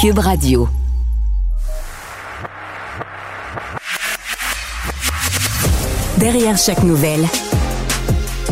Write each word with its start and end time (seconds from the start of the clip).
Cube 0.00 0.18
Radio. 0.18 0.68
Derrière 6.18 6.56
chaque 6.56 6.82
nouvelle 6.82 7.26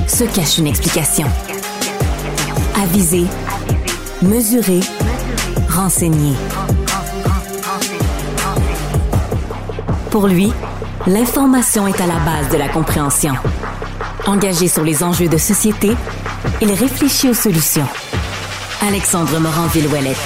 se 0.07 0.25
cache 0.25 0.59
une 0.59 0.67
explication. 0.67 1.27
Aviser, 2.83 3.27
mesurer, 4.23 4.81
renseigner. 5.69 6.35
Pour 10.11 10.27
lui, 10.27 10.53
l'information 11.07 11.87
est 11.87 12.01
à 12.01 12.07
la 12.07 12.19
base 12.21 12.49
de 12.51 12.57
la 12.57 12.69
compréhension. 12.69 13.35
Engagé 14.27 14.69
sur 14.69 14.83
les 14.83 15.03
enjeux 15.03 15.29
de 15.29 15.39
société, 15.39 15.97
il 16.61 16.73
réfléchit 16.73 17.31
aux 17.31 17.35
solutions. 17.35 17.87
Alexandre 18.81 19.41
Morand-Villouellette. 19.41 20.17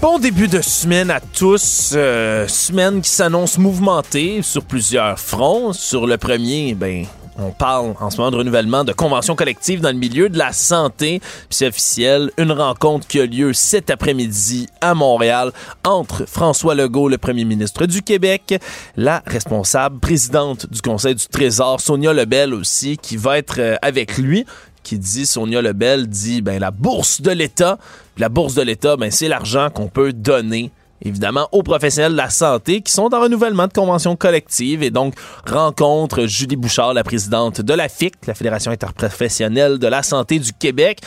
Bon 0.00 0.18
début 0.18 0.48
de 0.48 0.62
semaine 0.62 1.10
à 1.10 1.20
tous. 1.20 1.92
Euh, 1.94 2.48
semaine 2.48 3.02
qui 3.02 3.10
s'annonce 3.10 3.58
mouvementée 3.58 4.40
sur 4.40 4.64
plusieurs 4.64 5.18
fronts. 5.18 5.74
Sur 5.74 6.06
le 6.06 6.16
premier, 6.16 6.74
ben, 6.74 7.04
on 7.36 7.50
parle 7.50 7.94
en 8.00 8.10
ce 8.10 8.16
moment 8.18 8.30
de 8.30 8.36
renouvellement 8.36 8.84
de 8.84 8.92
conventions 8.92 9.36
collectives 9.36 9.80
dans 9.80 9.90
le 9.90 9.98
milieu 9.98 10.28
de 10.28 10.38
la 10.38 10.52
santé. 10.52 11.20
Puis 11.20 11.48
c'est 11.50 11.68
officiel, 11.68 12.30
une 12.38 12.52
rencontre 12.52 13.06
qui 13.06 13.20
a 13.20 13.26
lieu 13.26 13.52
cet 13.52 13.90
après-midi 13.90 14.68
à 14.80 14.94
Montréal 14.94 15.52
entre 15.84 16.26
François 16.26 16.74
Legault, 16.74 17.08
le 17.08 17.18
premier 17.18 17.44
ministre 17.44 17.86
du 17.86 18.02
Québec, 18.02 18.54
la 18.96 19.22
responsable 19.26 19.98
présidente 20.00 20.70
du 20.70 20.80
Conseil 20.80 21.14
du 21.14 21.26
Trésor, 21.26 21.80
Sonia 21.80 22.12
Lebel 22.12 22.54
aussi, 22.54 22.96
qui 22.98 23.16
va 23.16 23.38
être 23.38 23.58
euh, 23.58 23.76
avec 23.82 24.16
lui 24.18 24.44
qui 24.82 24.98
dit, 24.98 25.24
Sonia 25.26 25.62
Lebel 25.62 26.06
dit, 26.08 26.42
ben, 26.42 26.60
la 26.60 26.70
bourse 26.70 27.22
de 27.22 27.30
l'État. 27.30 27.78
La 28.18 28.28
bourse 28.28 28.54
de 28.54 28.62
l'État, 28.62 28.96
ben, 28.96 29.10
c'est 29.10 29.28
l'argent 29.28 29.70
qu'on 29.70 29.88
peut 29.88 30.12
donner 30.12 30.70
évidemment 31.02 31.48
aux 31.52 31.62
professionnels 31.62 32.12
de 32.12 32.16
la 32.16 32.30
santé 32.30 32.80
qui 32.80 32.92
sont 32.92 33.14
en 33.14 33.20
renouvellement 33.20 33.66
de 33.66 33.72
conventions 33.72 34.16
collectives 34.16 34.82
et 34.82 34.90
donc 34.90 35.14
rencontre 35.46 36.26
Julie 36.26 36.56
Bouchard, 36.56 36.94
la 36.94 37.04
présidente 37.04 37.60
de 37.60 37.74
la 37.74 37.88
FIC, 37.88 38.14
la 38.26 38.34
Fédération 38.34 38.70
interprofessionnelle 38.70 39.78
de 39.78 39.86
la 39.86 40.02
santé 40.02 40.38
du 40.38 40.52
Québec. 40.52 41.00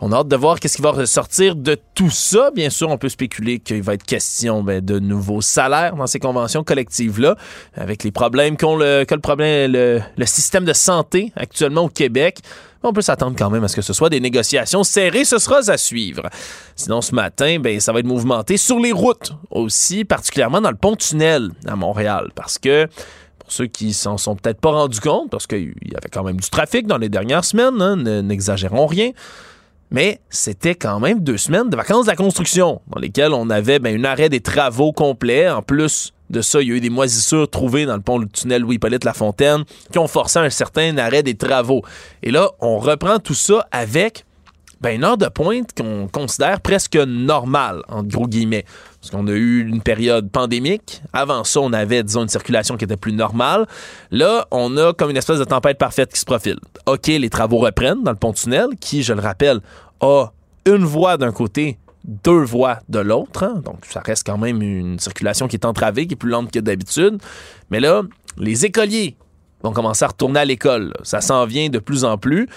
On 0.00 0.12
a 0.12 0.18
hâte 0.18 0.28
de 0.28 0.36
voir 0.36 0.60
qu'est-ce 0.60 0.76
qui 0.76 0.82
va 0.82 0.92
ressortir 0.92 1.56
de 1.56 1.76
tout 1.94 2.10
ça. 2.10 2.52
Bien 2.54 2.70
sûr, 2.70 2.88
on 2.88 2.98
peut 2.98 3.08
spéculer 3.08 3.58
qu'il 3.58 3.82
va 3.82 3.94
être 3.94 4.04
question 4.04 4.62
ben, 4.62 4.80
de 4.80 5.00
nouveaux 5.00 5.40
salaires 5.40 5.96
dans 5.96 6.06
ces 6.06 6.20
conventions 6.20 6.62
collectives-là, 6.62 7.36
avec 7.74 8.04
les 8.04 8.12
problèmes 8.12 8.56
qu'ont 8.56 8.76
le, 8.76 9.04
que 9.04 9.14
le 10.16 10.26
système 10.26 10.64
de 10.64 10.72
santé 10.72 11.32
actuellement 11.34 11.82
au 11.82 11.88
Québec. 11.88 12.38
On 12.82 12.92
peut 12.92 13.02
s'attendre 13.02 13.34
quand 13.36 13.50
même 13.50 13.64
à 13.64 13.68
ce 13.68 13.76
que 13.76 13.82
ce 13.82 13.92
soit 13.92 14.08
des 14.08 14.20
négociations 14.20 14.84
serrées. 14.84 15.24
Ce 15.24 15.38
sera 15.38 15.58
à 15.68 15.76
suivre. 15.76 16.22
Sinon, 16.76 17.00
ce 17.00 17.14
matin, 17.14 17.58
ben, 17.58 17.80
ça 17.80 17.92
va 17.92 18.00
être 18.00 18.06
mouvementé 18.06 18.56
sur 18.56 18.78
les 18.78 18.92
routes 18.92 19.32
aussi, 19.50 20.04
particulièrement 20.04 20.60
dans 20.60 20.70
le 20.70 20.76
pont-tunnel 20.76 21.50
à 21.66 21.74
Montréal, 21.74 22.30
parce 22.34 22.58
que 22.58 22.86
pour 23.38 23.50
ceux 23.50 23.66
qui 23.66 23.92
s'en 23.92 24.16
sont 24.16 24.36
peut-être 24.36 24.60
pas 24.60 24.70
rendus 24.70 25.00
compte, 25.00 25.30
parce 25.30 25.46
qu'il 25.46 25.74
y 25.84 25.96
avait 25.96 26.08
quand 26.12 26.22
même 26.22 26.38
du 26.38 26.48
trafic 26.50 26.86
dans 26.86 26.98
les 26.98 27.08
dernières 27.08 27.44
semaines, 27.44 27.80
hein, 27.80 27.96
n'exagérons 28.22 28.86
rien. 28.86 29.10
Mais 29.90 30.20
c'était 30.28 30.74
quand 30.74 31.00
même 31.00 31.20
deux 31.20 31.38
semaines 31.38 31.70
de 31.70 31.76
vacances 31.76 32.06
de 32.06 32.10
la 32.10 32.16
construction, 32.16 32.80
dans 32.88 33.00
lesquelles 33.00 33.32
on 33.32 33.48
avait 33.50 33.78
ben, 33.78 33.98
un 33.98 34.04
arrêt 34.04 34.28
des 34.28 34.40
travaux 34.40 34.92
complets. 34.92 35.48
En 35.48 35.62
plus 35.62 36.12
de 36.30 36.42
ça, 36.42 36.60
il 36.60 36.68
y 36.68 36.72
a 36.72 36.74
eu 36.74 36.80
des 36.80 36.90
moisissures 36.90 37.48
trouvées 37.48 37.86
dans 37.86 37.96
le 37.96 38.02
pont 38.02 38.18
du 38.18 38.28
tunnel 38.28 38.62
Louis-Hippolyte 38.62 39.04
Lafontaine 39.04 39.64
qui 39.90 39.98
ont 39.98 40.08
forcé 40.08 40.38
un 40.38 40.50
certain 40.50 40.96
arrêt 40.98 41.22
des 41.22 41.36
travaux. 41.36 41.82
Et 42.22 42.30
là, 42.30 42.50
on 42.60 42.78
reprend 42.78 43.18
tout 43.18 43.34
ça 43.34 43.66
avec 43.70 44.24
ben, 44.80 44.94
une 44.94 45.04
heure 45.04 45.18
de 45.18 45.26
pointe 45.26 45.70
qu'on 45.76 46.08
considère 46.08 46.60
presque 46.60 46.96
normale, 46.96 47.82
entre 47.88 48.08
gros 48.08 48.26
guillemets. 48.26 48.64
Parce 49.00 49.10
qu'on 49.10 49.26
a 49.26 49.32
eu 49.32 49.66
une 49.66 49.82
période 49.82 50.30
pandémique. 50.30 51.02
Avant 51.12 51.44
ça, 51.44 51.60
on 51.60 51.72
avait, 51.72 52.02
disons, 52.02 52.22
une 52.22 52.28
circulation 52.28 52.76
qui 52.76 52.84
était 52.84 52.96
plus 52.96 53.12
normale. 53.12 53.66
Là, 54.10 54.46
on 54.50 54.76
a 54.76 54.92
comme 54.92 55.10
une 55.10 55.16
espèce 55.16 55.38
de 55.38 55.44
tempête 55.44 55.78
parfaite 55.78 56.12
qui 56.12 56.20
se 56.20 56.24
profile. 56.24 56.58
OK, 56.86 57.06
les 57.06 57.30
travaux 57.30 57.58
reprennent 57.58 58.02
dans 58.02 58.12
le 58.12 58.16
pont-tunnel, 58.16 58.68
qui, 58.80 59.02
je 59.02 59.12
le 59.12 59.20
rappelle, 59.20 59.60
a 60.00 60.26
une 60.66 60.84
voie 60.84 61.16
d'un 61.16 61.32
côté, 61.32 61.78
deux 62.04 62.42
voies 62.42 62.78
de 62.88 62.98
l'autre. 63.00 63.42
hein. 63.44 63.60
Donc, 63.64 63.84
ça 63.88 64.00
reste 64.00 64.26
quand 64.26 64.38
même 64.38 64.62
une 64.62 64.98
circulation 64.98 65.48
qui 65.48 65.56
est 65.56 65.64
entravée, 65.64 66.06
qui 66.06 66.14
est 66.14 66.16
plus 66.16 66.30
lente 66.30 66.50
que 66.50 66.58
d'habitude. 66.60 67.18
Mais 67.70 67.80
là, 67.80 68.02
les 68.36 68.64
écoliers 68.64 69.16
vont 69.62 69.72
commencer 69.72 70.04
à 70.04 70.08
retourner 70.08 70.40
à 70.40 70.44
l'école. 70.44 70.92
Ça 71.02 71.20
s'en 71.20 71.44
vient 71.46 71.68
de 71.68 71.78
plus 71.78 72.04
en 72.04 72.16
plus 72.16 72.48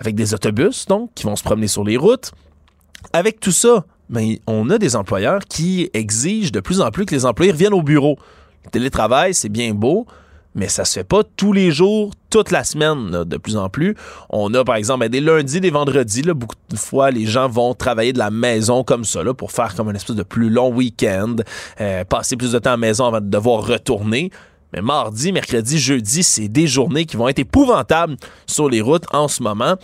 avec 0.00 0.14
des 0.14 0.34
autobus, 0.34 0.86
donc, 0.86 1.10
qui 1.14 1.24
vont 1.24 1.36
se 1.36 1.42
promener 1.42 1.68
sur 1.68 1.84
les 1.84 1.96
routes. 1.96 2.32
Avec 3.12 3.38
tout 3.38 3.52
ça, 3.52 3.84
ben, 4.08 4.36
on 4.46 4.70
a 4.70 4.78
des 4.78 4.96
employeurs 4.96 5.44
qui 5.44 5.88
exigent 5.94 6.50
de 6.50 6.60
plus 6.60 6.80
en 6.80 6.90
plus 6.90 7.06
que 7.06 7.14
les 7.14 7.26
employés 7.26 7.52
reviennent 7.52 7.74
au 7.74 7.82
bureau. 7.82 8.18
Le 8.64 8.70
télétravail, 8.70 9.34
c'est 9.34 9.48
bien 9.48 9.72
beau, 9.72 10.06
mais 10.54 10.68
ça 10.68 10.84
se 10.84 10.94
fait 10.94 11.04
pas 11.04 11.22
tous 11.36 11.52
les 11.52 11.70
jours, 11.70 12.12
toute 12.28 12.50
la 12.50 12.64
semaine, 12.64 13.24
de 13.24 13.36
plus 13.36 13.56
en 13.56 13.68
plus. 13.68 13.94
On 14.30 14.52
a, 14.54 14.64
par 14.64 14.74
exemple, 14.74 15.00
ben, 15.00 15.08
des 15.08 15.20
lundis, 15.20 15.60
des 15.60 15.70
vendredis, 15.70 16.22
là, 16.22 16.34
beaucoup 16.34 16.56
de 16.70 16.76
fois, 16.76 17.10
les 17.10 17.26
gens 17.26 17.48
vont 17.48 17.74
travailler 17.74 18.12
de 18.12 18.18
la 18.18 18.30
maison 18.30 18.82
comme 18.82 19.04
ça, 19.04 19.22
pour 19.34 19.52
faire 19.52 19.74
comme 19.74 19.88
un 19.88 19.94
espèce 19.94 20.16
de 20.16 20.22
plus 20.22 20.50
long 20.50 20.74
week-end, 20.74 21.36
euh, 21.80 22.04
passer 22.04 22.36
plus 22.36 22.52
de 22.52 22.58
temps 22.58 22.70
à 22.70 22.74
la 22.74 22.78
maison 22.78 23.06
avant 23.06 23.20
de 23.20 23.30
devoir 23.30 23.66
retourner. 23.66 24.30
Mais 24.72 24.82
mardi, 24.82 25.32
mercredi, 25.32 25.78
jeudi, 25.78 26.22
c'est 26.22 26.48
des 26.48 26.66
journées 26.66 27.04
qui 27.04 27.16
vont 27.16 27.28
être 27.28 27.38
épouvantables 27.38 28.16
sur 28.46 28.68
les 28.68 28.80
routes 28.80 29.04
en 29.12 29.28
ce 29.28 29.42
moment. 29.42 29.76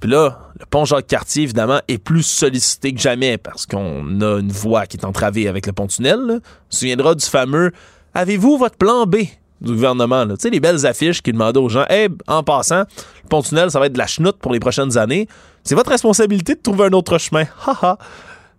Puis 0.00 0.08
là, 0.08 0.50
le 0.60 0.66
pont 0.66 0.84
Jacques-Cartier, 0.84 1.42
évidemment, 1.42 1.80
est 1.88 1.98
plus 1.98 2.22
sollicité 2.22 2.92
que 2.94 3.00
jamais 3.00 3.36
parce 3.36 3.66
qu'on 3.66 4.20
a 4.20 4.38
une 4.38 4.52
voie 4.52 4.86
qui 4.86 4.96
est 4.96 5.04
entravée 5.04 5.48
avec 5.48 5.66
le 5.66 5.72
pont-tunnel. 5.72 6.18
On 6.20 6.40
se 6.70 6.78
souviendra 6.78 7.16
du 7.16 7.24
fameux 7.24 7.72
«Avez-vous 8.14 8.58
votre 8.58 8.76
plan 8.76 9.06
B?» 9.06 9.16
du 9.60 9.72
gouvernement. 9.72 10.24
Tu 10.28 10.36
sais, 10.38 10.50
les 10.50 10.60
belles 10.60 10.86
affiches 10.86 11.20
qui 11.20 11.32
demandaient 11.32 11.58
aux 11.58 11.68
gens 11.68 11.84
«Hey, 11.88 12.08
en 12.28 12.44
passant, 12.44 12.84
le 13.24 13.28
pont-tunnel, 13.28 13.72
ça 13.72 13.80
va 13.80 13.86
être 13.86 13.92
de 13.92 13.98
la 13.98 14.06
chenoute 14.06 14.36
pour 14.38 14.52
les 14.52 14.60
prochaines 14.60 14.96
années. 14.96 15.26
C'est 15.64 15.74
votre 15.74 15.90
responsabilité 15.90 16.54
de 16.54 16.60
trouver 16.60 16.84
un 16.84 16.92
autre 16.92 17.18
chemin. 17.18 17.44
Ha 17.66 17.76
ha!» 17.82 17.98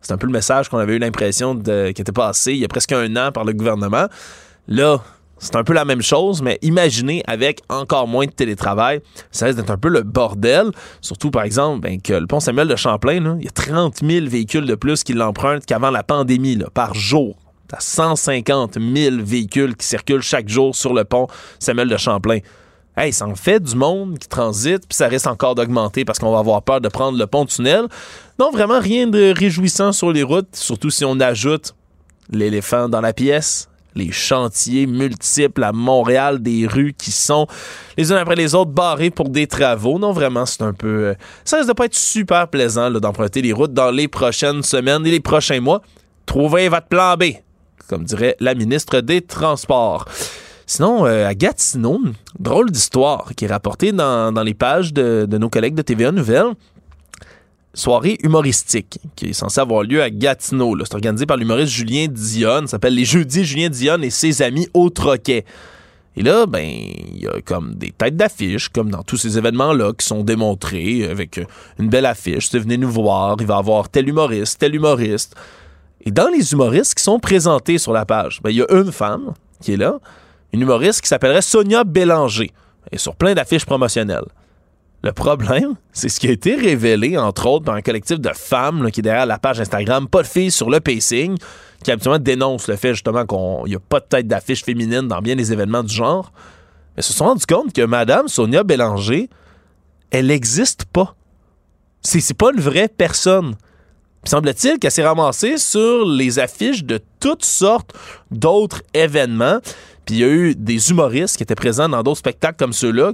C'est 0.02 0.12
un 0.14 0.18
peu 0.18 0.28
le 0.28 0.34
message 0.34 0.68
qu'on 0.68 0.78
avait 0.78 0.96
eu 0.96 1.00
l'impression 1.00 1.58
qui 1.58 1.72
était 1.72 2.12
passé 2.12 2.54
il 2.54 2.60
y 2.60 2.66
a 2.66 2.68
presque 2.70 2.92
un 2.92 3.16
an 3.16 3.32
par 3.32 3.44
le 3.46 3.54
gouvernement. 3.54 4.08
Là, 4.68 5.02
c'est 5.40 5.56
un 5.56 5.64
peu 5.64 5.74
la 5.74 5.86
même 5.86 6.02
chose, 6.02 6.42
mais 6.42 6.60
imaginez 6.62 7.24
avec 7.28 7.62
encore 7.70 8.08
moins 8.08 8.26
de 8.26 8.32
télétravail, 8.32 9.02
ça 9.32 9.46
risque 9.46 9.58
d'être 9.58 9.72
un 9.72 9.78
peu 9.78 9.90
le 9.90 10.04
bordel. 10.04 10.72
Surtout, 11.02 11.32
par 11.32 11.44
exemple, 11.44 11.82
ben, 11.82 12.02
que 12.02 12.14
le 12.14 12.28
pont 12.28 12.40
Samuel 12.40 12.68
de 12.68 12.76
Champlain, 12.76 13.38
il 13.40 13.46
y 13.46 13.48
a 13.48 13.52
30 13.52 14.00
000 14.04 14.28
véhicules 14.28 14.66
de 14.66 14.76
plus 14.76 15.04
qui 15.04 15.14
l'empruntent 15.14 15.66
qu'avant 15.66 15.92
la 15.92 16.04
pandémie, 16.04 16.60
par 16.74 16.94
jour. 16.94 17.38
T'as 17.68 17.80
150 17.80 18.78
000 18.80 19.18
véhicules 19.20 19.76
qui 19.76 19.86
circulent 19.86 20.24
chaque 20.24 20.50
jour 20.50 20.76
sur 20.76 20.94
le 20.94 21.06
pont 21.06 21.28
Samuel 21.60 21.88
de 21.88 21.98
Champlain. 21.98 22.40
Hey, 22.98 23.14
ça 23.14 23.28
en 23.28 23.36
fait 23.36 23.62
du 23.62 23.76
monde 23.76 24.18
qui 24.18 24.28
transite, 24.28 24.88
puis 24.88 24.96
ça 24.96 25.08
risque 25.08 25.28
encore 25.28 25.56
d'augmenter 25.56 26.04
parce 26.04 26.20
qu'on 26.20 26.32
va 26.32 26.40
avoir 26.40 26.64
peur 26.64 26.82
de 26.82 26.90
prendre 26.90 27.18
le 27.18 27.28
pont-tunnel. 27.28 27.86
Non, 28.40 28.52
vraiment 28.52 28.80
rien 28.80 29.08
de 29.08 29.34
réjouissant 29.38 29.92
sur 29.92 30.12
les 30.12 30.24
routes, 30.24 30.54
surtout 30.54 30.90
si 30.90 31.06
on 31.06 31.20
ajoute 31.20 31.76
l'éléphant 32.32 32.90
dans 32.90 33.02
la 33.02 33.14
pièce, 33.14 33.69
les 33.96 34.12
chantiers 34.12 34.88
multiples 34.88 35.64
à 35.64 35.72
Montréal, 35.72 36.42
des 36.42 36.68
rues 36.68 36.94
qui 36.98 37.12
sont 37.12 37.48
les 37.98 38.12
unes 38.12 38.18
après 38.18 38.36
les 38.36 38.56
autres 38.56 38.72
barrées 38.72 39.10
pour 39.10 39.30
des 39.30 39.48
travaux. 39.48 40.00
Non, 40.00 40.12
vraiment, 40.12 40.46
c'est 40.46 40.62
un 40.62 40.74
peu... 40.74 40.88
euh, 40.88 41.14
ça 41.44 41.58
risque 41.58 41.70
de 41.70 41.74
pas 41.74 41.86
être 41.86 41.96
super 41.96 42.48
plaisant 42.48 42.92
d'emprunter 42.92 43.42
les 43.42 43.54
routes 43.54 43.74
dans 43.74 43.92
les 43.92 44.08
prochaines 44.08 44.64
semaines 44.64 45.06
et 45.06 45.12
les 45.12 45.20
prochains 45.20 45.60
mois. 45.60 45.82
Trouvez 46.26 46.70
votre 46.70 46.88
plan 46.88 47.16
B, 47.16 47.24
comme 47.88 48.04
dirait 48.04 48.36
la 48.40 48.54
ministre 48.54 49.02
des 49.02 49.22
Transports. 49.22 50.06
Sinon, 50.66 51.08
euh, 51.08 51.28
à 51.28 51.34
Gatineau, 51.34 52.00
drôle 52.38 52.70
d'histoire 52.70 53.32
qui 53.36 53.46
est 53.46 53.48
rapportée 53.48 53.92
dans, 53.92 54.32
les 54.44 54.54
pages 54.54 54.94
de, 54.94 55.26
de 55.28 55.38
nos 55.40 55.50
collègues 55.50 55.74
de 55.74 55.82
TVA 55.82 56.12
Nouvelles 56.12 56.54
soirée 57.74 58.18
humoristique 58.24 59.00
qui 59.16 59.28
est 59.28 59.34
censée 59.34 59.62
avoir 59.62 59.84
lieu 59.84 60.02
à 60.02 60.10
Gatineau. 60.10 60.76
C'est 60.84 60.96
organisé 60.96 61.26
par 61.26 61.38
l'humoriste 61.38 61.72
Julien 61.72 62.08
Dionne. 62.10 62.68
Ça 62.68 62.72
s'appelle 62.72 62.96
Les 62.96 63.06
Jeudis 63.06 63.44
Julien 63.44 63.70
Dionne 63.70 64.04
et 64.04 64.10
ses 64.10 64.42
amis 64.42 64.68
au 64.74 64.90
Troquet. 64.90 65.46
Et 66.18 66.24
là, 66.24 66.46
ben, 66.46 66.66
il 66.66 67.22
y 67.22 67.28
a 67.28 67.42
comme 67.42 67.76
des 67.76 67.92
têtes 67.92 68.18
d'affiche, 68.18 68.70
comme 68.70 68.90
dans 68.90 69.04
tous 69.04 69.18
ces 69.18 69.38
événements-là, 69.38 69.94
qui 69.94 70.06
sont 70.06 70.24
démontrés 70.24 71.06
avec 71.10 71.40
une 71.78 71.90
belle 71.90 72.06
affiche. 72.06 72.52
venez 72.54 72.78
nous 72.78 72.90
voir, 72.90 73.38
il 73.40 73.46
va 73.46 73.56
y 73.56 73.60
avoir 73.60 73.90
tel 73.90 74.10
humoriste, 74.10 74.60
tel 74.60 74.76
humoriste. 74.76 75.36
Et 76.02 76.12
dans 76.12 76.28
les 76.28 76.52
humoristes 76.52 76.96
qui 76.96 77.04
sont 77.04 77.20
présentés 77.20 77.78
sur 77.78 77.94
la 77.94 78.06
page, 78.06 78.42
ben, 78.44 78.50
il 78.50 78.58
y 78.58 78.62
a 78.62 78.68
une 78.70 78.92
femme 78.92 79.34
qui 79.62 79.74
est 79.74 79.78
là, 79.78 80.00
une 80.52 80.62
humoriste 80.62 81.02
qui 81.02 81.08
s'appellerait 81.08 81.42
Sonia 81.42 81.84
Bélanger, 81.84 82.52
et 82.92 82.98
sur 82.98 83.16
plein 83.16 83.34
d'affiches 83.34 83.66
promotionnelles. 83.66 84.26
Le 85.02 85.14
problème, 85.14 85.76
c'est 85.94 86.10
ce 86.10 86.20
qui 86.20 86.28
a 86.28 86.32
été 86.32 86.56
révélé, 86.56 87.18
entre 87.18 87.48
autres, 87.48 87.64
par 87.64 87.76
un 87.76 87.82
collectif 87.82 88.20
de 88.20 88.32
femmes 88.34 88.92
qui 88.92 89.00
est 89.00 89.04
derrière 89.04 89.26
la 89.26 89.40
page 89.40 89.62
Instagram 89.62 90.10
Pas 90.10 90.24
de 90.24 90.28
filles 90.28 90.52
sur 90.52 90.70
le 90.70 90.82
pacing, 90.82 91.38
qui 91.84 91.92
habituellement 91.92 92.20
dénonce 92.20 92.68
le 92.68 92.76
fait 92.76 92.94
justement 92.94 93.26
qu'il 93.26 93.70
n'y 93.70 93.76
a 93.76 93.80
pas 93.80 94.02
de 94.02 94.06
tête 94.06 94.28
d'affiche 94.28 94.64
féminine 94.64 95.08
dans 95.08 95.22
bien 95.22 95.38
des 95.38 95.54
événements 95.54 95.84
du 95.84 95.94
genre. 95.94 96.34
Mais 96.98 97.02
se 97.02 97.14
sont 97.14 97.26
rendus 97.26 97.46
compte 97.46 97.72
que 97.72 97.86
Madame 97.86 98.28
Sonia 98.28 98.64
Bélanger, 98.64 99.30
elle 100.12 100.28
n'existe 100.28 100.84
pas. 100.86 101.16
C'est 102.02 102.34
pas 102.34 102.52
une 102.54 102.60
vraie 102.60 102.90
personne. 102.90 103.56
Semble-t-il 104.26 104.80
qu'elle 104.80 104.92
s'est 104.92 105.06
ramassée 105.06 105.58
sur 105.58 106.06
les 106.06 106.40
affiches 106.40 106.84
de 106.84 107.00
toutes 107.22 107.46
sortes 107.46 107.94
d'autres 108.32 108.82
événements. 108.94 109.60
Puis 110.06 110.16
il 110.16 110.20
y 110.20 110.24
a 110.26 110.28
eu 110.28 110.56
des 110.56 110.90
humoristes 110.90 111.38
qui 111.38 111.44
étaient 111.44 111.56
présents 111.56 111.88
dans 111.88 112.04
d'autres 112.04 112.20
spectacles 112.20 112.58
comme 112.58 112.74
ceux-là 112.74 113.14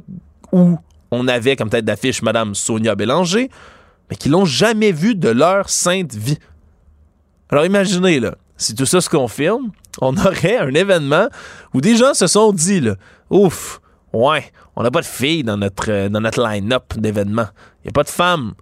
où 0.51 0.79
on 1.15 1.27
avait 1.27 1.55
comme 1.55 1.69
tête 1.69 1.85
d'affiche 1.85 2.21
Madame 2.21 2.55
Sonia 2.55 2.95
Bélanger, 2.95 3.49
mais 4.09 4.15
qui 4.15 4.29
l'ont 4.29 4.45
jamais 4.45 4.91
vue 4.91 5.15
de 5.15 5.29
leur 5.29 5.69
sainte 5.69 6.13
vie. 6.13 6.37
Alors 7.49 7.65
imaginez, 7.65 8.19
là, 8.19 8.35
si 8.57 8.75
tout 8.75 8.85
ça 8.85 9.01
se 9.01 9.09
confirme, 9.09 9.71
on 10.01 10.15
aurait 10.17 10.57
un 10.57 10.73
événement 10.73 11.27
où 11.73 11.81
des 11.81 11.95
gens 11.95 12.13
se 12.13 12.27
sont 12.27 12.51
dit, 12.51 12.81
là, 12.81 12.95
ouf, 13.29 13.81
ouais, 14.13 14.51
on 14.75 14.83
n'a 14.83 14.91
pas 14.91 15.01
de 15.01 15.05
filles 15.05 15.43
dans 15.43 15.57
notre, 15.57 15.89
euh, 15.89 16.09
dans 16.09 16.21
notre 16.21 16.41
line-up 16.41 16.93
d'événements. 16.97 17.47
Il 17.83 17.87
n'y 17.87 17.89
a 17.89 17.93
pas 17.93 18.03
de 18.03 18.09
femmes. 18.09 18.53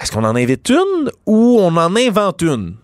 Est-ce 0.00 0.12
qu'on 0.12 0.24
en 0.24 0.36
invite 0.36 0.68
une 0.70 1.10
ou 1.26 1.58
on 1.60 1.76
en 1.76 1.96
invente 1.96 2.42
une? 2.42 2.76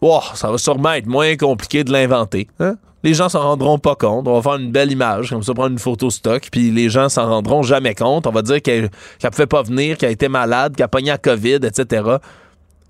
Oh, 0.00 0.20
ça 0.34 0.50
va 0.50 0.58
sûrement 0.58 0.92
être 0.92 1.06
moins 1.06 1.36
compliqué 1.36 1.84
de 1.84 1.92
l'inventer. 1.92 2.48
Hein? 2.60 2.76
Les 3.06 3.14
gens 3.14 3.28
s'en 3.28 3.42
rendront 3.42 3.78
pas 3.78 3.94
compte. 3.94 4.26
On 4.26 4.34
va 4.34 4.42
faire 4.42 4.58
une 4.60 4.72
belle 4.72 4.90
image, 4.90 5.30
comme 5.30 5.40
ça, 5.40 5.54
prendre 5.54 5.70
une 5.70 5.78
photo 5.78 6.10
stock, 6.10 6.48
puis 6.50 6.72
les 6.72 6.90
gens 6.90 7.08
s'en 7.08 7.28
rendront 7.28 7.62
jamais 7.62 7.94
compte. 7.94 8.26
On 8.26 8.32
va 8.32 8.42
dire 8.42 8.60
qu'elle 8.60 8.90
ne 9.22 9.28
pouvait 9.28 9.46
pas 9.46 9.62
venir, 9.62 9.96
qu'elle 9.96 10.08
a 10.08 10.12
été 10.12 10.28
malade, 10.28 10.74
qu'elle 10.74 10.86
a 10.86 10.88
pogné 10.88 11.10
la 11.10 11.18
COVID, 11.18 11.60
etc. 11.62 12.02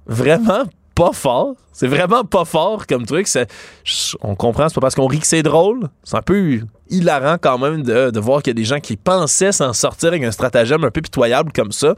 Vraiment 0.06 0.62
pas 0.96 1.12
fort. 1.12 1.54
C'est 1.72 1.86
vraiment 1.86 2.24
pas 2.24 2.46
fort 2.46 2.86
comme 2.86 3.04
truc. 3.04 3.28
on 4.22 4.34
comprend, 4.34 4.68
c'est 4.68 4.74
pas 4.74 4.80
parce 4.80 4.94
qu'on 4.94 5.06
rit 5.06 5.20
que 5.20 5.26
c'est 5.26 5.42
drôle. 5.42 5.88
C'est 6.02 6.16
un 6.16 6.22
peu 6.22 6.60
hilarant 6.88 7.36
quand 7.38 7.58
même 7.58 7.82
de, 7.82 8.18
voir 8.18 8.42
qu'il 8.42 8.50
y 8.50 8.56
a 8.56 8.60
des 8.60 8.64
gens 8.64 8.80
qui 8.80 8.96
pensaient 8.96 9.52
s'en 9.52 9.72
sortir 9.74 10.08
avec 10.08 10.24
un 10.24 10.30
stratagème 10.30 10.82
un 10.84 10.90
peu 10.90 11.02
pitoyable 11.02 11.52
comme 11.52 11.70
ça. 11.70 11.94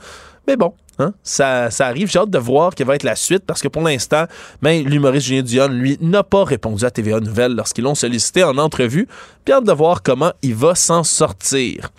Mais 0.48 0.56
bon, 0.56 0.74
hein, 0.98 1.14
ça, 1.22 1.70
ça, 1.70 1.86
arrive. 1.86 2.10
J'ai 2.10 2.18
hâte 2.18 2.30
de 2.30 2.38
voir 2.38 2.74
quelle 2.74 2.88
va 2.88 2.96
être 2.96 3.04
la 3.04 3.14
suite 3.14 3.44
parce 3.46 3.62
que 3.62 3.68
pour 3.68 3.82
l'instant, 3.82 4.24
ben, 4.62 4.84
l'humoriste 4.84 5.28
Julien 5.28 5.42
Dion, 5.42 5.68
lui, 5.68 5.96
n'a 6.00 6.24
pas 6.24 6.42
répondu 6.42 6.84
à 6.84 6.90
TVA 6.90 7.20
Nouvelle 7.20 7.54
lorsqu'ils 7.54 7.84
l'ont 7.84 7.94
sollicité 7.94 8.42
en 8.42 8.58
entrevue. 8.58 9.06
Puis 9.44 9.54
hâte 9.54 9.64
de 9.64 9.72
voir 9.72 10.02
comment 10.02 10.32
il 10.42 10.56
va 10.56 10.74
s'en 10.74 11.04
sortir. 11.04 11.90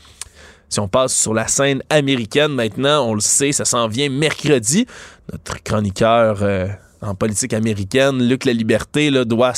Si 0.68 0.82
on 0.82 0.90
passe 0.90 1.16
sur 1.16 1.34
la 1.34 1.48
scène 1.48 1.82
américaine 1.90 2.52
maintenant, 2.52 3.08
on 3.08 3.14
le 3.14 3.22
sait, 3.22 3.54
ça 3.54 3.64
s'en 3.64 3.88
vient 3.88 4.10
mercredi. 4.10 4.86
Notre 5.32 5.64
chroniqueur 5.64 6.40
euh, 6.42 6.68
en 7.02 7.16
politique 7.16 7.54
américaine, 7.54 8.28
Luc 8.28 8.46
La 8.46 8.54
Liberté, 8.54 9.10
doit 9.26 9.54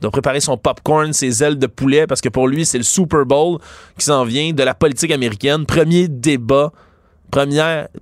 doit 0.00 0.10
préparer 0.10 0.40
son 0.40 0.56
popcorn, 0.56 1.12
ses 1.12 1.44
ailes 1.44 1.58
de 1.58 1.66
poulet, 1.66 2.06
parce 2.06 2.20
que 2.20 2.28
pour 2.28 2.48
lui, 2.48 2.64
c'est 2.64 2.78
le 2.78 2.84
Super 2.84 3.24
Bowl 3.24 3.58
qui 3.98 4.04
s'en 4.04 4.24
vient 4.24 4.52
de 4.52 4.62
la 4.62 4.74
politique 4.74 5.12
américaine. 5.12 5.64
Premier 5.64 6.08
débat 6.08 6.72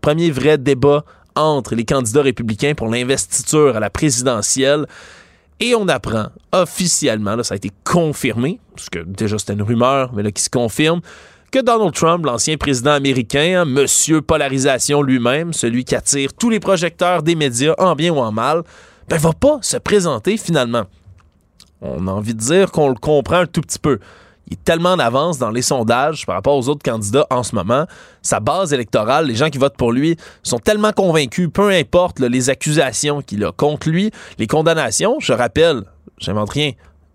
premier 0.00 0.30
vrai 0.30 0.58
débat 0.58 1.04
entre 1.36 1.74
les 1.74 1.84
candidats 1.84 2.22
républicains 2.22 2.74
pour 2.74 2.88
l'investiture 2.88 3.76
à 3.76 3.80
la 3.80 3.90
présidentielle. 3.90 4.86
Et 5.60 5.74
on 5.74 5.88
apprend 5.88 6.28
officiellement, 6.52 7.36
là, 7.36 7.44
ça 7.44 7.54
a 7.54 7.56
été 7.56 7.70
confirmé, 7.84 8.58
parce 8.74 8.88
que 8.88 9.00
déjà 9.00 9.38
c'était 9.38 9.52
une 9.52 9.62
rumeur, 9.62 10.12
mais 10.14 10.22
là 10.22 10.32
qui 10.32 10.42
se 10.42 10.50
confirme, 10.50 11.00
que 11.50 11.58
Donald 11.60 11.92
Trump, 11.92 12.24
l'ancien 12.24 12.56
président 12.56 12.92
américain, 12.92 13.64
monsieur 13.64 14.22
polarisation 14.22 15.02
lui-même, 15.02 15.52
celui 15.52 15.84
qui 15.84 15.94
attire 15.94 16.32
tous 16.32 16.50
les 16.50 16.60
projecteurs 16.60 17.22
des 17.22 17.34
médias, 17.34 17.74
en 17.78 17.94
bien 17.94 18.12
ou 18.12 18.18
en 18.18 18.32
mal, 18.32 18.62
ben 19.08 19.18
va 19.18 19.32
pas 19.32 19.58
se 19.62 19.76
présenter 19.76 20.36
finalement. 20.36 20.84
On 21.80 22.06
a 22.06 22.10
envie 22.10 22.34
de 22.34 22.40
dire 22.40 22.70
qu'on 22.70 22.88
le 22.88 22.94
comprend 22.94 23.38
un 23.38 23.46
tout 23.46 23.62
petit 23.62 23.78
peu 23.78 23.98
il 24.50 24.54
est 24.54 24.64
tellement 24.64 24.92
en 24.92 24.98
avance 24.98 25.38
dans 25.38 25.50
les 25.50 25.62
sondages 25.62 26.26
par 26.26 26.34
rapport 26.34 26.56
aux 26.56 26.68
autres 26.68 26.82
candidats 26.82 27.26
en 27.30 27.44
ce 27.44 27.54
moment. 27.54 27.86
Sa 28.20 28.40
base 28.40 28.72
électorale, 28.72 29.26
les 29.26 29.36
gens 29.36 29.48
qui 29.48 29.58
votent 29.58 29.76
pour 29.76 29.92
lui, 29.92 30.16
sont 30.42 30.58
tellement 30.58 30.92
convaincus, 30.92 31.48
peu 31.52 31.70
importe 31.70 32.18
les 32.18 32.50
accusations 32.50 33.22
qu'il 33.22 33.44
a 33.44 33.52
contre 33.52 33.88
lui, 33.88 34.10
les 34.38 34.48
condamnations. 34.48 35.20
Je 35.20 35.32
rappelle, 35.32 35.84
j'invente 36.18 36.50
rien, 36.50 36.72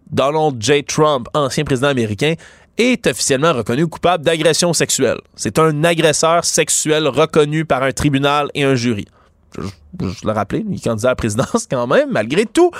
Donald 0.09 0.61
J. 0.61 0.85
Trump, 0.85 1.27
ancien 1.33 1.65
président 1.65 1.89
américain, 1.89 2.35
est 2.77 3.07
officiellement 3.07 3.53
reconnu 3.53 3.87
coupable 3.87 4.23
d'agression 4.23 4.73
sexuelle. 4.73 5.19
C'est 5.35 5.59
un 5.59 5.83
agresseur 5.83 6.43
sexuel 6.45 7.07
reconnu 7.07 7.65
par 7.65 7.83
un 7.83 7.91
tribunal 7.91 8.49
et 8.53 8.63
un 8.63 8.75
jury. 8.75 9.05
Je, 9.57 9.61
je 10.01 10.25
le 10.27 10.31
rappelais, 10.31 10.63
il 10.67 10.75
est 10.75 10.83
candidat 10.83 11.09
à 11.09 11.11
la 11.11 11.15
présidence 11.15 11.67
quand 11.69 11.87
même, 11.87 12.11
malgré 12.11 12.45
tout. 12.45 12.71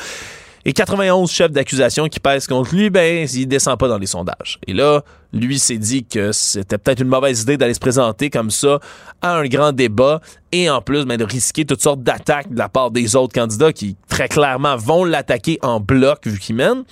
Et 0.68 0.74
91 0.74 1.30
chefs 1.30 1.52
d'accusation 1.52 2.08
qui 2.08 2.20
pèsent 2.20 2.48
contre 2.48 2.74
lui, 2.74 2.90
ben, 2.90 3.28
il 3.32 3.48
descend 3.48 3.78
pas 3.78 3.88
dans 3.88 4.00
les 4.00 4.08
sondages. 4.08 4.60
Et 4.66 4.74
là, 4.74 5.04
lui 5.32 5.60
s'est 5.60 5.78
dit 5.78 6.04
que 6.06 6.32
c'était 6.32 6.80
peut-être 6.80 7.02
une 7.02 7.08
mauvaise 7.08 7.44
idée 7.44 7.56
d'aller 7.56 7.76
se 7.76 7.80
présenter 7.80 8.32
comme 8.32 8.50
ça 8.50 8.80
à 9.22 9.36
un 9.36 9.46
grand 9.46 9.74
débat 9.74 10.22
et 10.52 10.68
en 10.68 10.82
plus 10.82 11.06
ben, 11.06 11.18
de 11.18 11.24
risquer 11.24 11.66
toutes 11.66 11.84
sortes 11.84 12.02
d'attaques 12.02 12.52
de 12.52 12.58
la 12.58 12.68
part 12.68 12.90
des 12.90 13.16
autres 13.16 13.34
candidats 13.34 13.74
qui 13.74 13.96
très 14.10 14.28
clairement 14.28 14.76
vont 14.76 15.04
l'attaquer 15.04 15.60
en 15.62 15.80
bloc 15.80 16.26
vu 16.26 16.40
qu'il 16.40 16.56
mène. 16.56 16.84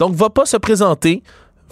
Donc, 0.00 0.16
va 0.16 0.28
pas 0.28 0.46
se 0.46 0.56
présenter 0.56 1.22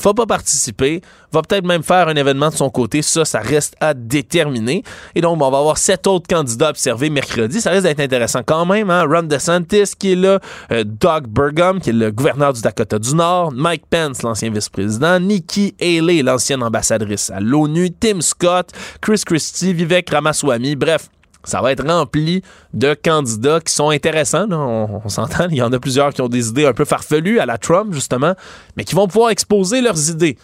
va 0.00 0.14
pas 0.14 0.26
participer, 0.26 1.00
va 1.32 1.42
peut-être 1.42 1.64
même 1.64 1.82
faire 1.82 2.08
un 2.08 2.16
événement 2.16 2.50
de 2.50 2.54
son 2.54 2.70
côté. 2.70 3.02
Ça, 3.02 3.24
ça 3.24 3.40
reste 3.40 3.74
à 3.80 3.94
déterminer. 3.94 4.82
Et 5.14 5.20
donc, 5.20 5.40
on 5.40 5.50
va 5.50 5.58
avoir 5.58 5.78
sept 5.78 6.06
autres 6.06 6.26
candidats 6.28 6.70
observés 6.70 7.10
mercredi. 7.10 7.60
Ça 7.60 7.70
risque 7.70 7.84
d'être 7.84 8.00
intéressant 8.00 8.42
quand 8.44 8.66
même. 8.66 8.90
Hein? 8.90 9.04
Ron 9.08 9.24
DeSantis 9.24 9.92
qui 9.98 10.12
est 10.12 10.16
là, 10.16 10.40
euh, 10.72 10.84
Doug 10.84 11.26
Burgum 11.28 11.80
qui 11.80 11.90
est 11.90 11.94
le 11.94 12.10
gouverneur 12.10 12.52
du 12.52 12.60
Dakota 12.60 12.98
du 12.98 13.14
Nord, 13.14 13.52
Mike 13.52 13.84
Pence, 13.90 14.22
l'ancien 14.22 14.50
vice-président, 14.50 15.20
Nikki 15.20 15.74
Haley, 15.80 16.22
l'ancienne 16.22 16.62
ambassadrice 16.62 17.30
à 17.30 17.40
l'ONU, 17.40 17.90
Tim 17.90 18.20
Scott, 18.20 18.70
Chris 19.00 19.22
Christie, 19.24 19.72
Vivek 19.72 20.10
Ramaswamy. 20.10 20.76
Bref, 20.76 21.08
ça 21.44 21.60
va 21.60 21.72
être 21.72 21.86
rempli 21.86 22.42
de 22.74 22.94
candidats 22.94 23.60
qui 23.60 23.72
sont 23.72 23.90
intéressants. 23.90 24.50
On, 24.50 25.08
s'entend, 25.08 25.48
il 25.50 25.56
y 25.56 25.62
en 25.62 25.72
a 25.72 25.78
plusieurs 25.78 26.12
qui 26.12 26.20
ont 26.20 26.28
des 26.28 26.48
idées 26.48 26.66
un 26.66 26.72
peu 26.72 26.84
farfelues 26.84 27.38
à 27.40 27.46
la 27.46 27.58
Trump, 27.58 27.92
justement, 27.92 28.34
mais 28.76 28.84
qui 28.84 28.94
vont 28.94 29.06
pouvoir 29.06 29.30
exposer 29.30 29.80
leurs 29.80 30.10
idées. 30.10 30.36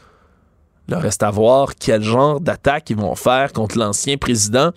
Il 0.88 0.94
reste 0.94 1.22
à 1.22 1.30
voir 1.30 1.74
quel 1.78 2.02
genre 2.02 2.40
d'attaque 2.40 2.90
ils 2.90 2.96
vont 2.96 3.14
faire 3.14 3.52
contre 3.52 3.78
l'ancien 3.78 4.16
président. 4.16 4.70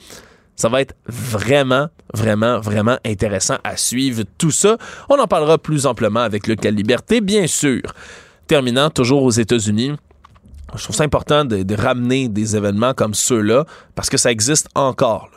Ça 0.55 0.69
va 0.69 0.81
être 0.81 0.95
vraiment, 1.05 1.89
vraiment, 2.13 2.59
vraiment 2.59 2.97
intéressant 3.05 3.57
à 3.63 3.77
suivre 3.77 4.24
tout 4.38 4.51
ça. 4.51 4.77
On 5.09 5.19
en 5.19 5.27
parlera 5.27 5.57
plus 5.57 5.86
amplement 5.86 6.21
avec 6.21 6.47
Luc 6.47 6.63
La 6.63 6.71
Liberté, 6.71 7.21
bien 7.21 7.45
sûr. 7.45 7.81
Terminant, 8.47 8.89
toujours 8.89 9.24
aux 9.24 9.31
États-Unis, 9.31 9.93
je 10.75 10.83
trouve 10.83 10.95
ça 10.95 11.03
important 11.03 11.45
de, 11.45 11.75
ramener 11.75 12.27
des 12.27 12.55
événements 12.55 12.93
comme 12.93 13.13
ceux-là 13.13 13.65
parce 13.95 14.09
que 14.09 14.17
ça 14.17 14.31
existe 14.31 14.67
encore. 14.75 15.29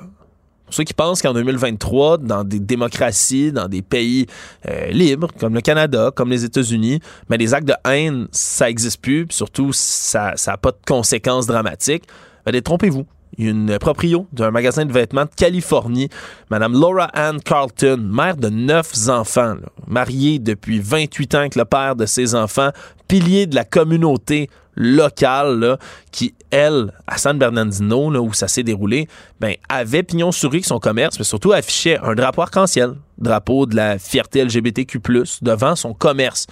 Ceux 0.70 0.84
qui 0.84 0.94
pensent 0.94 1.22
qu'en 1.22 1.34
2023, 1.34 2.18
dans 2.18 2.44
des 2.44 2.60
démocraties, 2.60 3.52
dans 3.52 3.68
des 3.68 3.82
pays 3.82 4.26
euh, 4.68 4.86
libres, 4.88 5.28
comme 5.38 5.54
le 5.54 5.60
Canada, 5.60 6.10
comme 6.14 6.30
les 6.30 6.44
États-Unis, 6.44 7.00
mais 7.28 7.36
les 7.36 7.54
actes 7.54 7.68
de 7.68 7.74
haine, 7.88 8.28
ça 8.32 8.66
n'existe 8.66 9.00
plus, 9.00 9.26
surtout 9.30 9.72
ça 9.72 10.34
n'a 10.46 10.56
pas 10.56 10.72
de 10.72 10.78
conséquences 10.86 11.46
dramatiques, 11.46 12.04
ben, 12.44 12.52
détrompez-vous. 12.52 13.06
Une 13.38 13.78
proprio 13.78 14.26
d'un 14.32 14.50
magasin 14.50 14.84
de 14.84 14.92
vêtements 14.92 15.24
de 15.24 15.30
Californie, 15.36 16.08
Madame 16.50 16.72
Laura 16.72 17.10
Ann 17.14 17.40
Carlton, 17.40 17.98
mère 17.98 18.36
de 18.36 18.48
neuf 18.48 19.08
enfants, 19.08 19.56
mariée 19.86 20.38
depuis 20.38 20.80
28 20.80 21.34
ans 21.34 21.38
avec 21.38 21.56
le 21.56 21.64
père 21.64 21.96
de 21.96 22.06
ses 22.06 22.34
enfants, 22.34 22.70
pilier 23.08 23.46
de 23.46 23.54
la 23.54 23.64
communauté 23.64 24.50
locale 24.76 25.78
qui, 26.10 26.34
elle, 26.50 26.92
à 27.06 27.18
San 27.18 27.38
Bernardino, 27.38 28.10
où 28.20 28.32
ça 28.32 28.48
s'est 28.48 28.62
déroulé, 28.62 29.08
ben, 29.38 29.54
avait 29.68 30.02
pignon 30.02 30.32
sur 30.32 30.50
rue 30.50 30.62
son 30.62 30.78
commerce, 30.78 31.18
mais 31.18 31.24
surtout 31.24 31.52
affichait 31.52 31.98
un 31.98 32.14
drapeau 32.14 32.42
arc-en-ciel, 32.42 32.94
drapeau 33.18 33.66
de 33.66 33.76
la 33.76 33.98
fierté 33.98 34.44
LGBTQ+, 34.44 35.00
devant 35.42 35.76
son 35.76 35.92
commerce. 35.92 36.46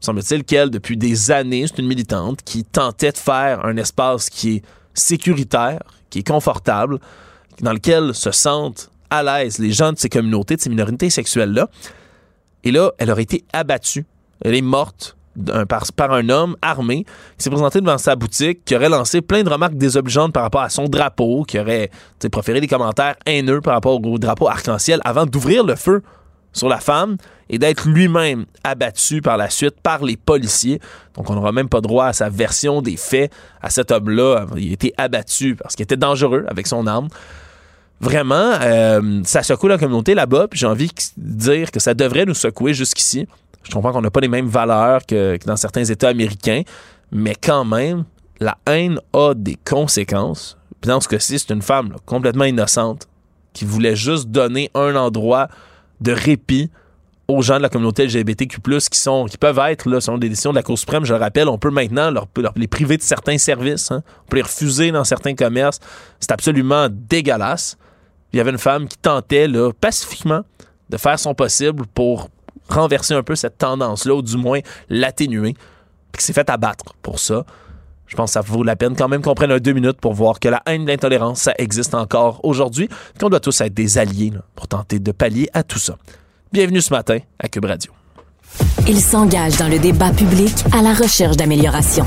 Semble-t-il 0.00 0.44
qu'elle, 0.44 0.70
depuis 0.70 0.96
des 0.96 1.30
années, 1.30 1.66
c'est 1.66 1.78
une 1.78 1.88
militante 1.88 2.40
qui 2.44 2.64
tentait 2.64 3.12
de 3.12 3.18
faire 3.18 3.64
un 3.64 3.76
espace 3.76 4.30
qui 4.30 4.56
est 4.56 4.62
sécuritaire, 4.94 5.80
qui 6.10 6.20
est 6.20 6.26
confortable, 6.26 6.98
dans 7.60 7.72
lequel 7.72 8.14
se 8.14 8.30
sentent 8.30 8.90
à 9.10 9.22
l'aise 9.22 9.58
les 9.58 9.72
gens 9.72 9.92
de 9.92 9.98
ces 9.98 10.08
communautés, 10.08 10.56
de 10.56 10.60
ces 10.60 10.70
minorités 10.70 11.10
sexuelles-là. 11.10 11.68
Et 12.64 12.70
là, 12.70 12.92
elle 12.98 13.10
aurait 13.10 13.22
été 13.22 13.44
abattue. 13.52 14.06
Elle 14.44 14.54
est 14.54 14.62
morte 14.62 15.16
par, 15.96 16.12
un 16.12 16.28
homme 16.28 16.56
armé 16.62 17.04
qui 17.36 17.44
s'est 17.44 17.50
présenté 17.50 17.80
devant 17.80 17.98
sa 17.98 18.16
boutique, 18.16 18.64
qui 18.64 18.74
aurait 18.74 18.88
lancé 18.88 19.20
plein 19.20 19.42
de 19.42 19.48
remarques 19.48 19.76
désobligeantes 19.76 20.32
par 20.32 20.42
rapport 20.42 20.62
à 20.62 20.68
son 20.68 20.84
drapeau, 20.84 21.44
qui 21.44 21.58
aurait 21.58 21.90
proféré 22.30 22.60
des 22.60 22.66
commentaires 22.66 23.16
haineux 23.26 23.60
par 23.60 23.74
rapport 23.74 24.04
au 24.04 24.18
drapeau 24.18 24.48
arc-en-ciel 24.48 25.00
avant 25.04 25.26
d'ouvrir 25.26 25.64
le 25.64 25.76
feu 25.76 26.02
sur 26.52 26.68
la 26.68 26.78
femme 26.78 27.16
et 27.50 27.58
d'être 27.58 27.88
lui-même 27.88 28.44
abattu 28.64 29.22
par 29.22 29.36
la 29.36 29.50
suite 29.50 29.80
par 29.82 30.04
les 30.04 30.16
policiers. 30.16 30.80
Donc, 31.14 31.30
on 31.30 31.34
n'aura 31.34 31.52
même 31.52 31.68
pas 31.68 31.80
droit 31.80 32.06
à 32.06 32.12
sa 32.12 32.28
version 32.28 32.82
des 32.82 32.96
faits 32.96 33.32
à 33.62 33.70
cet 33.70 33.90
homme-là. 33.90 34.46
Il 34.56 34.70
a 34.70 34.72
été 34.72 34.92
abattu 34.96 35.56
parce 35.56 35.74
qu'il 35.74 35.84
était 35.84 35.96
dangereux 35.96 36.44
avec 36.48 36.66
son 36.66 36.86
arme. 36.86 37.08
Vraiment, 38.00 38.52
euh, 38.62 39.22
ça 39.24 39.42
secoue 39.42 39.66
la 39.66 39.78
communauté 39.78 40.14
là-bas, 40.14 40.46
puis 40.48 40.60
j'ai 40.60 40.66
envie 40.66 40.88
de 40.88 40.92
dire 41.16 41.70
que 41.72 41.80
ça 41.80 41.94
devrait 41.94 42.26
nous 42.26 42.34
secouer 42.34 42.72
jusqu'ici. 42.72 43.26
Je 43.64 43.72
comprends 43.72 43.92
qu'on 43.92 44.02
n'a 44.02 44.10
pas 44.10 44.20
les 44.20 44.28
mêmes 44.28 44.46
valeurs 44.46 45.04
que, 45.04 45.36
dans 45.44 45.56
certains 45.56 45.84
États 45.84 46.08
américains, 46.08 46.62
mais 47.10 47.34
quand 47.34 47.64
même, 47.64 48.04
la 48.38 48.56
haine 48.66 49.00
a 49.12 49.34
des 49.34 49.56
conséquences. 49.64 50.56
Puis 50.80 50.88
dans 50.88 51.00
ce 51.00 51.08
cas-ci, 51.08 51.40
c'est 51.40 51.52
une 51.52 51.62
femme 51.62 51.96
complètement 52.06 52.44
innocente 52.44 53.08
qui 53.52 53.64
voulait 53.64 53.96
juste 53.96 54.28
donner 54.28 54.70
un 54.74 54.94
endroit 54.94 55.48
de 56.00 56.12
répit 56.12 56.70
aux 57.28 57.42
gens 57.42 57.58
de 57.58 57.62
la 57.62 57.68
communauté 57.68 58.06
LGBTQ+, 58.06 58.58
qui 58.58 59.00
qui 59.30 59.38
peuvent 59.38 59.58
être, 59.58 60.00
selon 60.00 60.16
des 60.16 60.30
décisions 60.30 60.50
de 60.50 60.56
la 60.56 60.62
Cour 60.62 60.78
suprême, 60.78 61.04
je 61.04 61.12
le 61.12 61.20
rappelle, 61.20 61.48
on 61.48 61.58
peut 61.58 61.70
maintenant 61.70 62.10
les 62.56 62.68
priver 62.68 62.96
de 62.96 63.02
certains 63.02 63.36
services, 63.36 63.90
hein. 63.90 64.02
on 64.24 64.30
peut 64.30 64.36
les 64.36 64.42
refuser 64.42 64.90
dans 64.92 65.04
certains 65.04 65.34
commerces. 65.34 65.78
C'est 66.20 66.32
absolument 66.32 66.88
dégueulasse. 66.90 67.76
Il 68.32 68.38
y 68.38 68.40
avait 68.40 68.50
une 68.50 68.58
femme 68.58 68.88
qui 68.88 68.96
tentait, 68.96 69.46
pacifiquement, 69.78 70.40
de 70.88 70.96
faire 70.96 71.18
son 71.18 71.34
possible 71.34 71.84
pour 71.92 72.30
renverser 72.70 73.12
un 73.12 73.22
peu 73.22 73.34
cette 73.34 73.58
tendance-là, 73.58 74.14
ou 74.14 74.22
du 74.22 74.38
moins 74.38 74.60
l'atténuer, 74.88 75.52
puis 76.12 76.20
qui 76.20 76.24
s'est 76.24 76.32
fait 76.32 76.48
abattre 76.48 76.94
pour 77.02 77.18
ça. 77.18 77.44
Je 78.08 78.16
pense 78.16 78.30
que 78.30 78.34
ça 78.34 78.40
vaut 78.40 78.64
la 78.64 78.74
peine 78.74 78.96
quand 78.96 79.08
même 79.08 79.22
qu'on 79.22 79.34
prenne 79.34 79.52
un 79.52 79.58
deux 79.58 79.72
minutes 79.72 80.00
pour 80.00 80.14
voir 80.14 80.40
que 80.40 80.48
la 80.48 80.62
haine 80.66 80.82
et 80.82 80.86
l'intolérance, 80.86 81.42
ça 81.42 81.52
existe 81.58 81.94
encore 81.94 82.40
aujourd'hui, 82.42 82.88
qu'on 83.20 83.28
doit 83.28 83.40
tous 83.40 83.60
être 83.60 83.74
des 83.74 83.98
alliés 83.98 84.32
pour 84.56 84.66
tenter 84.66 84.98
de 84.98 85.12
pallier 85.12 85.48
à 85.52 85.62
tout 85.62 85.78
ça. 85.78 85.96
Bienvenue 86.50 86.80
ce 86.80 86.92
matin 86.92 87.18
à 87.38 87.48
Cube 87.48 87.66
Radio. 87.66 87.92
Il 88.88 88.98
s'engage 88.98 89.58
dans 89.58 89.68
le 89.68 89.78
débat 89.78 90.10
public 90.10 90.54
à 90.72 90.80
la 90.80 90.94
recherche 90.94 91.36
d'amélioration. 91.36 92.06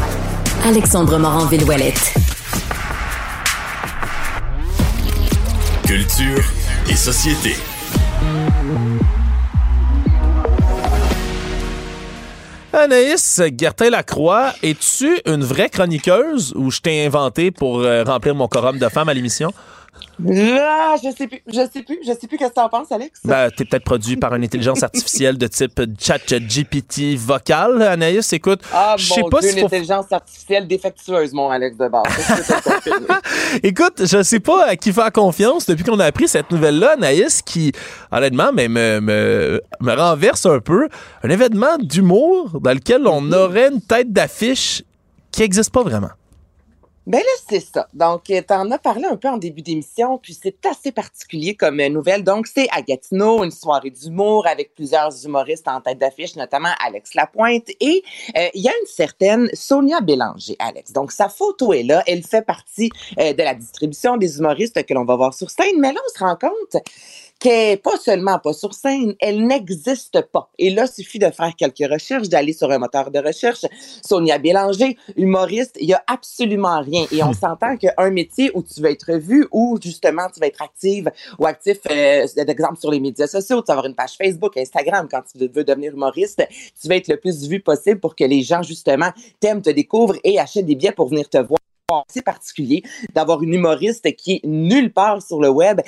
Alexandre 0.65 1.19
Morin-Villouellette. 1.19 2.15
Culture 5.85 6.43
et 6.89 6.95
société. 6.95 7.55
Anaïs 12.73 13.41
Gertin-Lacroix, 13.57 14.53
es-tu 14.63 15.19
une 15.25 15.43
vraie 15.43 15.69
chroniqueuse 15.69 16.53
ou 16.55 16.71
je 16.71 16.79
t'ai 16.79 17.05
inventé 17.05 17.51
pour 17.51 17.79
euh, 17.79 18.03
remplir 18.05 18.33
mon 18.33 18.47
quorum 18.47 18.79
de 18.79 18.87
femmes 18.87 19.09
à 19.09 19.13
l'émission? 19.13 19.53
Ah, 20.29 20.95
je 21.03 21.09
sais 21.15 21.27
plus, 21.27 21.41
je 21.47 21.67
sais 21.71 21.83
plus, 21.83 21.99
je 22.05 22.11
sais 22.13 22.27
plus 22.27 22.37
qu'est-ce 22.37 22.49
que 22.49 22.55
t'en 22.55 22.69
penses, 22.69 22.91
Alex. 22.91 23.21
Ben, 23.23 23.49
t'es 23.49 23.65
peut-être 23.65 23.83
produit 23.83 24.15
par 24.17 24.33
une 24.35 24.43
intelligence 24.43 24.83
artificielle 24.83 25.37
de 25.37 25.47
type 25.47 25.81
chat 25.99 26.19
GPT 26.27 27.15
vocal, 27.17 27.81
Anaïs. 27.81 28.31
Écoute, 28.33 28.61
ah, 28.73 28.95
je 28.97 29.13
sais 29.13 29.23
pas 29.29 29.41
si 29.41 29.57
une 29.57 29.65
intelligence 29.65 30.11
artificielle 30.11 30.67
défectueuse, 30.67 31.33
mon 31.33 31.49
Alex 31.49 31.77
de 31.77 31.87
base. 31.87 32.03
Écoute, 33.63 34.05
je 34.05 34.23
sais 34.23 34.39
pas 34.39 34.67
à 34.67 34.75
qui 34.75 34.93
faire 34.93 35.11
confiance 35.11 35.65
depuis 35.65 35.83
qu'on 35.83 35.99
a 35.99 36.05
appris 36.05 36.27
cette 36.27 36.51
nouvelle-là, 36.51 36.93
Anaïs, 36.93 37.41
qui, 37.41 37.71
honnêtement, 38.11 38.51
mais 38.53 38.67
me, 38.67 38.99
me, 39.01 39.61
me 39.79 39.93
renverse 39.93 40.45
un 40.45 40.59
peu. 40.59 40.87
Un 41.23 41.29
événement 41.29 41.77
d'humour 41.79 42.59
dans 42.61 42.73
lequel 42.73 43.07
on 43.07 43.21
mm-hmm. 43.21 43.35
aurait 43.35 43.69
une 43.69 43.81
tête 43.81 44.11
d'affiche 44.11 44.83
qui 45.31 45.41
n'existe 45.41 45.71
pas 45.71 45.83
vraiment. 45.83 46.09
Ben 47.07 47.17
là, 47.17 47.41
c'est 47.49 47.59
ça. 47.59 47.87
Donc, 47.95 48.29
euh, 48.29 48.43
tu 48.47 48.53
en 48.53 48.69
as 48.69 48.77
parlé 48.77 49.05
un 49.05 49.15
peu 49.15 49.27
en 49.27 49.37
début 49.37 49.63
d'émission, 49.63 50.19
puis 50.19 50.37
c'est 50.39 50.63
assez 50.67 50.91
particulier 50.91 51.55
comme 51.55 51.79
euh, 51.79 51.89
nouvelle. 51.89 52.23
Donc, 52.23 52.45
c'est 52.45 52.67
à 52.71 52.83
Gatineau, 52.83 53.43
une 53.43 53.49
soirée 53.49 53.89
d'humour 53.89 54.45
avec 54.45 54.75
plusieurs 54.75 55.09
humoristes 55.25 55.67
en 55.67 55.81
tête 55.81 55.97
d'affiche, 55.97 56.35
notamment 56.35 56.69
Alex 56.85 57.15
Lapointe. 57.15 57.69
Et 57.79 58.03
euh, 58.37 58.47
il 58.53 58.61
y 58.61 58.67
a 58.67 58.71
une 58.71 58.87
certaine 58.87 59.49
Sonia 59.53 59.99
Bélanger, 59.99 60.55
Alex. 60.59 60.93
Donc, 60.93 61.11
sa 61.11 61.27
photo 61.27 61.73
est 61.73 61.81
là. 61.81 62.03
Elle 62.05 62.21
fait 62.21 62.43
partie 62.43 62.91
de 63.17 63.43
la 63.43 63.55
distribution 63.55 64.17
des 64.17 64.37
humoristes 64.37 64.85
que 64.85 64.93
l'on 64.93 65.05
va 65.05 65.15
voir 65.15 65.33
sur 65.33 65.49
scène. 65.49 65.79
Mais 65.79 65.91
là, 65.91 65.99
on 66.05 66.17
se 66.17 66.23
rend 66.23 66.35
compte 66.35 66.83
qu'elle 67.41 67.79
pas 67.79 67.97
seulement 67.97 68.37
pas 68.37 68.53
sur 68.53 68.73
scène, 68.73 69.15
elle 69.19 69.45
n'existe 69.45 70.21
pas. 70.31 70.49
Et 70.59 70.69
là, 70.69 70.85
il 70.85 71.03
suffit 71.03 71.17
de 71.17 71.29
faire 71.31 71.53
quelques 71.57 71.91
recherches, 71.91 72.29
d'aller 72.29 72.53
sur 72.53 72.71
un 72.71 72.77
moteur 72.77 73.09
de 73.09 73.17
recherche. 73.19 73.65
Sonia 74.05 74.37
Bélanger, 74.37 74.95
humoriste, 75.17 75.75
il 75.79 75.89
y 75.89 75.93
a 75.93 76.03
absolument 76.05 76.81
rien. 76.81 77.05
Et 77.11 77.23
on 77.23 77.33
s'entend 77.41 77.77
qu'un 77.77 78.11
métier 78.11 78.51
où 78.53 78.61
tu 78.61 78.79
vas 78.79 78.91
être 78.91 79.13
vu, 79.13 79.47
où 79.51 79.79
justement 79.81 80.27
tu 80.31 80.39
vas 80.39 80.47
être 80.47 80.61
active 80.61 81.11
ou 81.39 81.47
actif, 81.47 81.79
euh, 81.89 82.27
d'exemple 82.45 82.79
sur 82.79 82.91
les 82.91 82.99
médias 82.99 83.27
sociaux, 83.27 83.61
tu 83.61 83.67
vas 83.67 83.73
avoir 83.73 83.87
une 83.87 83.95
page 83.95 84.17
Facebook, 84.17 84.55
Instagram, 84.55 85.07
quand 85.09 85.23
tu 85.23 85.39
veux 85.39 85.63
devenir 85.63 85.93
humoriste, 85.93 86.47
tu 86.79 86.87
vas 86.87 86.95
être 86.95 87.07
le 87.07 87.17
plus 87.17 87.47
vu 87.47 87.59
possible 87.59 87.99
pour 87.99 88.15
que 88.15 88.23
les 88.23 88.43
gens 88.43 88.61
justement 88.61 89.09
t'aiment, 89.39 89.63
te 89.63 89.71
découvrent 89.71 90.17
et 90.23 90.39
achètent 90.39 90.67
des 90.67 90.75
billets 90.75 90.91
pour 90.91 91.07
venir 91.09 91.27
te 91.27 91.37
voir 91.37 91.57
c'est 92.07 92.23
particulier 92.23 92.83
d'avoir 93.13 93.43
une 93.43 93.53
humoriste 93.53 94.15
qui 94.15 94.35
est 94.35 94.45
nulle 94.45 94.93
part 94.93 95.21
sur 95.21 95.41
le 95.41 95.49
web 95.49 95.81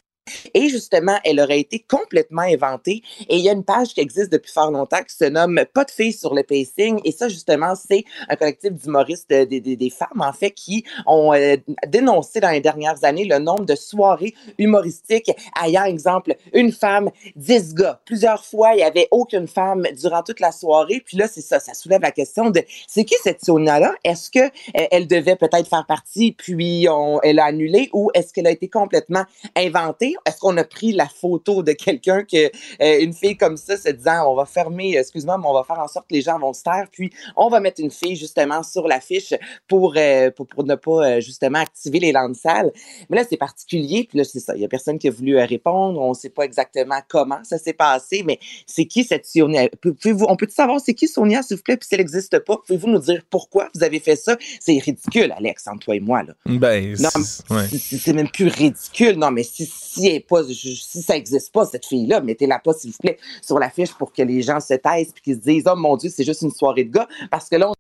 et 0.53 0.70
justement, 0.70 1.18
elle 1.24 1.39
aurait 1.39 1.60
été 1.60 1.80
complètement 1.80 2.44
inventée. 2.44 3.01
Et 3.30 3.38
il 3.38 3.44
y 3.44 3.50
a 3.50 3.53
une 3.53 3.63
page 3.63 3.89
qui 3.94 4.01
existe 4.01 4.32
depuis 4.32 4.51
fort 4.51 4.72
longtemps 4.72 5.03
qui 5.08 5.15
se 5.15 5.25
nomme 5.25 5.62
Pas 5.74 5.84
de 5.84 5.92
filles 5.92 6.13
sur 6.13 6.34
le 6.34 6.44
pacing. 6.44 7.00
Et 7.03 7.12
ça, 7.12 7.27
justement, 7.27 7.74
c'est 7.75 8.03
un 8.30 8.36
collectif 8.36 8.72
d'humoristes, 8.72 9.30
des, 9.30 9.46
des, 9.46 9.75
des, 9.75 9.89
femmes, 9.89 10.22
en 10.22 10.34
fait, 10.34 10.51
qui 10.51 10.84
ont 11.06 11.34
euh, 11.34 11.58
dénoncé 11.88 12.39
dans 12.39 12.50
les 12.50 12.62
dernières 12.62 13.03
années 13.03 13.25
le 13.25 13.39
nombre 13.39 13.65
de 13.65 13.75
soirées 13.75 14.34
humoristiques 14.58 15.32
ayant, 15.63 15.86
exemple, 15.86 16.36
une 16.53 16.72
femme, 16.72 17.10
dix 17.36 17.74
gars. 17.74 18.00
Plusieurs 18.06 18.46
fois, 18.46 18.74
il 18.74 18.77
n'y 18.77 18.84
avait 18.84 19.08
aucune 19.12 19.48
femme 19.48 19.86
durant 19.98 20.24
toute 20.24 20.39
la 20.39 20.51
soirée. 20.51 21.01
Puis 21.06 21.18
là, 21.18 21.27
c'est 21.27 21.42
ça, 21.42 21.60
ça 21.60 21.74
soulève 21.74 22.01
la 22.01 22.12
question 22.12 22.50
de 22.50 22.62
c'est 22.88 23.03
qui 23.03 23.15
cette 23.22 23.44
Sonia-là? 23.44 23.96
Est-ce 24.03 24.30
que 24.30 24.39
euh, 24.39 24.88
elle 24.92 25.08
devait 25.08 25.36
peut-être 25.36 25.68
faire 25.68 25.86
partie, 25.86 26.32
puis 26.32 26.88
on, 26.89 27.20
elle 27.22 27.39
a 27.39 27.46
annulé, 27.46 27.89
ou 27.94 28.10
est-ce 28.13 28.34
qu'elle 28.34 28.48
a 28.48 28.51
été 28.51 28.70
complètement 28.70 29.24
inventée? 29.56 30.12
Est-ce 30.25 30.38
qu'on 30.38 30.58
a 30.58 30.63
pris 30.63 30.91
la 30.91 31.08
photo 31.08 31.63
de 31.63 31.74
quelqu'un 31.74 32.24
que 32.24 32.46
euh, 32.82 33.00
une 33.01 33.13
fille 33.13 33.38
comme 33.38 33.58
ça 33.58 33.77
se 33.77 33.89
disant 33.89 34.32
on 34.32 34.36
va 34.36 34.46
fermer, 34.46 34.98
excuse-moi, 34.98 35.38
mais 35.38 35.48
on 35.48 35.53
va 35.53 35.63
faire 35.63 35.79
en 35.79 35.88
sorte 35.88 36.08
que 36.10 36.15
les 36.15 36.22
gens 36.22 36.39
vont 36.39 36.53
se 36.53 36.63
taire, 36.63 36.88
puis 36.91 37.12
on 37.36 37.50
va 37.50 37.60
mettre 37.60 37.82
une 37.82 37.91
fille 37.91 38.15
justement 38.15 38.63
sur 38.63 38.88
l'affiche 38.88 39.34
pour, 39.67 39.93
euh, 39.98 40.32
pour, 40.32 40.48
pour 40.48 40.63
ne 40.63 40.75
pas 40.75 40.91
euh, 40.91 41.22
justement 41.22 41.60
activer 41.60 42.00
les 42.00 42.12
landes 42.12 42.36
sales. 42.36 42.72
Mais 43.10 43.17
là, 43.17 43.24
c'est 43.29 43.38
particulier, 43.38 44.05
puis 44.08 44.17
là, 44.17 44.24
c'est 44.24 44.39
ça. 44.39 44.55
Il 44.55 44.62
y 44.62 44.65
a 44.65 44.67
personne 44.67 44.98
qui 45.00 45.08
a 45.08 45.12
voulu 45.12 45.38
répondre. 45.38 46.00
On 46.00 46.10
ne 46.10 46.13
sait 46.13 46.29
pas 46.29 46.43
exactement 46.43 47.00
comment 47.08 47.39
ça 47.43 47.58
s'est 47.58 47.74
passé, 47.74 48.24
mais 48.25 48.39
c'est 48.67 48.86
qui 48.86 49.03
cette 49.03 49.25
Sonia? 49.25 49.70
Pouvez-vous, 49.82 50.25
on 50.27 50.36
peut 50.36 50.48
savoir 50.50 50.79
c'est 50.79 50.93
qui 50.93 51.08
Sonia, 51.08 51.41
s'il 51.41 51.58
vous 51.58 51.63
plaît, 51.63 51.77
puis 51.77 51.88
si 51.88 51.96
elle 51.96 52.01
n'existe 52.01 52.39
pas, 52.39 52.58
pouvez-vous 52.58 52.88
nous 52.88 53.00
dire 53.00 53.22
pourquoi 53.29 53.70
vous 53.74 53.84
avez 53.84 54.00
fait 54.00 54.15
ça? 54.15 54.38
C'est 54.60 54.77
ridicule, 54.77 55.34
Alex, 55.36 55.67
entre 55.67 55.86
toi 55.86 55.96
et 55.96 56.00
moi. 56.00 56.24
Là. 56.24 56.34
Ben, 56.46 56.96
non, 57.00 57.10
c'est 57.13 58.13
même 58.13 58.29
plus 58.29 58.48
ridicule. 58.48 59.17
Non, 59.17 59.32
mais 59.32 59.43
si, 59.43 59.65
si 59.65 60.03
pas, 60.20 60.44
si 60.44 61.02
ça 61.02 61.14
n'existe 61.14 61.52
pas, 61.52 61.66
cette 61.66 61.86
fille-là, 61.86 62.22
mettez-la 62.22 62.60
pas, 62.60 62.74
s'il 62.74 62.92
vous 62.92 62.98
plaît, 62.98 63.18
sur 63.42 63.60
l'affiche 63.60 63.94
pour 63.94 64.12
que 64.12 64.22
les 64.22 64.42
gens 64.42 64.60
se 64.60 64.74
taisent 64.74 65.10
et 65.10 65.22
qu'ils 65.24 65.36
se 65.36 65.42
disent, 65.42 65.64
oh 65.68 65.76
mon 65.76 65.98
Dieu, 65.98 66.10
c'est 66.14 66.24
juste 66.24 66.42
une 66.42 66.52
soirée 66.52 66.84
de 66.84 66.92
gars. 66.92 67.08
Parce 67.30 67.50
que 67.50 67.56
là, 67.56 67.70
on 67.70 67.74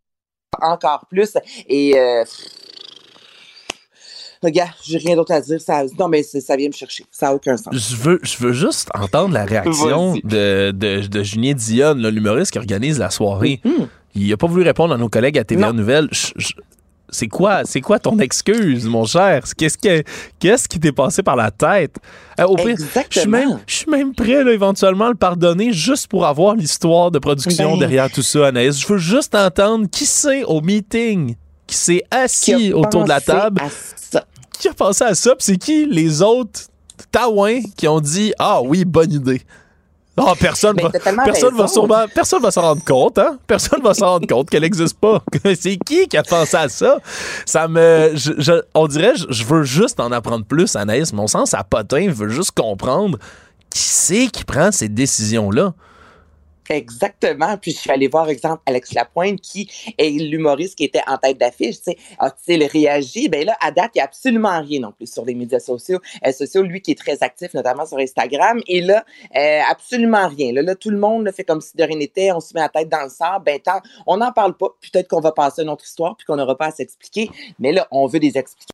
encore 0.61 1.05
plus. 1.09 1.33
Et, 1.67 1.97
euh, 1.97 2.23
regarde, 4.41 4.71
j'ai 4.83 4.97
rien 4.97 5.15
d'autre 5.15 5.31
à 5.31 5.41
dire. 5.41 5.59
Ça, 5.61 5.83
non, 5.97 6.07
mais 6.07 6.23
ça 6.23 6.55
vient 6.55 6.67
me 6.67 6.73
chercher. 6.73 7.05
Ça 7.11 7.27
n'a 7.27 7.35
aucun 7.35 7.57
sens. 7.57 7.73
Je 7.73 7.95
veux, 7.95 8.19
je 8.23 8.37
veux 8.37 8.53
juste 8.53 8.89
entendre 8.93 9.33
la 9.33 9.45
réaction 9.45 10.15
de, 10.23 10.71
de, 10.71 11.05
de, 11.07 11.23
Julien 11.23 11.53
Dionne, 11.53 12.07
l'humoriste 12.07 12.51
qui 12.51 12.59
organise 12.59 12.99
la 12.99 13.09
soirée. 13.09 13.61
Mm-hmm. 13.63 13.87
Il 14.15 14.29
n'a 14.29 14.37
pas 14.37 14.47
voulu 14.47 14.63
répondre 14.63 14.93
à 14.93 14.97
nos 14.97 15.09
collègues 15.09 15.39
à 15.39 15.43
TVA 15.43 15.73
Nouvelles. 15.73 16.09
C'est 17.13 17.27
quoi, 17.27 17.61
c'est 17.63 17.81
quoi 17.81 17.99
ton 17.99 18.19
excuse, 18.19 18.85
mon 18.85 19.05
cher? 19.05 19.43
Qu'est-ce 19.57 19.77
qui, 19.77 19.89
qu'est-ce 20.39 20.67
qui 20.67 20.79
t'est 20.79 20.91
passé 20.91 21.23
par 21.23 21.35
la 21.35 21.51
tête? 21.51 21.95
Euh, 22.39 22.45
au 22.45 22.55
pire, 22.55 22.75
je 23.09 23.19
suis 23.19 23.29
même, 23.29 23.59
je 23.67 23.75
suis 23.75 23.91
même 23.91 24.13
prêt, 24.13 24.43
là, 24.43 24.51
éventuellement, 24.51 25.05
à 25.05 25.09
le 25.09 25.15
pardonner 25.15 25.71
juste 25.71 26.07
pour 26.07 26.25
avoir 26.25 26.55
l'histoire 26.55 27.11
de 27.11 27.19
production 27.19 27.73
ben. 27.73 27.79
derrière 27.79 28.11
tout 28.11 28.23
ça, 28.23 28.47
Anaïs. 28.47 28.79
Je 28.79 28.87
veux 28.87 28.97
juste 28.97 29.35
entendre 29.35 29.87
qui 29.89 30.05
c'est 30.05 30.43
au 30.43 30.61
meeting, 30.61 31.35
qui 31.67 31.75
s'est 31.75 32.03
assis 32.11 32.73
autour 32.73 33.03
de 33.03 33.09
la 33.09 33.21
table, 33.21 33.61
qui 34.59 34.67
a 34.67 34.73
pensé 34.73 35.03
à 35.03 35.15
ça, 35.15 35.35
puis 35.35 35.45
c'est 35.45 35.57
qui 35.57 35.85
les 35.85 36.21
autres 36.21 36.61
taouins 37.11 37.59
qui 37.77 37.87
ont 37.87 37.99
dit, 37.99 38.33
ah 38.39 38.61
oui, 38.61 38.85
bonne 38.85 39.11
idée. 39.11 39.41
Personne 40.39 40.79
va, 40.79 40.91
personne 41.25 41.55
va 41.55 41.67
sûrement, 41.67 42.05
personne 42.13 42.41
va 42.41 42.51
s'en 42.51 42.61
rendre 42.61 42.83
compte, 42.83 43.17
hein? 43.17 43.39
Personne 43.47 43.81
va 43.81 43.95
s'en 43.95 44.11
rendre 44.11 44.27
compte 44.27 44.47
qu'elle 44.49 44.61
n'existe 44.61 44.99
pas. 44.99 45.23
C'est 45.59 45.77
qui 45.77 46.07
qui 46.07 46.17
a 46.17 46.23
pensé 46.23 46.55
à 46.55 46.69
ça? 46.69 46.99
Ça 47.45 47.67
me, 47.67 48.11
je, 48.13 48.61
on 48.75 48.87
dirait, 48.87 49.13
je, 49.15 49.43
veux 49.43 49.63
juste 49.63 49.99
en 49.99 50.11
apprendre 50.11 50.45
plus, 50.45 50.75
Anaïs. 50.75 51.13
Mon 51.13 51.25
sens 51.25 51.55
à 51.55 51.63
potin 51.63 52.09
veut 52.11 52.29
juste 52.29 52.51
comprendre 52.51 53.17
qui 53.71 53.81
c'est 53.81 54.27
qui 54.27 54.43
prend 54.43 54.71
ces 54.71 54.87
décisions-là. 54.87 55.73
Exactement. 56.69 57.57
Puis 57.57 57.71
je 57.71 57.77
suis 57.77 57.91
allée 57.91 58.07
voir, 58.07 58.29
exemple, 58.29 58.61
Alex 58.65 58.93
Lapointe, 58.93 59.41
qui 59.41 59.69
est 59.97 60.09
l'humoriste 60.09 60.77
qui 60.77 60.85
était 60.85 61.01
en 61.07 61.17
tête 61.17 61.37
d'affiche. 61.37 61.77
Tu 61.77 61.83
sais, 61.83 61.97
a-t-il 62.19 62.63
réagi? 62.63 63.29
Ben 63.29 63.45
là, 63.45 63.57
à 63.61 63.71
date, 63.71 63.91
il 63.95 63.97
n'y 63.97 64.01
a 64.01 64.05
absolument 64.05 64.61
rien 64.61 64.79
non 64.79 64.91
plus 64.91 65.11
sur 65.11 65.25
les 65.25 65.35
médias 65.35 65.59
sociaux. 65.59 65.99
Euh, 66.25 66.31
sociaux, 66.31 66.63
lui 66.63 66.81
qui 66.81 66.91
est 66.91 66.99
très 66.99 67.21
actif, 67.21 67.53
notamment 67.53 67.85
sur 67.85 67.97
Instagram. 67.97 68.61
Et 68.67 68.81
là, 68.81 69.03
euh, 69.35 69.61
absolument 69.69 70.27
rien. 70.27 70.53
Là, 70.53 70.75
tout 70.75 70.89
le 70.89 70.97
monde 70.97 71.29
fait 71.31 71.43
comme 71.43 71.61
si 71.61 71.75
de 71.75 71.83
rien 71.83 71.97
n'était. 71.97 72.31
On 72.31 72.39
se 72.39 72.53
met 72.53 72.61
la 72.61 72.69
tête 72.69 72.89
dans 72.89 73.03
le 73.03 73.09
sable. 73.09 73.45
Ben, 73.45 73.59
tant, 73.59 73.81
on 74.07 74.17
n'en 74.17 74.31
parle 74.31 74.55
pas. 74.55 74.67
Peut-être 74.81 75.07
qu'on 75.07 75.21
va 75.21 75.31
passer 75.31 75.61
à 75.61 75.63
une 75.63 75.69
autre 75.69 75.85
histoire 75.85 76.15
puis 76.15 76.25
qu'on 76.25 76.35
n'aura 76.35 76.57
pas 76.57 76.67
à 76.67 76.71
s'expliquer. 76.71 77.29
Mais 77.59 77.71
là, 77.71 77.87
on 77.91 78.07
veut 78.07 78.19
des 78.19 78.37
explications 78.37 78.72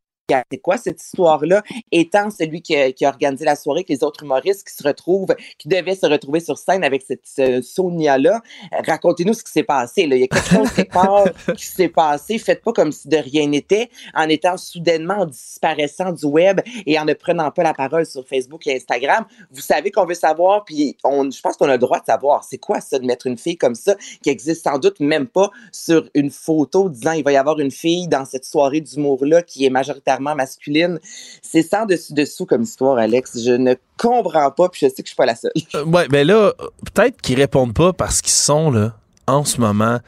c'est 0.52 0.58
quoi 0.58 0.78
cette 0.78 1.02
histoire-là, 1.02 1.64
étant 1.92 2.30
celui 2.30 2.62
qui 2.62 2.76
a, 2.76 2.92
qui 2.92 3.06
a, 3.06 3.10
organisé 3.10 3.46
la 3.46 3.56
soirée, 3.56 3.84
que 3.84 3.94
les 3.94 4.04
autres 4.04 4.24
humoristes 4.24 4.68
qui 4.68 4.74
se 4.74 4.88
retrouvent, 4.88 5.36
qui 5.58 5.68
devaient 5.68 5.96
se 5.96 6.06
retrouver 6.06 6.40
sur 6.40 6.58
scène 6.58 6.84
avec 6.84 7.04
cette 7.04 7.64
Sonia-là? 7.64 8.42
Racontez-nous 8.86 9.34
ce 9.34 9.44
qui 9.44 9.52
s'est 9.52 9.64
passé. 9.64 10.08
Là. 10.08 10.16
Il 10.16 10.22
y 10.22 10.24
a 10.24 10.28
quelque 10.28 10.50
chose 10.50 10.72
quelque 10.72 10.94
part 10.94 11.26
qui 11.56 11.66
s'est 11.66 11.90
passé. 11.90 12.38
Faites 12.38 12.64
pas 12.64 12.74
comme 12.74 12.92
si 12.92 13.08
de 13.08 13.18
rien 13.18 13.48
n'était, 13.48 13.90
en 14.14 14.28
étant 14.30 14.58
soudainement 14.58 15.26
disparaissant 15.26 16.12
du 16.12 16.26
web 16.26 16.62
et 16.86 17.00
en 17.00 17.06
ne 17.06 17.14
prenant 17.14 17.52
pas 17.52 17.64
la 17.64 17.74
parole 17.74 18.06
sur 18.06 18.26
Facebook 18.28 18.66
et 18.68 18.76
Instagram. 18.76 19.26
Vous 19.52 19.62
savez 19.62 19.92
qu'on 19.92 20.06
veut 20.06 20.14
savoir, 20.14 20.66
puis 20.66 20.98
on, 21.04 21.30
je 21.30 21.42
pense 21.42 21.58
qu'on 21.58 21.68
a 21.68 21.74
le 21.74 21.78
droit 21.78 22.00
de 22.00 22.06
savoir. 22.06 22.44
C'est 22.44 22.58
quoi 22.58 22.82
ça 22.82 23.00
de 23.00 23.06
mettre 23.06 23.28
une 23.28 23.38
fille 23.38 23.58
comme 23.58 23.76
ça, 23.76 23.96
qui 24.22 24.30
existe 24.30 24.64
sans 24.64 24.78
doute 24.78 25.00
même 25.00 25.28
pas 25.28 25.50
sur 25.72 26.10
une 26.14 26.30
photo 26.30 26.90
disant 26.90 27.14
il 27.14 27.24
va 27.24 27.32
y 27.32 27.38
avoir 27.38 27.60
une 27.60 27.72
fille 27.72 28.08
dans 28.08 28.26
cette 28.26 28.46
soirée 28.46 28.82
d'humour-là 28.82 29.42
qui 29.42 29.66
est 29.66 29.70
majoritairement 29.70 30.19
masculine. 30.20 31.00
C'est 31.42 31.64
sans 31.64 31.86
dessus-dessous 31.86 32.46
comme 32.46 32.64
histoire, 32.64 32.98
Alex. 32.98 33.40
Je 33.44 33.52
ne 33.52 33.76
comprends 33.98 34.52
pas, 34.52 34.70
puis 34.70 34.82
je 34.84 34.88
sais 34.88 35.02
que 35.02 35.08
je 35.08 35.12
suis 35.12 35.16
pas 35.16 35.26
la 35.26 35.36
seule. 35.36 35.52
Euh, 35.76 35.86
ouais, 35.86 36.08
mais 36.12 36.24
là, 36.24 36.54
peut-être 36.94 37.22
qu'ils 37.22 37.40
répondent 37.40 37.74
pas 37.74 37.94
parce 37.94 38.22
qu'ils 38.22 38.32
sont, 38.32 38.72
là, 38.72 38.94
en 39.28 39.44
ce 39.46 39.60
moment, 39.60 40.00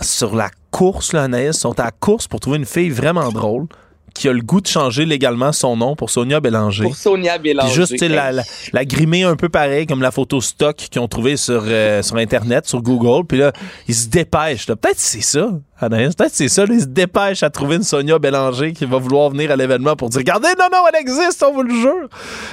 sur 0.00 0.36
la 0.36 0.50
course, 0.70 1.12
là, 1.12 1.24
Anaïs, 1.24 1.56
sont 1.56 1.78
à 1.80 1.84
la 1.84 1.90
course 1.90 2.28
pour 2.28 2.40
trouver 2.40 2.58
une 2.58 2.66
fille 2.66 2.90
vraiment 2.90 3.30
drôle 3.30 3.66
qui 4.16 4.28
a 4.28 4.32
le 4.32 4.40
goût 4.40 4.60
de 4.60 4.66
changer 4.66 5.04
légalement 5.04 5.52
son 5.52 5.76
nom 5.76 5.96
pour 5.96 6.10
Sonia 6.10 6.40
Bélanger. 6.40 6.84
Pour 6.84 6.96
Sonia 6.96 7.38
Bélanger. 7.38 7.68
Puis 7.68 7.76
juste 7.76 8.00
la, 8.00 8.32
la, 8.32 8.42
la, 8.72 8.84
grimer 8.84 9.24
un 9.24 9.36
peu 9.36 9.48
pareil 9.48 9.86
comme 9.86 10.02
la 10.02 10.10
photo 10.10 10.40
stock 10.40 10.76
qu'ils 10.76 11.00
ont 11.00 11.08
trouvée 11.08 11.36
sur, 11.36 11.62
euh, 11.66 12.02
sur 12.02 12.16
Internet, 12.16 12.66
sur 12.66 12.82
Google. 12.82 13.26
Puis 13.26 13.38
là, 13.38 13.52
ils 13.88 13.94
se 13.94 14.08
dépêchent. 14.08 14.66
Peut-être 14.66 14.98
c'est 14.98 15.20
ça, 15.20 15.50
Anaïs. 15.80 16.14
Peut-être 16.14 16.34
c'est 16.34 16.48
ça. 16.48 16.64
Là, 16.64 16.74
ils 16.74 16.82
se 16.82 16.86
dépêchent 16.86 17.42
à 17.42 17.50
trouver 17.50 17.76
une 17.76 17.82
Sonia 17.82 18.18
Bélanger 18.18 18.72
qui 18.72 18.86
va 18.86 18.98
vouloir 18.98 19.30
venir 19.30 19.50
à 19.50 19.56
l'événement 19.56 19.96
pour 19.96 20.08
dire 20.08 20.20
Regardez, 20.20 20.48
non, 20.58 20.66
non, 20.72 20.84
elle 20.88 21.00
existe, 21.00 21.44
on 21.46 21.52
vous 21.52 21.62
le 21.62 21.74
jure. 21.74 22.08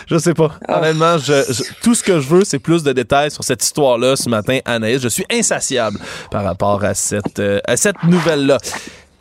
Je 0.08 0.18
sais 0.18 0.34
pas. 0.34 0.52
Ah. 0.68 0.80
Honnêtement, 0.80 1.18
je, 1.18 1.64
tout 1.82 1.96
ce 1.96 2.04
que 2.04 2.20
je 2.20 2.28
veux, 2.28 2.44
c'est 2.44 2.60
plus 2.60 2.84
de 2.84 2.92
détails 2.92 3.32
sur 3.32 3.44
cette 3.44 3.64
histoire-là 3.64 4.16
ce 4.16 4.30
matin, 4.30 4.60
Anaïs. 4.66 5.02
Je 5.02 5.08
suis 5.08 5.26
insatiable 5.32 6.00
par 6.30 6.44
rapport 6.44 6.84
à 6.84 6.94
cette, 6.94 7.40
euh, 7.40 7.60
à 7.66 7.78
cette 7.78 8.04
nouvelle-là. 8.04 8.58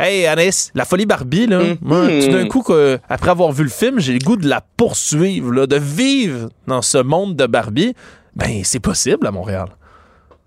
Hey, 0.04 0.26
Anaïs, 0.26 0.73
la 0.75 0.85
folie 0.85 1.06
Barbie, 1.06 1.47
là, 1.47 1.61
mm 1.61 1.76
moi, 1.80 2.09
tout 2.09 2.32
d'un 2.32 2.49
coup, 2.49 2.64
après 3.09 3.30
avoir 3.30 3.52
vu 3.52 3.62
le 3.62 3.71
film, 3.71 4.00
j'ai 4.00 4.12
le 4.12 4.18
goût 4.18 4.35
de 4.37 4.49
la 4.49 4.61
poursuivre, 4.61 5.52
là, 5.52 5.68
de 5.68 5.76
vivre 5.76 6.49
dans 6.66 6.82
ce 6.82 6.99
monde 6.99 7.37
de 7.37 7.47
Barbie. 7.47 7.94
Ben, 8.35 8.62
c'est 8.64 8.80
possible 8.80 9.25
à 9.28 9.30
Montréal. 9.30 9.68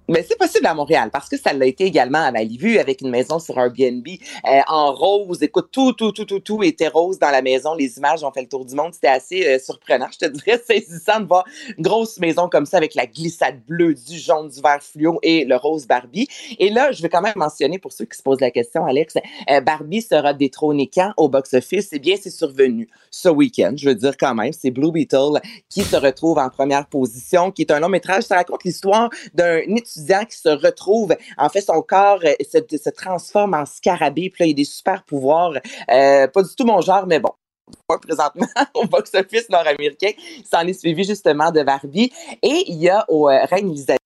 Mais 0.07 0.23
c'est 0.27 0.37
possible 0.37 0.67
à 0.67 0.73
Montréal 0.73 1.09
parce 1.11 1.29
que 1.29 1.37
ça 1.37 1.53
l'a 1.53 1.65
été 1.65 1.85
également 1.85 2.19
à 2.19 2.31
Malibu 2.31 2.77
avec 2.77 3.01
une 3.01 3.09
maison 3.09 3.39
sur 3.39 3.57
Airbnb 3.57 4.07
euh, 4.07 4.61
en 4.67 4.93
rose. 4.93 5.41
Écoute, 5.41 5.69
tout, 5.71 5.93
tout, 5.93 6.11
tout, 6.11 6.25
tout, 6.25 6.39
tout 6.39 6.63
était 6.63 6.87
rose 6.87 7.17
dans 7.17 7.31
la 7.31 7.41
maison. 7.41 7.73
Les 7.73 7.97
images 7.97 8.23
ont 8.23 8.31
fait 8.31 8.41
le 8.41 8.47
tour 8.47 8.65
du 8.65 8.75
monde. 8.75 8.93
C'était 8.93 9.07
assez 9.07 9.47
euh, 9.47 9.59
surprenant. 9.59 10.07
Je 10.11 10.27
te 10.27 10.31
dirais 10.31 10.61
saisissant 10.67 11.19
de 11.19 11.25
voir 11.25 11.45
une 11.77 11.83
grosse 11.83 12.19
maison 12.19 12.47
comme 12.49 12.65
ça 12.65 12.77
avec 12.77 12.93
la 12.95 13.07
glissade 13.07 13.61
bleue, 13.67 13.95
du 13.95 14.17
jaune, 14.17 14.49
du 14.49 14.61
vert 14.61 14.81
fluo 14.81 15.19
et 15.23 15.45
le 15.45 15.55
rose 15.55 15.87
Barbie. 15.87 16.27
Et 16.59 16.69
là, 16.69 16.91
je 16.91 17.01
vais 17.01 17.09
quand 17.09 17.21
même 17.21 17.33
mentionner 17.35 17.79
pour 17.79 17.91
ceux 17.91 18.05
qui 18.05 18.17
se 18.17 18.23
posent 18.23 18.41
la 18.41 18.51
question, 18.51 18.85
Alex, 18.85 19.15
euh, 19.49 19.61
Barbie 19.61 20.01
sera 20.01 20.33
détrônée 20.33 20.89
quand 20.93 21.13
au 21.17 21.29
box-office? 21.29 21.89
Eh 21.91 21.99
bien, 21.99 22.15
c'est 22.21 22.29
survenu 22.29 22.89
ce 23.09 23.29
week-end. 23.29 23.73
Je 23.75 23.89
veux 23.89 23.95
dire 23.95 24.17
quand 24.17 24.35
même, 24.35 24.53
c'est 24.53 24.71
Blue 24.71 24.91
Beetle 24.91 25.41
qui 25.69 25.83
se 25.83 25.95
retrouve 25.95 26.37
en 26.37 26.49
première 26.49 26.87
position, 26.87 27.51
qui 27.51 27.63
est 27.63 27.71
un 27.71 27.79
long 27.79 27.89
métrage. 27.89 28.23
Ça 28.23 28.35
raconte 28.35 28.63
l'histoire 28.63 29.09
d'un 29.33 29.61
qui 30.25 30.37
se 30.37 30.49
retrouve, 30.49 31.15
en 31.37 31.49
fait, 31.49 31.61
son 31.61 31.81
corps 31.81 32.19
euh, 32.23 32.33
se, 32.43 32.89
transforme 32.89 33.53
en 33.53 33.65
scarabée, 33.65 34.29
puis 34.29 34.43
là, 34.43 34.47
il 34.47 34.51
a 34.51 34.53
des 34.53 34.65
super 34.65 35.03
pouvoirs. 35.03 35.53
Euh, 35.91 36.27
pas 36.27 36.43
du 36.43 36.55
tout 36.55 36.65
mon 36.65 36.81
genre, 36.81 37.07
mais 37.07 37.19
bon, 37.19 37.31
présentement 38.01 38.47
au 38.73 38.85
box-office 38.85 39.49
nord-américain. 39.49 40.11
Ça 40.43 40.59
en 40.59 40.67
est 40.67 40.73
suivi 40.73 41.03
justement 41.03 41.51
de 41.51 41.63
Barbie. 41.63 42.11
Et 42.41 42.63
il 42.67 42.77
y 42.77 42.89
a 42.89 43.05
au 43.09 43.29
euh, 43.29 43.45
Reine 43.45 43.69
Elisabeth 43.69 43.99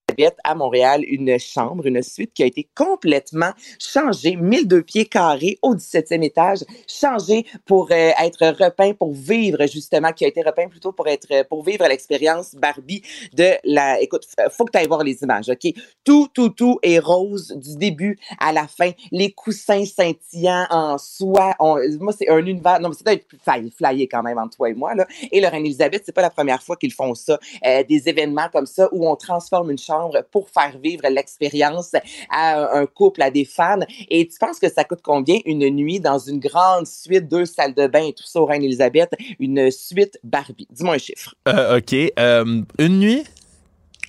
à 0.44 0.54
Montréal 0.54 1.04
une 1.06 1.38
chambre, 1.38 1.86
une 1.86 2.02
suite 2.02 2.32
qui 2.32 2.42
a 2.42 2.46
été 2.46 2.68
complètement 2.74 3.52
changée, 3.78 4.36
1002 4.36 4.82
pieds 4.82 5.06
carrés 5.06 5.58
au 5.62 5.74
17e 5.74 6.22
étage, 6.22 6.64
changée 6.86 7.46
pour 7.66 7.88
euh, 7.90 8.10
être 8.22 8.46
repeint, 8.62 8.92
pour 8.92 9.12
vivre 9.12 9.66
justement, 9.66 10.12
qui 10.12 10.24
a 10.24 10.28
été 10.28 10.42
repeint 10.42 10.68
plutôt 10.68 10.92
pour 10.92 11.08
être, 11.08 11.46
pour 11.48 11.64
vivre 11.64 11.86
l'expérience 11.86 12.54
Barbie 12.54 13.02
de 13.34 13.52
la, 13.64 14.00
écoute, 14.00 14.26
faut 14.50 14.64
que 14.64 14.72
tu 14.72 14.78
ailles 14.78 14.88
voir 14.88 15.04
les 15.04 15.22
images, 15.22 15.48
OK? 15.48 15.72
Tout, 16.04 16.28
tout, 16.32 16.50
tout 16.50 16.78
est 16.82 16.98
rose 16.98 17.54
du 17.56 17.76
début 17.76 18.18
à 18.38 18.52
la 18.52 18.66
fin. 18.66 18.90
Les 19.10 19.32
coussins 19.32 19.84
scintillants 19.84 20.66
en 20.70 20.98
soie. 20.98 21.54
moi, 21.58 22.12
c'est 22.16 22.28
un 22.28 22.38
univers, 22.38 22.80
non, 22.80 22.88
mais 22.88 22.94
c'est 22.94 23.26
plus 23.26 23.38
flyé 23.76 24.08
quand 24.08 24.22
même 24.22 24.38
entre 24.38 24.56
toi 24.56 24.70
et 24.70 24.74
moi, 24.74 24.94
là. 24.94 25.06
Et 25.30 25.40
le 25.40 25.48
Reine-Élisabeth, 25.48 26.02
c'est 26.04 26.12
pas 26.12 26.22
la 26.22 26.30
première 26.30 26.62
fois 26.62 26.76
qu'ils 26.76 26.92
font 26.92 27.14
ça. 27.14 27.38
Euh, 27.66 27.84
des 27.84 28.08
événements 28.08 28.48
comme 28.52 28.66
ça 28.66 28.88
où 28.92 29.08
on 29.08 29.16
transforme 29.16 29.70
une 29.70 29.78
chambre 29.78 30.09
pour 30.30 30.48
faire 30.50 30.78
vivre 30.78 31.02
l'expérience 31.08 31.92
à 32.30 32.78
un 32.78 32.86
couple, 32.86 33.22
à 33.22 33.30
des 33.30 33.44
fans. 33.44 33.80
Et 34.08 34.26
tu 34.26 34.38
penses 34.38 34.58
que 34.58 34.68
ça 34.68 34.84
coûte 34.84 35.00
combien 35.02 35.38
une 35.44 35.68
nuit 35.70 36.00
dans 36.00 36.18
une 36.18 36.38
grande 36.40 36.86
suite, 36.86 37.28
deux 37.28 37.46
salles 37.46 37.74
de 37.74 37.86
bain 37.86 38.06
et 38.06 38.12
tout 38.12 38.24
ça 38.26 38.40
au 38.40 38.46
Reine-Élisabeth, 38.46 39.10
une 39.38 39.70
suite 39.70 40.18
Barbie? 40.22 40.68
Dis-moi 40.70 40.94
un 40.94 40.98
chiffre. 40.98 41.34
Euh, 41.48 41.78
OK. 41.78 41.94
Euh, 42.18 42.62
une 42.78 42.98
nuit? 42.98 43.24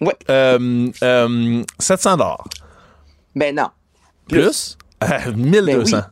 Oui. 0.02 0.14
Euh, 0.30 1.64
700 1.80 2.18
dollars. 2.18 2.48
Ben 3.36 3.56
non. 3.56 3.70
Plus? 4.28 4.78
1200. 5.36 5.98
Ben 5.98 6.04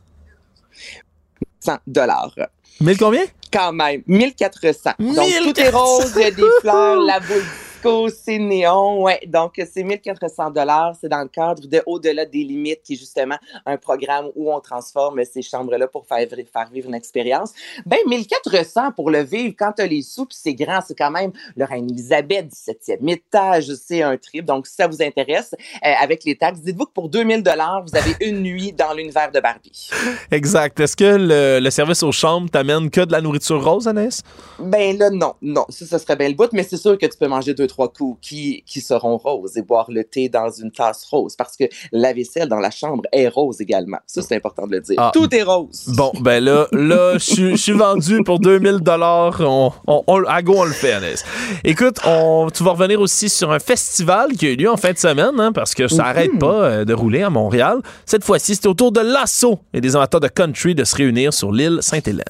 100 1.60 1.78
dollars. 1.86 2.34
1000 2.80 2.96
combien? 2.96 3.24
Quand 3.52 3.72
même. 3.72 4.02
1400. 4.06 4.90
Donc, 4.98 5.16
tout 5.16 5.60
est 5.60 5.70
rose, 5.70 6.12
il 6.16 6.22
y 6.22 6.24
a 6.24 6.30
des 6.30 6.42
fleurs, 6.60 7.02
la 7.02 7.20
boule 7.20 7.44
c'est 7.82 8.38
néon, 8.38 9.02
ouais. 9.02 9.20
Donc, 9.26 9.60
c'est 9.70 9.82
1400 9.82 10.50
dollars. 10.50 10.94
C'est 11.00 11.08
dans 11.08 11.22
le 11.22 11.28
cadre 11.28 11.66
de 11.66 11.82
Au-delà 11.86 12.24
des 12.24 12.44
limites, 12.44 12.82
qui 12.82 12.94
est 12.94 12.96
justement 12.96 13.36
un 13.66 13.76
programme 13.76 14.26
où 14.34 14.52
on 14.52 14.60
transforme 14.60 15.22
ces 15.24 15.42
chambres-là 15.42 15.88
pour 15.88 16.06
faire, 16.06 16.26
faire 16.28 16.70
vivre 16.70 16.88
une 16.88 16.94
expérience. 16.94 17.52
Ben, 17.86 17.98
1400 18.06 18.92
pour 18.92 19.10
le 19.10 19.22
vivre 19.22 19.54
quand 19.58 19.72
tu 19.72 19.82
as 19.82 19.86
les 19.86 20.02
sous, 20.02 20.26
puis 20.26 20.38
c'est 20.40 20.54
grand, 20.54 20.80
c'est 20.86 20.96
quand 20.96 21.10
même 21.10 21.32
le 21.56 21.64
Reine-Élisabeth, 21.64 22.48
17e 22.48 23.10
étage, 23.10 23.72
c'est 23.74 24.02
un 24.02 24.16
trip. 24.16 24.44
Donc, 24.44 24.66
si 24.66 24.74
ça 24.74 24.86
vous 24.86 25.02
intéresse, 25.02 25.54
euh, 25.84 25.92
avec 26.00 26.24
les 26.24 26.36
taxes, 26.36 26.60
dites-vous 26.60 26.86
que 26.86 26.92
pour 26.92 27.08
2000 27.08 27.42
dollars, 27.42 27.84
vous 27.86 27.96
avez 27.96 28.14
une 28.20 28.42
nuit 28.42 28.72
dans 28.72 28.92
l'univers 28.92 29.30
de 29.32 29.40
Barbie. 29.40 29.90
Exact. 30.30 30.78
Est-ce 30.80 30.96
que 30.96 31.60
le, 31.60 31.70
service 31.70 32.02
aux 32.02 32.12
chambres 32.12 32.50
t'amène 32.50 32.90
que 32.90 33.02
de 33.02 33.12
la 33.12 33.20
nourriture 33.20 33.64
rose, 33.64 33.86
Annès? 33.86 34.22
Ben 34.58 34.98
là, 34.98 35.10
non. 35.10 35.34
Non, 35.40 35.64
ça, 35.68 35.86
ça 35.86 35.98
serait 35.98 36.16
bien 36.16 36.28
le 36.28 36.34
bout, 36.34 36.52
mais 36.52 36.62
c'est 36.62 36.76
sûr 36.76 36.98
que 36.98 37.06
tu 37.06 37.16
peux 37.16 37.28
manger 37.28 37.54
deux, 37.54 37.66
trois 37.70 37.92
coups 37.92 38.18
qui, 38.20 38.62
qui 38.66 38.80
seront 38.80 39.16
roses 39.16 39.56
et 39.56 39.62
boire 39.62 39.86
le 39.90 40.04
thé 40.04 40.28
dans 40.28 40.50
une 40.50 40.70
tasse 40.70 41.04
rose 41.04 41.34
parce 41.36 41.56
que 41.56 41.64
la 41.92 42.12
vaisselle 42.12 42.48
dans 42.48 42.58
la 42.58 42.70
chambre 42.70 43.04
est 43.12 43.28
rose 43.28 43.60
également. 43.60 43.98
Ça, 44.06 44.22
c'est 44.22 44.36
important 44.36 44.66
de 44.66 44.72
le 44.72 44.80
dire. 44.80 44.96
Ah. 44.98 45.10
Tout 45.12 45.34
est 45.34 45.42
rose. 45.42 45.84
Bon, 45.96 46.12
ben 46.20 46.42
là, 46.44 46.66
là, 46.72 47.14
je 47.18 47.56
suis 47.56 47.72
vendu 47.72 48.22
pour 48.24 48.38
2000 48.40 48.78
dollars. 48.80 49.40
On, 49.40 49.72
on, 49.86 50.24
à 50.24 50.42
go, 50.42 50.54
on 50.58 50.64
le 50.64 50.72
fait, 50.72 50.92
Annès. 50.92 51.24
Écoute, 51.64 51.98
on, 52.06 52.48
tu 52.52 52.62
vas 52.62 52.72
revenir 52.72 53.00
aussi 53.00 53.28
sur 53.28 53.50
un 53.50 53.58
festival 53.58 54.32
qui 54.32 54.46
a 54.46 54.50
eu 54.50 54.56
lieu 54.56 54.70
en 54.70 54.76
fin 54.76 54.92
de 54.92 54.98
semaine, 54.98 55.38
hein, 55.38 55.52
parce 55.52 55.74
que 55.74 55.88
ça 55.88 56.04
n'arrête 56.04 56.38
pas 56.38 56.64
euh, 56.64 56.84
de 56.84 56.92
rouler 56.92 57.22
à 57.22 57.30
Montréal. 57.30 57.80
Cette 58.06 58.24
fois-ci, 58.24 58.54
c'était 58.54 58.68
autour 58.68 58.92
de 58.92 59.00
l'assaut 59.00 59.60
et 59.72 59.80
des 59.80 59.96
amateurs 59.96 60.20
de 60.20 60.28
country 60.28 60.74
de 60.74 60.84
se 60.84 60.96
réunir 60.96 61.32
sur 61.32 61.52
l'île 61.52 61.78
Sainte-Hélène. 61.80 62.24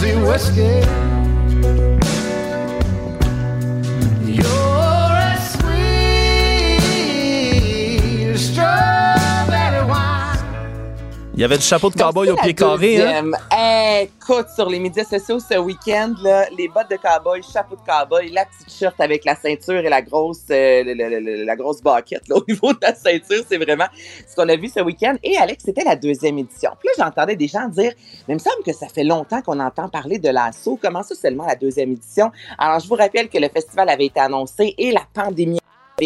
fancy 0.00 0.16
whiskey. 0.22 1.09
Il 11.40 11.44
y 11.44 11.46
avait 11.46 11.56
du 11.56 11.64
chapeau 11.64 11.88
de 11.88 11.94
cowboy 11.94 12.28
au 12.28 12.36
pied 12.36 12.52
carré. 12.52 13.00
Hein? 13.00 13.30
Écoute, 14.02 14.48
sur 14.54 14.68
les 14.68 14.78
médias 14.78 15.04
sociaux 15.04 15.40
ce 15.40 15.56
week-end, 15.56 16.12
les 16.54 16.68
bottes 16.68 16.90
de 16.90 16.96
cowboy, 16.96 17.40
chapeau 17.42 17.76
de 17.76 17.80
cowboy, 17.80 18.30
la 18.30 18.44
petite 18.44 18.70
shirt 18.70 19.00
avec 19.00 19.24
la 19.24 19.34
ceinture 19.34 19.78
et 19.78 19.88
la 19.88 20.02
grosse, 20.02 20.42
euh, 20.50 20.84
la, 21.46 21.56
grosse 21.56 21.80
baquette 21.80 22.24
au 22.30 22.44
niveau 22.46 22.74
de 22.74 22.78
la 22.82 22.94
ceinture, 22.94 23.42
c'est 23.48 23.56
vraiment 23.56 23.86
ce 24.28 24.36
qu'on 24.36 24.50
a 24.50 24.56
vu 24.56 24.68
ce 24.68 24.80
week-end. 24.80 25.16
Et 25.22 25.38
Alex, 25.38 25.64
c'était 25.64 25.82
la 25.82 25.96
deuxième 25.96 26.36
édition. 26.36 26.72
Puis 26.78 26.90
là, 26.94 27.06
j'entendais 27.06 27.36
des 27.36 27.48
gens 27.48 27.68
dire, 27.68 27.94
mais 28.28 28.34
il 28.34 28.34
me 28.34 28.38
semble 28.38 28.62
que 28.62 28.74
ça 28.74 28.88
fait 28.88 29.04
longtemps 29.04 29.40
qu'on 29.40 29.60
entend 29.60 29.88
parler 29.88 30.18
de 30.18 30.28
l'assaut. 30.28 30.78
Comment 30.82 31.02
ça 31.02 31.14
seulement 31.14 31.46
la 31.46 31.56
deuxième 31.56 31.92
édition? 31.92 32.30
Alors, 32.58 32.80
je 32.80 32.86
vous 32.86 32.96
rappelle 32.96 33.30
que 33.30 33.38
le 33.38 33.48
festival 33.48 33.88
avait 33.88 34.04
été 34.04 34.20
annoncé 34.20 34.74
et 34.76 34.92
la 34.92 35.04
pandémie 35.14 35.60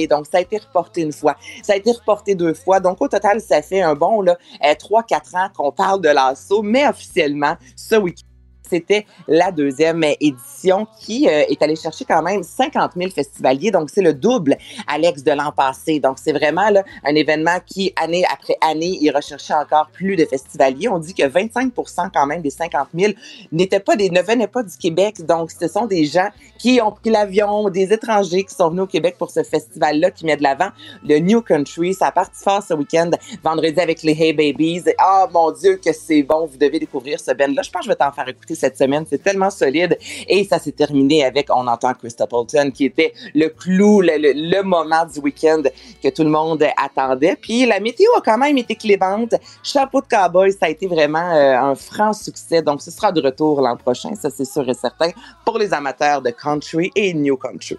donc, 0.08 0.26
ça 0.30 0.38
a 0.38 0.40
été 0.40 0.58
reporté 0.58 1.02
une 1.02 1.12
fois. 1.12 1.36
Ça 1.62 1.74
a 1.74 1.76
été 1.76 1.92
reporté 1.92 2.34
deux 2.34 2.54
fois. 2.54 2.80
Donc, 2.80 3.00
au 3.00 3.08
total, 3.08 3.40
ça 3.40 3.62
fait 3.62 3.80
un 3.80 3.94
bon, 3.94 4.20
là, 4.20 4.36
euh, 4.64 4.74
trois, 4.78 5.02
quatre 5.02 5.34
ans 5.34 5.48
qu'on 5.56 5.72
parle 5.72 6.00
de 6.00 6.08
l'assaut, 6.08 6.62
mais 6.62 6.86
officiellement, 6.86 7.56
ce 7.76 7.96
week-end, 7.96 8.33
c'était 8.68 9.06
la 9.28 9.50
deuxième 9.50 10.04
édition 10.20 10.86
qui 11.00 11.28
euh, 11.28 11.44
est 11.48 11.62
allée 11.62 11.76
chercher 11.76 12.04
quand 12.04 12.22
même 12.22 12.42
50 12.42 12.92
000 12.96 13.10
festivaliers. 13.10 13.70
Donc, 13.70 13.90
c'est 13.90 14.02
le 14.02 14.14
double, 14.14 14.56
Alex, 14.86 15.22
de 15.22 15.32
l'an 15.32 15.52
passé. 15.52 16.00
Donc, 16.00 16.18
c'est 16.22 16.32
vraiment 16.32 16.68
un 17.04 17.14
événement 17.14 17.58
qui, 17.64 17.92
année 17.96 18.24
après 18.32 18.56
année, 18.60 18.98
il 19.00 19.10
recherchait 19.10 19.54
encore 19.54 19.88
plus 19.92 20.16
de 20.16 20.24
festivaliers. 20.24 20.88
On 20.88 20.98
dit 20.98 21.14
que 21.14 21.22
25% 21.22 22.08
quand 22.12 22.26
même 22.26 22.42
des 22.42 22.50
50 22.50 22.88
000 22.94 23.12
n'étaient 23.52 23.80
pas 23.80 23.96
des, 23.96 24.10
ne 24.10 24.22
venaient 24.22 24.48
pas 24.48 24.62
du 24.62 24.76
Québec. 24.76 25.24
Donc, 25.26 25.50
ce 25.50 25.68
sont 25.68 25.86
des 25.86 26.04
gens 26.04 26.28
qui 26.58 26.80
ont 26.80 26.92
pris 26.92 27.10
l'avion, 27.10 27.68
des 27.68 27.92
étrangers 27.92 28.44
qui 28.44 28.54
sont 28.54 28.70
venus 28.70 28.82
au 28.82 28.86
Québec 28.86 29.16
pour 29.18 29.30
ce 29.30 29.42
festival-là 29.42 30.10
qui 30.10 30.24
met 30.24 30.36
de 30.36 30.42
l'avant 30.42 30.68
le 31.06 31.18
New 31.18 31.42
Country. 31.42 31.94
Ça 31.94 32.06
a 32.06 32.12
parti 32.12 32.42
fort 32.42 32.62
ce 32.62 32.74
week-end, 32.74 33.10
vendredi 33.42 33.78
avec 33.80 34.02
les 34.02 34.12
Hey 34.12 34.32
Babies. 34.32 34.84
Ah, 34.98 35.26
oh, 35.26 35.32
mon 35.32 35.50
Dieu, 35.52 35.76
que 35.76 35.92
c'est 35.92 36.22
bon. 36.22 36.46
Vous 36.46 36.56
devez 36.56 36.78
découvrir 36.78 37.20
ce 37.20 37.32
band-là. 37.32 37.62
Je 37.62 37.70
pense 37.70 37.80
que 37.80 37.84
je 37.84 37.90
vais 37.90 37.96
t'en 37.96 38.12
faire 38.12 38.28
écouter 38.28 38.53
cette 38.54 38.76
semaine. 38.76 39.04
C'est 39.08 39.22
tellement 39.22 39.50
solide. 39.50 39.98
Et 40.28 40.44
ça 40.44 40.58
s'est 40.58 40.72
terminé 40.72 41.24
avec, 41.24 41.48
on 41.50 41.66
entend 41.66 41.94
Chris 41.94 42.14
Polton, 42.28 42.70
qui 42.72 42.86
était 42.86 43.12
le 43.34 43.48
clou, 43.48 44.00
le, 44.00 44.62
moment 44.62 45.04
du 45.04 45.20
week-end 45.20 45.62
que 46.02 46.08
tout 46.08 46.24
le 46.24 46.30
monde 46.30 46.64
attendait. 46.76 47.36
Puis 47.40 47.66
la 47.66 47.80
météo 47.80 48.08
a 48.16 48.20
quand 48.20 48.38
même 48.38 48.56
été 48.58 48.74
clémente. 48.74 49.34
Chapeau 49.62 50.00
de 50.00 50.06
cowboy, 50.06 50.52
ça 50.52 50.66
a 50.66 50.68
été 50.68 50.86
vraiment 50.86 51.34
euh, 51.34 51.56
un 51.56 51.74
franc 51.74 52.12
succès. 52.12 52.62
Donc, 52.62 52.80
ce 52.82 52.90
sera 52.90 53.12
de 53.12 53.20
retour 53.20 53.60
l'an 53.60 53.76
prochain, 53.76 54.14
ça 54.14 54.30
c'est 54.30 54.44
sûr 54.44 54.68
et 54.68 54.74
certain, 54.74 55.10
pour 55.44 55.58
les 55.58 55.72
amateurs 55.72 56.22
de 56.22 56.30
country 56.30 56.90
et 56.94 57.12
new 57.14 57.36
country. 57.36 57.76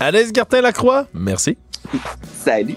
Anaïs 0.00 0.32
Gartin-Lacroix, 0.32 1.06
merci. 1.12 1.56
Salut. 2.44 2.76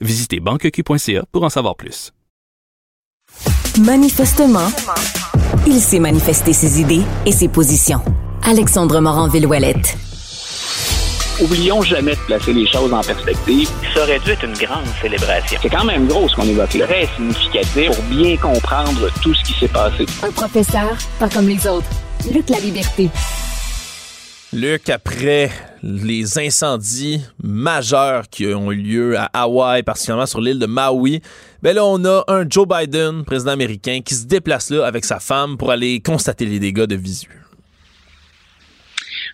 Visitez 0.00 0.40
banqueq.ca 0.40 1.24
pour 1.30 1.44
en 1.44 1.50
savoir 1.50 1.76
plus. 1.76 2.12
Manifestement, 3.80 4.68
il 5.66 5.80
sait 5.80 6.00
manifester 6.00 6.52
ses 6.52 6.80
idées 6.80 7.02
et 7.26 7.32
ses 7.32 7.48
positions. 7.48 8.00
Alexandre 8.42 9.00
Morin-Villouellette. 9.00 9.96
Oublions 11.42 11.82
jamais 11.82 12.12
de 12.12 12.20
placer 12.20 12.52
les 12.52 12.66
choses 12.66 12.92
en 12.92 13.02
perspective. 13.02 13.68
Ça 13.94 14.02
aurait 14.02 14.18
dû 14.20 14.30
être 14.30 14.44
une 14.44 14.54
grande 14.54 14.86
célébration. 15.00 15.58
C'est 15.62 15.70
quand 15.70 15.84
même 15.84 16.06
gros 16.06 16.28
ce 16.28 16.34
qu'on 16.34 16.44
évoque 16.44 16.74
là. 16.74 16.86
Très 16.86 17.06
significatif 17.16 17.90
pour 17.92 18.04
bien 18.04 18.36
comprendre 18.36 19.08
tout 19.22 19.34
ce 19.34 19.44
qui 19.44 19.52
s'est 19.58 19.68
passé. 19.68 20.06
Un 20.22 20.32
professeur, 20.32 20.96
pas 21.18 21.28
comme 21.28 21.48
les 21.48 21.66
autres. 21.66 21.88
Luc 22.32 22.48
la 22.48 22.58
liberté. 22.58 23.08
Luc, 24.52 24.88
après 24.88 25.48
les 25.80 26.36
incendies 26.36 27.20
majeurs 27.40 28.28
qui 28.28 28.46
ont 28.48 28.72
eu 28.72 28.82
lieu 28.82 29.16
à 29.16 29.26
Hawaï, 29.32 29.84
particulièrement 29.84 30.26
sur 30.26 30.40
l'île 30.40 30.58
de 30.58 30.66
Maui, 30.66 31.22
ben 31.62 31.72
là, 31.72 31.84
on 31.84 32.04
a 32.04 32.24
un 32.26 32.44
Joe 32.50 32.66
Biden, 32.66 33.24
président 33.24 33.52
américain, 33.52 34.00
qui 34.04 34.14
se 34.14 34.26
déplace 34.26 34.70
là 34.70 34.84
avec 34.84 35.04
sa 35.04 35.20
femme 35.20 35.56
pour 35.56 35.70
aller 35.70 36.00
constater 36.00 36.46
les 36.46 36.58
dégâts 36.58 36.86
de 36.86 36.96
visu. 36.96 37.28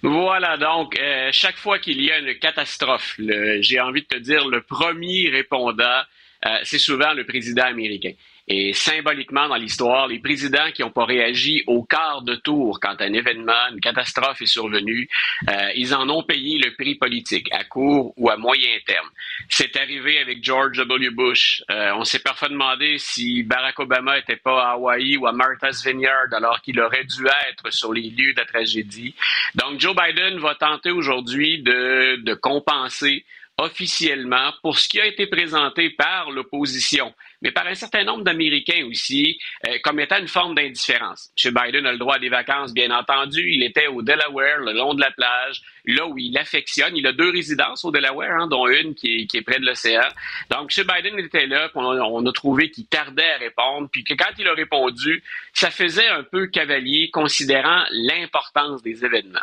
Voilà, 0.02 0.58
donc, 0.58 0.98
euh, 1.00 1.30
chaque 1.32 1.56
fois 1.56 1.78
qu'il 1.78 1.98
y 2.02 2.10
a 2.10 2.18
une 2.18 2.38
catastrophe, 2.38 3.18
j'ai 3.60 3.80
envie 3.80 4.02
de 4.02 4.06
te 4.06 4.18
dire, 4.18 4.46
le 4.46 4.60
premier 4.60 5.30
répondant, 5.30 6.02
euh, 6.44 6.58
c'est 6.64 6.78
souvent 6.78 7.14
le 7.14 7.24
président 7.24 7.64
américain. 7.64 8.12
Et 8.48 8.72
symboliquement 8.72 9.48
dans 9.48 9.56
l'histoire, 9.56 10.06
les 10.06 10.20
présidents 10.20 10.70
qui 10.72 10.82
n'ont 10.82 10.90
pas 10.90 11.04
réagi 11.04 11.64
au 11.66 11.82
quart 11.82 12.22
de 12.22 12.36
tour 12.36 12.78
quand 12.80 13.00
un 13.00 13.12
événement, 13.12 13.68
une 13.72 13.80
catastrophe 13.80 14.40
est 14.40 14.46
survenue, 14.46 15.08
euh, 15.48 15.70
ils 15.74 15.94
en 15.94 16.08
ont 16.08 16.22
payé 16.22 16.58
le 16.58 16.74
prix 16.74 16.94
politique, 16.94 17.48
à 17.52 17.64
court 17.64 18.14
ou 18.16 18.30
à 18.30 18.36
moyen 18.36 18.70
terme. 18.86 19.08
C'est 19.48 19.76
arrivé 19.76 20.18
avec 20.18 20.44
George 20.44 20.76
W. 20.76 21.10
Bush. 21.10 21.62
Euh, 21.70 21.92
on 21.96 22.04
s'est 22.04 22.20
parfois 22.20 22.48
demandé 22.48 22.98
si 22.98 23.42
Barack 23.42 23.80
Obama 23.80 24.16
n'était 24.16 24.36
pas 24.36 24.62
à 24.62 24.72
Hawaï 24.72 25.16
ou 25.16 25.26
à 25.26 25.32
Martha's 25.32 25.84
Vineyard 25.84 26.32
alors 26.32 26.60
qu'il 26.60 26.80
aurait 26.80 27.04
dû 27.04 27.26
être 27.48 27.72
sur 27.72 27.92
les 27.92 28.10
lieux 28.10 28.32
de 28.32 28.38
la 28.38 28.46
tragédie. 28.46 29.14
Donc 29.56 29.80
Joe 29.80 29.94
Biden 29.96 30.38
va 30.38 30.54
tenter 30.54 30.92
aujourd'hui 30.92 31.62
de, 31.62 32.16
de 32.22 32.34
compenser 32.34 33.24
officiellement 33.58 34.52
pour 34.62 34.78
ce 34.78 34.88
qui 34.88 35.00
a 35.00 35.06
été 35.06 35.26
présenté 35.26 35.90
par 35.90 36.30
l'opposition 36.30 37.14
mais 37.42 37.50
par 37.50 37.66
un 37.66 37.74
certain 37.74 38.04
nombre 38.04 38.24
d'Américains 38.24 38.86
aussi, 38.88 39.38
euh, 39.66 39.78
comme 39.82 40.00
étant 40.00 40.18
une 40.18 40.28
forme 40.28 40.54
d'indifférence. 40.54 41.30
M. 41.44 41.54
Biden 41.54 41.86
a 41.86 41.92
le 41.92 41.98
droit 41.98 42.16
à 42.16 42.18
des 42.18 42.28
vacances, 42.28 42.72
bien 42.72 42.90
entendu. 42.90 43.50
Il 43.52 43.62
était 43.62 43.86
au 43.86 44.02
Delaware, 44.02 44.60
le 44.60 44.72
long 44.72 44.94
de 44.94 45.00
la 45.00 45.10
plage, 45.10 45.62
là 45.84 46.06
où 46.06 46.16
il 46.18 46.36
affectionne. 46.38 46.96
Il 46.96 47.06
a 47.06 47.12
deux 47.12 47.30
résidences 47.30 47.84
au 47.84 47.90
Delaware, 47.90 48.40
hein, 48.40 48.46
dont 48.46 48.66
une 48.66 48.94
qui 48.94 49.28
est, 49.32 49.42
près 49.42 49.60
de 49.60 49.66
l'océan. 49.66 50.08
Donc, 50.50 50.72
M. 50.76 50.86
Biden 50.86 51.18
était 51.18 51.46
là, 51.46 51.70
on 51.74 52.26
a, 52.26 52.32
trouvé 52.32 52.70
qu'il 52.70 52.86
tardait 52.86 53.30
à 53.30 53.38
répondre, 53.38 53.88
puis 53.90 54.04
que 54.04 54.14
quand 54.14 54.30
il 54.38 54.46
a 54.48 54.52
répondu, 54.52 55.22
ça 55.52 55.70
faisait 55.70 56.08
un 56.08 56.22
peu 56.22 56.48
cavalier, 56.48 57.10
considérant 57.10 57.84
l'importance 57.90 58.82
des 58.82 59.04
événements. 59.04 59.38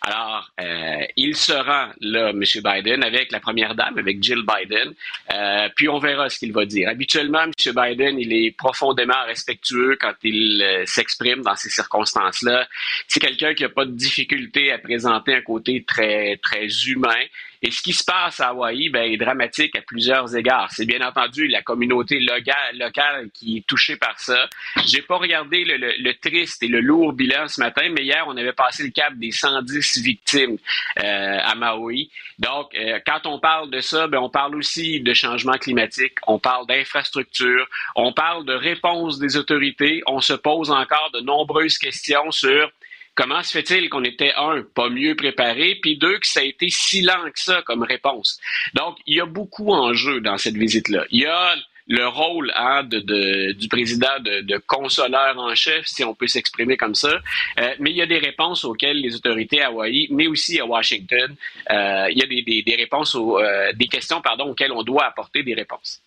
Alors, 0.00 0.50
euh, 0.60 1.04
il 1.16 1.36
se 1.36 1.52
rend 1.52 1.90
là, 2.00 2.30
M. 2.30 2.42
Biden, 2.42 3.04
avec 3.04 3.30
la 3.30 3.38
première 3.38 3.74
dame, 3.74 3.98
avec 3.98 4.22
Jill 4.22 4.42
Biden, 4.42 4.92
euh, 5.32 5.68
puis 5.76 5.88
on 5.88 5.98
verra 5.98 6.28
ce 6.28 6.38
qu'il 6.38 6.52
va 6.52 6.64
dire. 6.64 6.88
Habituellement, 6.88 7.31
M. 7.38 7.52
Biden, 7.74 8.18
il 8.18 8.32
est 8.32 8.50
profondément 8.56 9.24
respectueux 9.26 9.96
quand 10.00 10.14
il 10.22 10.62
euh, 10.62 10.84
s'exprime 10.86 11.42
dans 11.42 11.56
ces 11.56 11.70
circonstances-là. 11.70 12.68
C'est 13.08 13.20
quelqu'un 13.20 13.54
qui 13.54 13.62
n'a 13.62 13.68
pas 13.68 13.84
de 13.84 13.92
difficulté 13.92 14.72
à 14.72 14.78
présenter 14.78 15.34
un 15.34 15.42
côté 15.42 15.84
très, 15.86 16.36
très 16.42 16.66
humain. 16.86 17.24
Et 17.62 17.70
ce 17.70 17.80
qui 17.80 17.92
se 17.92 18.04
passe 18.04 18.40
à 18.40 18.48
Hawaï 18.48 18.88
ben, 18.88 19.10
est 19.10 19.16
dramatique 19.16 19.76
à 19.76 19.82
plusieurs 19.82 20.34
égards. 20.34 20.70
C'est 20.72 20.84
bien 20.84 21.00
entendu 21.06 21.46
la 21.46 21.62
communauté 21.62 22.18
locale, 22.18 23.30
qui 23.32 23.58
est 23.58 23.66
touchée 23.66 23.96
par 23.96 24.18
ça. 24.18 24.48
J'ai 24.84 25.02
pas 25.02 25.16
regardé 25.16 25.64
le, 25.64 26.12
triste 26.20 26.62
et 26.62 26.68
le 26.68 26.80
lourd 26.80 27.12
bilan 27.12 27.46
ce 27.46 27.60
matin, 27.60 27.88
mais 27.90 28.02
hier, 28.02 28.24
on 28.26 28.36
avait 28.36 28.52
passé 28.52 28.82
le 28.82 28.90
cap 28.90 29.14
des 29.14 29.30
110 29.30 30.02
victimes 30.02 30.58
euh, 30.98 31.38
à 31.40 31.54
Maui. 31.54 32.10
Donc, 32.38 32.74
euh, 32.74 32.98
quand 33.06 33.26
on 33.26 33.38
parle 33.38 33.70
de 33.70 33.80
ça, 33.80 34.08
ben, 34.08 34.18
on 34.18 34.28
parle 34.28 34.56
aussi 34.56 35.00
de 35.00 35.14
changement 35.14 35.52
climatique, 35.52 36.14
on 36.26 36.38
parle 36.40 36.66
d'infrastructure, 36.66 37.68
on 37.94 38.12
parle 38.12 38.44
de 38.44 38.54
réponse 38.54 39.18
des 39.18 39.36
autorités, 39.36 40.02
on 40.06 40.20
se 40.20 40.32
pose 40.32 40.70
encore 40.70 41.10
de 41.14 41.20
nombreuses 41.20 41.78
questions 41.78 42.30
sur 42.32 42.70
Comment 43.14 43.42
se 43.42 43.50
fait-il 43.50 43.90
qu'on 43.90 44.04
était, 44.04 44.32
un, 44.36 44.62
pas 44.74 44.88
mieux 44.88 45.14
préparé, 45.14 45.78
puis 45.82 45.98
deux, 45.98 46.18
que 46.18 46.26
ça 46.26 46.40
a 46.40 46.44
été 46.44 46.68
si 46.70 47.02
lent 47.02 47.24
que 47.26 47.40
ça 47.40 47.60
comme 47.62 47.82
réponse? 47.82 48.40
Donc, 48.74 48.96
il 49.06 49.16
y 49.16 49.20
a 49.20 49.26
beaucoup 49.26 49.70
en 49.72 49.92
jeu 49.92 50.20
dans 50.20 50.38
cette 50.38 50.56
visite-là. 50.56 51.04
Il 51.10 51.20
y 51.20 51.26
a 51.26 51.54
le 51.88 52.06
rôle 52.06 52.52
hein, 52.54 52.84
de, 52.84 53.52
du 53.52 53.68
président 53.68 54.18
de, 54.20 54.56
consoleur 54.66 55.38
en 55.38 55.54
chef, 55.54 55.84
si 55.86 56.04
on 56.04 56.14
peut 56.14 56.26
s'exprimer 56.26 56.76
comme 56.76 56.94
ça. 56.94 57.20
Euh, 57.60 57.74
mais 57.80 57.90
il 57.90 57.96
y 57.96 58.02
a 58.02 58.06
des 58.06 58.18
réponses 58.18 58.64
auxquelles 58.64 59.00
les 59.00 59.14
autorités 59.14 59.60
à 59.60 59.68
Hawaï, 59.68 60.08
mais 60.10 60.26
aussi 60.26 60.58
à 60.58 60.64
Washington, 60.64 61.34
euh, 61.70 62.06
il 62.10 62.18
y 62.18 62.22
a 62.22 62.26
des, 62.26 62.62
des, 62.62 62.76
réponses, 62.76 63.14
aux, 63.14 63.38
euh, 63.38 63.72
des 63.74 63.88
questions 63.88 64.22
pardon, 64.22 64.44
auxquelles 64.50 64.72
on 64.72 64.82
doit 64.82 65.04
apporter 65.04 65.42
des 65.42 65.54
réponses. 65.54 66.00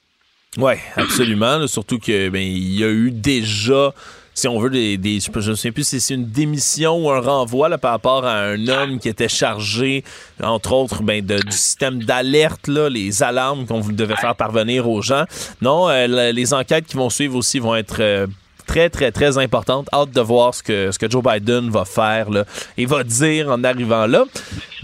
Oui, 0.58 0.74
absolument. 0.96 1.68
surtout 1.68 2.00
que 2.00 2.30
ben, 2.30 2.42
il 2.42 2.80
y 2.80 2.84
a 2.84 2.90
eu 2.90 3.12
déjà 3.12 3.94
si 4.36 4.50
on 4.50 4.60
veut, 4.60 4.70
des, 4.70 4.98
des 4.98 5.20
je 5.22 5.50
ne 5.50 5.56
sais 5.56 5.72
plus 5.72 5.88
si 5.88 6.02
c'est 6.02 6.14
une 6.14 6.26
démission 6.26 7.06
ou 7.06 7.10
un 7.10 7.22
renvoi 7.22 7.70
là, 7.70 7.78
par 7.78 7.92
rapport 7.92 8.26
à 8.26 8.42
un 8.42 8.68
homme 8.68 9.00
qui 9.00 9.08
était 9.08 9.30
chargé, 9.30 10.04
entre 10.44 10.74
autres, 10.74 11.04
ben, 11.04 11.26
de, 11.26 11.40
du 11.40 11.54
système 11.54 12.04
d'alerte, 12.04 12.68
les 12.68 13.24
alarmes 13.24 13.66
qu'on 13.66 13.80
devait 13.80 14.18
faire 14.18 14.36
parvenir 14.36 14.90
aux 14.90 15.02
gens. 15.02 15.24
Non, 15.62 15.88
euh, 15.90 16.34
les 16.34 16.54
enquêtes 16.54 16.86
qui 16.86 16.98
vont 16.98 17.10
suivre 17.10 17.38
aussi 17.38 17.60
vont 17.60 17.78
être 17.78 18.02
euh, 18.02 18.28
très, 18.68 18.90
très, 18.90 19.14
très 19.14 19.38
importantes. 19.38 19.88
Hâte 19.94 20.12
de 20.12 20.20
voir 20.20 20.54
ce 20.54 20.62
que, 20.62 20.92
ce 20.92 21.00
que 21.00 21.10
Joe 21.10 21.24
Biden 21.24 21.70
va 21.70 21.86
faire 21.86 22.30
là, 22.30 22.44
et 22.78 22.86
va 22.86 23.06
dire 23.06 23.50
en 23.50 23.64
arrivant 23.64 24.06
là. 24.06 24.26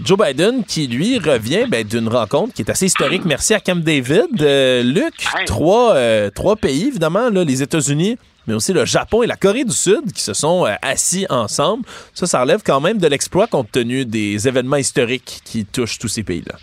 Joe 0.02 0.18
Biden 0.18 0.64
qui, 0.64 0.86
lui, 0.86 1.18
revient 1.18 1.66
ben, 1.68 1.86
d'une 1.86 2.08
rencontre 2.08 2.54
qui 2.54 2.62
est 2.62 2.70
assez 2.70 2.86
historique. 2.86 3.26
Merci 3.26 3.52
à 3.52 3.60
Camp 3.60 3.84
David. 3.84 4.40
Euh, 4.40 4.82
Luc, 4.82 5.12
trois, 5.44 5.94
trois 6.30 6.56
pays, 6.56 6.86
évidemment, 6.86 7.28
là, 7.28 7.44
les 7.44 7.62
États-Unis, 7.62 8.16
mais 8.46 8.54
aussi 8.54 8.72
le 8.72 8.84
Japon 8.84 9.22
et 9.22 9.26
la 9.26 9.36
Corée 9.36 9.64
du 9.64 9.72
Sud 9.72 10.12
qui 10.12 10.22
se 10.22 10.34
sont 10.34 10.66
euh, 10.66 10.74
assis 10.82 11.26
ensemble. 11.30 11.84
Ça, 12.14 12.26
ça 12.26 12.40
relève 12.40 12.62
quand 12.64 12.80
même 12.80 12.98
de 12.98 13.06
l'exploit 13.06 13.46
compte 13.46 13.70
tenu 13.70 14.04
des 14.04 14.48
événements 14.48 14.76
historiques 14.76 15.40
qui 15.44 15.64
touchent 15.64 15.98
tous 15.98 16.08
ces 16.08 16.22
pays-là. 16.22 16.56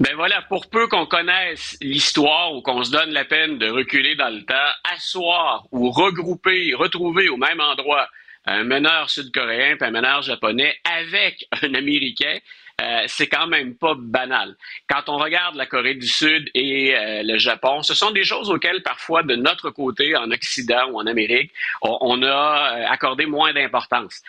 Ben 0.00 0.16
voilà, 0.16 0.42
pour 0.48 0.68
peu 0.68 0.88
qu'on 0.88 1.06
connaisse 1.06 1.76
l'histoire 1.80 2.52
ou 2.52 2.62
qu'on 2.62 2.82
se 2.82 2.90
donne 2.90 3.10
la 3.10 3.24
peine 3.24 3.58
de 3.58 3.70
reculer 3.70 4.16
dans 4.16 4.28
le 4.28 4.44
temps, 4.44 4.54
asseoir 4.92 5.66
ou 5.70 5.90
regrouper, 5.92 6.74
retrouver 6.74 7.28
au 7.28 7.36
même 7.36 7.60
endroit 7.60 8.08
un 8.44 8.64
meneur 8.64 9.08
sud-coréen 9.08 9.76
et 9.80 9.84
un 9.84 9.90
meneur 9.92 10.22
japonais 10.22 10.76
avec 10.84 11.46
un 11.62 11.74
Américain, 11.74 12.38
euh, 12.80 13.04
c'est 13.06 13.28
quand 13.28 13.46
même 13.46 13.76
pas 13.76 13.94
banal. 13.96 14.56
Quand 14.88 15.08
on 15.08 15.16
regarde 15.16 15.54
la 15.54 15.66
Corée 15.66 15.94
du 15.94 16.08
Sud 16.08 16.50
et 16.54 16.96
euh, 16.96 17.22
le 17.22 17.38
Japon, 17.38 17.82
ce 17.82 17.94
sont 17.94 18.10
des 18.10 18.24
choses 18.24 18.50
auxquelles 18.50 18.82
parfois 18.82 19.22
de 19.22 19.36
notre 19.36 19.70
côté, 19.70 20.16
en 20.16 20.30
Occident 20.32 20.90
ou 20.90 20.98
en 20.98 21.06
Amérique, 21.06 21.52
on, 21.82 22.22
a 22.22 22.26
euh, 22.26 22.86
accordé 22.88 23.26
moins 23.26 23.52
d'importance. 23.52 24.22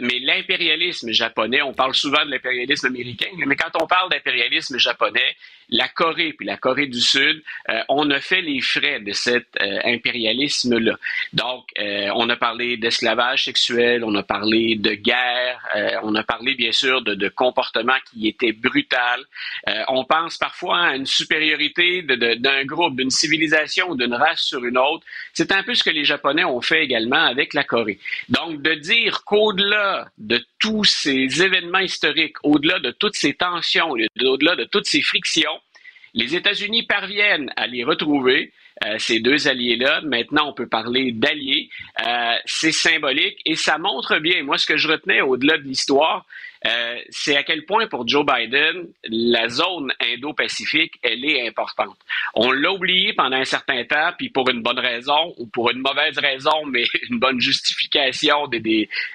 mais 0.00 0.18
l'impérialisme 0.18 1.12
japonais, 1.12 1.62
on 1.62 1.72
parle 1.72 1.94
souvent 1.94 2.24
de 2.24 2.30
l'impérialisme 2.30 2.86
américain, 2.86 3.30
mais 3.46 3.54
quand 3.54 3.80
on 3.80 3.86
parle 3.86 4.10
d'impérialisme 4.10 4.76
japonais, 4.76 5.36
la 5.68 5.88
Corée 5.88 6.32
puis 6.32 6.46
la 6.46 6.56
Corée 6.56 6.86
du 6.86 7.00
Sud, 7.00 7.42
on 7.88 8.10
a 8.10 8.20
fait 8.20 8.40
les 8.40 8.60
frais 8.60 9.00
de 9.00 9.12
cet 9.12 9.46
impérialisme-là. 9.60 10.96
Donc, 11.32 11.64
on 11.78 12.28
a 12.28 12.36
parlé 12.36 12.76
d'esclavage 12.76 13.44
sexuel, 13.44 14.04
on 14.04 14.14
a 14.14 14.22
parlé 14.22 14.76
de 14.76 14.94
guerre, 14.94 15.60
on 16.02 16.14
a 16.14 16.22
parlé 16.22 16.54
bien 16.54 16.72
sûr 16.72 17.02
de, 17.02 17.14
de 17.14 17.28
comportement 17.28 17.96
qui 18.10 18.28
était 18.28 18.52
brutal. 18.52 19.20
Euh, 19.68 19.82
on 19.88 20.04
pense 20.04 20.36
parfois 20.38 20.78
à 20.78 20.96
une 20.96 21.06
supériorité 21.06 22.02
d'un 22.02 22.64
groupe, 22.64 22.96
d'une 22.96 23.10
civilisation 23.10 23.90
ou 23.90 23.96
d'une 23.96 24.14
race 24.14 24.42
sur 24.42 24.64
une 24.64 24.78
autre. 24.78 25.04
C'est 25.32 25.52
un 25.52 25.62
peu 25.62 25.74
ce 25.74 25.82
que 25.84 25.90
les 25.90 26.04
Japonais 26.04 26.44
ont 26.44 26.60
fait 26.60 26.84
également 26.84 27.24
avec 27.24 27.54
la 27.54 27.64
Corée. 27.64 27.98
Donc, 28.28 28.62
de 28.62 28.74
dire 28.74 29.24
qu'au-delà 29.24 30.08
de 30.18 30.44
tous 30.64 30.84
ces 30.84 31.42
événements 31.42 31.80
historiques, 31.80 32.38
au-delà 32.42 32.80
de 32.80 32.90
toutes 32.90 33.16
ces 33.16 33.34
tensions, 33.34 33.90
au-delà 33.90 34.56
de 34.56 34.64
toutes 34.64 34.86
ces 34.86 35.02
frictions, 35.02 35.60
les 36.14 36.34
États-Unis 36.36 36.84
parviennent 36.84 37.52
à 37.56 37.66
les 37.66 37.84
retrouver, 37.84 38.50
euh, 38.84 38.98
ces 38.98 39.20
deux 39.20 39.48
alliés-là. 39.48 40.00
Maintenant, 40.02 40.48
on 40.48 40.52
peut 40.52 40.68
parler 40.68 41.12
d'alliés. 41.12 41.70
Euh, 42.04 42.34
c'est 42.44 42.72
symbolique 42.72 43.38
et 43.44 43.56
ça 43.56 43.78
montre 43.78 44.18
bien. 44.18 44.42
Moi, 44.42 44.58
ce 44.58 44.66
que 44.66 44.76
je 44.76 44.88
retenais 44.88 45.20
au-delà 45.20 45.58
de 45.58 45.62
l'histoire, 45.62 46.26
euh, 46.66 46.98
c'est 47.10 47.36
à 47.36 47.42
quel 47.42 47.66
point 47.66 47.86
pour 47.86 48.08
Joe 48.08 48.24
Biden, 48.24 48.88
la 49.04 49.48
zone 49.48 49.92
Indo-Pacifique, 50.00 50.94
elle 51.02 51.24
est 51.24 51.46
importante. 51.46 51.96
On 52.34 52.52
l'a 52.52 52.72
oublié 52.72 53.12
pendant 53.12 53.36
un 53.36 53.44
certain 53.44 53.84
temps, 53.84 54.12
puis 54.16 54.30
pour 54.30 54.48
une 54.48 54.62
bonne 54.62 54.78
raison 54.78 55.34
ou 55.36 55.46
pour 55.46 55.70
une 55.70 55.80
mauvaise 55.80 56.18
raison, 56.18 56.64
mais 56.66 56.84
une 57.10 57.18
bonne 57.18 57.40
justification 57.40 58.48
de, 58.48 58.58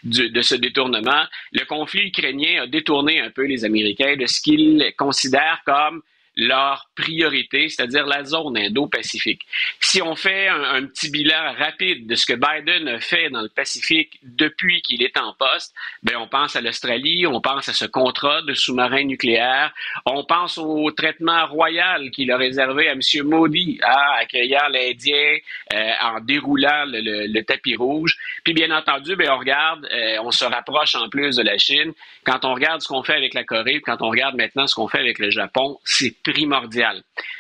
de 0.04 0.42
ce 0.42 0.56
détournement. 0.56 1.24
Le 1.52 1.66
conflit 1.66 2.08
ukrainien 2.08 2.64
a 2.64 2.68
détourné 2.68 3.20
un 3.20 3.32
peu 3.32 3.46
les 3.46 3.66
Américains 3.66 4.16
de 4.16 4.28
ce 4.28 4.42
qu'ils 4.42 4.94
considèrent 4.98 5.62
comme 5.66 6.02
leur 6.36 6.89
priorité, 7.00 7.70
c'est-à-dire 7.70 8.06
la 8.06 8.24
zone 8.24 8.58
Indo-Pacifique. 8.58 9.46
Si 9.80 10.02
on 10.02 10.16
fait 10.16 10.48
un, 10.48 10.86
petit 10.86 11.10
bilan 11.10 11.54
rapide 11.58 12.08
de 12.08 12.16
ce 12.16 12.26
que 12.26 12.34
Biden 12.34 12.88
a 12.88 13.00
fait 13.00 13.30
dans 13.30 13.42
le 13.42 13.50
Pacifique 13.50 14.20
depuis 14.24 14.82
qu'il 14.82 15.04
est 15.04 15.18
en 15.18 15.34
poste, 15.34 15.74
ben 16.04 16.16
on 16.18 16.28
pense 16.28 16.56
à 16.56 16.62
l'Australie, 16.62 17.26
on 17.26 17.42
pense 17.42 17.70
à 17.70 17.74
ce 17.74 17.86
contrat 17.86 18.42
de 18.42 18.54
sous-marin 18.54 19.04
nucléaire, 19.04 19.74
on 20.06 20.24
pense 20.24 20.58
au 20.58 20.92
traitement 20.92 21.46
royal 21.48 22.12
qu'il 22.12 22.32
a 22.32 22.38
réservé 22.38 22.90
à 22.90 22.94
M. 22.94 23.02
Modi, 23.24 23.80
à 23.84 24.20
accueillir 24.22 24.70
l'Indien 24.70 25.38
euh, 25.74 25.92
en 26.02 26.20
déroulant 26.20 26.84
le, 26.86 27.42
tapis 27.42 27.76
rouge. 27.76 28.18
Puis 28.44 28.54
bien 28.54 28.72
entendu, 28.72 29.16
ben 29.16 29.30
on 29.32 29.38
regarde, 29.38 29.88
euh, 29.92 30.18
on 30.22 30.32
se 30.32 30.46
rapproche 30.46 30.96
en 30.96 31.10
plus 31.10 31.38
de 31.38 31.44
la 31.44 31.58
Chine. 31.58 31.94
Quand 32.26 32.44
on 32.46 32.54
regarde 32.54 32.82
ce 32.82 32.88
qu'on 32.88 33.04
fait 33.04 33.16
avec 33.16 33.34
la 33.34 33.44
Corée, 33.44 33.82
quand 33.82 34.02
on 34.02 34.10
regarde 34.10 34.36
maintenant 34.36 34.68
ce 34.68 34.76
qu'on 34.76 34.88
fait 34.88 35.00
avec 35.00 35.20
le 35.20 35.30
Japon, 35.32 35.80
c'est 35.84 36.16
primordial. 36.24 36.89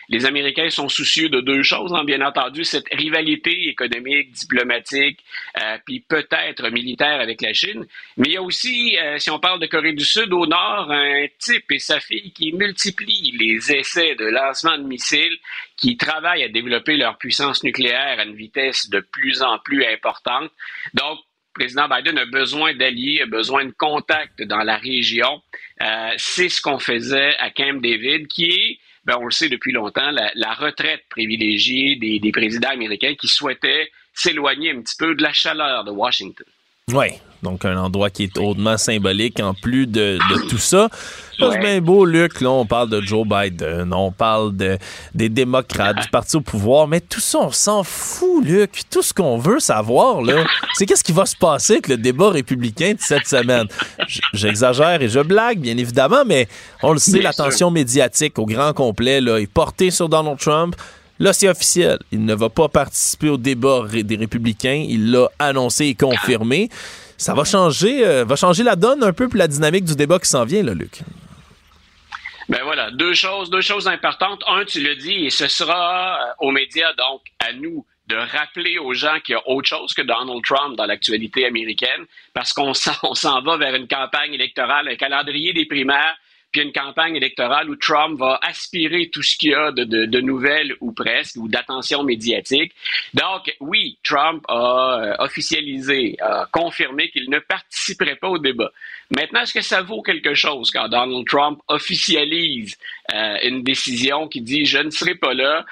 Les 0.10 0.26
Américains 0.26 0.70
sont 0.70 0.90
soucieux 0.90 1.30
de 1.30 1.40
deux 1.42 1.62
choses, 1.62 1.94
hein, 1.94 2.04
bien 2.04 2.26
entendu, 2.26 2.64
cette 2.64 2.88
rivalité 2.92 3.70
économique, 3.70 4.32
diplomatique, 4.32 5.20
euh, 5.62 5.78
puis 5.86 6.00
peut-être 6.00 6.70
militaire 6.70 7.20
avec 7.20 7.42
la 7.42 7.54
Chine. 7.54 7.86
Mais 8.18 8.30
il 8.30 8.34
y 8.34 8.38
a 8.38 8.42
aussi, 8.42 8.98
euh, 8.98 9.20
si 9.20 9.30
on 9.30 9.40
parle 9.40 9.60
de 9.60 9.68
Corée 9.68 9.94
du 9.94 10.06
Sud, 10.06 10.34
au 10.34 10.48
nord, 10.48 10.92
un 10.92 11.28
type 11.38 11.72
et 11.72 11.80
sa 11.80 12.00
fille 12.00 12.32
qui 12.34 12.54
multiplient 12.54 13.36
les 13.38 13.72
essais 13.72 14.16
de 14.16 14.26
lancement 14.26 14.78
de 14.78 14.84
missiles, 14.84 15.38
qui 15.78 15.96
travaillent 15.98 16.44
à 16.44 16.50
développer 16.50 16.98
leur 16.98 17.18
puissance 17.18 17.64
nucléaire 17.64 18.20
à 18.20 18.24
une 18.24 18.36
vitesse 18.36 18.90
de 18.90 19.00
plus 19.00 19.42
en 19.42 19.60
plus 19.60 19.86
importante. 19.86 20.52
Donc, 20.94 21.20
le 21.56 21.66
président 21.66 21.88
Biden 21.90 22.18
a 22.18 22.26
besoin 22.26 22.74
d'alliés, 22.74 23.22
a 23.22 23.26
besoin 23.26 23.66
de 23.66 23.72
contacts 23.72 24.42
dans 24.44 24.64
la 24.64 24.78
région. 24.78 25.42
Euh, 25.82 26.12
c'est 26.18 26.50
ce 26.50 26.62
qu'on 26.62 26.80
faisait 26.80 27.36
à 27.38 27.50
Camp 27.50 27.82
David, 27.82 28.28
qui 28.28 28.46
est, 28.46 28.79
ben, 29.10 29.18
on 29.20 29.26
le 29.26 29.32
sait 29.32 29.50
depuis 29.50 29.72
longtemps, 29.72 30.12
la, 30.12 30.54
retraite 30.54 31.02
privilégiée 31.10 31.96
des, 31.96 32.20
des 32.20 32.32
présidents 32.32 32.70
américains 32.70 33.16
qui 33.20 33.28
souhaitaient 33.28 33.90
s'éloigner 34.14 34.72
un 34.72 34.82
petit 34.82 34.96
peu 34.98 35.16
de 35.16 35.24
la 35.24 35.34
chaleur 35.34 35.84
de 35.84 35.90
Washington. 35.90 36.46
Oui, 36.94 37.08
donc 37.42 37.66
un 37.66 37.78
endroit 37.78 38.10
qui 38.12 38.24
est 38.24 38.38
hautement 38.38 38.78
symbolique 38.78 39.40
en 39.40 39.54
plus 39.56 39.88
de, 39.88 40.20
tout 40.50 40.58
ça. 40.58 40.90
C'est 41.40 41.60
bien 41.60 41.82
beau, 41.82 42.06
Luc. 42.06 42.42
Là, 42.42 42.50
on 42.50 42.66
parle 42.66 42.90
de 42.90 43.02
Joe 43.02 43.26
Biden, 43.26 43.94
on 43.94 44.12
parle 44.12 44.56
de, 44.56 44.78
des 45.14 45.30
démocrates, 45.30 46.02
du 46.02 46.10
parti 46.10 46.36
au 46.36 46.42
pouvoir, 46.42 46.88
mais 46.88 47.00
tout 47.00 47.20
ça, 47.20 47.40
on 47.40 47.52
s'en 47.52 47.84
fout, 47.84 48.44
Luc. 48.44 48.82
Tout 48.90 49.02
ce 49.02 49.14
qu'on 49.14 49.38
veut 49.38 49.60
savoir, 49.60 50.22
là, 50.22 50.44
c'est 50.74 50.86
qu'est-ce 50.86 51.04
qui 51.04 51.12
va 51.12 51.26
se 51.26 51.36
passer 51.36 51.74
avec 51.74 51.88
le 51.88 51.98
débat 51.98 52.30
républicain 52.30 52.94
de 52.94 53.00
cette 53.00 53.28
semaine. 53.28 53.68
J'exagère 54.34 55.02
et 55.02 55.08
je 55.08 55.20
blague, 55.20 55.60
bien 55.60 55.78
évidemment, 55.78 56.24
mais 56.26 56.48
on 56.84 56.94
le 56.94 57.00
sait, 57.00 57.22
l'attention 57.22 57.72
médiatique 57.72 58.38
au 58.40 58.46
grand 58.46 58.74
complet 58.74 59.22
là, 59.22 59.40
est 59.40 59.52
portée 59.52 59.92
sur 59.92 60.10
Donald 60.10 60.38
Trump. 60.40 60.76
Là, 61.20 61.34
c'est 61.34 61.50
officiel. 61.50 62.00
Il 62.12 62.24
ne 62.24 62.34
va 62.34 62.50
pas 62.50 62.70
participer 62.70 63.30
au 63.30 63.38
débat 63.38 63.84
des 63.92 64.16
républicains. 64.16 64.86
Il 64.88 65.12
l'a 65.12 65.28
annoncé 65.38 65.86
et 65.86 65.96
confirmé. 65.96 66.70
Ça 67.18 67.34
va 67.34 67.44
changer, 67.44 68.08
euh, 68.08 68.24
va 68.24 68.38
changer 68.38 68.64
la 68.64 68.78
donne 68.78 69.04
un 69.04 69.12
peu 69.12 69.28
pour 69.28 69.38
la 69.38 69.50
dynamique 69.50 69.84
du 69.84 69.96
débat 69.96 70.20
qui 70.20 70.30
s'en 70.30 70.46
vient, 70.46 70.64
là, 70.64 70.74
Luc. 70.74 71.02
Ben 72.50 72.64
voilà, 72.64 72.90
deux 72.90 73.14
choses, 73.14 73.52
deux 73.52 73.62
choses 73.62 73.88
importantes. 73.88 74.44
Un, 74.48 74.66
tu 74.66 74.82
le 74.82 74.96
dis, 74.96 75.28
et 75.28 75.30
ce 75.30 75.48
sera 75.48 76.20
euh, 76.20 76.34
aux 76.40 76.52
médias, 76.52 76.94
donc 76.94 77.22
à 77.38 77.54
nous, 77.54 77.86
de 78.08 78.16
rappeler 78.16 78.80
aux 78.80 78.94
gens 78.96 79.20
qu'il 79.20 79.34
y 79.34 79.36
a 79.36 79.48
autre 79.48 79.68
chose 79.68 79.94
que 79.94 80.02
Donald 80.02 80.44
Trump 80.44 80.76
dans 80.76 80.88
l'actualité 80.88 81.46
américaine, 81.46 82.08
parce 82.34 82.52
qu'on 82.52 82.74
s'en 82.74 83.42
va 83.44 83.58
vers 83.58 83.76
une 83.76 83.88
campagne 83.88 84.34
électorale, 84.34 84.88
un 84.88 84.96
calendrier 84.96 85.54
des 85.54 85.68
primaires 85.68 86.18
puis 86.52 86.62
une 86.62 86.72
campagne 86.72 87.16
électorale 87.16 87.70
où 87.70 87.76
Trump 87.76 88.20
va 88.20 88.40
aspirer 88.42 89.10
tout 89.10 89.22
ce 89.22 89.38
qu'il 89.38 89.52
y 89.52 89.56
a 89.56 89.72
de, 89.72 89.84
de, 89.84 90.22
nouvelles 90.22 90.76
ou 90.82 90.92
presque, 90.92 91.36
ou 91.38 91.48
d'attention 91.48 92.04
médiatique. 92.04 92.74
Donc, 93.14 93.56
oui, 93.60 93.98
Trump 94.04 94.44
a 94.48 95.00
euh, 95.00 95.16
officialisé, 95.20 96.16
a 96.20 96.48
confirmé 96.52 97.10
qu'il 97.12 97.30
ne 97.30 97.40
participerait 97.40 98.16
pas 98.16 98.30
au 98.30 98.40
débat. 98.40 98.72
Maintenant, 99.12 99.42
est-ce 99.42 99.54
que 99.54 99.62
ça 99.62 99.82
vaut 99.82 100.02
quelque 100.02 100.34
chose 100.34 100.72
quand 100.72 100.88
Donald 100.88 101.26
Trump 101.28 101.60
officialise 101.68 102.78
euh, 103.14 103.38
une 103.44 103.64
décision 103.64 104.28
qui 104.28 104.42
dit 104.42 104.66
je 104.66 104.78
ne 104.80 104.92
serai 104.92 105.16
pas 105.16 105.34
là? 105.34 105.66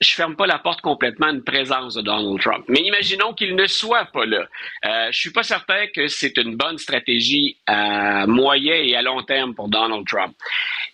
je 0.00 0.14
ferme 0.14 0.34
pas 0.34 0.46
la 0.46 0.58
porte 0.58 0.80
complètement 0.80 1.26
à 1.26 1.30
une 1.30 1.44
présence 1.44 1.94
de 1.94 2.00
Donald 2.00 2.40
Trump. 2.40 2.64
Mais 2.68 2.80
imaginons 2.80 3.34
qu'il 3.34 3.54
ne 3.54 3.66
soit 3.66 4.06
pas 4.06 4.24
là. 4.24 4.46
Euh, 4.86 5.08
je 5.12 5.18
suis 5.18 5.30
pas 5.30 5.42
certain 5.42 5.86
que 5.88 6.08
c'est 6.08 6.38
une 6.38 6.56
bonne 6.56 6.78
stratégie 6.78 7.58
à 7.66 8.26
moyen 8.26 8.76
et 8.76 8.96
à 8.96 9.02
long 9.02 9.22
terme 9.22 9.54
pour 9.54 9.68
Donald 9.68 10.06
Trump. 10.06 10.34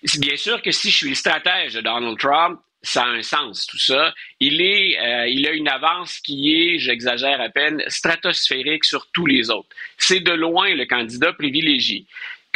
C'est 0.02 0.20
bien 0.20 0.36
sûr 0.36 0.60
que 0.60 0.72
si 0.72 0.90
je 0.90 0.96
suis 0.96 1.08
le 1.08 1.14
stratège 1.14 1.74
de 1.74 1.80
Donald 1.82 2.18
Trump, 2.18 2.60
ça 2.86 3.04
a 3.04 3.08
un 3.08 3.22
sens, 3.22 3.66
tout 3.66 3.78
ça. 3.78 4.14
Il 4.40 4.60
est, 4.60 4.98
euh, 4.98 5.28
il 5.28 5.46
a 5.46 5.52
une 5.52 5.68
avance 5.68 6.18
qui 6.20 6.54
est, 6.54 6.78
j'exagère 6.78 7.40
à 7.40 7.48
peine, 7.48 7.82
stratosphérique 7.88 8.84
sur 8.84 9.08
tous 9.12 9.26
les 9.26 9.50
autres. 9.50 9.68
C'est 9.98 10.20
de 10.20 10.32
loin 10.32 10.74
le 10.74 10.86
candidat 10.86 11.32
privilégié 11.32 12.06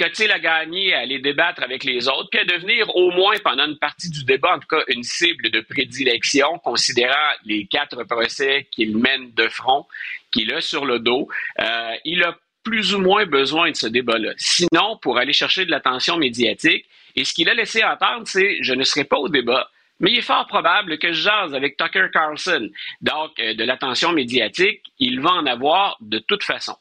qu'a-t-il 0.01 0.33
à 0.33 0.39
gagner 0.39 0.95
à 0.95 1.01
aller 1.01 1.19
débattre 1.19 1.63
avec 1.63 1.85
les 1.85 2.09
autres, 2.09 2.31
puis 2.31 2.41
à 2.41 2.45
devenir 2.45 2.97
au 2.97 3.11
moins 3.11 3.35
pendant 3.45 3.67
une 3.67 3.77
partie 3.77 4.09
du 4.09 4.25
débat, 4.25 4.55
en 4.57 4.59
tout 4.59 4.67
cas, 4.67 4.83
une 4.89 5.03
cible 5.03 5.51
de 5.51 5.61
prédilection, 5.61 6.59
considérant 6.65 7.33
les 7.45 7.67
quatre 7.67 8.05
procès 8.05 8.67
qu'il 8.71 8.97
mène 8.97 9.31
de 9.35 9.47
front, 9.49 9.87
qu'il 10.33 10.55
a 10.55 10.63
sur 10.63 10.87
le 10.87 11.01
dos. 11.01 11.29
Euh, 11.61 11.93
il 12.07 12.25
a 12.25 12.35
plus 12.63 12.95
ou 12.95 13.01
moins 13.01 13.27
besoin 13.27 13.73
de 13.73 13.77
ce 13.77 13.87
débat-là. 13.87 14.33
Sinon, 14.39 14.97
pour 15.03 15.19
aller 15.19 15.35
chercher 15.35 15.67
de 15.67 15.71
l'attention 15.71 16.17
médiatique, 16.17 16.87
et 17.15 17.25
ce 17.25 17.35
qu'il 17.35 17.51
a 17.51 17.55
laissé 17.55 17.85
entendre, 17.85 18.27
c'est 18.27 18.57
je 18.63 18.73
ne 18.73 18.85
serai 18.85 19.05
pas 19.05 19.19
au 19.19 19.29
débat, 19.29 19.69
mais 20.01 20.13
il 20.13 20.19
est 20.19 20.23
fort 20.23 20.47
probable 20.47 20.99
que 20.99 21.13
je 21.13 21.23
jase 21.23 21.55
avec 21.55 21.77
Tucker 21.77 22.09
Carlson. 22.13 22.69
Donc, 23.01 23.39
euh, 23.39 23.55
de 23.55 23.65
l'attention 23.65 24.13
médiatique, 24.13 24.83
il 24.99 25.21
va 25.21 25.31
en 25.31 25.47
avoir 25.47 25.97
de 26.01 26.19
toute 26.19 26.43
façon. 26.43 26.77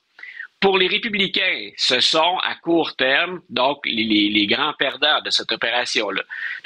Pour 0.59 0.77
les 0.77 0.87
républicains, 0.87 1.69
ce 1.77 2.01
sont 2.01 2.37
à 2.43 2.53
court 2.55 2.97
terme, 2.97 3.39
donc, 3.49 3.79
les, 3.85 4.45
grands 4.45 4.73
perdants 4.73 5.21
de 5.23 5.29
cette 5.29 5.49
opération-là. 5.53 6.21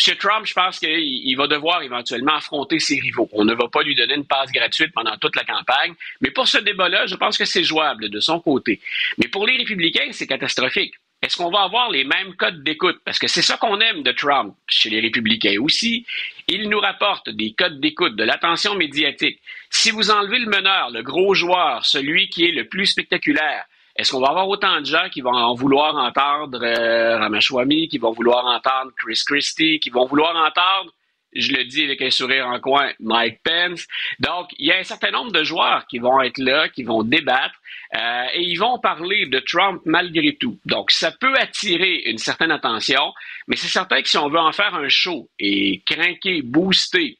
M. 0.08 0.16
Trump, 0.18 0.48
je 0.48 0.54
pense 0.54 0.80
qu'il 0.80 1.38
va 1.38 1.46
devoir 1.46 1.84
éventuellement 1.84 2.36
affronter 2.36 2.80
ses 2.80 3.00
rivaux. 3.00 3.30
On 3.34 3.46
ne 3.46 3.54
va 3.54 3.68
pas 3.68 3.84
lui 3.84 3.94
donner 3.94 4.16
une 4.16 4.26
passe 4.26 4.52
gratuite 4.52 4.92
pendant 4.96 5.16
toute 5.18 5.36
la 5.36 5.44
campagne, 5.44 5.94
mais 6.22 6.32
pour 6.32 6.48
ce 6.48 6.58
débat-là, 6.58 7.06
je 7.06 7.16
pense 7.16 7.38
que 7.38 7.46
c'est 7.46 7.63
jouable 7.63 8.10
de 8.10 8.20
son 8.20 8.39
côté. 8.39 8.82
Mais 9.20 9.28
pour 9.28 9.46
les 9.46 9.58
républicains, 9.58 10.10
c'est 10.12 10.26
catastrophique. 10.26 10.96
Est-ce 11.24 11.38
qu'on 11.38 11.50
va 11.50 11.62
avoir 11.62 11.90
les 11.90 12.04
mêmes 12.04 12.36
codes 12.36 12.64
d'écoute? 12.64 13.00
Parce 13.06 13.18
que 13.18 13.30
c'est 13.30 13.42
ça 13.42 13.56
qu'on 13.56 13.80
aime 13.80 14.04
de 14.04 14.12
Trump, 14.12 14.56
chez 14.68 14.90
les 14.90 15.00
républicains 15.00 15.56
aussi. 15.62 16.06
Il 16.50 16.68
nous 16.68 16.82
rapporte 16.82 17.30
des 17.30 17.54
codes 17.54 17.80
d'écoute, 17.80 18.18
de 18.18 18.26
l'attention 18.26 18.76
médiatique. 18.76 19.40
Si 19.70 19.92
vous 19.92 20.12
enlevez 20.12 20.40
le 20.40 20.50
meneur, 20.50 20.90
le 20.92 21.02
gros 21.02 21.34
joueur, 21.34 21.86
celui 21.86 22.28
qui 22.28 22.44
est 22.44 22.52
le 22.52 22.68
plus 22.68 22.88
spectaculaire, 22.88 23.64
est-ce 23.96 24.12
qu'on 24.12 24.20
va 24.20 24.32
avoir 24.32 24.50
autant 24.50 24.82
de 24.82 24.86
gens 24.86 25.08
qui 25.10 25.22
vont 25.22 25.34
en 25.34 25.54
vouloir 25.54 25.96
entendre 25.96 26.62
euh, 26.62 27.18
Ramachwamy, 27.18 27.88
qui 27.88 28.00
vont 28.00 28.12
vouloir 28.12 28.46
entendre 28.46 28.92
Chris 28.98 29.22
Christie, 29.26 29.80
qui 29.80 29.92
vont 29.92 30.06
vouloir 30.06 30.36
entendre 30.36 30.92
je 31.36 31.52
le 31.52 31.64
dis 31.64 31.84
avec 31.84 32.02
un 32.02 32.12
sourire 32.12 32.48
en 32.48 32.60
coin, 32.60 32.92
Mike 33.00 33.40
Pence? 33.44 33.88
Donc, 34.20 34.50
il 34.58 34.68
y 34.68 34.72
a 34.72 34.78
un 34.78 34.84
certain 34.84 35.12
nombre 35.12 35.32
de 35.32 35.44
joueurs 35.44 35.88
qui 35.88 36.00
vont 36.00 36.22
être 36.22 36.38
là, 36.38 36.70
qui 36.70 36.84
vont 36.84 37.04
débattre, 37.04 37.56
euh, 37.95 38.25
et 38.34 38.41
ils 38.41 38.56
vont 38.56 38.79
parler 38.79 39.25
de 39.27 39.39
Trump 39.39 39.82
malgré 39.86 40.36
tout. 40.36 40.60
Donc, 40.65 40.91
ça 40.91 41.12
peut 41.12 41.34
attirer 41.38 42.03
une 42.06 42.17
certaine 42.17 42.51
attention, 42.51 43.13
mais 43.47 43.56
c'est 43.56 43.67
certain 43.67 44.01
que 44.01 44.10
si 44.10 44.17
on 44.17 44.29
veut 44.29 44.39
en 44.39 44.51
faire 44.51 44.73
un 44.75 44.89
show 44.89 45.29
et 45.39 45.84
craquer, 45.86 46.41
booster, 46.41 47.17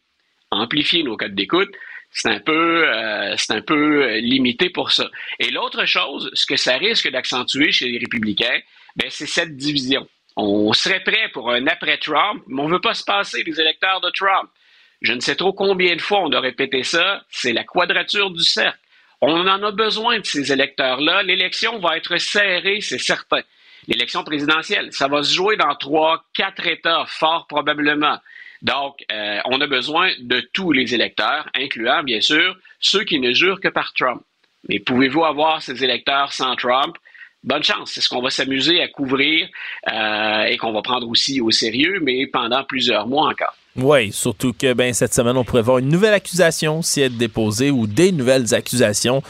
amplifier 0.52 1.04
nos 1.04 1.18
codes 1.18 1.36
d'écoute, 1.36 1.72
c'est 2.10 2.30
un 2.30 2.40
peu, 2.40 2.88
euh, 2.88 3.36
c'est 3.38 3.54
un 3.54 3.62
peu 3.62 4.18
limité 4.18 4.70
pour 4.70 4.92
ça. 4.92 5.10
Et 5.40 5.52
l'autre 5.52 5.86
chose, 5.86 6.30
ce 6.34 6.46
que 6.46 6.56
ça 6.56 6.78
risque 6.78 7.10
d'accentuer 7.10 7.72
chez 7.72 7.90
les 7.90 7.98
républicains, 7.98 8.60
ben, 8.96 9.10
c'est 9.10 9.26
cette 9.26 9.56
division. 9.56 10.08
On 10.36 10.74
serait 10.74 11.04
prêt 11.04 11.30
pour 11.32 11.52
un 11.52 11.68
après-Trump, 11.68 12.44
mais 12.48 12.62
on 12.62 12.68
ne 12.68 12.74
veut 12.74 12.82
pas 12.82 12.94
se 12.94 13.04
passer 13.04 13.44
des 13.44 13.60
électeurs 13.60 14.02
de 14.02 14.10
Trump. 14.10 14.50
Je 15.02 15.14
ne 15.14 15.20
sais 15.20 15.36
trop 15.36 15.54
combien 15.54 15.96
de 15.96 16.02
fois 16.02 16.22
on 16.22 16.32
a 16.32 16.40
répété 16.40 16.84
ça, 16.84 17.24
c'est 17.30 17.54
la 17.54 17.64
quadrature 17.64 18.32
du 18.32 18.44
cercle. 18.44 18.80
On 19.26 19.48
en 19.48 19.64
a 19.64 19.72
besoin 19.72 20.20
de 20.20 20.26
ces 20.26 20.52
électeurs-là. 20.52 21.24
L'élection 21.24 21.80
va 21.80 21.96
être 21.96 22.18
serrée, 22.18 22.82
c'est 22.82 22.98
certain. 22.98 23.40
L'élection 23.88 24.22
présidentielle, 24.26 24.92
ça 24.92 25.08
va 25.08 25.24
se 25.24 25.34
jouer 25.34 25.56
dans 25.56 25.74
trois, 25.76 26.26
quatre 26.34 26.68
États, 26.68 27.06
fort 27.08 27.48
probablement. 27.48 28.18
Donc, 28.64 28.98
euh, 29.14 29.40
on 29.46 29.62
a 29.62 29.68
besoin 29.68 30.12
de 30.20 30.42
tous 30.52 30.74
les 30.74 30.94
électeurs, 30.94 31.48
incluant, 31.54 32.04
bien 32.04 32.20
sûr, 32.20 32.58
ceux 32.82 33.06
qui 33.06 33.22
ne 33.22 33.32
jurent 33.32 33.62
que 33.62 33.70
par 33.70 33.94
Trump. 33.94 34.22
Mais 34.68 34.80
pouvez-vous 34.80 35.24
avoir 35.24 35.62
ces 35.62 35.82
électeurs 35.86 36.34
sans 36.34 36.58
Trump? 36.58 36.98
bonne 37.46 37.64
chance. 37.64 37.92
C'est 37.92 38.02
ce 38.02 38.10
qu'on 38.10 38.22
va 38.22 38.30
s'amuser 38.30 38.82
à 38.82 38.90
couvrir 38.90 39.48
euh, 39.90 40.44
et 40.44 40.58
qu'on 40.58 40.74
va 40.74 40.82
prendre 40.82 41.08
aussi 41.08 41.40
au 41.40 41.52
sérieux, 41.52 42.00
mais 42.02 42.28
pendant 42.28 42.66
plusieurs 42.66 43.08
mois 43.08 43.30
encore? 43.30 43.56
Oui, 43.76 44.12
surtout 44.12 44.54
que 44.54 44.74
ben, 44.74 44.94
cette 44.94 45.14
semaine, 45.14 45.36
on 45.36 45.44
pourrait 45.44 45.64
voir 45.64 45.80
une 45.80 45.90
nouvelle 45.90 46.14
accusation 46.14 46.84
si 46.84 47.02
elle 47.02 47.14
est 47.14 47.18
déposée 47.18 47.72
ou 47.72 47.88
des 47.88 48.12
nouvelles 48.12 48.54
accusations. 48.54 49.24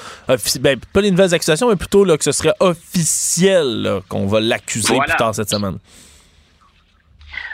Ben, 0.60 0.80
pas 0.92 1.02
les 1.02 1.12
nouvelles 1.12 1.34
accusations, 1.34 1.70
mais 1.70 1.78
plutôt 1.78 2.04
là, 2.04 2.18
que 2.18 2.24
ce 2.26 2.34
serait 2.34 2.54
officiel 2.60 4.02
qu'on 4.10 4.28
va 4.28 4.42
l'accuser 4.42 4.98
plus 5.00 5.16
tard 5.18 5.34
cette 5.34 5.50
semaine. 5.50 5.80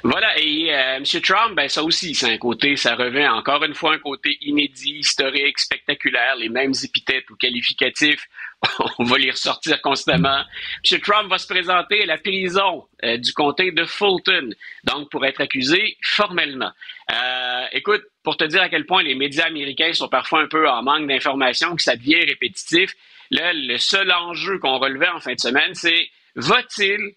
Voilà, 0.04 0.40
et 0.40 0.74
euh, 0.74 0.98
M. 0.98 1.04
Trump, 1.22 1.56
ben 1.56 1.68
ça 1.68 1.84
aussi, 1.84 2.16
c'est 2.16 2.32
un 2.32 2.38
côté, 2.38 2.78
ça 2.78 2.96
revient 2.96 3.28
encore 3.28 3.64
une 3.66 3.74
fois 3.74 3.94
un 3.96 4.00
côté 4.00 4.38
inédit, 4.42 5.00
historique, 5.00 5.60
spectaculaire, 5.60 6.38
les 6.38 6.48
mêmes 6.48 6.74
épithètes 6.84 7.30
ou 7.30 7.36
qualificatifs 7.36 8.26
on 9.00 9.04
va 9.04 9.18
les 9.18 9.32
ressortir 9.32 9.82
constamment. 9.82 10.44
M. 10.90 11.00
Trump 11.02 11.30
va 11.30 11.38
se 11.38 11.48
présenter 11.48 12.04
à 12.04 12.06
la 12.06 12.18
prison 12.18 12.86
euh, 13.04 13.18
du 13.18 13.34
comté 13.34 13.72
de 13.72 13.86
Fulton, 13.86 14.50
donc 14.84 15.10
pour 15.10 15.26
être 15.26 15.42
accusé 15.42 15.98
formellement. 16.02 16.72
Euh, 17.12 17.66
écoute, 17.72 18.04
pour 18.24 18.38
te 18.38 18.44
dire 18.44 18.62
à 18.62 18.70
quel 18.70 18.86
point 18.86 19.02
les 19.02 19.16
médias 19.16 19.46
américains 19.46 19.94
sont 19.94 20.10
parfois 20.10 20.42
un 20.42 20.48
peu 20.48 20.68
en 20.70 20.84
manque 20.84 21.08
d'informations, 21.08 21.76
que 21.76 21.82
ça 21.82 21.96
devient 21.96 22.20
répétitif, 22.26 22.94
là, 23.32 23.54
le 23.54 23.78
seul 23.78 24.12
enjeu 24.12 24.60
qu'on 24.60 24.78
relevait 24.78 25.10
en 25.10 25.20
fin 25.20 25.34
de 25.34 25.40
semaine, 25.40 25.74
c'est 25.74 26.10
va-t-il, 26.36 27.16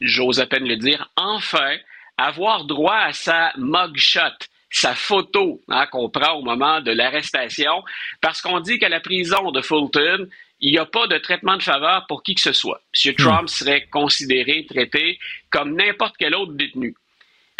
j'ose 0.00 0.40
à 0.40 0.46
peine 0.46 0.66
le 0.66 0.76
dire, 0.76 1.10
enfin 1.16 1.76
avoir 2.16 2.64
droit 2.64 2.98
à 2.98 3.12
sa 3.12 3.52
mugshot? 3.56 4.20
Sa 4.70 4.94
photo 4.94 5.60
hein, 5.68 5.86
qu'on 5.86 6.08
prend 6.08 6.34
au 6.34 6.42
moment 6.42 6.80
de 6.80 6.92
l'arrestation, 6.92 7.82
parce 8.20 8.40
qu'on 8.40 8.60
dit 8.60 8.78
qu'à 8.78 8.88
la 8.88 9.00
prison 9.00 9.50
de 9.50 9.60
Fulton, 9.60 10.28
il 10.60 10.72
n'y 10.72 10.78
a 10.78 10.86
pas 10.86 11.06
de 11.06 11.18
traitement 11.18 11.56
de 11.56 11.62
faveur 11.62 12.06
pour 12.06 12.22
qui 12.22 12.34
que 12.34 12.40
ce 12.40 12.52
soit. 12.52 12.80
M. 13.04 13.12
Hmm. 13.12 13.16
Trump 13.16 13.48
serait 13.48 13.86
considéré, 13.86 14.66
traité 14.68 15.18
comme 15.50 15.74
n'importe 15.74 16.14
quel 16.18 16.34
autre 16.34 16.52
détenu. 16.52 16.94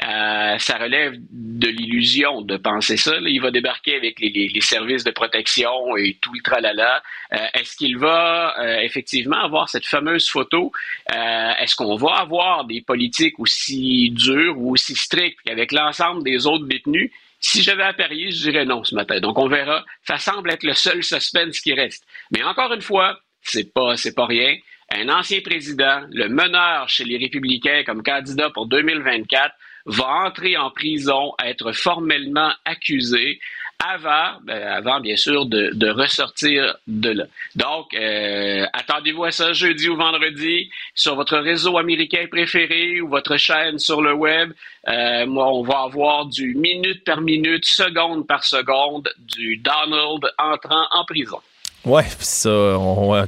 Euh, 0.03 0.59
ça 0.59 0.79
relève 0.79 1.15
de 1.31 1.69
l'illusion 1.69 2.41
de 2.41 2.57
penser 2.57 2.97
ça. 2.97 3.17
Il 3.21 3.41
va 3.41 3.51
débarquer 3.51 3.97
avec 3.97 4.19
les, 4.21 4.51
services 4.61 5.05
de 5.05 5.11
protection 5.11 5.97
et 5.97 6.17
tout 6.21 6.33
le 6.33 6.41
tralala. 6.43 7.03
Euh, 7.33 7.37
est-ce 7.55 7.77
qu'il 7.77 7.99
va 7.99 8.55
euh, 8.59 8.79
effectivement 8.79 9.37
avoir 9.37 9.69
cette 9.69 9.87
fameuse 9.87 10.29
photo? 10.29 10.73
Est-ce 11.09 11.77
qu'on 11.77 11.97
va 11.97 12.15
avoir 12.15 12.65
des 12.65 12.81
politiques 12.81 13.39
aussi 13.39 14.11
dures 14.11 14.59
ou 14.59 14.73
aussi 14.73 14.95
strictes 14.95 15.39
qu'avec 15.45 15.73
l'ensemble 15.73 16.25
des 16.25 16.47
autres 16.47 16.67
détenus? 16.67 17.11
Si 17.39 17.63
j'avais 17.63 17.83
à 17.83 17.93
parier, 17.93 18.31
je 18.31 18.51
dirais 18.51 18.65
non 18.65 18.85
ce 18.85 18.95
matin. 18.95 19.21
Donc 19.21 19.39
on 19.39 19.49
verra. 19.49 19.85
Ça 20.07 20.19
semble 20.19 20.51
être 20.51 20.63
le 20.63 20.75
seul 20.75 21.03
suspense 21.03 21.61
qui 21.61 21.75
reste. 21.75 22.05
Mais 22.31 22.43
encore 22.43 22.73
une 22.73 22.83
fois, 22.83 23.19
c'est 23.43 23.73
pas, 23.73 23.97
c'est 23.97 24.15
pas 24.15 24.27
rien. 24.27 24.57
Un 24.93 25.09
ancien 25.09 25.41
président, 25.41 26.03
le 26.11 26.29
meneur 26.29 26.89
chez 26.89 27.05
les 27.05 27.17
républicains 27.17 27.83
comme 27.85 28.03
candidat 28.03 28.51
pour 28.51 28.67
2024, 28.67 29.55
va 29.87 30.27
entrer 30.27 30.57
en 30.57 30.71
prison, 30.71 31.33
être 31.45 31.73
formellement 31.73 32.53
accusé 32.65 33.41
avant, 33.81 34.39
ben, 34.43 34.63
avant 34.63 35.01
bien 35.01 35.17
sûr, 35.17 35.47
de, 35.47 35.89
ressortir 35.91 36.77
de 36.87 37.11
là. 37.11 37.25
Donc, 37.57 37.95
euh, 37.95 38.67
attendez-vous 38.73 39.25
à 39.25 39.31
ça 39.31 39.53
jeudi 39.53 39.89
ou 39.89 39.97
vendredi 39.97 40.71
sur 40.95 41.15
votre 41.15 41.39
réseau 41.39 41.79
américain 41.79 42.27
préféré 42.31 43.01
ou 43.01 43.09
votre 43.09 43.39
chaîne 43.39 43.79
sur 43.79 44.03
le 44.03 44.13
web. 44.13 44.53
Euh, 44.89 45.27
moi, 45.27 45.49
on 45.51 45.63
va 45.63 45.81
avoir 45.81 46.27
du 46.27 46.55
minute 46.55 47.05
par 47.05 47.23
minute, 47.23 47.65
seconde 47.65 48.27
par 48.27 48.45
seconde, 48.45 49.09
du 49.19 49.57
Donald 49.57 50.31
entrant 50.39 50.85
en 50.93 51.05
prison. 51.05 51.39
Ouais, 51.85 52.05
ça, 52.19 52.51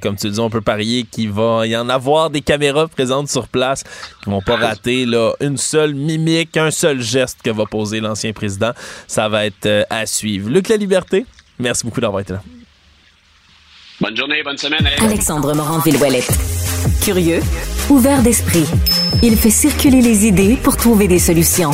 comme 0.03 0.17
tu 0.17 0.29
dis, 0.29 0.39
on 0.39 0.51
peut 0.51 0.61
parier 0.61 1.05
qu'il 1.05 1.31
va 1.31 1.67
y 1.67 1.75
en 1.75 1.89
avoir 1.89 2.29
des 2.29 2.43
caméras 2.43 2.87
présentes 2.87 3.31
sur 3.31 3.49
place 3.49 3.83
qui 4.23 4.29
vont 4.29 4.43
pas 4.43 4.57
rater 4.57 5.07
là, 5.07 5.33
une 5.41 5.57
seule 5.57 5.95
mimique, 5.95 6.57
un 6.59 6.71
seul 6.71 7.01
geste 7.01 7.39
que 7.43 7.49
va 7.51 7.65
poser 7.65 8.01
l'ancien 8.01 8.33
président. 8.35 8.73
Ça 9.07 9.31
va 9.31 9.47
être 9.47 9.65
euh, 9.65 9.85
à 9.89 10.05
suivre. 10.05 10.51
Luc 10.51 10.69
La 10.69 10.77
Liberté, 10.77 11.25
merci 11.59 11.85
beaucoup 11.85 12.03
d'avoir 12.03 12.21
été 12.21 12.35
là. 12.35 12.43
Bonne 14.01 14.17
journée, 14.17 14.43
bonne 14.43 14.59
semaine. 14.59 14.87
Alexandre 14.99 15.55
Morin-Villouellette. 15.55 16.33
Curieux, 17.03 17.41
ouvert 17.89 18.21
d'esprit. 18.23 18.67
Il 19.23 19.37
fait 19.37 19.51
circuler 19.51 20.03
les 20.03 20.27
idées 20.27 20.57
pour 20.63 20.77
trouver 20.77 21.09
des 21.09 21.21
solutions. 21.21 21.71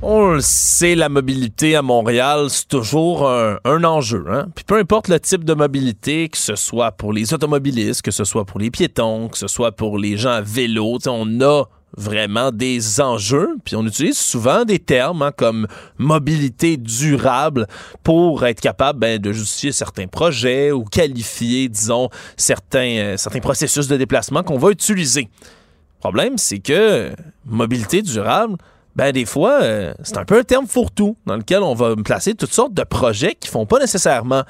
On 0.00 0.34
le 0.34 0.40
sait, 0.40 0.94
la 0.94 1.08
mobilité 1.08 1.74
à 1.74 1.82
Montréal, 1.82 2.50
c'est 2.50 2.68
toujours 2.68 3.28
un, 3.28 3.58
enjeu. 3.64 4.24
Hein? 4.30 4.46
Puis 4.54 4.64
peu 4.64 4.78
importe 4.78 5.08
le 5.08 5.18
type 5.18 5.42
de 5.42 5.54
mobilité, 5.54 6.28
que 6.28 6.38
ce 6.38 6.54
soit 6.54 6.92
pour 6.92 7.12
les 7.12 7.34
automobilistes, 7.34 8.02
que 8.02 8.12
ce 8.12 8.22
soit 8.22 8.44
pour 8.44 8.60
les 8.60 8.70
piétons, 8.70 9.28
que 9.28 9.36
ce 9.36 9.48
soit 9.48 9.72
pour 9.72 9.98
les 9.98 10.16
gens 10.16 10.30
à 10.30 10.40
vélo, 10.40 10.98
on 11.08 11.40
a 11.40 11.64
vraiment 11.96 12.52
des 12.52 13.00
enjeux. 13.00 13.56
Puis 13.64 13.74
on 13.74 13.84
utilise 13.84 14.16
souvent 14.16 14.64
des 14.64 14.78
termes 14.78 15.22
hein, 15.22 15.32
comme 15.36 15.66
mobilité 15.96 16.76
durable 16.76 17.66
pour 18.04 18.46
être 18.46 18.60
capable 18.60 19.00
ben, 19.00 19.18
de 19.18 19.32
justifier 19.32 19.72
certains 19.72 20.06
projets 20.06 20.70
ou 20.70 20.84
qualifier, 20.84 21.68
disons, 21.68 22.08
certains, 22.36 22.98
euh, 22.98 23.16
certains 23.16 23.40
processus 23.40 23.88
de 23.88 23.96
déplacement 23.96 24.44
qu'on 24.44 24.58
va 24.58 24.70
utiliser. 24.70 25.22
Le 25.22 26.00
problème, 26.00 26.38
c'est 26.38 26.60
que 26.60 27.10
mobilité 27.44 28.02
durable, 28.02 28.58
ben 28.98 29.12
des 29.12 29.24
fois, 29.26 29.62
euh, 29.62 29.94
c'est 30.02 30.18
un 30.18 30.24
peu 30.24 30.40
un 30.40 30.42
terme 30.42 30.66
fourre-tout 30.66 31.16
dans 31.24 31.36
lequel 31.36 31.62
on 31.62 31.72
va 31.72 31.94
placer 31.94 32.34
toutes 32.34 32.52
sortes 32.52 32.74
de 32.74 32.82
projets 32.82 33.36
qui 33.38 33.48
font 33.48 33.64
pas 33.64 33.78
nécessairement 33.78 34.42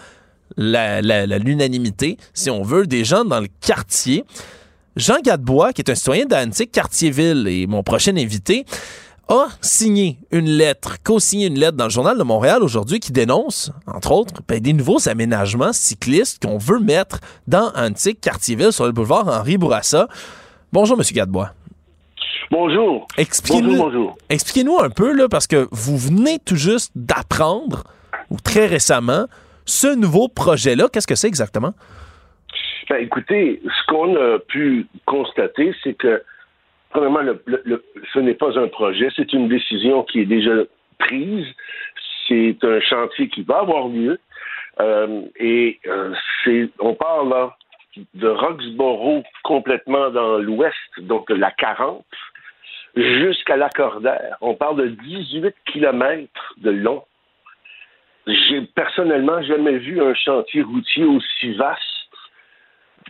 l'unanimité, 0.57 2.17
si 2.33 2.49
on 2.49 2.63
veut, 2.63 2.87
des 2.87 3.05
gens 3.05 3.27
dans 3.27 3.41
le 3.41 3.49
quartier. 3.61 4.25
Jean 4.97 5.21
Gadebois, 5.23 5.75
qui 5.75 5.83
est 5.83 5.91
un 5.91 5.95
citoyen 5.95 6.25
d'Antique, 6.25 6.73
Quartier-Ville, 6.73 7.47
et 7.47 7.67
mon 7.67 7.83
prochain 7.83 8.17
invité, 8.17 8.65
a 9.29 9.49
signé 9.61 10.19
une 10.31 10.49
lettre, 10.49 10.97
co-signé 11.05 11.49
une 11.49 11.59
lettre 11.59 11.77
dans 11.77 11.85
le 11.85 11.91
Journal 11.91 12.17
de 12.17 12.23
Montréal 12.23 12.63
aujourd'hui 12.63 13.01
qui 13.01 13.13
dénonce, 13.13 13.71
entre 13.87 14.13
autres, 14.13 14.41
ben, 14.49 14.61
des 14.61 14.73
nouveaux 14.73 15.11
aménagements 15.11 15.75
cyclistes 15.75 16.43
qu'on 16.43 16.57
veut 16.57 16.81
mettre 16.81 17.21
dans 17.47 17.71
Antique, 17.77 18.23
Quartier-Ville, 18.23 18.73
sur 18.73 18.87
le 18.87 18.93
boulevard 18.93 19.29
Henri 19.29 19.59
Bourassa. 19.59 20.09
Bonjour, 20.73 20.99
M. 20.99 21.05
Gadebois. 21.13 21.53
Bonjour. 22.51 23.07
Expliquez-nous, 23.19 23.77
bonjour, 23.77 23.85
bonjour. 23.85 24.19
Expliquez-nous 24.31 24.79
un 24.79 24.91
peu, 24.91 25.13
là, 25.13 25.29
parce 25.29 25.47
que 25.47 25.67
vous 25.71 25.99
venez 25.99 26.39
tout 26.39 26.57
juste 26.57 26.93
d'apprendre, 26.97 27.85
ou 28.31 28.37
très 28.43 28.67
récemment, 28.67 29.27
ce 29.67 29.95
nouveau 29.95 30.29
projet-là. 30.29 30.89
Qu'est-ce 30.93 31.07
que 31.07 31.15
c'est 31.15 31.29
exactement? 31.29 31.75
Ben, 32.89 33.03
écoutez, 33.03 33.61
ce 33.65 33.87
qu'on 33.87 34.17
a 34.17 34.39
pu 34.39 34.87
constater, 35.05 35.75
c'est 35.85 35.93
que, 35.93 36.23
premièrement, 36.91 37.21
le, 37.21 37.43
le, 37.45 37.85
ce 38.15 38.19
n'est 38.19 38.35
pas 38.35 38.59
un 38.59 38.69
projet, 38.69 39.11
c'est 39.15 39.33
une 39.35 39.49
décision 39.49 40.05
qui 40.05 40.21
est 40.21 40.27
déjà 40.27 40.63
prise. 40.99 41.47
C'est 42.27 42.57
un 42.63 42.81
chantier 42.81 43.29
qui 43.29 43.43
va 43.43 43.59
avoir 43.59 43.89
lieu. 43.89 44.19
Euh, 44.81 45.23
et 45.39 45.81
euh, 45.87 46.15
c'est, 46.45 46.71
on 46.79 46.95
parle 46.95 47.29
là 47.29 47.57
de 48.15 48.29
Roxborough 48.29 49.25
complètement 49.43 50.11
dans 50.11 50.39
l'ouest, 50.39 50.77
donc 50.99 51.29
de 51.29 51.35
la 51.35 51.51
40, 51.51 52.05
jusqu'à 52.99 53.57
l'Accordaire. 53.57 54.37
On 54.41 54.55
parle 54.55 54.77
de 54.77 54.87
18 54.89 55.55
kilomètres 55.67 56.55
de 56.59 56.71
long. 56.71 57.05
J'ai 58.27 58.63
personnellement 58.75 59.43
jamais 59.43 59.79
vu 59.79 60.01
un 60.03 60.15
chantier 60.15 60.63
routier 60.63 61.05
aussi 61.05 61.55
vaste. 61.55 61.83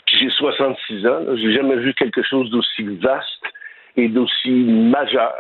J'ai 0.07 0.31
66 0.31 1.07
ans, 1.07 1.21
j'ai 1.37 1.53
jamais 1.53 1.77
vu 1.77 1.93
quelque 1.95 2.23
chose 2.23 2.51
d'aussi 2.51 2.83
vaste 2.97 3.45
et 3.97 4.09
d'aussi 4.09 4.51
majeur. 4.51 5.35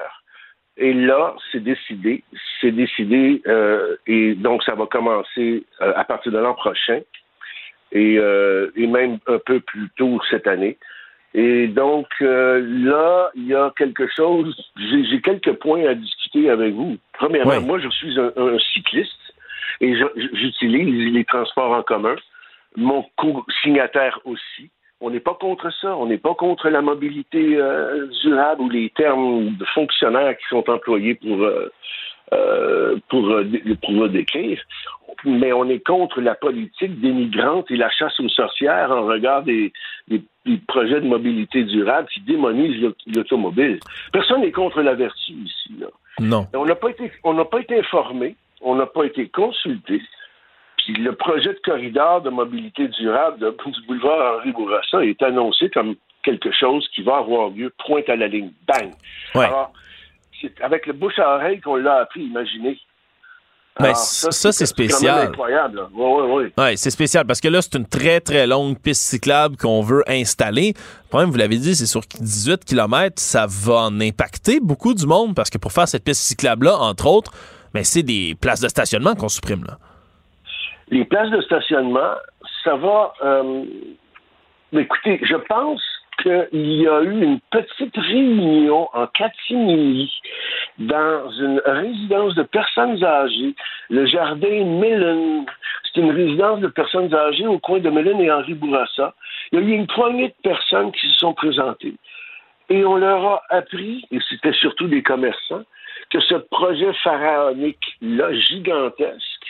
Et 0.76 0.92
là, 0.92 1.34
c'est 1.50 1.62
décidé, 1.62 2.22
c'est 2.60 2.70
décidé, 2.70 3.42
euh, 3.46 3.96
et 4.06 4.34
donc 4.34 4.62
ça 4.62 4.74
va 4.74 4.86
commencer 4.86 5.64
euh, 5.80 5.92
à 5.96 6.04
partir 6.04 6.30
de 6.30 6.38
l'an 6.38 6.54
prochain, 6.54 7.00
euh, 7.94 8.70
et, 8.76 8.86
même 8.86 9.18
un 9.26 9.38
peu 9.38 9.60
plus 9.60 9.88
tôt 9.96 10.20
cette 10.30 10.46
année. 10.46 10.78
Et 11.34 11.68
donc 11.68 12.06
euh, 12.22 12.60
là, 12.84 13.30
il 13.34 13.46
y 13.46 13.54
a 13.54 13.72
quelque 13.76 14.06
chose, 14.08 14.56
j'ai 14.76 15.20
quelques 15.20 15.52
points 15.54 15.84
à 15.86 15.94
discuter 15.94 16.48
avec 16.48 16.74
vous. 16.74 16.96
Premièrement, 17.12 17.58
Oui. 17.58 17.64
moi, 17.64 17.78
je 17.78 17.88
suis 17.90 18.18
un, 18.18 18.32
un 18.36 18.58
cycliste 18.72 19.12
et 19.80 19.94
j'utilise 20.32 21.12
les 21.12 21.24
transports 21.24 21.72
en 21.72 21.82
commun. 21.82 22.16
Mon 22.76 23.04
co-signataire 23.16 24.18
aussi. 24.24 24.70
On 25.00 25.10
n'est 25.10 25.20
pas 25.20 25.34
contre 25.34 25.70
ça. 25.80 25.96
On 25.96 26.06
n'est 26.06 26.18
pas 26.18 26.34
contre 26.34 26.68
la 26.70 26.82
mobilité 26.82 27.56
euh, 27.56 28.08
durable 28.22 28.62
ou 28.62 28.68
les 28.70 28.90
termes 28.90 29.54
de 29.56 29.64
fonctionnaires 29.66 30.36
qui 30.36 30.44
sont 30.48 30.68
employés 30.68 31.14
pour, 31.14 31.42
euh, 31.42 31.70
euh, 32.32 32.96
pour, 33.08 33.28
euh, 33.30 33.44
pour 33.80 33.92
le 33.92 34.08
décrire. 34.08 34.60
Mais 35.24 35.52
on 35.52 35.68
est 35.68 35.84
contre 35.84 36.20
la 36.20 36.34
politique 36.34 37.00
dénigrante 37.00 37.70
et 37.70 37.76
la 37.76 37.90
chasse 37.90 38.18
aux 38.20 38.28
sorcières 38.28 38.90
en 38.92 39.02
regard 39.06 39.42
des, 39.42 39.72
des- 40.06 40.22
des 40.46 40.58
projets 40.68 41.00
de 41.00 41.06
mobilité 41.06 41.64
durable 41.64 42.08
qui 42.12 42.20
démonisent 42.20 42.80
l'au- 42.80 42.94
l'automobile. 43.14 43.80
Personne 44.12 44.42
n'est 44.42 44.52
contre 44.52 44.80
la 44.80 44.94
vertu 44.94 45.32
ici. 45.32 45.74
Là. 45.78 45.88
Non. 46.20 46.46
On 46.54 46.64
n'a 46.64 46.74
pas 46.76 46.90
été, 46.90 47.10
on 47.24 47.34
n'a 47.34 47.44
pas 47.44 47.60
été 47.60 47.78
informé, 47.78 48.36
on 48.60 48.74
n'a 48.76 48.86
pas 48.86 49.04
été 49.04 49.28
consulté. 49.28 50.00
Puis 50.78 50.94
le 50.94 51.12
projet 51.14 51.52
de 51.52 51.60
corridor 51.64 52.22
de 52.22 52.30
mobilité 52.30 52.88
durable 52.88 53.38
de, 53.40 53.50
du 53.66 53.86
boulevard 53.86 54.38
Henri 54.38 54.52
Bourassa 54.52 55.04
est 55.04 55.20
annoncé 55.22 55.68
comme 55.70 55.96
quelque 56.22 56.52
chose 56.52 56.88
qui 56.94 57.02
va 57.02 57.16
avoir 57.18 57.50
lieu, 57.50 57.72
pointe 57.86 58.08
à 58.08 58.16
la 58.16 58.28
ligne, 58.28 58.52
bang. 58.66 58.90
Ouais. 59.34 59.44
Alors, 59.46 59.72
c'est 60.40 60.60
avec 60.62 60.86
le 60.86 60.92
bouche 60.92 61.18
à 61.18 61.34
oreille 61.34 61.60
qu'on 61.60 61.76
l'a 61.76 61.96
appris, 61.96 62.22
imaginez. 62.22 62.78
Ben, 63.80 63.94
ça, 63.94 64.50
c'est 64.50 64.66
spécial. 64.66 65.28
incroyable. 65.28 65.76
là. 65.76 65.88
Ouais, 65.94 66.22
ouais, 66.22 66.32
ouais. 66.34 66.52
Oui, 66.58 66.76
c'est 66.76 66.90
spécial 66.90 67.24
parce 67.24 67.40
que 67.40 67.46
là, 67.46 67.62
c'est 67.62 67.76
une 67.76 67.86
très, 67.86 68.20
très 68.20 68.44
longue 68.46 68.76
piste 68.76 69.02
cyclable 69.02 69.56
qu'on 69.56 69.82
veut 69.82 70.02
installer. 70.08 70.74
Le 71.04 71.08
problème, 71.08 71.30
vous 71.30 71.36
l'avez 71.36 71.58
dit, 71.58 71.76
c'est 71.76 71.86
sur 71.86 72.00
18 72.00 72.64
km, 72.64 73.14
ça 73.22 73.46
va 73.48 73.74
en 73.82 74.00
impacter 74.00 74.58
beaucoup 74.60 74.94
du 74.94 75.06
monde 75.06 75.34
parce 75.36 75.48
que 75.48 75.58
pour 75.58 75.70
faire 75.72 75.86
cette 75.86 76.02
piste 76.02 76.22
cyclable-là, 76.22 76.76
entre 76.76 77.06
autres, 77.06 77.30
ben, 77.72 77.84
c'est 77.84 78.02
des 78.02 78.34
places 78.40 78.60
de 78.60 78.68
stationnement 78.68 79.14
qu'on 79.14 79.28
supprime. 79.28 79.62
Là. 79.64 79.78
Les 80.88 81.04
places 81.04 81.30
de 81.30 81.40
stationnement, 81.42 82.14
ça 82.64 82.74
va. 82.74 83.12
euh, 83.24 83.64
écoutez, 84.72 85.20
je 85.22 85.36
pense 85.48 85.82
qu'il 86.22 86.80
y 86.80 86.86
a 86.86 87.02
eu 87.02 87.22
une 87.22 87.40
petite 87.50 87.96
réunion 87.96 88.88
en 88.92 89.06
catimini 89.06 90.12
dans 90.78 91.30
une 91.30 91.60
résidence 91.64 92.34
de 92.34 92.42
personnes 92.42 93.02
âgées, 93.02 93.54
le 93.90 94.06
jardin 94.06 94.64
Mellon. 94.64 95.46
C'est 95.84 96.00
une 96.00 96.10
résidence 96.10 96.60
de 96.60 96.68
personnes 96.68 97.12
âgées 97.14 97.46
au 97.46 97.58
coin 97.58 97.78
de 97.78 97.90
Mellon 97.90 98.20
et 98.20 98.30
Henri 98.30 98.54
Bourassa. 98.54 99.14
Il 99.52 99.60
y 99.60 99.62
a 99.62 99.64
eu 99.64 99.72
une 99.72 99.86
poignée 99.86 100.28
de 100.28 100.42
personnes 100.42 100.92
qui 100.92 101.08
se 101.08 101.18
sont 101.18 101.34
présentées. 101.34 101.94
Et 102.68 102.84
on 102.84 102.96
leur 102.96 103.24
a 103.24 103.42
appris, 103.48 104.04
et 104.10 104.18
c'était 104.28 104.52
surtout 104.52 104.88
des 104.88 105.02
commerçants, 105.02 105.64
que 106.10 106.20
ce 106.20 106.34
projet 106.34 106.92
pharaonique-là, 107.02 108.32
gigantesque, 108.34 109.46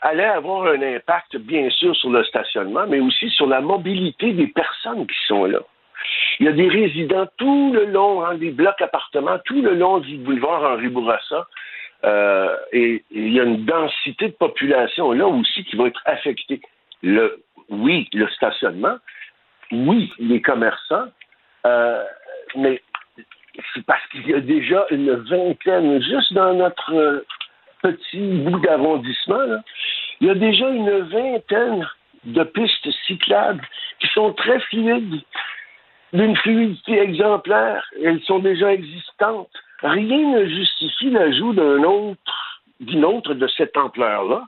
allait 0.00 0.24
avoir 0.24 0.66
un 0.66 0.82
impact, 0.82 1.36
bien 1.36 1.68
sûr, 1.70 1.94
sur 1.96 2.10
le 2.10 2.24
stationnement, 2.24 2.86
mais 2.86 3.00
aussi 3.00 3.28
sur 3.30 3.46
la 3.46 3.60
mobilité 3.60 4.32
des 4.32 4.46
personnes 4.46 5.06
qui 5.06 5.16
sont 5.26 5.44
là. 5.44 5.60
Il 6.38 6.46
y 6.46 6.48
a 6.48 6.52
des 6.52 6.68
résidents 6.68 7.26
tout 7.38 7.72
le 7.72 7.86
long, 7.86 8.24
hein, 8.24 8.34
des 8.36 8.50
blocs 8.50 8.80
appartements, 8.80 9.38
tout 9.44 9.62
le 9.62 9.74
long 9.74 9.98
du 9.98 10.16
boulevard 10.18 10.62
Henri 10.62 10.88
Bourassa. 10.88 11.46
Euh, 12.04 12.56
et, 12.72 13.04
il 13.10 13.32
y 13.32 13.40
a 13.40 13.44
une 13.44 13.64
densité 13.64 14.28
de 14.28 14.34
population 14.34 15.12
là 15.12 15.26
aussi 15.26 15.64
qui 15.64 15.76
va 15.76 15.86
être 15.86 16.02
affectée. 16.04 16.60
Le, 17.02 17.42
oui, 17.68 18.08
le 18.12 18.28
stationnement, 18.28 18.96
oui, 19.72 20.12
les 20.18 20.40
commerçants, 20.40 21.06
euh, 21.66 22.04
mais 22.56 22.82
c'est 23.74 23.84
parce 23.86 24.06
qu'il 24.08 24.28
y 24.28 24.34
a 24.34 24.40
déjà 24.40 24.86
une 24.90 25.12
vingtaine, 25.12 26.02
juste 26.02 26.32
dans 26.32 26.54
notre 26.54 26.94
euh, 26.94 27.26
petit 27.82 28.20
bout 28.20 28.60
d'arrondissement, 28.60 29.62
il 30.20 30.28
y 30.28 30.30
a 30.30 30.34
déjà 30.34 30.68
une 30.68 31.00
vingtaine 31.00 31.88
de 32.24 32.42
pistes 32.44 32.90
cyclables 33.06 33.66
qui 34.00 34.08
sont 34.08 34.32
très 34.32 34.60
fluides, 34.60 35.22
d'une 36.12 36.36
fluidité 36.36 36.98
exemplaire. 37.00 37.82
Elles 38.04 38.20
sont 38.26 38.38
déjà 38.38 38.72
existantes. 38.72 39.48
Rien 39.82 40.38
ne 40.40 40.46
justifie 40.46 41.10
l'ajout 41.10 41.52
d'un 41.52 41.82
autre, 41.82 42.62
d'une 42.80 43.04
autre 43.04 43.34
de 43.34 43.46
cette 43.56 43.76
ampleur-là. 43.76 44.42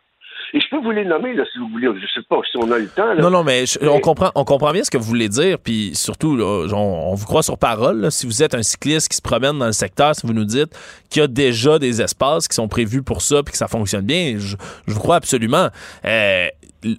Et 0.55 0.61
je 0.61 0.67
peux 0.71 0.79
vous 0.79 0.93
les 0.93 1.05
nommer, 1.05 1.35
là, 1.35 1.45
si 1.53 1.59
vous 1.59 1.69
voulez. 1.69 1.89
Je 2.01 2.07
sais 2.07 2.25
pas 2.27 2.41
si 2.51 2.57
on 2.57 2.71
a 2.73 2.79
le 2.79 2.89
temps. 2.89 3.13
Là. 3.13 3.17
Non, 3.21 3.29
non, 3.29 3.45
mais 3.45 3.67
je- 3.67 3.87
on, 3.87 4.01
comprend, 4.01 4.31
on 4.35 4.45
comprend 4.45 4.71
bien 4.73 4.83
ce 4.83 4.91
que 4.91 4.97
vous 4.97 5.05
voulez 5.05 5.29
dire, 5.29 5.59
puis 5.59 5.91
surtout, 5.95 6.37
là, 6.37 6.67
on, 6.73 7.11
on 7.11 7.15
vous 7.15 7.27
croit 7.27 7.43
sur 7.43 7.59
parole. 7.59 8.01
là. 8.01 8.11
si 8.11 8.25
vous 8.25 8.43
êtes 8.43 8.55
un 8.55 8.63
cycliste 8.63 9.09
qui 9.11 9.17
se 9.17 9.21
promène 9.23 9.59
dans 9.59 9.67
le 9.67 9.73
secteur, 9.73 10.15
si 10.15 10.27
vous 10.27 10.33
nous 10.33 10.47
dites 10.47 10.71
qu'il 11.11 11.21
y 11.21 11.25
a 11.25 11.27
déjà 11.29 11.79
des 11.79 12.01
espaces 12.01 12.49
qui 12.49 12.55
sont 12.55 12.69
prévus 12.69 13.03
pour 13.03 13.21
ça, 13.21 13.43
puis 13.43 13.53
que 13.53 13.59
ça 13.59 13.69
fonctionne 13.69 14.07
bien, 14.07 14.37
je, 14.39 14.57
je 14.87 14.93
vous 14.95 15.01
crois 15.01 15.17
absolument. 15.17 15.69
Euh, 16.07 16.47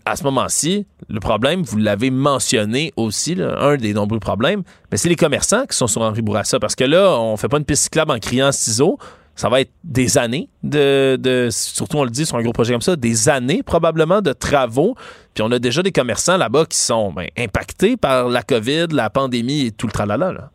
à 0.05 0.15
ce 0.15 0.23
moment-ci, 0.23 0.85
le 1.09 1.19
problème, 1.19 1.61
vous 1.61 1.77
l'avez 1.77 2.11
mentionné 2.11 2.91
aussi, 2.97 3.37
un 3.41 3.77
des 3.77 3.93
nombreux 3.93 4.19
problèmes, 4.19 4.63
mais 4.91 4.97
c'est 4.97 5.09
les 5.09 5.15
commerçants 5.15 5.65
qui 5.65 5.77
sont 5.77 5.87
sur 5.87 6.01
Henri 6.01 6.21
Bourassa, 6.21 6.59
parce 6.59 6.75
que 6.75 6.83
là, 6.83 7.17
on 7.19 7.37
fait 7.37 7.47
pas 7.47 7.57
une 7.57 7.65
piste 7.65 7.83
cyclable 7.83 8.11
en 8.11 8.19
criant 8.19 8.51
ciseaux. 8.51 8.97
Ça 9.35 9.47
va 9.47 9.61
être 9.61 9.71
des 9.85 10.17
années 10.17 10.49
de, 10.63 11.15
de, 11.15 11.47
surtout 11.49 11.95
on 11.97 12.03
le 12.03 12.09
dit 12.09 12.25
sur 12.25 12.35
un 12.35 12.41
gros 12.41 12.51
projet 12.51 12.73
comme 12.73 12.81
ça, 12.81 12.97
des 12.97 13.29
années 13.29 13.63
probablement 13.63 14.21
de 14.21 14.33
travaux. 14.33 14.95
Puis 15.33 15.41
on 15.41 15.51
a 15.51 15.59
déjà 15.59 15.81
des 15.81 15.93
commerçants 15.93 16.35
là-bas 16.35 16.65
qui 16.65 16.77
sont 16.77 17.13
ben, 17.13 17.27
impactés 17.37 17.95
par 17.95 18.27
la 18.27 18.41
COVID, 18.41 18.87
la 18.91 19.09
pandémie 19.09 19.67
et 19.67 19.71
tout 19.71 19.87
le 19.87 19.93
tralala. 19.93 20.33
Là. 20.33 20.49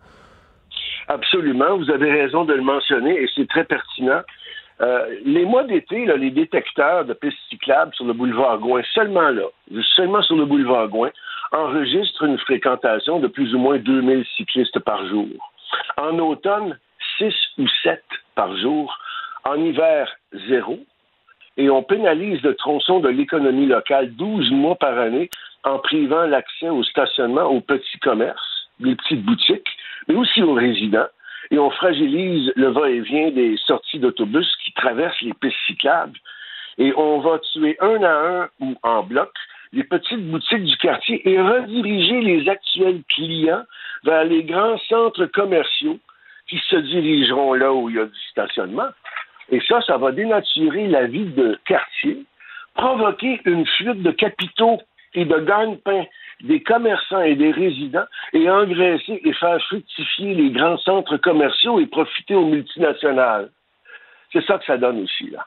Absolument, 1.08 1.78
vous 1.78 1.90
avez 1.90 2.10
raison 2.10 2.44
de 2.44 2.52
le 2.52 2.62
mentionner 2.62 3.22
et 3.22 3.28
c'est 3.34 3.48
très 3.48 3.64
pertinent. 3.64 4.20
Euh, 4.80 5.20
les 5.24 5.44
mois 5.44 5.64
d'été, 5.64 6.04
les 6.04 6.30
détecteurs 6.30 7.04
de 7.04 7.12
pistes 7.12 7.38
cyclables 7.48 7.94
sur 7.94 8.04
le 8.04 8.12
boulevard 8.12 8.58
Gouin, 8.58 8.82
seulement 8.92 9.30
là, 9.30 9.44
seulement 9.94 10.22
sur 10.22 10.36
le 10.36 10.46
boulevard 10.46 10.88
Gouin, 10.88 11.10
enregistrent 11.52 12.24
une 12.24 12.38
fréquentation 12.38 13.20
de 13.20 13.28
plus 13.28 13.54
ou 13.54 13.58
moins 13.58 13.78
2000 13.78 14.24
cyclistes 14.36 14.80
par 14.80 15.06
jour. 15.06 15.28
En 15.96 16.18
automne, 16.18 16.76
6 17.18 17.34
ou 17.58 17.68
7 17.82 18.02
par 18.34 18.56
jour. 18.56 18.96
En 19.44 19.56
hiver, 19.56 20.10
zéro. 20.48 20.78
Et 21.56 21.70
on 21.70 21.82
pénalise 21.82 22.42
le 22.42 22.54
tronçon 22.54 22.98
de 22.98 23.08
l'économie 23.08 23.66
locale 23.66 24.10
12 24.14 24.50
mois 24.50 24.74
par 24.74 24.98
année 24.98 25.30
en 25.62 25.78
privant 25.78 26.26
l'accès 26.26 26.68
au 26.68 26.82
stationnement 26.82 27.44
aux 27.44 27.60
petits 27.60 27.98
commerces, 28.00 28.68
les 28.80 28.96
petites 28.96 29.24
boutiques, 29.24 29.68
mais 30.08 30.16
aussi 30.16 30.42
aux 30.42 30.54
résidents. 30.54 31.06
Et 31.54 31.58
on 31.60 31.70
fragilise 31.70 32.52
le 32.56 32.66
va-et-vient 32.70 33.30
des 33.30 33.56
sorties 33.58 34.00
d'autobus 34.00 34.52
qui 34.64 34.72
traversent 34.72 35.20
les 35.22 35.34
pistes 35.34 35.56
cyclables. 35.68 36.18
Et 36.78 36.92
on 36.96 37.20
va 37.20 37.38
tuer 37.38 37.76
un 37.78 38.02
à 38.02 38.10
un 38.10 38.48
ou 38.58 38.74
en 38.82 39.04
bloc 39.04 39.30
les 39.72 39.84
petites 39.84 40.28
boutiques 40.28 40.64
du 40.64 40.76
quartier 40.78 41.22
et 41.28 41.40
rediriger 41.40 42.20
les 42.22 42.48
actuels 42.48 43.02
clients 43.08 43.62
vers 44.02 44.24
les 44.24 44.42
grands 44.42 44.78
centres 44.88 45.26
commerciaux 45.26 46.00
qui 46.48 46.58
se 46.58 46.74
dirigeront 46.74 47.54
là 47.54 47.72
où 47.72 47.88
il 47.88 47.96
y 47.96 48.00
a 48.00 48.06
du 48.06 48.20
stationnement. 48.32 48.90
Et 49.50 49.60
ça, 49.68 49.80
ça 49.82 49.96
va 49.96 50.10
dénaturer 50.10 50.88
la 50.88 51.06
vie 51.06 51.26
de 51.26 51.56
quartier, 51.68 52.24
provoquer 52.74 53.40
une 53.44 53.64
fuite 53.64 54.02
de 54.02 54.10
capitaux 54.10 54.80
et 55.14 55.24
de 55.24 55.38
gagne-pain 55.38 56.04
des 56.44 56.62
commerçants 56.62 57.22
et 57.22 57.34
des 57.34 57.50
résidents 57.50 58.04
et 58.32 58.48
engraisser 58.48 59.20
et 59.24 59.32
faire 59.32 59.60
fructifier 59.66 60.34
les 60.34 60.50
grands 60.50 60.78
centres 60.78 61.16
commerciaux 61.16 61.80
et 61.80 61.86
profiter 61.86 62.34
aux 62.34 62.46
multinationales. 62.46 63.50
C'est 64.32 64.44
ça 64.44 64.58
que 64.58 64.64
ça 64.64 64.76
donne 64.76 65.02
aussi, 65.02 65.30
là. 65.30 65.46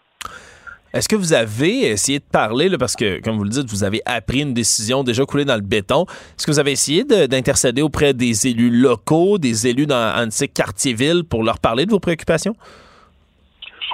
Est-ce 0.93 1.09
que 1.09 1.15
vous 1.15 1.33
avez 1.33 1.89
essayé 1.89 2.19
de 2.19 2.23
parler, 2.31 2.69
parce 2.79 2.95
que, 2.95 3.21
comme 3.21 3.37
vous 3.37 3.43
le 3.43 3.49
dites, 3.49 3.69
vous 3.69 3.83
avez 3.83 4.01
appris 4.05 4.41
une 4.41 4.53
décision 4.53 5.03
déjà 5.03 5.25
coulée 5.25 5.45
dans 5.45 5.55
le 5.55 5.61
béton. 5.61 6.05
Est-ce 6.05 6.45
que 6.45 6.51
vous 6.51 6.59
avez 6.59 6.71
essayé 6.71 7.03
d'intercéder 7.03 7.81
auprès 7.81 8.13
des 8.13 8.47
élus 8.47 8.71
locaux, 8.71 9.37
des 9.37 9.67
élus 9.67 9.85
dans 9.85 9.95
un 9.95 10.27
de 10.27 10.31
ces 10.31 10.47
quartiers-villes 10.47 11.23
pour 11.29 11.43
leur 11.43 11.59
parler 11.59 11.85
de 11.85 11.91
vos 11.91 11.99
préoccupations? 11.99 12.55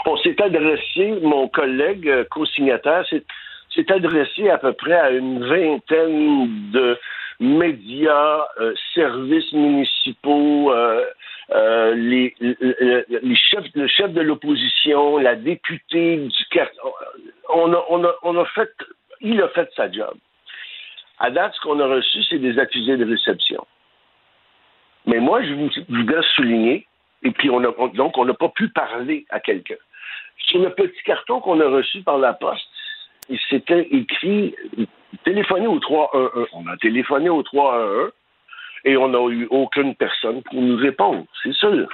On 0.05 0.17
s'est 0.17 0.39
adressé, 0.41 1.19
mon 1.23 1.47
collègue 1.47 2.07
euh, 2.07 2.25
co-signataire 2.29 3.05
s'est 3.74 3.91
adressé 3.91 4.49
à 4.49 4.57
peu 4.57 4.74
près 4.74 4.93
à 4.93 5.11
une 5.11 5.43
vingtaine 5.45 6.71
de 6.71 6.97
médias, 7.39 8.45
euh, 8.59 8.74
services 8.93 9.51
municipaux, 9.53 10.71
euh, 10.71 11.05
euh, 11.51 11.93
les, 11.95 12.34
chefs, 13.36 13.65
le 13.76 13.88
chef 13.88 14.11
de 14.13 14.21
l'opposition, 14.21 15.17
la 15.17 15.36
députée 15.36 16.17
du 16.17 16.59
on 17.49 17.74
a, 17.74 17.86
on, 17.89 18.03
a, 18.03 18.15
on 18.24 18.38
a 18.38 18.45
fait, 18.45 18.71
il 19.21 19.41
a 19.41 19.49
fait 19.49 19.69
sa 19.76 19.91
job. 19.91 20.13
À 21.19 21.32
date, 21.32 21.53
ce 21.55 21.61
qu'on 21.61 21.80
a 21.80 21.88
reçu, 21.88 22.24
c'est 22.24 22.39
des 22.39 22.57
accusés 22.59 22.97
de 22.97 23.05
réception. 23.05 23.65
Mais 25.05 25.19
moi, 25.19 25.43
je, 25.43 25.53
vous, 25.53 25.69
voudrais 25.89 26.24
souligner, 26.36 26.88
et 27.24 27.32
puis 27.32 27.49
on 27.49 27.59
a, 27.63 27.74
donc 27.93 28.17
on 28.17 28.26
n'a 28.26 28.34
pas 28.34 28.49
pu 28.49 28.69
parler 28.69 29.26
à 29.30 29.39
quelqu'un. 29.39 29.76
Sur 30.47 30.61
le 30.61 30.69
petit 30.71 31.01
carton 31.05 31.39
qu'on 31.39 31.59
a 31.59 31.67
reçu 31.67 32.01
par 32.01 32.17
la 32.17 32.34
poste, 32.34 32.72
il 33.30 33.39
s'était 33.49 33.88
écrit 33.91 34.55
téléphoner 35.24 35.67
au 35.67 35.80
311. 35.80 36.47
On 36.53 36.67
a 36.67 36.78
téléphoné 36.78 37.30
au 37.30 37.43
311 37.43 38.11
et 38.86 38.97
on 38.97 39.09
n'a 39.09 39.34
eu 39.34 39.47
aucune 39.49 39.95
personne 39.95 40.41
pour 40.43 40.61
nous 40.61 40.76
répondre, 40.76 41.26
c'est 41.41 41.53
sûr. 41.53 41.88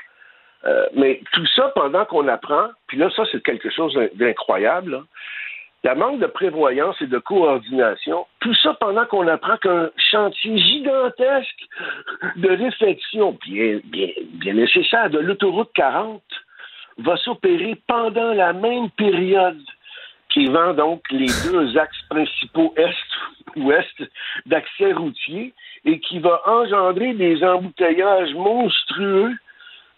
Euh, 0.66 0.86
mais 0.94 1.22
tout 1.32 1.46
ça 1.56 1.72
pendant 1.76 2.06
qu'on 2.06 2.28
apprend, 2.28 2.68
puis 2.88 2.98
là, 2.98 3.10
ça, 3.16 3.24
c'est 3.32 3.42
quelque 3.44 3.70
chose 3.70 3.98
d'incroyable. 4.16 5.04
La 5.84 5.96
manque 5.96 6.20
de 6.20 6.26
prévoyance 6.26 7.02
et 7.02 7.08
de 7.08 7.20
coordination, 7.20 8.26
tout 8.42 8.54
ça 8.56 8.74
pendant 8.82 9.06
qu'on 9.06 9.28
apprend 9.30 9.56
qu'un 9.58 9.90
chantier 10.12 10.58
gigantesque 10.58 11.64
de 12.36 12.50
réflexion, 12.50 13.38
bien, 13.46 13.80
bien, 13.86 14.10
bien 14.34 14.54
nécessaire, 14.56 15.10
de 15.10 15.20
l'autoroute 15.20 15.72
40, 15.76 16.22
va 16.98 17.16
s'opérer 17.16 17.78
pendant 17.88 18.34
la 18.34 18.52
même 18.52 18.90
période 18.90 19.62
qui 20.30 20.46
vend 20.46 20.74
donc 20.74 21.02
les 21.12 21.28
deux 21.50 21.78
axes 21.78 22.02
principaux 22.10 22.74
est-ouest 22.78 24.04
d'accès 24.46 24.94
routier 24.94 25.54
et 25.86 26.00
qui 26.00 26.20
va 26.20 26.42
engendrer 26.46 27.14
des 27.14 27.44
embouteillages 27.44 28.34
monstrueux, 28.36 29.34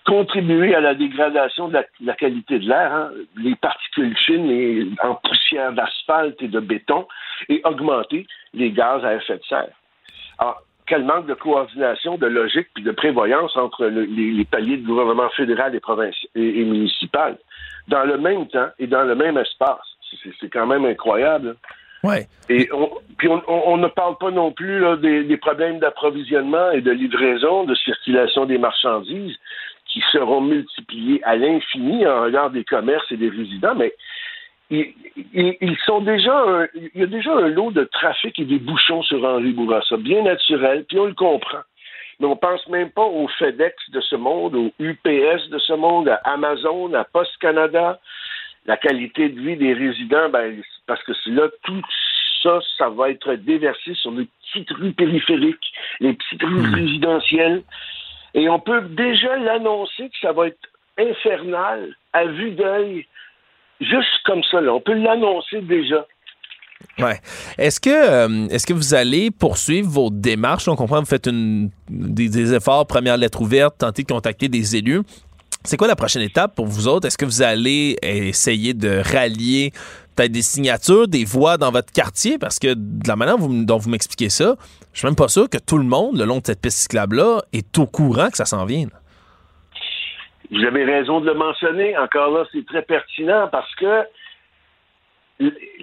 contribuer 0.05 0.73
à 0.73 0.79
la 0.79 0.95
dégradation 0.95 1.67
de 1.67 1.79
la, 2.01 2.13
qualité 2.13 2.59
de 2.59 2.67
l'air, 2.67 2.93
hein, 2.93 3.11
les 3.37 3.55
particules 3.55 4.15
fines 4.17 4.49
et 4.49 4.87
en 5.03 5.15
poussière 5.15 5.73
d'asphalte 5.73 6.41
et 6.41 6.47
de 6.47 6.59
béton, 6.59 7.07
et 7.49 7.61
augmenter 7.65 8.25
les 8.53 8.71
gaz 8.71 9.03
à 9.03 9.15
effet 9.15 9.37
de 9.37 9.43
serre. 9.43 9.73
Alors, 10.39 10.61
quel 10.87 11.03
manque 11.03 11.27
de 11.27 11.33
coordination, 11.33 12.17
de 12.17 12.25
logique 12.25 12.67
puis 12.73 12.83
de 12.83 12.91
prévoyance 12.91 13.55
entre 13.55 13.85
les, 13.85 14.45
paliers 14.45 14.77
de 14.77 14.85
gouvernement 14.85 15.29
fédéral 15.29 15.75
et, 15.75 15.79
provincial 15.79 16.29
et 16.35 16.63
municipal, 16.63 17.37
dans 17.87 18.03
le 18.03 18.17
même 18.17 18.47
temps 18.47 18.69
et 18.79 18.87
dans 18.87 19.03
le 19.03 19.15
même 19.15 19.37
espace 19.37 19.90
c'est 20.39 20.49
quand 20.49 20.67
même 20.67 20.85
incroyable. 20.85 21.55
Ouais. 22.03 22.27
Et 22.49 22.67
on, 22.73 22.89
puis 23.17 23.29
on, 23.29 23.77
ne 23.77 23.87
parle 23.87 24.17
pas 24.17 24.31
non 24.31 24.51
plus 24.51 24.83
des, 25.01 25.37
problèmes 25.37 25.79
d'approvisionnement 25.79 26.71
et 26.71 26.81
de 26.81 26.91
livraison, 26.91 27.63
de 27.63 27.75
circulation 27.75 28.45
des 28.45 28.57
marchandises 28.57 29.37
qui 29.85 30.01
seront 30.11 30.41
multipliés 30.41 31.21
à 31.23 31.35
l'infini 31.35 32.07
en 32.07 32.23
regard 32.23 32.49
des 32.49 32.63
commerces 32.63 33.11
et 33.11 33.17
des 33.17 33.29
résidents, 33.29 33.75
mais 33.75 33.93
ils, 34.71 35.77
sont 35.85 36.01
déjà 36.01 36.65
il 36.73 37.01
y 37.01 37.03
a 37.03 37.07
déjà 37.07 37.33
un 37.33 37.49
lot 37.49 37.71
de 37.71 37.83
trafic 37.83 38.39
et 38.39 38.45
des 38.45 38.57
bouchons 38.57 39.03
sur 39.03 39.23
Henri 39.23 39.51
Bourassa, 39.51 39.97
bien 39.97 40.23
naturel, 40.23 40.85
puis 40.87 40.97
on 40.97 41.05
le 41.05 41.13
comprend. 41.13 41.59
Mais 42.19 42.27
on 42.27 42.35
pense 42.35 42.65
même 42.67 42.89
pas 42.91 43.03
au 43.03 43.27
FedEx 43.27 43.75
de 43.91 43.99
ce 43.99 44.15
monde, 44.15 44.55
au 44.55 44.71
UPS 44.79 45.49
de 45.49 45.59
ce 45.59 45.73
monde, 45.73 46.07
à 46.07 46.21
Amazon, 46.23 46.93
à 46.93 47.03
Post 47.03 47.35
Canada, 47.39 47.99
la 48.65 48.77
qualité 48.77 49.29
de 49.29 49.39
vie 49.39 49.57
des 49.57 49.73
résidents, 49.73 50.29
ben, 50.29 50.61
parce 50.87 51.03
que 51.03 51.13
là, 51.29 51.47
tout 51.63 51.81
ça, 52.43 52.59
ça 52.77 52.89
va 52.89 53.09
être 53.09 53.33
déversé 53.35 53.93
sur 53.95 54.11
les 54.11 54.27
petites 54.41 54.71
rues 54.71 54.93
périphériques, 54.93 55.73
les 55.99 56.13
petites 56.13 56.43
rues 56.43 56.67
hmm. 56.67 56.73
résidentielles. 56.73 57.63
Et 58.33 58.49
on 58.49 58.59
peut 58.59 58.81
déjà 58.81 59.37
l'annoncer 59.37 60.09
que 60.09 60.17
ça 60.21 60.31
va 60.31 60.47
être 60.47 60.59
infernal, 60.97 61.95
à 62.13 62.25
vue 62.25 62.51
d'œil, 62.51 63.05
juste 63.79 64.23
comme 64.25 64.43
ça. 64.43 64.61
Là. 64.61 64.73
On 64.73 64.81
peut 64.81 64.93
l'annoncer 64.93 65.61
déjà. 65.61 66.05
Ouais. 66.99 67.19
Est-ce 67.57 67.79
que, 67.79 67.89
euh, 67.89 68.47
est-ce 68.47 68.65
que 68.65 68.73
vous 68.73 68.93
allez 68.93 69.31
poursuivre 69.31 69.89
vos 69.89 70.09
démarches? 70.09 70.67
On 70.67 70.75
comprend 70.75 70.97
que 70.97 71.01
vous 71.01 71.09
faites 71.09 71.27
une, 71.27 71.69
des, 71.89 72.29
des, 72.29 72.53
efforts, 72.53 72.87
première 72.87 73.17
lettre 73.17 73.41
ouverte, 73.41 73.77
tenter 73.79 74.03
de 74.03 74.07
contacter 74.07 74.49
des 74.49 74.75
élus. 74.75 75.01
C'est 75.63 75.77
quoi 75.77 75.87
la 75.87 75.95
prochaine 75.95 76.23
étape 76.23 76.55
pour 76.55 76.65
vous 76.65 76.87
autres? 76.87 77.07
Est-ce 77.07 77.17
que 77.17 77.25
vous 77.25 77.43
allez 77.43 77.95
essayer 78.01 78.73
de 78.73 79.01
rallier 79.13 79.71
peut-être 80.15 80.31
des 80.31 80.41
signatures, 80.41 81.07
des 81.07 81.23
voix 81.23 81.57
dans 81.57 81.71
votre 81.71 81.93
quartier? 81.93 82.39
Parce 82.39 82.57
que 82.57 82.73
de 82.73 83.07
la 83.07 83.15
manière 83.15 83.37
dont 83.37 83.77
vous 83.77 83.89
m'expliquez 83.89 84.29
ça, 84.29 84.55
je 84.93 84.99
suis 84.99 85.07
même 85.07 85.15
pas 85.15 85.27
sûr 85.27 85.49
que 85.49 85.59
tout 85.59 85.77
le 85.77 85.83
monde, 85.83 86.17
le 86.17 86.25
long 86.25 86.39
de 86.39 86.45
cette 86.45 86.61
piste 86.61 86.79
cyclable-là, 86.79 87.43
est 87.53 87.77
au 87.77 87.85
courant 87.85 88.29
que 88.29 88.37
ça 88.37 88.45
s'en 88.45 88.65
vient. 88.65 88.87
Vous 90.49 90.63
avez 90.63 90.83
raison 90.83 91.21
de 91.21 91.27
le 91.27 91.35
mentionner. 91.35 91.95
Encore 91.97 92.31
là, 92.31 92.45
c'est 92.51 92.65
très 92.65 92.81
pertinent 92.81 93.47
parce 93.51 93.73
que 93.75 94.03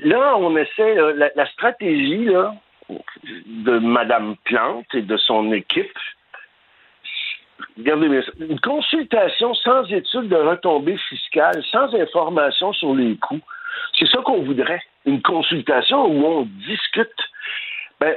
là, 0.02 0.34
on 0.38 0.56
essaie, 0.56 0.96
la, 1.14 1.30
la 1.34 1.46
stratégie 1.52 2.26
de 3.46 3.78
Mme 3.78 4.34
Plante 4.44 4.86
et 4.94 5.02
de 5.02 5.16
son 5.16 5.52
équipe, 5.52 5.96
regardez 7.76 8.08
bien 8.08 8.22
une 8.40 8.60
consultation 8.60 9.54
sans 9.54 9.84
étude 9.84 10.28
de 10.28 10.36
retombées 10.36 10.98
fiscales, 11.08 11.62
sans 11.70 11.94
information 11.94 12.72
sur 12.72 12.94
les 12.94 13.16
coûts, 13.16 13.40
c'est 13.98 14.08
ça 14.08 14.20
qu'on 14.22 14.42
voudrait. 14.42 14.82
Une 15.06 15.22
consultation 15.22 16.06
où 16.06 16.24
on 16.24 16.48
discute. 16.66 17.08
Ben, 18.00 18.14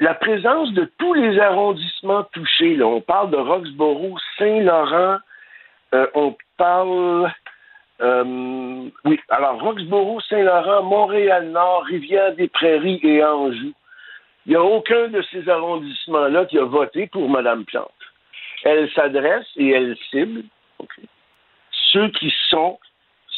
la 0.00 0.14
présence 0.14 0.72
de 0.72 0.90
tous 0.98 1.14
les 1.14 1.38
arrondissements 1.38 2.24
touchés, 2.32 2.76
là, 2.76 2.86
on 2.86 3.00
parle 3.00 3.30
de 3.30 3.36
Roxborough, 3.36 4.18
Saint-Laurent, 4.38 5.18
euh, 5.94 6.06
on 6.14 6.36
parle 6.56 7.30
euh, 8.00 8.88
oui, 9.04 9.20
alors 9.28 9.60
Roxborough, 9.60 10.22
Saint-Laurent, 10.22 10.82
Montréal-Nord, 10.84 11.84
Rivière-des-Prairies 11.84 13.00
et 13.02 13.22
Anjou. 13.22 13.72
Il 14.46 14.50
n'y 14.50 14.56
a 14.56 14.62
aucun 14.62 15.08
de 15.08 15.22
ces 15.30 15.48
arrondissements-là 15.48 16.46
qui 16.46 16.58
a 16.58 16.64
voté 16.64 17.06
pour 17.08 17.28
Mme 17.28 17.64
Plante 17.66 17.92
elle 18.64 18.90
s'adresse 18.92 19.46
et 19.56 19.70
elle 19.70 19.96
cible 20.10 20.42
ceux 21.92 22.08
qui 22.10 22.32
sont 22.48 22.78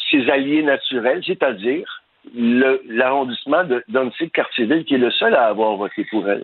ses 0.09 0.29
alliés 0.29 0.63
naturels, 0.63 1.23
c'est-à-dire 1.25 1.85
l'arrondissement 2.33 3.63
de 3.63 3.83
Danzig-Cartierville, 3.89 4.85
qui 4.85 4.95
est 4.95 4.99
le 4.99 5.11
seul 5.11 5.35
à 5.35 5.47
avoir 5.47 5.75
voté 5.75 6.05
pour 6.05 6.27
elle. 6.29 6.43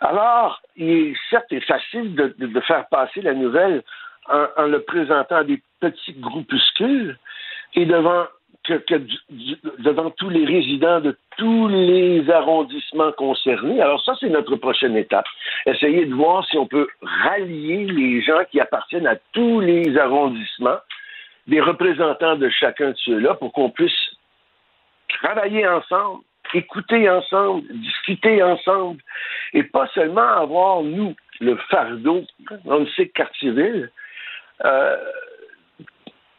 Alors, 0.00 0.60
il 0.76 0.90
est 0.90 1.14
certes 1.30 1.54
facile 1.66 2.14
de, 2.14 2.60
faire 2.60 2.86
passer 2.88 3.22
la 3.22 3.32
nouvelle 3.32 3.82
en, 4.28 4.66
le 4.66 4.80
présentant 4.80 5.36
à 5.36 5.44
des 5.44 5.62
petits 5.80 6.14
groupuscules 6.14 7.16
et 7.74 7.86
devant 7.86 8.26
que, 8.64 9.00
devant 9.78 10.10
tous 10.10 10.30
les 10.30 10.44
résidents 10.44 11.00
de 11.00 11.16
tous 11.36 11.68
les 11.68 12.28
arrondissements 12.30 13.12
concernés. 13.12 13.80
Alors 13.80 14.02
ça, 14.02 14.14
c'est 14.18 14.28
notre 14.28 14.56
prochaine 14.56 14.96
étape. 14.96 15.26
Essayer 15.66 16.06
de 16.06 16.14
voir 16.14 16.46
si 16.46 16.56
on 16.56 16.66
peut 16.66 16.88
rallier 17.02 17.84
les 17.84 18.22
gens 18.22 18.42
qui 18.50 18.60
appartiennent 18.60 19.06
à 19.06 19.16
tous 19.32 19.60
les 19.60 19.96
arrondissements, 19.96 20.78
des 21.46 21.60
représentants 21.60 22.36
de 22.36 22.48
chacun 22.48 22.90
de 22.90 22.96
ceux-là, 22.96 23.34
pour 23.34 23.52
qu'on 23.52 23.70
puisse 23.70 23.92
travailler 25.08 25.66
ensemble, 25.66 26.22
écouter 26.54 27.08
ensemble, 27.10 27.62
discuter 27.74 28.42
ensemble, 28.42 29.00
et 29.52 29.62
pas 29.62 29.88
seulement 29.94 30.28
avoir, 30.28 30.82
nous, 30.82 31.14
le 31.40 31.56
fardeau, 31.70 32.24
on 32.64 32.78
le 32.78 32.86
sait, 32.96 33.08
Cartierville, 33.08 33.90
euh, 34.64 34.96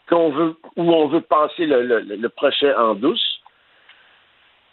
qu'on 0.09 0.29
veut, 0.29 0.55
où 0.75 0.93
on 0.93 1.07
veut 1.07 1.21
passer 1.21 1.65
le, 1.65 2.27
prochain 2.29 2.73
en 2.77 2.95
douce, 2.95 3.41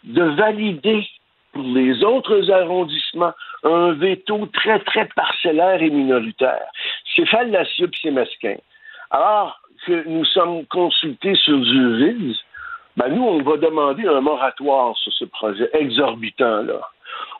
de 0.03 0.23
valider 0.23 1.07
pour 1.53 1.63
les 1.63 2.03
autres 2.03 2.51
arrondissements, 2.51 3.33
un 3.63 3.93
veto 3.93 4.47
très, 4.47 4.79
très 4.79 5.07
parcellaire 5.15 5.81
et 5.81 5.89
minoritaire. 5.89 6.67
C'est 7.15 7.27
fallacieux 7.27 7.87
puis 7.87 7.99
c'est 8.03 8.11
mesquin. 8.11 8.55
Alors 9.11 9.59
que 9.85 10.07
nous 10.07 10.25
sommes 10.25 10.65
consultés 10.65 11.35
sur 11.35 11.59
du 11.59 11.97
vide, 11.97 12.35
ben 12.97 13.09
nous, 13.09 13.23
on 13.23 13.41
va 13.41 13.57
demander 13.57 14.07
un 14.07 14.21
moratoire 14.21 14.95
sur 14.97 15.11
ce 15.13 15.25
projet 15.25 15.69
exorbitant-là. 15.73 16.81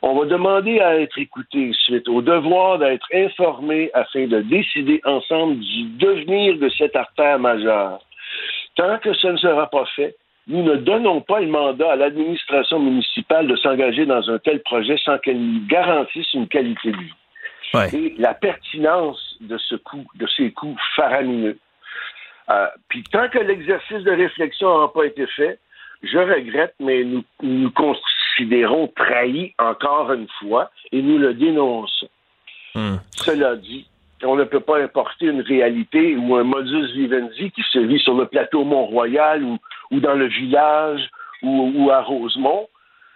On 0.02 0.18
va 0.18 0.26
demander 0.26 0.80
à 0.80 0.98
être 1.00 1.18
écouté 1.18 1.72
suite 1.72 2.08
au 2.08 2.20
devoir 2.20 2.78
d'être 2.78 3.06
informé 3.14 3.90
afin 3.94 4.26
de 4.26 4.40
décider 4.40 5.00
ensemble 5.04 5.58
du 5.58 5.84
devenir 5.96 6.58
de 6.58 6.68
cette 6.70 6.96
artère 6.96 7.38
majeure. 7.38 8.00
Tant 8.76 8.98
que 8.98 9.14
ce 9.14 9.28
ne 9.28 9.36
sera 9.36 9.68
pas 9.70 9.86
fait, 9.96 10.16
nous 10.46 10.62
ne 10.62 10.76
donnons 10.76 11.20
pas 11.20 11.40
le 11.40 11.46
mandat 11.46 11.92
à 11.92 11.96
l'administration 11.96 12.78
municipale 12.78 13.46
de 13.46 13.56
s'engager 13.56 14.04
dans 14.04 14.28
un 14.30 14.38
tel 14.38 14.60
projet 14.60 14.96
sans 14.98 15.18
qu'elle 15.18 15.40
nous 15.40 15.66
garantisse 15.66 16.32
une 16.34 16.48
qualité 16.48 16.92
de 16.92 16.96
vie. 16.96 17.12
Et 17.92 18.14
la 18.18 18.34
pertinence 18.34 19.36
de 19.40 19.58
ce 19.58 19.74
de 19.74 20.26
ces 20.36 20.52
coups 20.52 20.80
faramineux. 20.94 21.58
Euh, 22.50 22.66
puis 22.88 23.02
tant 23.04 23.28
que 23.28 23.38
l'exercice 23.38 24.02
de 24.04 24.12
réflexion 24.12 24.80
n'a 24.80 24.88
pas 24.88 25.06
été 25.06 25.26
fait, 25.28 25.58
je 26.02 26.18
regrette, 26.18 26.74
mais 26.78 27.02
nous 27.04 27.24
nous 27.42 27.70
considérons 28.36 28.88
trahis 28.88 29.54
encore 29.58 30.12
une 30.12 30.28
fois 30.40 30.70
et 30.92 31.02
nous 31.02 31.18
le 31.18 31.34
dénonçons. 31.34 32.08
Hmm. 32.74 32.96
Cela 33.12 33.56
dit, 33.56 33.86
on 34.22 34.36
ne 34.36 34.44
peut 34.44 34.60
pas 34.60 34.78
importer 34.78 35.26
une 35.26 35.42
réalité 35.42 36.16
ou 36.16 36.36
un 36.36 36.44
modus 36.44 36.92
vivendi 36.92 37.50
qui 37.50 37.62
se 37.70 37.78
vit 37.78 37.98
sur 37.98 38.14
le 38.14 38.26
plateau 38.26 38.64
Mont-Royal 38.64 39.42
ou, 39.42 39.58
ou 39.90 40.00
dans 40.00 40.14
le 40.14 40.26
village 40.26 41.08
ou, 41.42 41.72
ou 41.74 41.90
à 41.90 42.00
Rosemont, 42.00 42.68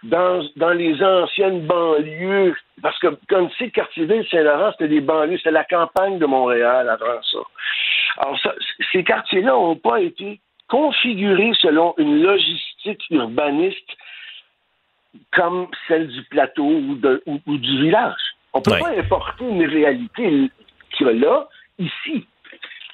dans, 0.03 0.41
dans, 0.55 0.69
les 0.69 1.01
anciennes 1.03 1.65
banlieues, 1.65 2.55
parce 2.81 2.97
que 2.99 3.07
comme 3.27 3.49
tu 3.49 3.65
sais, 3.65 3.71
Quartier-Ville, 3.71 4.25
Saint-Laurent, 4.31 4.71
c'était 4.71 4.87
des 4.87 5.01
banlieues, 5.01 5.37
c'était 5.37 5.51
la 5.51 5.65
campagne 5.65 6.19
de 6.19 6.25
Montréal 6.25 6.87
avant 6.87 7.21
ça. 7.23 7.39
Alors, 8.19 8.39
ça, 8.39 8.53
ces 8.91 9.03
quartiers-là 9.03 9.51
n'ont 9.51 9.75
pas 9.75 9.99
été 9.99 10.39
configurés 10.69 11.51
selon 11.59 11.95
une 11.97 12.21
logistique 12.21 13.03
urbaniste 13.09 13.97
comme 15.33 15.67
celle 15.87 16.07
du 16.07 16.23
plateau 16.23 16.65
ou, 16.65 16.95
de, 16.95 17.23
ou, 17.25 17.57
du 17.57 17.81
village. 17.83 18.19
On 18.53 18.59
ne 18.59 18.63
peut 18.63 18.79
pas 18.79 18.97
importer 18.97 19.45
une 19.45 19.65
réalité 19.65 20.51
qu'il 20.97 21.07
y 21.07 21.09
a 21.09 21.13
là, 21.13 21.47
ici. 21.77 22.25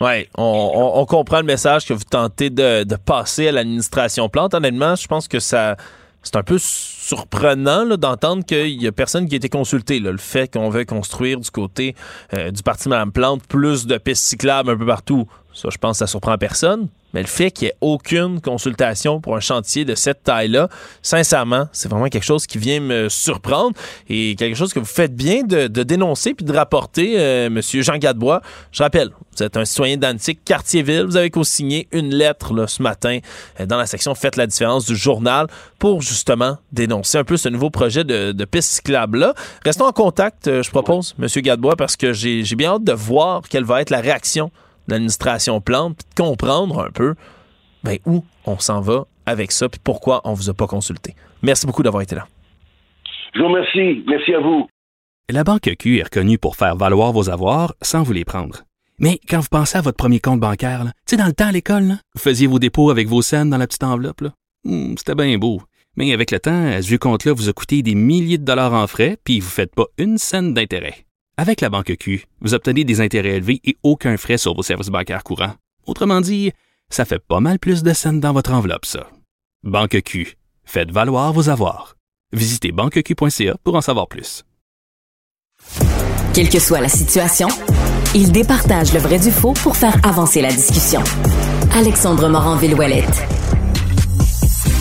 Oui, 0.01 0.27
on, 0.37 0.91
on, 0.95 1.05
comprend 1.05 1.37
le 1.37 1.45
message 1.45 1.85
que 1.85 1.93
vous 1.93 2.03
tentez 2.03 2.49
de, 2.49 2.83
de 2.83 2.95
passer 2.97 3.47
à 3.47 3.53
l'administration 3.53 4.27
plante. 4.27 4.53
Honnêtement, 4.53 4.95
je 4.95 5.07
pense 5.07 5.29
que 5.29 5.39
ça 5.39 5.77
c'est 6.25 6.35
un 6.37 6.43
peu 6.43 6.57
surprenant 6.57 7.85
d'entendre 7.97 8.43
qu'il 8.43 8.81
y 8.81 8.87
a 8.87 8.91
personne 8.91 9.27
qui 9.27 9.35
a 9.35 9.37
été 9.37 9.47
consulté. 9.47 9.99
Le 9.99 10.17
fait 10.17 10.51
qu'on 10.51 10.69
veut 10.69 10.83
construire 10.83 11.39
du 11.39 11.51
côté 11.51 11.95
euh, 12.33 12.51
du 12.51 12.63
parti 12.63 12.89
Mme 12.89 13.11
Plante 13.11 13.43
plus 13.47 13.85
de 13.85 13.97
pistes 13.97 14.23
cyclables 14.23 14.71
un 14.71 14.77
peu 14.77 14.87
partout, 14.87 15.27
ça, 15.53 15.69
je 15.71 15.77
pense 15.77 15.93
que 15.93 15.97
ça 15.99 16.07
surprend 16.07 16.37
personne. 16.37 16.89
Mais 17.15 17.21
le 17.21 17.27
fait 17.27 17.49
qu'il 17.49 17.67
n'y 17.67 17.69
ait 17.69 17.77
aucune 17.79 18.41
consultation 18.41 19.21
pour 19.21 19.37
un 19.37 19.39
chantier 19.39 19.85
de 19.85 19.95
cette 19.95 20.23
taille-là, 20.23 20.67
sincèrement, 21.01 21.69
c'est 21.71 21.87
vraiment 21.87 22.09
quelque 22.09 22.25
chose 22.25 22.45
qui 22.45 22.57
vient 22.57 22.81
me 22.81 23.07
surprendre 23.07 23.71
et 24.09 24.35
quelque 24.35 24.57
chose 24.57 24.73
que 24.73 24.79
vous 24.79 24.85
faites 24.85 25.15
bien 25.15 25.43
de, 25.43 25.67
dénoncer 25.67 26.33
puis 26.33 26.45
de 26.45 26.51
rapporter, 26.51 27.15
euh, 27.17 27.49
Monsieur 27.49 27.81
Jean 27.83 27.97
Gadebois. 27.97 28.41
Je 28.73 28.83
rappelle, 28.83 29.11
vous 29.37 29.43
êtes 29.43 29.55
un 29.55 29.63
citoyen 29.63 29.95
d'Antique, 29.95 30.41
Quartier-Ville. 30.43 31.05
Vous 31.05 31.15
avez 31.15 31.29
co-signé 31.29 31.87
une 31.93 32.13
lettre 32.13 32.67
ce 32.67 32.83
matin 32.83 33.19
euh, 33.61 33.65
dans 33.65 33.77
la 33.77 33.85
section 33.85 34.13
Faites 34.13 34.35
la 34.35 34.45
différence 34.45 34.85
du 34.85 34.97
journal 34.97 35.47
pour 35.79 36.01
justement 36.01 36.57
dénoncer 36.73 37.17
un 37.17 37.23
peu 37.23 37.37
ce 37.37 37.47
nouveau 37.47 37.69
projet 37.69 38.03
de, 38.03 38.33
de 38.33 38.45
piste 38.45 38.71
cyclable-là. 38.71 39.33
Restons 39.63 39.85
en 39.85 39.93
contact, 39.93 40.49
euh, 40.49 40.61
je 40.61 40.69
propose, 40.69 41.15
Monsieur 41.17 41.39
Gadebois, 41.39 41.77
parce 41.77 41.95
que 41.95 42.11
j'ai 42.11 42.43
bien 42.57 42.73
hâte 42.73 42.83
de 42.83 42.91
voir 42.91 43.43
quelle 43.47 43.63
va 43.63 43.81
être 43.81 43.89
la 43.89 44.01
réaction 44.01 44.51
l'administration 44.87 45.61
plante, 45.61 45.97
puis 45.97 46.05
de 46.15 46.21
comprendre 46.21 46.85
un 46.85 46.91
peu 46.91 47.15
ben, 47.83 47.97
où 48.05 48.23
on 48.45 48.59
s'en 48.59 48.81
va 48.81 49.05
avec 49.25 49.51
ça, 49.51 49.69
puis 49.69 49.79
pourquoi 49.83 50.21
on 50.23 50.33
vous 50.33 50.49
a 50.49 50.53
pas 50.53 50.67
consulté. 50.67 51.15
Merci 51.41 51.65
beaucoup 51.65 51.83
d'avoir 51.83 52.03
été 52.03 52.15
là. 52.15 52.27
Je 53.33 53.41
vous 53.41 53.47
remercie. 53.47 54.03
Merci 54.07 54.33
à 54.33 54.39
vous. 54.39 54.67
La 55.29 55.43
Banque 55.43 55.75
Q 55.79 55.99
est 55.99 56.03
reconnue 56.03 56.37
pour 56.37 56.55
faire 56.55 56.75
valoir 56.75 57.11
vos 57.11 57.29
avoirs 57.29 57.73
sans 57.81 58.03
vous 58.03 58.13
les 58.13 58.25
prendre. 58.25 58.63
Mais 58.99 59.19
quand 59.27 59.39
vous 59.39 59.47
pensez 59.51 59.77
à 59.77 59.81
votre 59.81 59.97
premier 59.97 60.19
compte 60.19 60.39
bancaire, 60.39 60.83
tu 60.85 60.91
sais, 61.07 61.17
dans 61.17 61.25
le 61.25 61.33
temps 61.33 61.47
à 61.47 61.51
l'école, 61.51 61.95
vous 62.13 62.21
faisiez 62.21 62.47
vos 62.47 62.59
dépôts 62.59 62.91
avec 62.91 63.07
vos 63.07 63.21
scènes 63.21 63.49
dans 63.49 63.57
la 63.57 63.67
petite 63.67 63.83
enveloppe. 63.83 64.23
Hmm, 64.63 64.95
c'était 64.97 65.15
bien 65.15 65.37
beau. 65.37 65.61
Mais 65.97 66.13
avec 66.13 66.31
le 66.31 66.39
temps, 66.39 66.81
ce 66.81 66.87
vieux 66.87 66.97
compte-là 66.97 67.33
vous 67.33 67.49
a 67.49 67.53
coûté 67.53 67.81
des 67.81 67.95
milliers 67.95 68.37
de 68.37 68.45
dollars 68.45 68.73
en 68.73 68.87
frais, 68.87 69.17
puis 69.23 69.39
vous 69.39 69.47
ne 69.47 69.51
faites 69.51 69.75
pas 69.75 69.85
une 69.97 70.17
scène 70.17 70.53
d'intérêt. 70.53 71.04
Avec 71.37 71.59
la 71.59 71.69
banque 71.69 71.97
Q, 71.99 72.25
vous 72.39 72.53
obtenez 72.53 72.85
des 72.85 73.01
intérêts 73.01 73.35
élevés 73.35 73.59
et 73.65 73.75
aucun 73.83 74.15
frais 74.15 74.37
sur 74.37 74.55
vos 74.55 74.63
services 74.63 74.87
bancaires 74.87 75.23
courants. 75.23 75.55
Autrement 75.85 76.21
dit, 76.21 76.53
ça 76.89 77.03
fait 77.03 77.19
pas 77.19 77.41
mal 77.41 77.59
plus 77.59 77.83
de 77.83 77.93
scènes 77.93 78.21
dans 78.21 78.31
votre 78.31 78.53
enveloppe, 78.53 78.85
ça. 78.85 79.09
Banque 79.63 80.01
Q, 80.01 80.37
faites 80.63 80.91
valoir 80.91 81.33
vos 81.33 81.49
avoirs. 81.49 81.97
Visitez 82.31 82.71
banqueq.ca 82.71 83.57
pour 83.65 83.75
en 83.75 83.81
savoir 83.81 84.07
plus. 84.07 84.45
Quelle 86.33 86.49
que 86.49 86.59
soit 86.59 86.81
la 86.81 86.89
situation, 86.89 87.49
il 88.13 88.31
départage 88.31 88.93
le 88.93 88.99
vrai 88.99 89.19
du 89.19 89.31
faux 89.31 89.53
pour 89.53 89.75
faire 89.75 89.97
avancer 90.05 90.41
la 90.41 90.51
discussion. 90.51 91.01
Alexandre 91.73 92.29
Morin-Villouellette. 92.29 93.54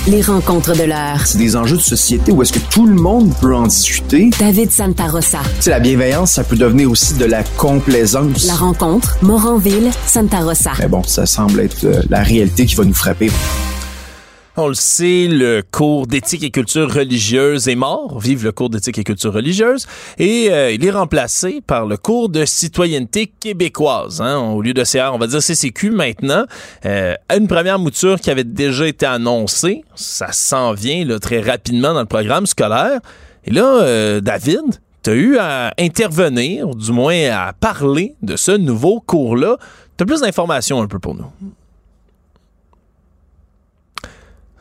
Les 0.06 0.20
rencontres 0.20 0.76
de 0.76 0.82
l'heure. 0.82 1.26
C'est 1.26 1.38
des 1.38 1.56
enjeux 1.56 1.78
de 1.78 1.82
société 1.82 2.30
où 2.30 2.42
est-ce 2.42 2.52
que 2.52 2.58
tout 2.58 2.84
le 2.84 2.94
monde 2.94 3.32
peut 3.40 3.54
en 3.54 3.66
discuter. 3.66 4.28
David 4.38 4.70
Santarossa. 4.70 5.38
C'est 5.60 5.70
la 5.70 5.80
bienveillance, 5.80 6.32
ça 6.32 6.44
peut 6.44 6.56
devenir 6.56 6.90
aussi 6.90 7.14
de 7.14 7.24
la 7.24 7.42
complaisance. 7.42 8.46
La 8.46 8.54
rencontre, 8.54 9.16
Moranville, 9.22 9.90
Santarossa. 10.06 10.72
Mais 10.78 10.88
bon, 10.88 11.02
ça 11.04 11.24
semble 11.24 11.60
être 11.60 11.84
euh, 11.84 12.02
la 12.10 12.22
réalité 12.22 12.66
qui 12.66 12.74
va 12.74 12.84
nous 12.84 12.92
frapper. 12.92 13.30
On 14.56 14.68
le 14.68 14.74
sait, 14.74 15.26
le 15.26 15.64
cours 15.68 16.06
d'éthique 16.06 16.44
et 16.44 16.52
culture 16.52 16.88
religieuse 16.88 17.66
est 17.66 17.74
mort. 17.74 18.20
Vive 18.20 18.44
le 18.44 18.52
cours 18.52 18.70
d'éthique 18.70 18.98
et 18.98 19.02
culture 19.02 19.32
religieuse. 19.32 19.84
Et 20.16 20.46
euh, 20.52 20.70
il 20.70 20.86
est 20.86 20.92
remplacé 20.92 21.60
par 21.60 21.86
le 21.86 21.96
cours 21.96 22.28
de 22.28 22.44
citoyenneté 22.44 23.26
québécoise. 23.26 24.20
Hein. 24.20 24.38
Au 24.38 24.62
lieu 24.62 24.72
de 24.72 24.84
CR, 24.84 25.12
on 25.12 25.18
va 25.18 25.26
dire 25.26 25.40
CCQ 25.40 25.90
maintenant. 25.90 26.44
Euh, 26.84 27.14
une 27.36 27.48
première 27.48 27.80
mouture 27.80 28.20
qui 28.20 28.30
avait 28.30 28.44
déjà 28.44 28.86
été 28.86 29.06
annoncée. 29.06 29.82
Ça 29.96 30.30
s'en 30.30 30.72
vient 30.72 31.04
là, 31.04 31.18
très 31.18 31.40
rapidement 31.40 31.92
dans 31.92 32.02
le 32.02 32.06
programme 32.06 32.46
scolaire. 32.46 33.00
Et 33.46 33.50
là, 33.50 33.82
euh, 33.82 34.20
David, 34.20 34.80
tu 35.02 35.10
eu 35.10 35.36
à 35.36 35.74
intervenir, 35.80 36.68
du 36.76 36.92
moins 36.92 37.28
à 37.32 37.52
parler 37.54 38.14
de 38.22 38.36
ce 38.36 38.52
nouveau 38.52 39.00
cours-là. 39.00 39.56
Tu 39.96 40.06
plus 40.06 40.20
d'informations 40.20 40.80
un 40.80 40.86
peu 40.86 41.00
pour 41.00 41.16
nous. 41.16 41.26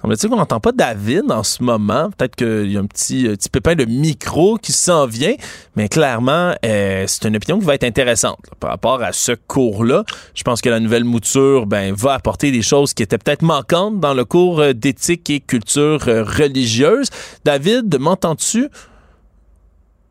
On 0.06 0.14
tu 0.14 0.28
qu'on 0.28 0.36
n'entend 0.36 0.60
pas 0.60 0.74
David 0.74 1.32
en 1.32 1.44
ce 1.44 1.64
moment. 1.64 2.10
Peut-être 2.18 2.36
qu'il 2.36 2.70
y 2.70 2.76
a 2.76 2.82
un 2.82 2.86
petit, 2.86 3.26
euh, 3.26 3.38
petit 3.38 3.48
pépin 3.48 3.74
de 3.76 3.86
micro 3.86 4.58
qui 4.58 4.74
s'en 4.74 5.08
vient, 5.08 5.36
mais 5.78 5.88
clairement, 5.88 6.54
euh, 6.66 7.06
c'est 7.08 7.26
une 7.26 7.38
opinion 7.38 7.58
qui 7.58 7.66
va 7.66 7.76
être 7.76 7.86
intéressante 7.86 8.42
par 8.60 8.72
rapport 8.72 9.02
à 9.02 9.14
ce 9.14 9.32
cours-là. 9.32 10.04
Je 10.36 10.44
pense 10.44 10.60
que 10.60 10.68
la 10.68 10.82
nouvelle 10.82 11.06
mouture 11.06 11.68
ben, 11.68 11.96
va 11.96 12.16
apporter 12.16 12.52
des 12.52 12.62
choses 12.62 12.94
qui 12.94 13.02
étaient 13.02 13.18
peut-être 13.18 13.44
manquantes 13.44 14.02
dans 14.02 14.14
le 14.14 14.26
cours 14.26 14.60
euh, 14.60 14.74
d'éthique 14.74 15.30
et 15.30 15.40
culture 15.40 16.02
religieuse. 16.02 17.08
David, 17.46 17.98
m'entends-tu? 17.98 18.68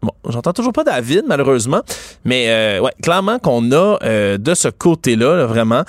Bon, 0.00 0.12
j'entends 0.26 0.54
toujours 0.54 0.72
pas 0.72 0.84
David, 0.84 1.24
malheureusement. 1.28 1.82
Mais 2.24 2.80
ouais, 2.80 2.90
clairement 3.02 3.38
qu'on 3.38 3.70
a 3.70 3.98
de 4.36 4.54
ce 4.54 4.66
côté-là, 4.66 5.46
vraiment, 5.46 5.84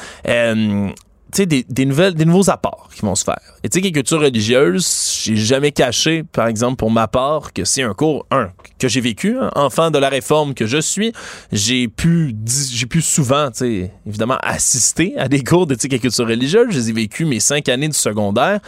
des, 1.41 1.63
des, 1.63 1.85
nouvelles, 1.85 2.13
des 2.13 2.25
nouveaux 2.25 2.49
apports 2.49 2.89
qui 2.93 3.01
vont 3.01 3.15
se 3.15 3.23
faire. 3.23 3.41
Et 3.63 3.69
tu 3.69 3.81
sais, 3.81 3.91
culture 3.91 4.21
religieuse, 4.21 5.21
j'ai 5.23 5.35
jamais 5.35 5.71
caché, 5.71 6.23
par 6.23 6.47
exemple, 6.47 6.77
pour 6.77 6.91
ma 6.91 7.07
part, 7.07 7.53
que 7.53 7.65
c'est 7.65 7.83
un 7.83 7.93
cours, 7.93 8.25
un, 8.31 8.49
que 8.79 8.87
j'ai 8.87 9.01
vécu, 9.01 9.37
hein, 9.39 9.49
enfant 9.55 9.91
de 9.91 9.97
la 9.97 10.09
réforme 10.09 10.53
que 10.53 10.65
je 10.65 10.77
suis. 10.77 11.11
J'ai 11.51 11.87
pu, 11.87 12.35
j'ai 12.71 12.85
pu 12.85 13.01
souvent, 13.01 13.49
tu 13.51 13.57
sais, 13.59 13.91
évidemment, 14.07 14.37
assister 14.41 15.17
à 15.17 15.27
des 15.27 15.43
cours 15.43 15.67
d'éthique 15.67 15.93
et 15.93 15.99
culture 15.99 16.27
religieuse. 16.27 16.67
J'ai 16.71 16.93
vécu 16.93 17.25
mes 17.25 17.39
cinq 17.39 17.69
années 17.69 17.89
du 17.89 17.97
secondaire. 17.97 18.59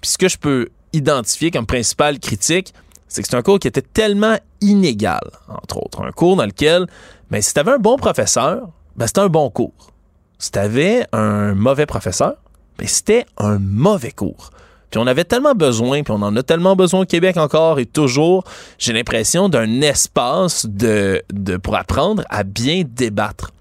Puis 0.00 0.10
ce 0.10 0.18
que 0.18 0.28
je 0.28 0.38
peux 0.38 0.68
identifier 0.92 1.50
comme 1.50 1.66
principale 1.66 2.18
critique, 2.18 2.72
c'est 3.08 3.22
que 3.22 3.28
c'est 3.28 3.36
un 3.36 3.42
cours 3.42 3.58
qui 3.58 3.68
était 3.68 3.82
tellement 3.82 4.36
inégal, 4.60 5.20
entre 5.48 5.78
autres. 5.78 6.02
Un 6.02 6.12
cours 6.12 6.36
dans 6.36 6.46
lequel, 6.46 6.86
ben, 7.30 7.42
si 7.42 7.52
t'avais 7.52 7.72
un 7.72 7.78
bon 7.78 7.96
professeur, 7.96 8.68
ben, 8.96 9.06
c'était 9.06 9.20
un 9.20 9.28
bon 9.28 9.50
cours 9.50 9.91
si 10.42 10.50
t'avais 10.50 11.06
un 11.12 11.54
mauvais 11.54 11.86
professeur, 11.86 12.34
ben 12.76 12.88
c'était 12.88 13.26
un 13.38 13.60
mauvais 13.60 14.10
cours. 14.10 14.50
Puis 14.90 14.98
on 14.98 15.06
avait 15.06 15.24
tellement 15.24 15.54
besoin, 15.54 16.02
puis 16.02 16.12
on 16.12 16.20
en 16.20 16.34
a 16.34 16.42
tellement 16.42 16.74
besoin 16.74 17.02
au 17.02 17.04
Québec 17.04 17.36
encore 17.36 17.78
et 17.78 17.86
toujours, 17.86 18.42
j'ai 18.76 18.92
l'impression 18.92 19.48
d'un 19.48 19.80
espace 19.82 20.66
de, 20.66 21.22
pour 21.62 21.76
apprendre 21.76 22.24
à 22.28 22.42
bien 22.42 22.82
débattre. 22.84 23.52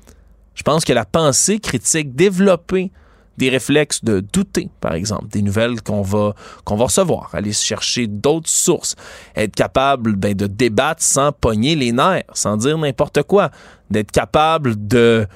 Je 0.55 0.63
pense 0.63 0.83
que 0.83 0.91
la 0.91 1.05
pensée 1.05 1.59
critique 1.59 2.15
développée 2.15 2.91
des 3.37 3.49
réflexes 3.49 4.03
de 4.03 4.19
douter, 4.19 4.69
par 4.81 4.95
exemple, 4.95 5.27
des 5.27 5.43
nouvelles 5.43 5.83
qu'on 5.83 6.01
va, 6.01 6.33
qu'on 6.65 6.77
va 6.77 6.85
recevoir, 6.85 7.29
aller 7.33 7.53
chercher 7.53 8.07
d'autres 8.07 8.49
sources, 8.49 8.95
être 9.35 9.53
capable 9.53 10.15
ben, 10.15 10.33
de 10.33 10.47
débattre 10.47 11.03
sans 11.03 11.31
pogner 11.31 11.75
les 11.75 11.91
nerfs, 11.91 12.23
sans 12.33 12.57
dire 12.57 12.79
n'importe 12.79 13.21
quoi, 13.21 13.51
d'être 13.91 14.11
capable 14.11 14.87
de 14.87 15.27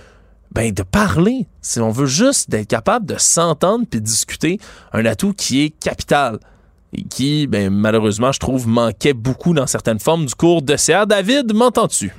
ben 0.51 0.71
de 0.71 0.83
parler. 0.83 1.47
Si 1.61 1.79
on 1.79 1.91
veut 1.91 2.05
juste 2.05 2.49
d'être 2.49 2.67
capable 2.67 3.05
de 3.05 3.17
s'entendre 3.17 3.85
puis 3.89 4.01
discuter, 4.01 4.59
un 4.93 5.05
atout 5.05 5.33
qui 5.33 5.63
est 5.63 5.69
capital 5.69 6.39
et 6.93 7.03
qui, 7.03 7.47
ben, 7.47 7.69
malheureusement, 7.69 8.31
je 8.31 8.39
trouve, 8.39 8.67
manquait 8.67 9.13
beaucoup 9.13 9.53
dans 9.53 9.67
certaines 9.67 9.99
formes 9.99 10.25
du 10.25 10.35
cours 10.35 10.61
de 10.61 10.75
CR. 10.75 11.07
David, 11.07 11.53
m'entends-tu? 11.53 12.13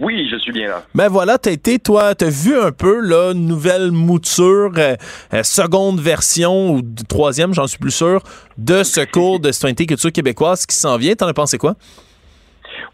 Oui, 0.00 0.28
je 0.30 0.36
suis 0.38 0.52
bien 0.52 0.68
là. 0.68 0.84
Ben 0.94 1.08
voilà, 1.08 1.36
t'as 1.36 1.50
été, 1.50 1.78
toi, 1.78 2.14
t'as 2.14 2.30
vu 2.30 2.58
un 2.58 2.72
peu, 2.72 3.00
là, 3.00 3.34
nouvelle 3.34 3.90
mouture, 3.90 4.72
euh, 4.78 4.96
euh, 5.34 5.42
seconde 5.42 6.00
version 6.00 6.74
ou 6.74 6.82
troisième, 7.08 7.52
j'en 7.52 7.66
suis 7.66 7.78
plus 7.78 7.90
sûr, 7.90 8.22
de 8.56 8.82
ce 8.82 9.00
cours 9.12 9.40
de 9.40 9.52
citoyenneté 9.52 9.86
culture 9.86 10.12
québécoise 10.12 10.64
qui 10.64 10.76
s'en 10.76 10.96
vient. 10.96 11.14
T'en 11.14 11.26
as 11.26 11.34
pensé 11.34 11.58
quoi? 11.58 11.74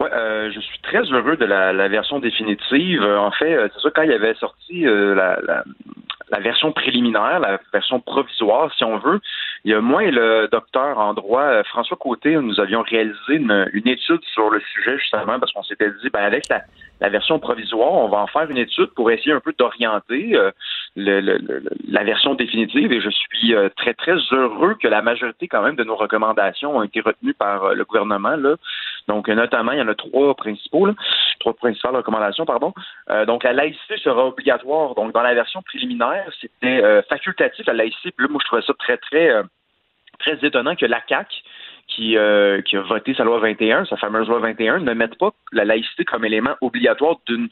Ouais, 0.01 0.13
euh, 0.13 0.51
je 0.53 0.61
suis 0.61 0.79
très 0.81 1.03
heureux 1.03 1.37
de 1.37 1.45
la, 1.45 1.89
version 1.89 2.19
définitive. 2.19 3.03
En 3.03 3.31
fait, 3.31 3.71
c'est 3.75 3.81
ça, 3.81 3.91
quand 3.95 4.03
il 4.03 4.13
avait 4.13 4.35
sorti 4.35 4.85
la, 4.85 5.39
la 6.31 6.41
version 6.41 6.73
préliminaire, 6.73 7.39
la 7.39 7.61
version 7.73 8.01
provisoire, 8.01 8.73
si 8.75 8.85
on 8.85 8.99
veut. 8.99 9.21
Il 9.65 9.71
y 9.71 9.75
a 9.75 9.81
moi 9.81 10.05
et 10.05 10.11
le 10.11 10.49
docteur 10.51 10.99
en 10.99 11.15
droit, 11.15 11.43
euh, 11.43 11.63
François 11.65 11.97
Côté, 11.97 12.37
nous 12.37 12.61
avions 12.61 12.83
réalisé 12.83 13.35
une, 13.35 13.69
étude 13.73 14.23
sur 14.33 14.51
le 14.51 14.61
sujet 14.61 14.99
justement 14.99 15.39
parce 15.39 15.53
qu'on 15.53 15.63
s'était 15.63 15.91
dit, 16.03 16.11
ben 16.13 16.25
avec 16.25 16.49
la, 16.49 16.63
la, 17.01 17.09
version 17.09 17.39
provisoire, 17.39 17.93
on 17.93 18.09
va 18.09 18.19
en 18.19 18.27
faire 18.27 18.51
une 18.51 18.59
étude 18.59 18.91
pour 18.95 19.11
essayer 19.11 19.33
un 19.33 19.41
peu 19.41 19.55
d'orienter 19.57 20.37
euh, 20.37 20.51
le, 20.97 21.39
la 21.89 22.05
version 22.05 22.35
définitive. 22.35 22.93
Et 22.93 23.01
je 23.01 23.11
suis 23.11 23.55
euh, 23.55 23.69
très 23.77 23.95
très 23.95 24.17
heureux 24.33 24.77
que 24.81 24.89
la 24.89 25.03
majorité 25.03 25.47
quand 25.47 25.63
même 25.63 25.77
de 25.77 25.85
nos 25.85 25.97
recommandations 25.97 26.77
ont 26.77 26.83
été 26.83 27.01
retenues 27.01 27.35
par 27.35 27.75
le 27.75 27.85
gouvernement. 27.85 28.37
Là. 28.37 28.57
Donc 29.09 29.29
notamment, 29.29 29.73
il 29.73 29.79
y 29.79 29.83
en 29.83 29.89
a 29.89 29.95
trois 29.95 30.35
principaux, 30.35 30.87
là, 30.87 30.95
trois 31.41 31.55
principales 31.55 31.97
recommandations, 31.97 32.45
pardon. 32.45 32.73
donc 33.27 33.45
la 33.45 33.53
laïcité 33.53 33.97
sera 33.99 34.27
obligatoire. 34.27 34.95
Donc 34.95 35.13
dans 35.13 35.23
la 35.23 35.35
version 35.35 35.63
préliminaire 35.63 36.27
c'était 36.41 36.83
euh, 36.83 37.03
facultatif 37.09 37.69
à 37.69 37.73
laïcité. 37.73 38.11
Puis 38.11 38.27
là, 38.27 38.31
moi, 38.31 38.41
je 38.43 38.47
trouvais 38.47 38.63
ça 38.63 38.73
très, 38.79 38.97
très, 38.99 39.31
euh, 39.31 39.43
très 40.19 40.39
étonnant 40.47 40.77
que 40.77 40.87
la 40.87 41.01
CAC, 41.01 41.29
qui, 41.89 42.17
euh, 42.17 42.61
qui 42.63 42.77
a 42.77 42.83
voté 42.83 43.15
sa 43.15 43.25
loi 43.25 43.39
21, 43.39 43.85
sa 43.85 43.97
fameuse 43.97 44.29
loi 44.29 44.41
21, 44.41 44.81
ne 44.81 44.93
mette 44.93 45.17
pas 45.19 45.31
la 45.53 45.65
laïcité 45.65 46.05
comme 46.05 46.25
élément 46.25 46.57
obligatoire 46.61 47.17
d'une 47.27 47.49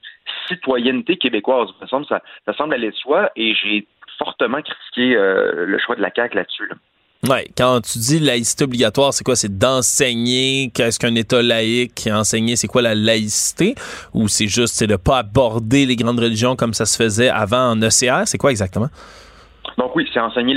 citoyenneté 0.48 1.16
québécoise. 1.16 1.68
Ça 1.80 1.86
semble, 1.86 2.06
ça, 2.06 2.20
semble 2.56 2.74
aller 2.74 2.90
de 2.90 2.96
soi 2.96 3.30
et 3.36 3.54
j'ai 3.54 3.86
fortement 4.18 4.60
critiqué 4.60 5.14
le 5.14 5.78
choix 5.78 5.96
de 5.96 6.02
la 6.02 6.10
CAQ 6.14 6.36
là-dessus. 6.36 6.66
là 6.68 6.74
dessus 6.74 6.93
Ouais, 7.28 7.46
quand 7.56 7.80
tu 7.80 7.98
dis 7.98 8.18
laïcité 8.18 8.64
obligatoire, 8.64 9.14
c'est 9.14 9.24
quoi? 9.24 9.34
C'est 9.34 9.56
d'enseigner 9.56 10.70
qu'est-ce 10.74 10.98
qu'un 10.98 11.14
État 11.14 11.40
laïque, 11.40 12.06
enseigner 12.12 12.54
c'est 12.54 12.66
quoi 12.66 12.82
la 12.82 12.94
laïcité, 12.94 13.74
ou 14.12 14.28
c'est 14.28 14.46
juste 14.46 14.74
c'est 14.74 14.86
de 14.86 14.96
pas 14.96 15.18
aborder 15.18 15.86
les 15.86 15.96
grandes 15.96 16.20
religions 16.20 16.54
comme 16.54 16.74
ça 16.74 16.84
se 16.84 17.02
faisait 17.02 17.30
avant 17.30 17.70
en 17.70 17.80
ECR? 17.80 18.26
C'est 18.26 18.36
quoi 18.36 18.50
exactement? 18.50 18.88
Donc 19.78 19.96
oui, 19.96 20.06
c'est 20.12 20.20
enseigner 20.20 20.54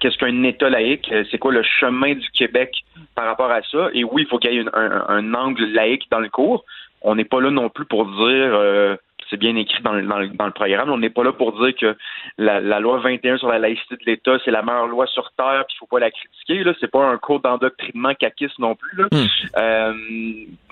qu'est-ce 0.00 0.18
qu'un 0.18 0.42
État 0.42 0.68
laïque, 0.68 1.08
c'est 1.30 1.38
quoi 1.38 1.52
le 1.52 1.62
chemin 1.62 2.14
du 2.14 2.28
Québec 2.30 2.72
par 3.14 3.26
rapport 3.26 3.52
à 3.52 3.60
ça? 3.70 3.88
Et 3.94 4.02
oui, 4.02 4.22
il 4.22 4.26
faut 4.26 4.38
qu'il 4.38 4.52
y 4.52 4.58
ait 4.58 4.64
un, 4.74 5.34
angle 5.34 5.66
laïque 5.66 6.08
dans 6.10 6.20
le 6.20 6.28
cours. 6.28 6.64
On 7.02 7.14
n'est 7.14 7.24
pas 7.24 7.40
là 7.40 7.52
non 7.52 7.68
plus 7.68 7.84
pour 7.84 8.06
dire 8.06 8.16
euh, 8.18 8.96
c'est 9.30 9.36
bien 9.36 9.54
écrit 9.56 9.82
dans 9.82 9.92
le, 9.92 10.02
dans 10.06 10.46
le, 10.46 10.52
programme. 10.52 10.90
On 10.90 10.98
n'est 10.98 11.10
pas 11.10 11.24
là 11.24 11.32
pour 11.32 11.52
dire 11.60 11.74
que 11.74 11.96
la, 12.38 12.80
loi 12.80 12.98
21 12.98 13.38
sur 13.38 13.48
la 13.48 13.58
laïcité 13.58 13.96
de 13.96 14.04
l'État, 14.06 14.38
c'est 14.44 14.50
la 14.50 14.62
meilleure 14.62 14.86
loi 14.86 15.06
sur 15.06 15.30
Terre, 15.36 15.64
puis 15.66 15.76
il 15.76 15.78
faut 15.78 15.86
pas 15.86 15.98
la 15.98 16.10
critiquer. 16.10 16.64
Là, 16.64 16.72
c'est 16.80 16.90
pas 16.90 17.04
un 17.04 17.18
cours 17.18 17.40
d'endoctrinement 17.40 18.14
caquiste 18.14 18.58
non 18.58 18.74
plus. 18.74 18.96
Là. 18.96 19.06
Hmm. 19.12 19.26
Euh, 19.56 19.92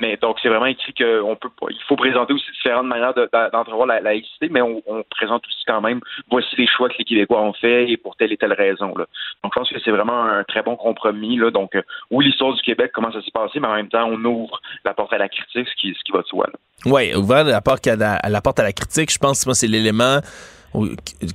mais 0.00 0.16
donc, 0.16 0.38
c'est 0.42 0.48
vraiment 0.48 0.66
écrit 0.66 0.94
qu'on 0.94 1.36
peut 1.36 1.50
il 1.70 1.82
faut 1.88 1.96
présenter 1.96 2.32
aussi 2.32 2.50
différentes 2.52 2.86
manières 2.86 3.14
d'entrevoir 3.52 3.86
la, 3.86 4.00
laïcité, 4.00 4.48
mais 4.50 4.62
on, 4.62 4.82
présente 5.10 5.46
aussi 5.46 5.64
quand 5.66 5.80
même 5.80 6.00
voici 6.30 6.54
les 6.56 6.66
choix 6.66 6.88
que 6.88 6.94
les 6.98 7.04
Québécois 7.04 7.40
ont 7.40 7.52
fait 7.52 7.90
et 7.90 7.96
pour 7.96 8.16
telle 8.16 8.32
et 8.32 8.36
telle 8.36 8.52
raison. 8.52 8.94
Là. 8.96 9.06
Donc, 9.42 9.52
je 9.54 9.58
pense 9.60 9.70
que 9.70 9.80
c'est 9.84 9.90
vraiment 9.90 10.24
un 10.24 10.44
très 10.44 10.62
bon 10.62 10.76
compromis. 10.76 11.36
Là. 11.36 11.50
Donc, 11.50 11.74
euh, 11.74 11.82
oui, 12.10 12.26
l'histoire 12.26 12.54
du 12.54 12.62
Québec, 12.62 12.90
comment 12.94 13.12
ça 13.12 13.22
s'est 13.22 13.30
passé, 13.30 13.60
mais 13.60 13.68
en 13.68 13.74
même 13.74 13.88
temps, 13.88 14.06
on 14.06 14.22
ouvre 14.24 14.60
la 14.84 14.94
porte 14.94 15.12
à 15.12 15.18
la 15.18 15.28
critique, 15.28 15.68
ce 15.68 15.74
qui, 15.80 15.94
ce 15.94 16.04
qui 16.04 16.12
va 16.12 16.22
de 16.22 16.26
soi. 16.26 16.46
Oui, 16.84 17.14
ouvert 17.14 17.44
la 17.44 17.60
porte 17.60 17.86
à 17.86 17.96
la, 17.96 18.40
à 18.56 18.62
la 18.62 18.72
critique, 18.72 19.12
je 19.12 19.18
pense 19.18 19.44
que 19.44 19.52
c'est 19.54 19.66
l'élément 19.66 20.20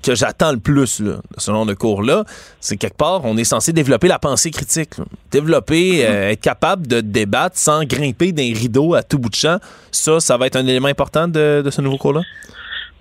que 0.01 0.15
j'attends 0.15 0.51
le 0.51 0.59
plus, 0.59 0.99
là, 0.99 1.15
selon 1.37 1.65
le 1.65 1.75
cours-là, 1.75 2.25
c'est 2.59 2.77
quelque 2.77 2.97
part, 2.97 3.21
on 3.23 3.37
est 3.37 3.43
censé 3.43 3.73
développer 3.73 4.07
la 4.07 4.19
pensée 4.19 4.51
critique. 4.51 4.91
Développer, 5.31 6.05
euh, 6.05 6.31
être 6.31 6.41
capable 6.41 6.87
de 6.87 7.01
débattre 7.01 7.57
sans 7.57 7.83
grimper 7.83 8.31
d'un 8.31 8.53
rideau 8.53 8.93
à 8.93 9.03
tout 9.03 9.17
bout 9.17 9.29
de 9.29 9.35
champ. 9.35 9.57
Ça, 9.91 10.19
ça 10.19 10.37
va 10.37 10.47
être 10.47 10.55
un 10.55 10.67
élément 10.67 10.87
important 10.87 11.27
de, 11.27 11.67
ce 11.69 11.81
nouveau 11.81 11.97
cours-là? 11.97 12.21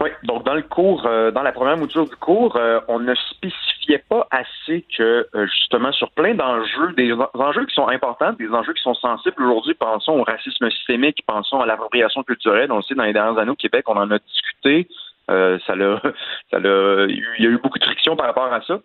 Oui, 0.02 0.08
donc 0.22 0.44
dans 0.44 0.54
le 0.54 0.62
cours, 0.62 1.04
euh, 1.06 1.30
dans 1.30 1.42
la 1.42 1.52
première 1.52 1.76
mouture 1.76 2.08
du 2.08 2.16
cours, 2.16 2.56
euh, 2.56 2.80
on 2.88 3.00
ne 3.00 3.14
spécifiait 3.14 4.02
pas 4.08 4.26
assez 4.30 4.86
que 4.96 5.28
justement 5.52 5.92
sur 5.92 6.10
plein 6.12 6.34
d'enjeux, 6.34 6.92
des 6.96 7.12
enjeux 7.34 7.66
qui 7.66 7.74
sont 7.74 7.88
importants, 7.88 8.32
des 8.32 8.48
enjeux 8.48 8.72
qui 8.72 8.82
sont 8.82 8.94
sensibles 8.94 9.42
aujourd'hui, 9.42 9.74
pensons 9.74 10.18
au 10.18 10.22
racisme 10.22 10.70
systémique, 10.70 11.22
pensons 11.26 11.60
à 11.60 11.66
l'appropriation 11.66 12.22
culturelle. 12.22 12.72
On 12.72 12.76
le 12.76 12.82
sait, 12.82 12.94
dans 12.94 13.04
les 13.04 13.12
dernières 13.12 13.38
années 13.38 13.50
au 13.50 13.56
Québec, 13.56 13.84
on 13.88 13.96
en 13.96 14.10
a 14.10 14.18
discuté. 14.18 14.88
Euh, 15.30 15.58
ça 15.66 15.76
l'a, 15.76 16.00
ça 16.50 16.58
l'a, 16.58 17.06
il 17.06 17.24
y 17.38 17.46
a 17.46 17.50
eu 17.50 17.58
beaucoup 17.58 17.78
de 17.78 17.84
friction 17.84 18.16
par 18.16 18.26
rapport 18.26 18.52
à 18.52 18.62
ça. 18.62 18.80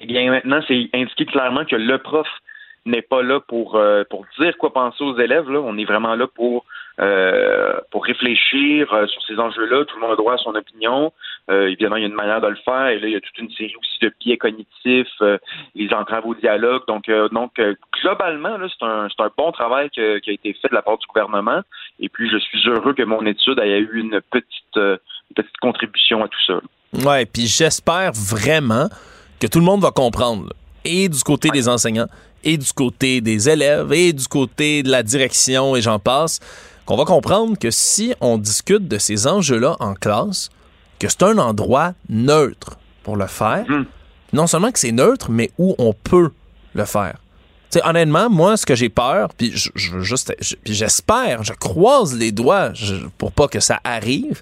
Eh 0.00 0.06
bien, 0.06 0.30
maintenant, 0.30 0.60
c'est 0.66 0.88
indiqué 0.94 1.26
clairement 1.26 1.64
que 1.64 1.76
le 1.76 1.98
prof 1.98 2.26
n'est 2.86 3.02
pas 3.02 3.22
là 3.22 3.40
pour 3.40 3.76
euh, 3.76 4.04
pour 4.08 4.24
dire 4.38 4.56
quoi 4.58 4.72
penser 4.72 5.04
aux 5.04 5.18
élèves. 5.18 5.50
Là. 5.50 5.60
On 5.60 5.76
est 5.78 5.84
vraiment 5.84 6.14
là 6.14 6.26
pour 6.26 6.64
euh, 7.00 7.78
pour 7.90 8.04
réfléchir 8.04 8.88
sur 9.08 9.22
ces 9.26 9.38
enjeux-là. 9.38 9.84
Tout 9.84 9.96
le 9.96 10.02
monde 10.02 10.12
a 10.12 10.16
droit 10.16 10.34
à 10.34 10.38
son 10.38 10.54
opinion. 10.54 11.12
évidemment, 11.48 11.96
il 11.96 12.02
y 12.02 12.04
a 12.04 12.08
une 12.08 12.14
manière 12.14 12.40
de 12.40 12.48
le 12.48 12.56
faire. 12.56 12.88
Et 12.88 12.98
là, 13.00 13.06
il 13.06 13.12
y 13.12 13.16
a 13.16 13.20
toute 13.20 13.38
une 13.38 13.50
série 13.52 13.74
aussi 13.80 13.98
de 14.02 14.12
biais 14.20 14.36
cognitifs, 14.36 15.22
les 15.74 15.92
entraves 15.94 16.26
au 16.26 16.34
dialogue. 16.34 16.82
Donc, 16.88 17.10
donc 17.32 17.52
globalement, 18.02 18.58
là, 18.58 18.66
c'est 18.68 18.84
un, 18.84 19.08
c'est 19.08 19.22
un 19.22 19.30
bon 19.36 19.50
travail 19.50 19.88
qui 19.90 20.00
a 20.00 20.16
été 20.16 20.52
fait 20.52 20.68
de 20.68 20.74
la 20.74 20.82
part 20.82 20.98
du 20.98 21.06
gouvernement. 21.06 21.62
Et 22.00 22.10
puis, 22.10 22.28
je 22.28 22.36
suis 22.36 22.68
heureux 22.68 22.92
que 22.92 23.02
mon 23.02 23.24
étude 23.24 23.58
ait 23.60 23.78
eu 23.78 23.98
une 23.98 24.20
petite 24.30 25.00
petite 25.34 25.56
contribution 25.60 26.24
à 26.24 26.28
tout 26.28 26.44
ça. 26.46 26.60
Ouais, 26.92 27.24
puis 27.24 27.46
j'espère 27.46 28.12
vraiment 28.12 28.88
que 29.40 29.46
tout 29.46 29.58
le 29.58 29.64
monde 29.64 29.80
va 29.80 29.90
comprendre, 29.90 30.52
et 30.84 31.08
du 31.08 31.22
côté 31.22 31.50
des 31.50 31.68
enseignants, 31.68 32.08
et 32.44 32.56
du 32.56 32.72
côté 32.72 33.20
des 33.20 33.48
élèves, 33.48 33.92
et 33.92 34.12
du 34.12 34.26
côté 34.26 34.82
de 34.82 34.90
la 34.90 35.02
direction, 35.02 35.76
et 35.76 35.82
j'en 35.82 35.98
passe, 35.98 36.40
qu'on 36.86 36.96
va 36.96 37.04
comprendre 37.04 37.58
que 37.58 37.70
si 37.70 38.14
on 38.20 38.38
discute 38.38 38.88
de 38.88 38.98
ces 38.98 39.26
enjeux-là 39.26 39.76
en 39.80 39.94
classe, 39.94 40.50
que 40.98 41.08
c'est 41.08 41.22
un 41.22 41.38
endroit 41.38 41.94
neutre 42.08 42.78
pour 43.02 43.16
le 43.16 43.26
faire. 43.26 43.64
Hmm. 43.68 43.84
Non 44.32 44.46
seulement 44.46 44.70
que 44.70 44.78
c'est 44.78 44.92
neutre, 44.92 45.30
mais 45.30 45.50
où 45.58 45.74
on 45.78 45.92
peut 45.92 46.30
le 46.74 46.84
faire. 46.84 47.16
honnêtement, 47.84 48.30
moi, 48.30 48.56
ce 48.56 48.66
que 48.66 48.74
j'ai 48.74 48.88
peur, 48.88 49.30
puis 49.36 49.52
je, 49.54 49.70
juste, 50.00 50.34
j'espère, 50.64 51.42
je 51.42 51.52
croise 51.52 52.14
les 52.16 52.30
doigts 52.30 52.72
pour 53.18 53.32
pas 53.32 53.48
que 53.48 53.60
ça 53.60 53.80
arrive, 53.82 54.40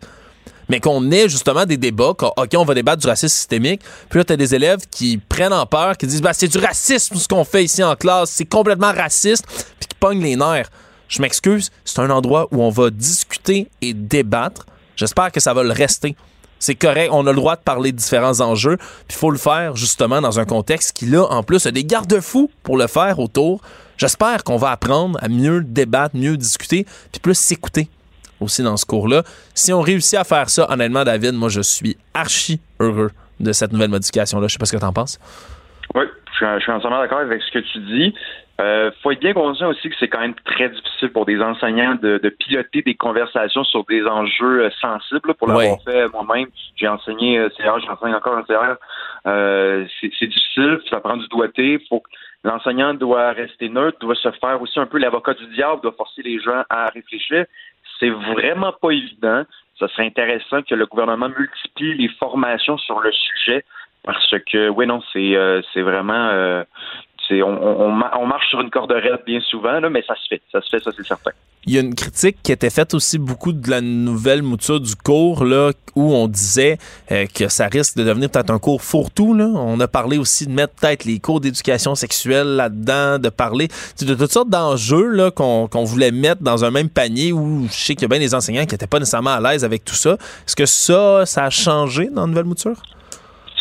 mais 0.69 0.81
qu'on 0.81 1.11
ait 1.11 1.29
justement 1.29 1.65
des 1.65 1.77
débats, 1.77 2.15
OK, 2.21 2.51
on 2.57 2.65
va 2.65 2.75
débattre 2.75 3.03
du 3.03 3.07
racisme 3.07 3.35
systémique, 3.35 3.81
puis 4.09 4.19
là, 4.19 4.25
tu 4.25 4.33
as 4.33 4.37
des 4.37 4.55
élèves 4.55 4.81
qui 4.91 5.19
prennent 5.19 5.53
en 5.53 5.67
peur, 5.67 5.97
qui 5.97 6.07
disent, 6.07 6.23
bah, 6.23 6.33
c'est 6.33 6.49
du 6.49 6.59
racisme 6.59 7.17
ce 7.17 7.29
qu'on 7.29 7.45
fait 7.45 7.65
ici 7.65 7.83
en 7.83 7.97
classe, 7.97 8.31
c'est 8.31 8.45
complètement 8.45 8.93
raciste, 8.93 9.45
puis 9.79 9.89
qui 9.89 9.97
pognent 9.99 10.23
les 10.23 10.37
nerfs. 10.37 10.71
Je 11.09 11.23
m'excuse, 11.23 11.71
c'est 11.85 12.01
un 12.01 12.11
endroit 12.11 12.49
où 12.51 12.63
on 12.63 12.71
va 12.71 12.91
discuter 12.91 13.69
et 13.81 13.95
débattre. 13.95 14.67
J'espère 14.95 15.33
que 15.33 15.41
ça 15.41 15.55
va 15.55 15.63
le 15.63 15.73
rester. 15.73 16.17
C'est 16.59 16.75
correct, 16.75 17.11
on 17.13 17.27
a 17.27 17.31
le 17.31 17.37
droit 17.37 17.57
de 17.57 17.63
parler 17.63 17.93
de 17.93 17.97
différents 17.97 18.41
enjeux, 18.41 18.77
puis 18.77 19.11
il 19.11 19.17
faut 19.17 19.31
le 19.31 19.39
faire 19.39 19.77
justement 19.77 20.21
dans 20.21 20.41
un 20.41 20.45
contexte 20.45 20.93
qui, 20.93 21.07
là, 21.07 21.25
en 21.31 21.43
plus, 21.43 21.65
a 21.67 21.71
des 21.71 21.85
garde-fous 21.85 22.51
pour 22.63 22.77
le 22.77 22.89
faire 22.89 23.21
autour. 23.21 23.61
J'espère 23.97 24.45
qu'on 24.45 24.57
va 24.57 24.73
apprendre 24.73 25.19
à 25.23 25.29
mieux 25.29 25.63
débattre, 25.63 26.17
mieux 26.17 26.37
discuter, 26.37 26.85
puis 27.13 27.21
plus 27.21 27.37
s'écouter 27.37 27.89
aussi 28.41 28.63
dans 28.63 28.77
ce 28.77 28.87
cours-là. 28.87 29.23
Si 29.55 29.73
on 29.73 29.81
réussit 29.81 30.19
à 30.19 30.25
faire 30.25 30.49
ça, 30.49 30.67
honnêtement, 30.71 31.05
David, 31.05 31.35
moi, 31.35 31.49
je 31.49 31.61
suis 31.61 31.97
archi 32.15 32.61
heureux 32.81 33.11
de 33.41 33.53
cette 33.53 33.73
nouvelle 33.73 33.91
modification-là. 33.91 34.47
Je 34.49 34.53
sais 34.53 34.59
pas 34.59 34.67
ce 34.67 34.73
que 34.73 34.81
tu 34.81 34.85
en 34.85 34.93
penses. 34.93 35.19
Oui, 35.95 36.05
je 36.41 36.61
suis, 36.61 36.73
entièrement 36.73 37.01
d'accord 37.01 37.19
avec 37.19 37.43
ce 37.43 37.51
que 37.51 37.59
tu 37.59 37.79
dis. 37.81 38.15
Euh, 38.61 38.91
faut 39.03 39.13
être 39.13 39.21
bien 39.21 39.35
conscient 39.35 39.69
aussi 39.69 39.89
que 39.89 39.95
c'est 40.01 40.09
quand 40.09 40.19
même 40.19 40.35
très 40.45 40.69
difficile 40.69 41.11
pour 41.11 41.25
des 41.27 41.41
enseignants 41.41 41.95
de, 41.95 42.19
piloter 42.41 42.83
des 42.83 42.97
conversations 42.97 43.63
sur 43.63 43.85
des 43.85 44.05
enjeux 44.05 44.65
euh, 44.65 44.71
sensibles. 44.81 45.35
Pour 45.35 45.47
l'avoir 45.47 45.79
fait 45.85 46.09
moi-même, 46.09 46.49
j'ai 46.75 46.89
enseigné 46.89 47.39
euh, 47.39 47.49
CR, 47.51 47.79
j'enseigne 47.87 48.15
encore 48.15 48.37
en 48.37 48.43
CR. 48.43 48.77
Euh, 49.27 49.87
c'est 50.01 50.27
difficile, 50.27 50.81
ça 50.91 50.99
prend 50.99 51.17
du 51.17 51.29
doigté. 51.29 51.79
Faut 51.89 52.03
l'enseignant 52.43 52.95
doit 52.95 53.33
rester 53.33 53.69
neutre, 53.69 53.99
doit 54.01 54.15
se 54.17 54.31
faire 54.33 54.61
aussi 54.61 54.79
un 54.81 54.87
peu 54.87 54.99
l'avocat 54.99 55.35
du 55.35 55.47
diable, 55.49 55.83
doit 55.83 55.95
forcer 55.97 56.23
les 56.23 56.41
gens 56.41 56.63
à 56.69 56.87
réfléchir. 56.87 57.47
C'est 57.99 58.11
vraiment 58.11 58.73
pas 58.81 58.91
évident. 58.91 59.45
Ça 59.79 59.89
serait 59.89 60.07
intéressant 60.07 60.63
que 60.63 60.75
le 60.75 60.87
gouvernement 60.87 61.29
multiplie 61.29 61.95
les 61.95 62.09
formations 62.19 62.79
sur 62.79 63.01
le 63.01 63.13
sujet 63.13 63.65
parce 64.05 64.35
que, 64.51 64.69
oui, 64.69 64.87
non, 64.87 65.03
c'est 65.13 65.35
c'est 65.73 65.83
vraiment 65.83 66.63
on, 67.31 68.27
marche 68.27 68.49
sur 68.49 68.61
une 68.61 68.71
corde 68.71 68.93
raide 68.93 69.21
bien 69.27 69.41
souvent, 69.41 69.81
mais 69.91 70.03
ça 70.07 70.15
se 70.15 70.29
fait. 70.29 70.43
Ça 70.51 70.61
se 70.61 70.69
fait, 70.69 70.83
ça 70.83 70.91
c'est 70.97 71.07
certain. 71.07 71.31
Il 71.67 71.75
y 71.75 71.77
a 71.77 71.81
une 71.81 71.95
critique 71.95 72.39
qui 72.43 72.53
était 72.53 72.71
faite 72.71 72.95
aussi 72.95 73.19
beaucoup 73.19 73.53
de 73.53 73.69
la 73.69 73.81
nouvelle 73.81 74.43
mouture 74.43 74.81
du 74.81 74.95
cours, 74.95 75.45
là, 75.45 75.73
où 75.97 76.15
on 76.15 76.27
disait 76.29 76.79
euh, 77.11 77.27
que 77.27 77.49
ça 77.49 77.67
risque 77.67 77.97
de 77.97 78.05
devenir 78.05 78.31
peut-être 78.31 78.51
un 78.51 78.59
cours 78.59 78.81
fourre-tout. 78.81 79.37
On 79.39 79.79
a 79.81 79.89
parlé 79.89 80.17
aussi 80.17 80.47
de 80.47 80.53
mettre 80.53 80.75
peut-être 80.75 81.05
les 81.05 81.19
cours 81.19 81.41
d'éducation 81.41 81.95
sexuelle 81.95 82.57
là-dedans, 82.57 83.19
de 83.19 83.29
parler 83.29 83.69
de 84.01 84.15
toutes 84.15 84.33
sortes 84.33 84.49
d'enjeux 84.49 85.31
qu'on 85.31 85.85
voulait 85.85 86.13
mettre 86.13 86.43
dans 86.43 86.65
un 86.65 86.71
même 86.71 86.89
panier 86.89 87.33
où 87.33 87.67
je 87.69 87.75
sais 87.75 87.95
qu'il 87.95 88.03
y 88.03 88.05
a 88.07 88.09
bien 88.09 88.21
des 88.21 88.35
enseignants 88.35 88.65
qui 88.65 88.75
n'étaient 88.75 88.87
pas 88.87 88.99
nécessairement 88.99 89.35
à 89.35 89.41
l'aise 89.41 89.65
avec 89.65 89.85
tout 89.85 89.95
ça. 89.95 90.13
Est-ce 90.47 90.57
que 90.57 90.67
ça, 90.67 91.27
ça 91.27 91.45
a 91.45 91.51
changé 91.51 92.09
dans 92.09 92.23
la 92.23 92.29
nouvelle 92.29 92.45
mouture? 92.45 92.81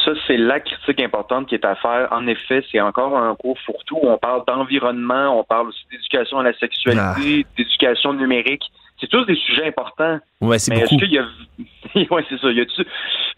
Ça, 0.07 0.19
c'est 0.25 0.37
la 0.37 0.59
critique 0.59 1.01
importante 1.01 1.47
qui 1.47 1.55
est 1.55 1.65
à 1.65 1.75
faire. 1.75 2.07
En 2.11 2.27
effet, 2.27 2.63
c'est 2.71 2.79
encore 2.79 3.17
un 3.17 3.35
cours 3.35 3.59
fourre-tout. 3.65 3.99
On 4.01 4.17
parle 4.17 4.43
d'environnement, 4.47 5.37
on 5.37 5.43
parle 5.43 5.67
aussi 5.67 5.83
d'éducation 5.91 6.39
à 6.39 6.43
la 6.43 6.53
sexualité, 6.53 7.45
ah. 7.45 7.49
d'éducation 7.57 8.13
numérique. 8.13 8.63
C'est 8.99 9.07
tous 9.07 9.25
des 9.25 9.35
sujets 9.35 9.67
importants. 9.67 10.19
Ouais, 10.41 10.57
c'est 10.57 10.73
beaucoup. 10.73 10.97
qu'il 10.97 11.11
y 11.11 11.19
a... 11.19 11.25
ouais, 12.11 12.25
c'est 12.29 12.39
ça. 12.39 12.51
Y 12.51 12.61
a 12.61 12.65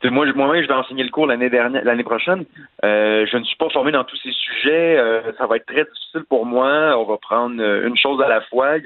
moi, 0.09 0.25
moi-même, 0.33 0.63
je 0.63 0.67
vais 0.67 0.73
enseigner 0.73 1.03
le 1.03 1.09
cours 1.09 1.27
l'année 1.27 1.49
dernière, 1.49 1.83
l'année 1.83 2.03
prochaine. 2.03 2.45
Euh, 2.85 3.25
je 3.29 3.35
ne 3.35 3.43
suis 3.43 3.57
pas 3.57 3.69
formé 3.69 3.91
dans 3.91 4.05
tous 4.05 4.15
ces 4.17 4.31
sujets. 4.31 4.97
Euh, 4.97 5.21
ça 5.37 5.47
va 5.47 5.57
être 5.57 5.65
très 5.65 5.83
difficile 5.83 6.23
pour 6.29 6.45
moi. 6.45 6.97
On 6.97 7.03
va 7.03 7.17
prendre 7.17 7.61
euh, 7.61 7.87
une 7.87 7.97
chose 7.97 8.21
à 8.21 8.29
la 8.29 8.41
fois. 8.41 8.77
Il 8.77 8.85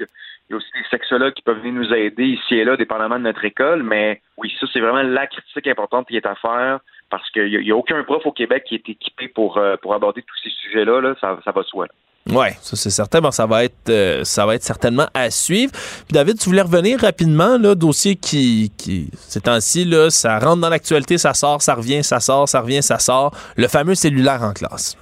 y 0.50 0.54
a 0.54 0.56
aussi 0.56 0.70
des 0.74 0.88
sexologues 0.90 1.34
qui 1.34 1.42
peuvent 1.42 1.60
venir 1.60 1.74
nous 1.74 1.94
aider 1.94 2.24
ici 2.24 2.56
et 2.56 2.64
là, 2.64 2.76
dépendamment 2.76 3.18
de 3.18 3.24
notre 3.24 3.44
école. 3.44 3.84
Mais 3.84 4.20
oui, 4.38 4.52
ça, 4.58 4.66
c'est 4.72 4.80
vraiment 4.80 5.02
la 5.02 5.26
critique 5.28 5.68
importante 5.68 6.08
qui 6.08 6.16
est 6.16 6.26
à 6.26 6.34
faire 6.34 6.80
parce 7.14 7.30
qu'il 7.30 7.60
n'y 7.60 7.70
a, 7.70 7.76
aucun 7.76 8.02
prof 8.02 8.26
au 8.26 8.32
Québec 8.32 8.64
qui 8.66 8.74
est 8.74 8.88
équipé 8.88 9.28
pour, 9.28 9.56
euh, 9.56 9.76
pour 9.80 9.94
aborder 9.94 10.22
tous 10.22 10.34
ces 10.42 10.50
sujets-là. 10.62 11.00
Là, 11.00 11.14
ça, 11.20 11.52
va 11.52 11.62
soi. 11.62 11.86
Oui, 12.26 12.48
ça 12.60 12.74
c'est 12.74 12.90
certain. 12.90 13.30
ça 13.30 13.46
va 13.46 13.62
être 13.62 13.88
euh, 13.88 14.24
ça 14.24 14.44
va 14.44 14.56
être 14.56 14.64
certainement 14.64 15.06
à 15.14 15.30
suivre. 15.30 15.70
Puis 15.70 16.12
David, 16.12 16.40
tu 16.40 16.48
voulais 16.48 16.62
revenir 16.62 16.98
rapidement, 16.98 17.56
là, 17.56 17.76
dossier 17.76 18.16
qui, 18.16 18.72
qui 18.76 19.10
ces 19.12 19.42
temps-ci, 19.42 19.84
là, 19.84 20.10
ça 20.10 20.40
rentre 20.40 20.60
dans 20.60 20.70
l'actualité, 20.70 21.16
ça 21.16 21.34
sort, 21.34 21.62
ça 21.62 21.76
revient, 21.76 22.02
ça 22.02 22.18
sort, 22.18 22.48
ça 22.48 22.62
revient, 22.62 22.82
ça 22.82 22.98
sort. 22.98 23.30
Le 23.56 23.68
fameux 23.68 23.94
cellulaire 23.94 24.42
en 24.42 24.52
classe. 24.52 24.98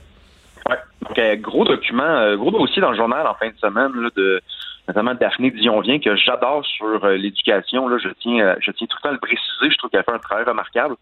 Oui. 0.68 0.76
Donc, 1.08 1.18
euh, 1.18 1.36
gros 1.36 1.64
document, 1.64 2.36
gros 2.36 2.50
dossier 2.50 2.82
dans 2.82 2.90
le 2.90 2.96
journal 2.98 3.26
en 3.26 3.34
fin 3.36 3.48
de 3.48 3.56
semaine 3.58 3.92
là, 3.94 4.10
de 4.14 4.42
notamment 4.86 5.14
Daphné 5.14 5.50
Dion-Vient, 5.50 5.98
que 5.98 6.14
j'adore 6.16 6.66
sur 6.66 7.06
l'éducation. 7.06 7.88
Là, 7.88 7.96
je 8.02 8.10
tiens, 8.20 8.56
je 8.60 8.70
tiens 8.72 8.86
tout 8.86 8.98
le 8.98 9.02
temps 9.02 9.08
à 9.08 9.12
le 9.12 9.18
préciser. 9.18 9.70
Je 9.70 9.78
trouve 9.78 9.88
qu'elle 9.88 10.02
fait 10.02 10.12
un 10.12 10.18
travail 10.18 10.44
remarquable. 10.44 10.96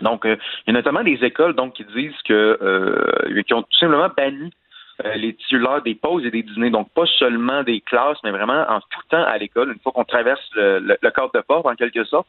Donc, 0.00 0.24
euh, 0.24 0.36
il 0.66 0.70
y 0.72 0.76
a 0.76 0.78
notamment 0.78 1.02
des 1.02 1.18
écoles 1.24 1.54
donc 1.54 1.74
qui 1.74 1.84
disent 1.84 2.20
que 2.24 2.58
euh, 2.62 3.42
qui 3.42 3.54
ont 3.54 3.62
tout 3.62 3.78
simplement 3.78 4.08
banni 4.16 4.52
euh, 5.04 5.14
les 5.14 5.34
titulaires 5.34 5.82
des 5.82 5.94
pauses 5.94 6.24
et 6.24 6.30
des 6.30 6.42
dîners. 6.42 6.70
Donc, 6.70 6.92
pas 6.92 7.06
seulement 7.18 7.62
des 7.62 7.80
classes, 7.80 8.18
mais 8.24 8.30
vraiment 8.30 8.64
en 8.68 8.80
tout 8.80 9.00
temps 9.10 9.24
à 9.24 9.38
l'école, 9.38 9.72
une 9.72 9.78
fois 9.80 9.92
qu'on 9.92 10.04
traverse 10.04 10.44
le, 10.54 10.80
le, 10.80 11.10
cadre 11.10 11.30
de 11.34 11.40
porte, 11.40 11.66
en 11.66 11.74
quelque 11.74 12.04
sorte. 12.04 12.26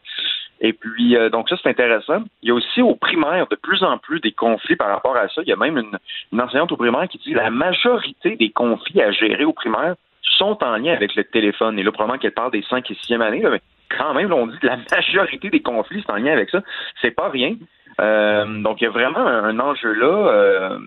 Et 0.62 0.74
puis, 0.74 1.16
donc 1.32 1.48
ça, 1.48 1.56
c'est 1.62 1.70
intéressant. 1.70 2.24
Il 2.42 2.50
y 2.50 2.52
a 2.52 2.54
aussi 2.54 2.82
au 2.82 2.94
primaire 2.94 3.48
de 3.48 3.56
plus 3.56 3.82
en 3.82 3.98
plus 3.98 4.20
des 4.20 4.34
conflits 4.34 4.76
par 4.76 4.90
rapport 4.90 5.16
à 5.16 5.30
ça. 5.30 5.42
Il 5.42 5.48
y 5.48 5.54
a 5.54 5.56
même 5.56 5.78
une, 5.78 5.98
une 6.34 6.42
enseignante 6.42 6.72
au 6.74 6.78
primaire 6.78 7.08
qui 7.08 7.18
dit 7.18 7.32
que 7.32 7.38
la 7.38 7.50
majorité 7.50 8.36
des 8.36 8.50
conflits 8.50 9.02
à 9.02 9.12
gérer 9.12 9.46
au 9.46 9.54
primaire 9.54 9.96
sont 10.22 10.62
en 10.62 10.76
lien 10.78 10.94
avec 10.94 11.16
le 11.16 11.24
téléphone. 11.24 11.80
Et 11.80 11.84
là, 11.84 11.92
probablement 11.92 12.20
qu'elle 12.20 12.34
parle 12.34 12.52
des 12.52 12.64
5 12.64 12.92
et 12.92 12.94
6e 12.94 13.22
années, 13.22 13.42
mais 13.50 13.62
quand 13.98 14.14
même, 14.14 14.32
on 14.32 14.48
dit 14.48 14.58
que 14.60 14.68
la 14.68 14.78
majorité 14.92 15.50
des 15.50 15.62
conflits 15.62 16.02
sont 16.04 16.12
en 16.12 16.18
lien 16.18 16.34
avec 16.34 16.50
ça. 16.50 16.62
C'est 17.02 17.12
pas 17.12 17.30
rien. 17.30 17.56
Euh, 18.00 18.62
donc, 18.62 18.82
il 18.82 18.86
y 18.86 18.88
a 18.88 18.92
vraiment 18.92 19.26
un, 19.26 19.60
enjeu 19.60 19.94
là, 19.94 20.32
euh, 20.32 20.80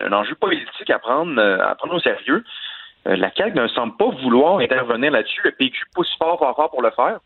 un 0.00 0.12
enjeu 0.12 0.34
politique 0.34 0.90
à 0.90 0.98
prendre, 0.98 1.40
euh, 1.40 1.58
à 1.60 1.74
prendre 1.74 1.94
au 1.94 2.00
sérieux. 2.00 2.44
la 3.04 3.30
CAQ 3.34 3.58
ne 3.58 3.68
semble 3.68 3.96
pas 3.96 4.10
vouloir 4.22 4.58
intervenir 4.58 5.10
là-dessus. 5.10 5.40
Le 5.44 5.52
PQ 5.52 5.84
pousse 5.94 6.14
fort, 6.18 6.38
fort, 6.38 6.54
fort 6.54 6.70
pour 6.70 6.82
le 6.82 6.90
faire. 6.90 7.18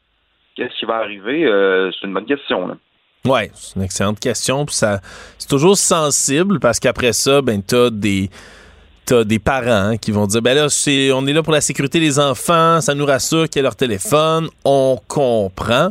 Qu'est-ce 0.55 0.79
qui 0.79 0.85
va 0.85 0.97
arriver? 0.97 1.47
c'est 1.93 2.07
une 2.07 2.15
bonne 2.15 2.27
question. 2.27 2.79
Oui, 3.25 3.41
c'est 3.55 3.77
une 3.77 3.83
excellente 3.83 4.21
question. 4.21 4.67
ça, 4.69 5.01
c'est 5.39 5.49
toujours 5.49 5.77
sensible 5.77 6.61
parce 6.61 6.79
qu'après 6.79 7.13
ça, 7.13 7.43
ben, 7.43 7.61
t'as 7.63 7.91
des 7.91 8.31
t'as 9.05 9.25
des 9.25 9.39
parents 9.39 9.91
hein, 9.91 9.97
qui 9.97 10.11
vont 10.11 10.27
dire 10.27 10.43
ben 10.43 10.55
là 10.55 10.69
c'est 10.69 11.13
on 11.13 11.27
est 11.27 11.33
là 11.33 11.43
pour 11.43 11.53
la 11.53 11.61
sécurité 11.61 12.01
des 12.01 12.19
enfants, 12.19 12.81
ça 12.81 12.95
nous 12.95 13.07
rassure 13.07 13.49
qu'il 13.49 13.61
y 13.61 13.61
a 13.61 13.63
leur 13.65 13.77
téléphone, 13.77 14.49
on 14.65 14.99
comprend. 15.09 15.91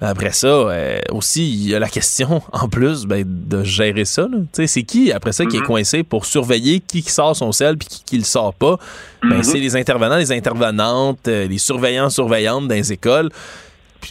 Après 0.00 0.30
ça, 0.30 0.46
euh, 0.46 1.00
aussi, 1.10 1.50
il 1.50 1.70
y 1.70 1.74
a 1.74 1.80
la 1.80 1.88
question, 1.88 2.40
en 2.52 2.68
plus, 2.68 3.04
ben, 3.04 3.24
de 3.26 3.64
gérer 3.64 4.04
ça. 4.04 4.28
C'est 4.52 4.84
qui, 4.84 5.10
après 5.10 5.32
ça, 5.32 5.44
qui 5.44 5.56
est 5.56 5.60
mm-hmm. 5.60 5.64
coincé 5.64 6.02
pour 6.04 6.24
surveiller 6.24 6.78
qui, 6.78 7.02
sort 7.02 7.34
son 7.34 7.50
sel 7.50 7.76
puis 7.76 7.88
qui, 7.88 8.04
qui 8.04 8.18
le 8.18 8.24
sort 8.24 8.54
pas? 8.54 8.78
Ben, 9.22 9.40
mm-hmm. 9.40 9.42
C'est 9.42 9.58
les 9.58 9.74
intervenants, 9.74 10.16
les 10.16 10.30
intervenantes, 10.30 11.26
euh, 11.26 11.48
les 11.48 11.58
surveillants, 11.58 12.10
surveillantes 12.10 12.68
dans 12.68 12.74
les 12.76 12.92
écoles. 12.92 13.30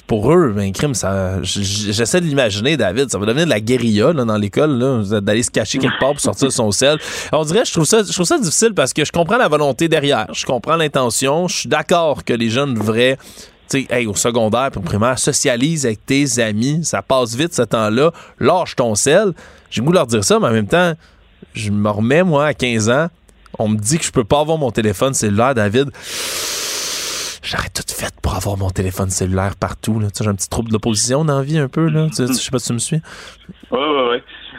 Pour 0.05 0.31
eux, 0.31 0.53
ben, 0.55 0.71
crime, 0.71 0.93
ça, 0.93 1.41
j'essaie 1.41 2.21
de 2.21 2.25
l'imaginer, 2.25 2.77
David. 2.77 3.09
Ça 3.09 3.17
va 3.17 3.25
devenir 3.25 3.45
de 3.45 3.49
la 3.49 3.59
guérilla 3.59 4.13
là, 4.13 4.25
dans 4.25 4.37
l'école, 4.37 5.03
d'aller 5.21 5.43
se 5.43 5.51
cacher 5.51 5.79
quelque 5.79 5.99
part 5.99 6.11
pour 6.11 6.21
sortir 6.21 6.51
son 6.51 6.71
sel. 6.71 6.97
On 7.31 7.43
dirait, 7.43 7.65
je 7.65 7.73
trouve 7.73 7.85
ça, 7.85 8.03
je 8.03 8.13
trouve 8.13 8.25
ça 8.25 8.37
difficile 8.37 8.73
parce 8.73 8.93
que 8.93 9.03
je 9.03 9.11
comprends 9.11 9.37
la 9.37 9.47
volonté 9.47 9.87
derrière, 9.87 10.27
je 10.33 10.45
comprends 10.45 10.75
l'intention, 10.75 11.47
je 11.47 11.57
suis 11.57 11.69
d'accord 11.69 12.23
que 12.23 12.33
les 12.33 12.49
jeunes 12.49 12.73
devraient 12.73 13.17
tu 13.69 13.81
sais, 13.81 13.87
hey, 13.89 14.07
au 14.07 14.15
secondaire 14.15 14.69
au 14.77 14.79
primaire, 14.79 15.19
socialise 15.19 15.85
avec 15.85 16.05
tes 16.05 16.39
amis, 16.39 16.85
ça 16.85 17.01
passe 17.01 17.35
vite 17.35 17.53
ce 17.53 17.63
temps-là, 17.63 18.11
lâche 18.39 18.77
ton 18.77 18.95
sel. 18.95 19.33
J'ai 19.69 19.81
de 19.81 19.91
leur 19.91 20.07
dire 20.07 20.23
ça, 20.23 20.39
mais 20.39 20.47
en 20.47 20.51
même 20.51 20.67
temps, 20.67 20.93
je 21.53 21.69
me 21.71 21.89
remets, 21.89 22.23
moi, 22.23 22.45
à 22.45 22.53
15 22.53 22.89
ans, 22.89 23.07
on 23.59 23.67
me 23.67 23.77
dit 23.77 23.97
que 23.97 24.05
je 24.05 24.11
peux 24.11 24.23
pas 24.23 24.39
avoir 24.39 24.57
mon 24.57 24.71
téléphone 24.71 25.13
cellulaire, 25.13 25.53
David. 25.53 25.89
J'aurais 27.47 27.71
tout 27.73 27.87
fait 27.87 28.11
pour 28.21 28.35
avoir 28.35 28.57
mon 28.57 28.69
téléphone 28.69 29.09
cellulaire 29.09 29.55
partout. 29.55 30.01
J'ai 30.01 30.27
un 30.27 30.35
petit 30.35 30.49
trouble 30.49 30.69
d'opposition 30.69 31.23
dans 31.23 31.37
la 31.37 31.45
vie 31.45 31.59
un 31.59 31.69
peu. 31.69 31.87
Là. 31.87 32.07
Je 32.11 32.25
sais 32.27 32.51
pas 32.51 32.59
si 32.59 32.67
tu 32.67 32.73
me 32.73 32.79
suis. 32.79 32.99
Oui, 33.71 33.79
oui, 33.79 34.03
oui. 34.11 34.17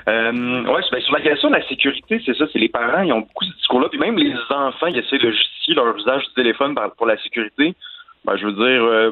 Euh, 0.09 0.65
ouais, 0.65 0.81
ben, 0.91 1.03
sur 1.03 1.13
la 1.13 1.21
question 1.21 1.51
de 1.51 1.57
la 1.57 1.69
sécurité, 1.69 2.23
c'est 2.25 2.35
ça, 2.35 2.47
c'est 2.51 2.59
les 2.59 2.71
parents, 2.71 3.03
ils 3.03 3.13
ont 3.13 3.21
beaucoup 3.21 3.45
ce 3.45 3.55
discours-là, 3.57 3.89
puis 3.91 3.99
même 3.99 4.17
les 4.17 4.33
enfants, 4.49 4.87
ils 4.87 4.97
essaient 4.97 5.19
de 5.19 5.31
justifier 5.31 5.75
leur 5.75 5.95
usage 5.95 6.23
du 6.29 6.35
téléphone 6.35 6.75
pour 6.97 7.07
la 7.07 7.19
sécurité. 7.19 7.75
Ben, 8.25 8.37
je 8.37 8.47
veux 8.47 8.53
dire, 8.53 8.83
euh, 8.83 9.11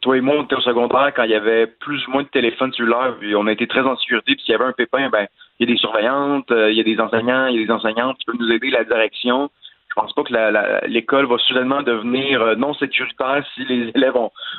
toi 0.00 0.16
et 0.16 0.20
moi, 0.20 0.34
on 0.38 0.42
était 0.42 0.56
au 0.56 0.60
secondaire 0.60 1.12
quand 1.14 1.22
il 1.22 1.30
y 1.30 1.36
avait 1.36 1.68
plus 1.68 2.04
ou 2.08 2.10
moins 2.10 2.22
de 2.24 2.28
téléphones 2.28 2.72
cellulaires, 2.72 3.14
puis 3.20 3.36
on 3.36 3.46
a 3.46 3.52
été 3.52 3.68
très 3.68 3.82
en 3.82 3.96
sécurité, 3.98 4.34
puis 4.34 4.42
s'il 4.44 4.52
y 4.52 4.56
avait 4.56 4.64
un 4.64 4.72
pépin, 4.72 5.10
ben, 5.10 5.28
il 5.60 5.68
y 5.68 5.70
a 5.70 5.72
des 5.72 5.78
surveillantes, 5.78 6.50
euh, 6.50 6.72
il 6.72 6.76
y 6.76 6.80
a 6.80 6.84
des 6.84 6.98
enseignants, 6.98 7.46
il 7.46 7.60
y 7.60 7.62
a 7.62 7.66
des 7.66 7.72
enseignantes 7.72 8.18
qui 8.18 8.24
peuvent 8.24 8.40
nous 8.40 8.50
aider, 8.50 8.70
la 8.70 8.82
direction 8.82 9.48
je 9.92 10.00
pense 10.00 10.12
pas 10.14 10.22
que 10.22 10.86
l'école 10.86 11.26
va 11.26 11.36
soudainement 11.38 11.82
devenir 11.82 12.40
euh, 12.40 12.54
non 12.54 12.72
sécuritaire 12.72 13.44
si 13.54 13.64
les 13.66 13.90
élèves 13.94 14.16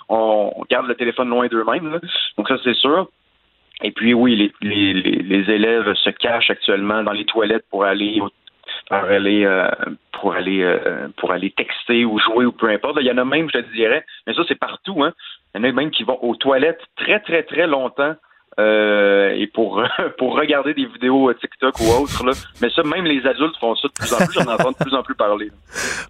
on, 0.10 0.52
garde 0.70 0.88
le 0.88 0.96
téléphone 0.96 1.30
loin 1.30 1.48
d'eux-mêmes. 1.48 2.00
Donc 2.38 2.48
ça 2.48 2.58
c'est 2.64 2.76
sûr. 2.76 3.08
Et 3.82 3.92
puis 3.92 4.14
oui, 4.14 4.54
les, 4.62 5.52
élèves 5.52 5.92
se 5.96 6.12
cachent 6.12 6.52
actuellement 6.52 7.02
dans 7.04 7.12
les 7.12 7.26
toilettes 7.26 7.66
pour 7.72 7.84
aller 7.84 8.22
pour 8.88 8.98
aller 8.98 9.44
euh, 9.44 9.68
pour 10.12 10.36
aller 10.36 10.62
euh, 10.62 11.08
pour 11.18 11.32
aller 11.32 11.50
texter 11.50 12.06
ou 12.06 12.20
jouer 12.20 12.46
ou 12.46 12.52
peu 12.52 12.70
importe. 12.70 12.98
Il 13.02 13.08
y 13.08 13.12
en 13.12 13.18
a 13.18 13.26
même, 13.26 13.50
je 13.52 13.60
te 13.60 13.74
dirais, 13.74 14.06
mais 14.28 14.36
ça 14.36 14.44
c'est 14.48 14.60
partout. 14.60 15.04
Hein. 15.04 15.14
Il 15.56 15.62
y 15.62 15.66
en 15.66 15.70
a 15.70 15.72
même 15.72 15.90
qui 15.90 16.04
vont 16.04 16.20
aux 16.24 16.36
toilettes 16.36 16.84
très 16.96 17.20
très 17.22 17.42
très 17.42 17.66
longtemps 17.66 18.16
euh, 18.60 19.32
et 19.36 19.48
pour 19.48 19.82
pour 20.18 20.36
regarder 20.36 20.74
des 20.74 20.86
vidéos 20.86 21.30
euh, 21.30 21.34
TikTok 21.34 21.80
ou 21.80 22.02
autres. 22.02 22.26
Là. 22.26 22.34
Mais 22.62 22.70
ça, 22.70 22.84
même 22.84 23.06
les 23.06 23.26
adultes 23.26 23.56
font 23.60 23.76
ça 23.76 23.88
de 23.88 23.94
plus 23.94 24.14
en 24.14 24.18
plus. 24.18 24.34
J'en 24.34 24.52
entends 24.52 24.72
de 24.72 24.78
plus 24.78 24.94
en 24.94 25.04
plus 25.04 25.16
parler. 25.16 25.52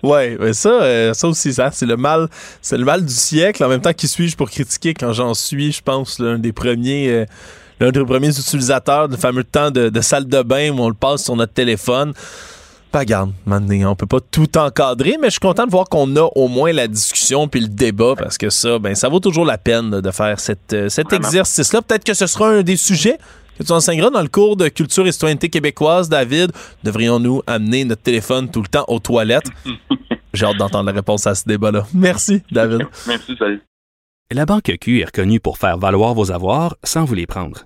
Ouais, 0.04 0.36
mais 0.38 0.52
ça, 0.52 0.82
euh, 0.82 1.14
ça 1.14 1.30
aussi, 1.30 1.54
ça, 1.54 1.72
c'est 1.72 1.86
le 1.86 1.96
mal, 1.96 2.28
c'est 2.62 2.78
le 2.78 2.84
mal 2.84 3.06
du 3.06 3.14
siècle. 3.14 3.64
En 3.64 3.70
même 3.70 3.80
temps, 3.80 3.94
qui 3.94 4.10
suis-je 4.10 4.36
pour 4.36 4.50
critiquer 4.50 4.94
quand 4.94 5.14
j'en 5.14 5.34
suis, 5.34 5.72
je 5.72 5.82
pense, 5.82 6.20
l'un 6.20 6.38
des 6.38 6.52
premiers. 6.52 7.26
l'un 7.80 7.92
des 7.92 8.04
premiers 8.04 8.28
utilisateurs 8.28 9.08
du 9.08 9.16
fameux 9.16 9.46
temps 9.46 9.72
de 9.72 10.02
salle 10.02 10.28
de 10.28 10.42
bain 10.42 10.72
où 10.72 10.80
on 10.82 10.90
le 10.90 10.94
passe 10.94 11.24
sur 11.24 11.38
notre 11.38 11.54
téléphone? 11.54 12.14
Pas 12.94 13.06
garde, 13.06 13.34
maintenant, 13.48 13.92
on 13.92 13.96
peut 13.96 14.06
pas 14.06 14.20
tout 14.20 14.56
encadrer, 14.56 15.18
mais 15.20 15.28
je 15.28 15.32
suis 15.32 15.40
content 15.40 15.66
de 15.66 15.72
voir 15.72 15.90
qu'on 15.90 16.16
a 16.16 16.30
au 16.36 16.48
moins 16.48 16.72
la 16.72 16.88
discussion 16.88 17.48
puis 17.48 17.60
le 17.60 17.68
débat 17.68 18.14
parce 18.16 18.38
que 18.38 18.52
ça, 18.52 18.78
ben, 18.78 18.94
ça 18.94 19.10
vaut 19.10 19.20
toujours 19.20 19.46
la 19.46 19.58
peine 19.58 19.90
de 20.00 20.12
faire 20.12 20.38
euh, 20.74 20.90
cet 20.90 21.12
exercice-là. 21.12 21.82
Peut-être 21.82 22.04
que 22.04 22.14
ce 22.14 22.28
sera 22.28 22.50
un 22.50 22.62
des 22.62 22.78
sujets 22.78 23.18
que 23.58 23.64
tu 23.64 23.72
enseigneras 23.72 24.12
dans 24.12 24.22
le 24.22 24.28
cours 24.28 24.58
de 24.58 24.68
culture 24.68 25.08
et 25.08 25.12
citoyenneté 25.12 25.50
québécoise, 25.50 26.08
David. 26.08 26.52
Devrions-nous 26.84 27.42
amener 27.48 27.84
notre 27.84 28.04
téléphone 28.04 28.48
tout 28.52 28.62
le 28.62 28.68
temps 28.68 28.86
aux 28.88 29.00
toilettes? 29.00 29.50
J'ai 30.34 30.46
hâte 30.46 30.58
d'entendre 30.58 30.86
la 30.86 30.92
réponse 30.92 31.26
à 31.26 31.34
ce 31.34 31.46
débat-là. 31.48 31.88
Merci, 31.96 32.44
David. 32.52 32.84
Merci, 33.08 33.36
salut. 33.40 33.64
La 34.32 34.46
Banque 34.46 34.72
Q 34.80 35.02
est 35.02 35.06
reconnue 35.06 35.40
pour 35.40 35.58
faire 35.58 35.80
valoir 35.80 36.14
vos 36.14 36.32
avoirs 36.32 36.76
sans 36.84 37.06
vous 37.06 37.16
les 37.16 37.26
prendre. 37.26 37.66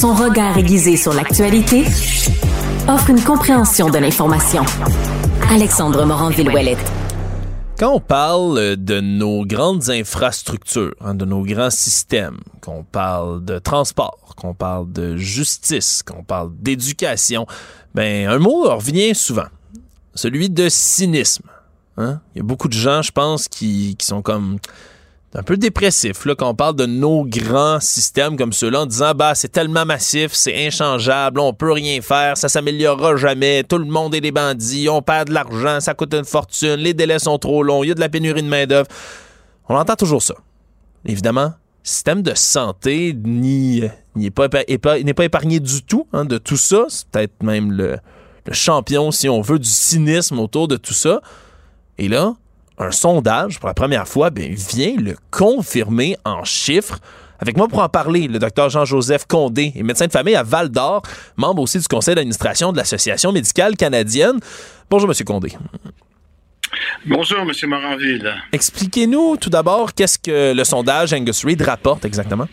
Son 0.00 0.14
regard 0.14 0.56
aiguisé 0.56 0.96
sur 0.96 1.12
l'actualité 1.12 1.82
offre 2.86 3.10
une 3.10 3.20
compréhension 3.20 3.90
de 3.90 3.98
l'information. 3.98 4.62
Alexandre 5.50 6.04
Morin-Villouellette. 6.04 6.92
Quand 7.80 7.94
on 7.94 7.98
parle 7.98 8.76
de 8.76 9.00
nos 9.00 9.44
grandes 9.44 9.90
infrastructures, 9.90 10.94
hein, 11.00 11.16
de 11.16 11.24
nos 11.24 11.42
grands 11.42 11.70
systèmes, 11.70 12.38
qu'on 12.60 12.84
parle 12.84 13.44
de 13.44 13.58
transport, 13.58 14.36
qu'on 14.36 14.54
parle 14.54 14.92
de 14.92 15.16
justice, 15.16 16.04
qu'on 16.04 16.22
parle 16.22 16.52
d'éducation, 16.60 17.48
ben 17.92 18.28
un 18.28 18.38
mot 18.38 18.72
revient 18.72 19.16
souvent, 19.16 19.48
celui 20.14 20.48
de 20.48 20.68
cynisme. 20.68 21.48
Hein? 21.96 22.20
Il 22.36 22.38
y 22.38 22.40
a 22.40 22.44
beaucoup 22.44 22.68
de 22.68 22.72
gens, 22.72 23.02
je 23.02 23.10
pense, 23.10 23.48
qui, 23.48 23.96
qui 23.98 24.06
sont 24.06 24.22
comme 24.22 24.58
un 25.34 25.42
peu 25.42 25.56
dépressifs 25.56 26.24
là, 26.24 26.34
quand 26.34 26.48
on 26.48 26.54
parle 26.54 26.76
de 26.76 26.86
nos 26.86 27.24
grands 27.24 27.80
systèmes 27.80 28.36
comme 28.36 28.52
ceux-là 28.52 28.82
en 28.82 28.86
disant 28.86 29.12
bah 29.14 29.34
c'est 29.34 29.50
tellement 29.52 29.84
massif, 29.84 30.32
c'est 30.32 30.66
inchangeable, 30.66 31.40
on 31.40 31.52
peut 31.52 31.72
rien 31.72 32.00
faire, 32.00 32.36
ça 32.36 32.48
s'améliorera 32.48 33.16
jamais, 33.16 33.62
tout 33.62 33.78
le 33.78 33.84
monde 33.84 34.14
est 34.14 34.20
des 34.20 34.32
bandits, 34.32 34.88
on 34.88 35.02
perd 35.02 35.28
de 35.28 35.34
l'argent, 35.34 35.80
ça 35.80 35.94
coûte 35.94 36.14
une 36.14 36.24
fortune, 36.24 36.76
les 36.76 36.94
délais 36.94 37.18
sont 37.18 37.38
trop 37.38 37.62
longs, 37.62 37.84
il 37.84 37.88
y 37.88 37.90
a 37.90 37.94
de 37.94 38.00
la 38.00 38.08
pénurie 38.08 38.42
de 38.42 38.48
main-d'œuvre. 38.48 38.88
On 39.68 39.76
entend 39.76 39.96
toujours 39.96 40.22
ça. 40.22 40.34
Évidemment, 41.04 41.52
système 41.82 42.22
de 42.22 42.34
santé 42.34 43.14
n'est 43.14 44.30
pas, 44.30 44.48
pas, 44.48 44.62
épargné 44.66 45.60
du 45.60 45.82
tout 45.82 46.06
hein, 46.12 46.24
de 46.24 46.38
tout 46.38 46.56
ça. 46.56 46.86
C'est 46.88 47.06
peut-être 47.08 47.42
même 47.42 47.72
le, 47.72 47.98
le 48.46 48.52
champion, 48.52 49.10
si 49.10 49.28
on 49.28 49.40
veut, 49.40 49.58
du 49.58 49.68
cynisme 49.68 50.38
autour 50.38 50.68
de 50.68 50.76
tout 50.76 50.94
ça. 50.94 51.20
Et 51.98 52.08
là, 52.08 52.34
un 52.78 52.90
sondage, 52.90 53.58
pour 53.58 53.68
la 53.68 53.74
première 53.74 54.06
fois, 54.06 54.30
ben, 54.30 54.54
vient 54.54 54.94
le 54.96 55.16
confirmer 55.30 56.16
en 56.24 56.44
chiffres. 56.44 56.98
Avec 57.40 57.56
moi 57.56 57.68
pour 57.68 57.80
en 57.80 57.88
parler, 57.88 58.26
le 58.26 58.38
docteur 58.38 58.68
Jean-Joseph 58.68 59.26
Condé 59.26 59.72
est 59.76 59.82
médecin 59.82 60.06
de 60.06 60.12
famille 60.12 60.34
à 60.34 60.42
Val 60.42 60.68
d'Or, 60.68 61.02
membre 61.36 61.62
aussi 61.62 61.78
du 61.78 61.86
conseil 61.86 62.14
d'administration 62.14 62.72
de 62.72 62.76
l'Association 62.76 63.30
médicale 63.32 63.76
canadienne. 63.76 64.40
Bonjour, 64.90 65.08
Monsieur 65.08 65.24
Condé. 65.24 65.52
Bonjour, 67.06 67.38
M. 67.40 67.52
Moranville. 67.68 68.34
Expliquez-nous 68.52 69.36
tout 69.36 69.50
d'abord 69.50 69.94
qu'est-ce 69.94 70.18
que 70.18 70.52
le 70.52 70.64
sondage 70.64 71.12
Angus 71.12 71.44
Reid 71.44 71.62
rapporte 71.62 72.04
exactement. 72.04 72.48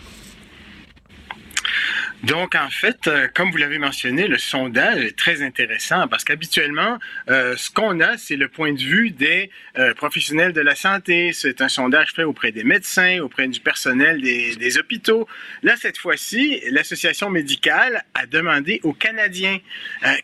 Donc, 2.26 2.56
en 2.56 2.72
fait, 2.72 3.08
euh, 3.08 3.28
comme 3.32 3.52
vous 3.52 3.58
l'avez 3.58 3.78
mentionné, 3.78 4.28
le 4.28 4.40
sondage 4.40 5.04
est 5.04 5.16
très 5.16 5.44
intéressant 5.44 6.08
parce 6.08 6.24
qu'habituellement, 6.24 6.98
euh, 7.30 7.56
ce 7.56 7.70
qu'on 7.70 8.00
a, 8.00 8.18
c'est 8.18 8.36
le 8.36 8.48
point 8.48 8.74
de 8.74 8.80
vue 8.80 9.12
des 9.12 9.52
euh, 9.78 9.94
professionnels 9.94 10.52
de 10.52 10.62
la 10.62 10.74
santé. 10.74 11.34
C'est 11.34 11.62
un 11.62 11.70
sondage 11.70 12.14
fait 12.14 12.24
auprès 12.24 12.52
des 12.52 12.64
médecins, 12.64 13.20
auprès 13.20 13.48
du 13.48 13.60
personnel 13.60 14.22
des, 14.22 14.56
des 14.56 14.78
hôpitaux. 14.80 15.28
Là, 15.62 15.76
cette 15.80 16.00
fois-ci, 16.00 16.64
l'Association 16.72 17.30
médicale 17.30 18.04
a 18.16 18.26
demandé 18.26 18.80
aux 18.82 18.94
Canadiens 18.94 19.60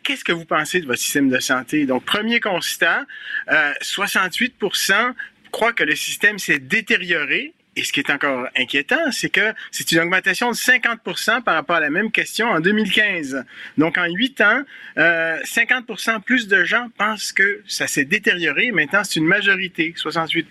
qu'est-ce 0.02 0.24
que 0.24 0.32
vous 0.32 0.46
pensez 0.46 0.82
de 0.82 0.88
votre 0.88 1.00
système 1.00 1.30
de 1.30 1.40
santé? 1.40 1.86
Donc, 1.86 2.04
premier 2.04 2.40
constat, 2.40 3.06
68% 3.48 5.14
croient 5.52 5.74
que 5.74 5.84
le 5.84 5.96
système 5.96 6.40
s'est 6.40 6.60
détérioré 6.60 7.54
et 7.76 7.84
ce 7.84 7.94
qui 7.94 8.02
est 8.02 8.10
encore 8.10 8.48
inquiétant, 8.58 9.12
c'est 9.12 9.30
que 9.30 9.54
c'est 9.72 9.92
une 9.94 10.00
augmentation 10.00 10.52
de 10.52 10.56
50 10.56 11.00
par 11.46 11.56
rapport 11.56 11.78
à 11.78 11.80
la 11.80 11.90
même 11.90 12.12
question 12.12 12.50
en 12.50 12.60
2015. 12.60 13.46
Donc, 13.78 13.98
en 13.98 14.06
huit 14.06 14.42
ans, 14.42 14.64
euh, 14.98 15.40
50 15.46 16.24
plus 16.26 16.48
de 16.48 16.66
gens 16.66 16.90
pensent 16.98 17.32
que 17.32 17.62
ça 17.68 17.88
s'est 17.88 18.04
détérioré. 18.04 18.72
Maintenant, 18.72 19.04
c'est 19.06 19.20
une 19.20 19.26
majorité, 19.26 19.94
68 19.96 20.50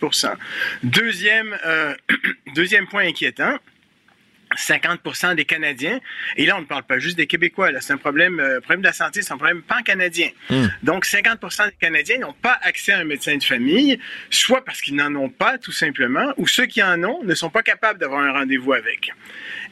Deuxième, 0.83 1.57
euh, 1.67 1.95
deuxième 2.55 2.87
point 2.87 3.07
inquiétant, 3.07 3.59
50% 4.57 5.35
des 5.35 5.45
Canadiens. 5.45 6.01
Et 6.37 6.47
là, 6.47 6.57
on 6.57 6.61
ne 6.61 6.67
parle 6.67 6.83
pas 6.83 6.99
juste 6.99 7.17
des 7.17 7.27
Québécois. 7.27 7.71
C'est 7.81 7.93
un 7.93 7.99
problème, 7.99 8.41
euh, 8.41 8.61
problème 8.61 8.81
de 8.81 8.87
la 8.87 8.93
santé, 8.93 9.23
c'est 9.23 9.33
un 9.33 9.37
problème 9.37 9.63
pan-canadien. 9.63 10.31
Hmm. 10.49 10.67
Donc, 10.83 11.05
50 11.05 11.41
des 11.41 11.77
Canadiens 11.81 12.19
n'ont 12.19 12.33
pas 12.33 12.59
accès 12.63 12.93
à 12.93 12.99
un 12.99 13.05
médecin 13.05 13.37
de 13.37 13.45
famille, 13.45 13.99
soit 14.31 14.65
parce 14.65 14.81
qu'ils 14.81 14.97
n'en 14.97 15.15
ont 15.15 15.29
pas, 15.29 15.59
tout 15.59 15.73
simplement, 15.73 16.33
ou 16.37 16.47
ceux 16.47 16.67
qui 16.67 16.83
en 16.83 17.03
ont 17.05 17.23
ne 17.23 17.35
sont 17.35 17.51
pas 17.51 17.63
capables 17.63 17.99
d'avoir 18.01 18.23
un 18.23 18.33
rendez-vous 18.33 18.73
avec. 18.73 19.13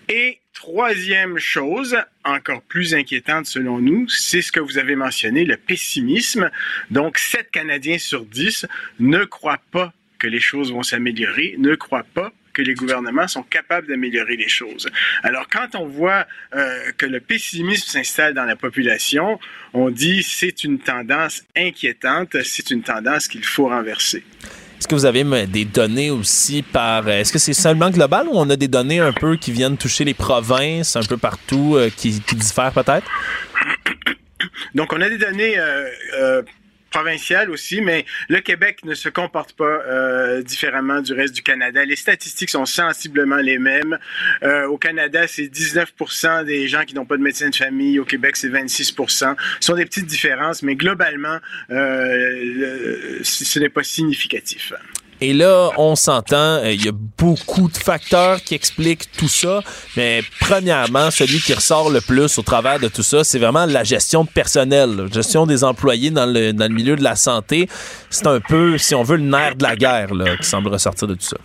Et 0.08 0.40
troisième 0.54 1.38
chose, 1.38 1.96
encore 2.24 2.62
plus 2.62 2.94
inquiétante 2.94 3.46
selon 3.46 3.78
nous, 3.78 4.08
c'est 4.08 4.42
ce 4.42 4.52
que 4.52 4.60
vous 4.60 4.78
avez 4.78 4.96
mentionné, 4.96 5.44
le 5.44 5.56
pessimisme. 5.56 6.50
Donc, 6.90 7.18
7 7.18 7.50
Canadiens 7.50 7.98
sur 7.98 8.24
10 8.24 8.66
ne 9.00 9.24
croient 9.24 9.62
pas 9.72 9.92
que 10.18 10.26
les 10.26 10.40
choses 10.40 10.72
vont 10.72 10.82
s'améliorer, 10.82 11.54
ne 11.58 11.74
croient 11.74 12.06
pas 12.14 12.32
que 12.58 12.62
les 12.62 12.74
gouvernements 12.74 13.28
sont 13.28 13.44
capables 13.44 13.86
d'améliorer 13.86 14.36
les 14.36 14.48
choses. 14.48 14.88
Alors, 15.22 15.46
quand 15.48 15.78
on 15.78 15.86
voit 15.86 16.26
euh, 16.56 16.90
que 16.96 17.06
le 17.06 17.20
pessimisme 17.20 17.88
s'installe 17.88 18.34
dans 18.34 18.44
la 18.44 18.56
population, 18.56 19.38
on 19.74 19.90
dit 19.90 20.24
c'est 20.24 20.64
une 20.64 20.80
tendance 20.80 21.44
inquiétante, 21.56 22.36
c'est 22.42 22.72
une 22.72 22.82
tendance 22.82 23.28
qu'il 23.28 23.44
faut 23.44 23.68
renverser. 23.68 24.24
Est-ce 24.76 24.88
que 24.88 24.96
vous 24.96 25.06
avez 25.06 25.24
des 25.46 25.64
données 25.64 26.10
aussi 26.10 26.62
par... 26.62 27.06
Euh, 27.06 27.20
est-ce 27.20 27.32
que 27.32 27.38
c'est 27.38 27.52
seulement 27.52 27.90
global 27.90 28.26
ou 28.26 28.32
on 28.34 28.50
a 28.50 28.56
des 28.56 28.68
données 28.68 28.98
un 28.98 29.12
peu 29.12 29.36
qui 29.36 29.52
viennent 29.52 29.76
toucher 29.76 30.04
les 30.04 30.14
provinces 30.14 30.96
un 30.96 31.02
peu 31.02 31.16
partout, 31.16 31.76
euh, 31.76 31.90
qui, 31.96 32.20
diffèrent 32.32 32.72
peut-être? 32.72 33.06
Donc, 34.74 34.92
on 34.92 35.00
a 35.00 35.08
des 35.08 35.18
données 35.18 35.54
provincial 36.90 37.50
aussi, 37.50 37.80
mais 37.80 38.04
le 38.28 38.40
Québec 38.40 38.84
ne 38.84 38.94
se 38.94 39.08
comporte 39.08 39.52
pas 39.52 39.64
euh, 39.64 40.42
différemment 40.42 41.00
du 41.00 41.12
reste 41.12 41.34
du 41.34 41.42
Canada. 41.42 41.84
Les 41.84 41.96
statistiques 41.96 42.50
sont 42.50 42.66
sensiblement 42.66 43.36
les 43.36 43.58
mêmes. 43.58 43.98
Euh, 44.42 44.66
au 44.66 44.78
Canada, 44.78 45.26
c'est 45.26 45.46
19% 45.46 46.44
des 46.44 46.68
gens 46.68 46.84
qui 46.84 46.94
n'ont 46.94 47.06
pas 47.06 47.16
de 47.16 47.22
médecin 47.22 47.50
de 47.50 47.54
famille. 47.54 47.98
Au 47.98 48.04
Québec, 48.04 48.36
c'est 48.36 48.48
26 48.48 48.94
Ce 49.08 49.34
sont 49.60 49.74
des 49.74 49.84
petites 49.84 50.06
différences, 50.06 50.62
mais 50.62 50.76
globalement, 50.76 51.38
euh, 51.70 53.18
ce 53.22 53.58
n'est 53.58 53.68
pas 53.68 53.82
significatif. 53.82 54.72
Et 55.20 55.32
là, 55.32 55.70
on 55.76 55.96
s'entend, 55.96 56.36
euh, 56.36 56.72
il 56.72 56.84
y 56.84 56.88
a 56.88 56.92
beaucoup 56.92 57.68
de 57.68 57.76
facteurs 57.76 58.42
qui 58.42 58.54
expliquent 58.54 59.10
tout 59.16 59.28
ça, 59.28 59.62
mais 59.96 60.22
premièrement, 60.40 61.10
celui 61.10 61.40
qui 61.40 61.54
ressort 61.54 61.90
le 61.90 62.00
plus 62.00 62.38
au 62.38 62.42
travers 62.42 62.78
de 62.78 62.88
tout 62.88 63.02
ça, 63.02 63.24
c'est 63.24 63.38
vraiment 63.38 63.66
la 63.66 63.82
gestion 63.82 64.24
de 64.24 64.28
personnel, 64.30 64.94
la 64.96 65.06
gestion 65.08 65.46
des 65.46 65.64
employés 65.64 66.10
dans 66.10 66.26
le, 66.26 66.52
dans 66.52 66.68
le 66.68 66.74
milieu 66.74 66.94
de 66.94 67.02
la 67.02 67.16
santé. 67.16 67.68
C'est 68.10 68.26
un 68.28 68.40
peu, 68.40 68.78
si 68.78 68.94
on 68.94 69.02
veut, 69.02 69.16
le 69.16 69.24
nerf 69.24 69.56
de 69.56 69.64
la 69.64 69.74
guerre 69.74 70.14
là, 70.14 70.36
qui 70.36 70.46
semble 70.46 70.68
ressortir 70.68 71.08
de 71.08 71.14
tout 71.14 71.26
ça. 71.26 71.36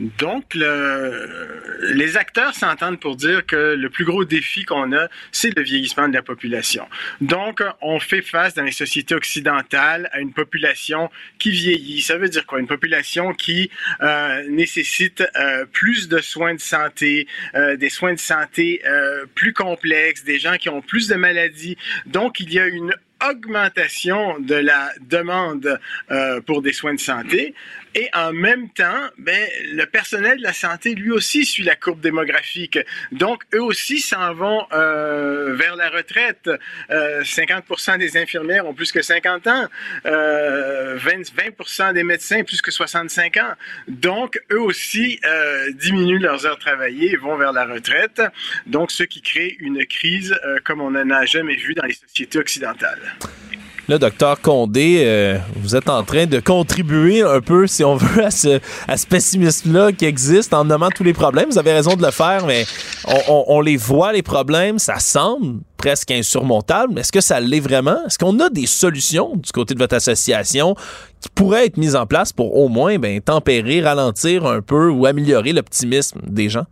Donc, 0.00 0.54
le, 0.54 1.92
les 1.94 2.16
acteurs 2.16 2.54
s'entendent 2.54 3.00
pour 3.00 3.16
dire 3.16 3.44
que 3.44 3.74
le 3.74 3.90
plus 3.90 4.04
gros 4.04 4.24
défi 4.24 4.64
qu'on 4.64 4.92
a, 4.92 5.08
c'est 5.32 5.56
le 5.56 5.62
vieillissement 5.62 6.08
de 6.08 6.14
la 6.14 6.22
population. 6.22 6.86
Donc, 7.20 7.62
on 7.80 7.98
fait 7.98 8.22
face 8.22 8.54
dans 8.54 8.62
les 8.62 8.72
sociétés 8.72 9.14
occidentales 9.14 10.08
à 10.12 10.20
une 10.20 10.32
population 10.32 11.10
qui 11.38 11.50
vieillit. 11.50 12.00
Ça 12.00 12.16
veut 12.16 12.28
dire 12.28 12.46
quoi? 12.46 12.60
Une 12.60 12.68
population 12.68 13.32
qui 13.32 13.70
euh, 14.00 14.44
nécessite 14.48 15.24
euh, 15.36 15.64
plus 15.72 16.08
de 16.08 16.18
soins 16.18 16.54
de 16.54 16.60
santé, 16.60 17.26
euh, 17.54 17.76
des 17.76 17.90
soins 17.90 18.14
de 18.14 18.18
santé 18.18 18.82
euh, 18.86 19.26
plus 19.34 19.52
complexes, 19.52 20.24
des 20.24 20.38
gens 20.38 20.56
qui 20.56 20.68
ont 20.68 20.80
plus 20.80 21.08
de 21.08 21.16
maladies. 21.16 21.76
Donc, 22.06 22.40
il 22.40 22.52
y 22.52 22.60
a 22.60 22.66
une 22.66 22.94
augmentation 23.28 24.38
de 24.38 24.54
la 24.54 24.92
demande 25.00 25.80
euh, 26.12 26.40
pour 26.40 26.62
des 26.62 26.72
soins 26.72 26.94
de 26.94 27.00
santé. 27.00 27.52
Et 27.94 28.08
en 28.14 28.32
même 28.32 28.68
temps, 28.70 29.08
ben, 29.18 29.48
le 29.72 29.84
personnel 29.86 30.38
de 30.38 30.42
la 30.42 30.52
santé, 30.52 30.94
lui 30.94 31.10
aussi, 31.10 31.44
suit 31.44 31.64
la 31.64 31.76
courbe 31.76 32.00
démographique. 32.00 32.78
Donc, 33.12 33.44
eux 33.54 33.62
aussi 33.62 34.00
s'en 34.00 34.34
vont 34.34 34.66
euh, 34.72 35.54
vers 35.54 35.76
la 35.76 35.88
retraite. 35.90 36.50
Euh, 36.90 37.22
50% 37.22 37.98
des 37.98 38.16
infirmières 38.16 38.66
ont 38.66 38.74
plus 38.74 38.92
que 38.92 39.02
50 39.02 39.46
ans. 39.46 39.68
Euh, 40.06 40.96
20, 40.96 41.32
20 41.34 41.92
des 41.92 42.04
médecins 42.04 42.44
plus 42.44 42.62
que 42.62 42.70
65 42.70 43.36
ans. 43.38 43.54
Donc, 43.88 44.40
eux 44.52 44.60
aussi 44.60 45.18
euh, 45.24 45.70
diminuent 45.72 46.20
leurs 46.20 46.46
heures 46.46 46.58
travaillées 46.58 47.12
et 47.12 47.16
vont 47.16 47.36
vers 47.36 47.52
la 47.52 47.64
retraite. 47.64 48.22
Donc, 48.66 48.90
ce 48.90 49.02
qui 49.02 49.22
crée 49.22 49.56
une 49.60 49.84
crise 49.86 50.38
euh, 50.44 50.58
comme 50.64 50.80
on 50.80 50.90
n'en 50.90 51.10
a 51.10 51.24
jamais 51.24 51.56
vu 51.56 51.74
dans 51.74 51.84
les 51.84 51.94
sociétés 51.94 52.38
occidentales. 52.38 53.16
Là, 53.88 53.96
docteur 53.96 54.42
Condé, 54.42 55.00
euh, 55.06 55.38
vous 55.56 55.74
êtes 55.74 55.88
en 55.88 56.02
train 56.02 56.26
de 56.26 56.40
contribuer 56.40 57.22
un 57.22 57.40
peu, 57.40 57.66
si 57.66 57.82
on 57.84 57.96
veut, 57.96 58.22
à 58.22 58.30
ce, 58.30 58.60
à 58.86 58.96
pessimisme-là 59.08 59.92
qui 59.92 60.04
existe 60.04 60.52
en 60.52 60.66
nommant 60.66 60.90
tous 60.90 61.04
les 61.04 61.14
problèmes. 61.14 61.48
Vous 61.48 61.56
avez 61.56 61.72
raison 61.72 61.96
de 61.96 62.04
le 62.04 62.10
faire, 62.10 62.44
mais 62.44 62.66
on, 63.28 63.44
on, 63.48 63.60
les 63.62 63.78
voit, 63.78 64.12
les 64.12 64.20
problèmes, 64.20 64.78
ça 64.78 64.98
semble 64.98 65.60
presque 65.78 66.10
insurmontable. 66.10 66.92
Mais 66.92 67.00
est-ce 67.00 67.12
que 67.12 67.22
ça 67.22 67.40
l'est 67.40 67.60
vraiment? 67.60 67.96
Est-ce 68.06 68.18
qu'on 68.18 68.38
a 68.40 68.50
des 68.50 68.66
solutions 68.66 69.32
du 69.36 69.50
côté 69.52 69.72
de 69.72 69.78
votre 69.78 69.94
association 69.94 70.74
qui 71.22 71.30
pourraient 71.34 71.64
être 71.64 71.78
mises 71.78 71.96
en 71.96 72.04
place 72.04 72.30
pour 72.30 72.58
au 72.58 72.68
moins 72.68 72.98
ben, 72.98 73.22
tempérer, 73.22 73.80
ralentir 73.80 74.44
un 74.44 74.60
peu 74.60 74.90
ou 74.90 75.06
améliorer 75.06 75.54
l'optimisme 75.54 76.20
des 76.26 76.50
gens? 76.50 76.66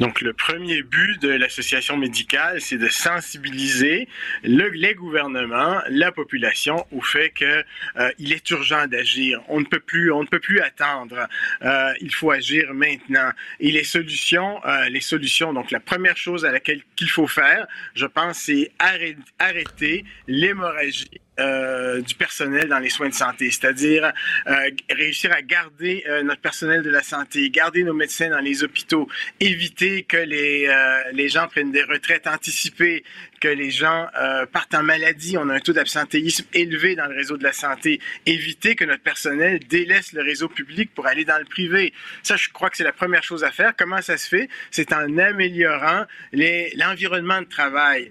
Donc, 0.00 0.20
le 0.20 0.32
premier 0.32 0.82
but 0.82 1.20
de 1.22 1.28
l'association 1.28 1.96
médicale, 1.96 2.60
c'est 2.60 2.76
de 2.76 2.88
sensibiliser 2.88 4.08
le, 4.44 4.68
les 4.68 4.94
gouvernements, 4.94 5.80
la 5.88 6.12
population 6.12 6.86
au 6.90 7.00
fait 7.00 7.30
que 7.30 7.64
euh, 7.96 8.10
il 8.18 8.32
est 8.32 8.48
urgent 8.50 8.86
d'agir. 8.86 9.42
On 9.48 9.60
ne 9.60 9.64
peut 9.64 9.80
plus, 9.80 10.12
on 10.12 10.22
ne 10.22 10.28
peut 10.28 10.40
plus 10.40 10.60
attendre. 10.60 11.26
Euh, 11.62 11.92
il 12.00 12.12
faut 12.14 12.30
agir 12.30 12.74
maintenant. 12.74 13.30
Et 13.60 13.70
les 13.70 13.84
solutions, 13.84 14.60
euh, 14.66 14.88
les 14.88 15.00
solutions. 15.00 15.52
Donc, 15.52 15.70
la 15.70 15.80
première 15.80 16.16
chose 16.16 16.44
à 16.44 16.52
laquelle 16.52 16.82
qu'il 16.94 17.10
faut 17.10 17.26
faire, 17.26 17.66
je 17.94 18.06
pense, 18.06 18.38
c'est 18.38 18.72
arrêter, 18.78 19.16
arrêter 19.38 20.04
l'hémorragie 20.28 21.20
euh, 21.38 22.00
du 22.00 22.14
personnel 22.14 22.68
dans 22.68 22.78
les 22.78 22.88
soins 22.88 23.10
de 23.10 23.14
santé, 23.14 23.50
c'est-à-dire 23.50 24.10
euh, 24.46 24.70
réussir 24.90 25.32
à 25.32 25.42
garder 25.42 26.02
euh, 26.08 26.22
notre 26.22 26.40
personnel 26.40 26.82
de 26.82 26.88
la 26.88 27.02
santé, 27.02 27.50
garder 27.50 27.84
nos 27.84 27.92
médecins 27.92 28.30
dans 28.30 28.40
les 28.40 28.64
hôpitaux, 28.64 29.06
éviter 29.38 30.04
que 30.04 30.16
les, 30.16 30.74
les 31.12 31.28
gens 31.28 31.46
prennent 31.48 31.72
des 31.72 31.82
retraites 31.82 32.26
anticipées, 32.26 33.04
que 33.40 33.48
les 33.48 33.70
gens 33.70 34.08
partent 34.52 34.74
en 34.74 34.82
maladie, 34.82 35.36
on 35.38 35.48
a 35.48 35.54
un 35.54 35.60
taux 35.60 35.72
d'absentéisme 35.72 36.44
élevé 36.54 36.94
dans 36.94 37.06
le 37.06 37.14
réseau 37.14 37.36
de 37.36 37.42
la 37.42 37.52
santé, 37.52 38.00
éviter 38.24 38.74
que 38.74 38.84
notre 38.84 39.02
personnel 39.02 39.60
délaisse 39.68 40.12
le 40.12 40.22
réseau 40.22 40.48
public 40.48 40.94
pour 40.94 41.06
aller 41.06 41.24
dans 41.24 41.38
le 41.38 41.44
privé. 41.44 41.92
Ça, 42.22 42.36
je 42.36 42.48
crois 42.50 42.70
que 42.70 42.76
c'est 42.76 42.84
la 42.84 42.92
première 42.92 43.22
chose 43.22 43.44
à 43.44 43.50
faire. 43.50 43.74
Comment 43.76 44.02
ça 44.02 44.16
se 44.16 44.28
fait? 44.28 44.48
C'est 44.70 44.92
en 44.92 45.18
améliorant 45.18 46.04
l'environnement 46.32 47.40
de 47.40 47.46
travail. 47.46 48.10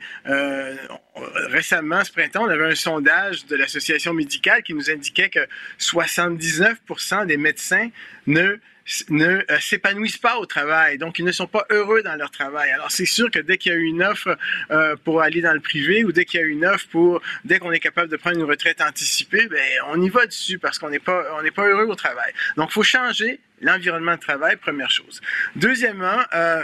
récemment, 1.50 2.04
ce 2.04 2.12
printemps, 2.12 2.44
on 2.46 2.50
avait 2.50 2.72
un 2.72 2.76
sondage 2.76 3.46
de 3.46 3.56
l'Association 3.56 4.14
médicale 4.14 4.64
qui 4.64 4.74
nous 4.74 4.90
indiquait 4.90 5.30
que 5.30 5.48
79% 5.80 7.26
des 7.26 7.38
médecins 7.38 7.90
ne 8.28 8.58
ne 9.10 9.26
euh, 9.26 9.60
s'épanouissent 9.60 10.18
pas 10.18 10.38
au 10.38 10.46
travail, 10.46 10.98
donc 10.98 11.18
ils 11.20 11.26
ne 11.26 11.32
sont 11.32 11.48
pas 11.48 11.66
heureux 11.70 12.04
dans 12.04 12.16
leur 12.16 12.32
travail. 12.32 12.70
Alors 12.72 12.92
c'est 12.92 13.06
sûr 13.06 13.32
que 13.32 13.40
dès 13.40 13.58
qu'il 13.58 13.72
y 13.72 13.76
a 13.76 13.78
une 13.78 14.04
offre 14.04 14.38
euh, 14.72 14.96
pour 15.04 15.22
aller 15.22 15.42
dans 15.42 15.54
le 15.54 15.60
privé 15.60 16.06
ou 16.06 16.12
dès 16.12 16.26
qu'il 16.26 16.40
y 16.40 16.44
a 16.44 16.46
une 16.46 16.66
offre 16.66 16.88
pour 16.90 17.22
dès 17.44 17.60
qu'on 17.60 17.72
est 17.72 17.80
capable 17.80 18.10
de 18.10 18.18
prendre 18.18 18.38
une 18.38 18.44
retraite 18.44 18.82
anticipée, 18.82 19.48
ben 19.48 19.64
on 19.88 20.02
y 20.02 20.10
va 20.10 20.28
dessus 20.28 20.60
parce 20.60 20.78
qu'on 20.78 20.90
n'est 20.90 21.00
pas 21.00 21.24
on 21.38 21.42
n'est 21.42 21.52
pas 21.52 21.68
heureux 21.68 21.86
au 21.86 21.96
travail. 21.96 22.32
Donc 22.58 22.72
faut 22.72 22.84
changer 22.84 23.40
l'environnement 23.62 24.16
de 24.16 24.20
travail, 24.20 24.56
première 24.58 24.92
chose. 24.92 25.22
Deuxièmement, 25.56 26.20
euh, 26.34 26.64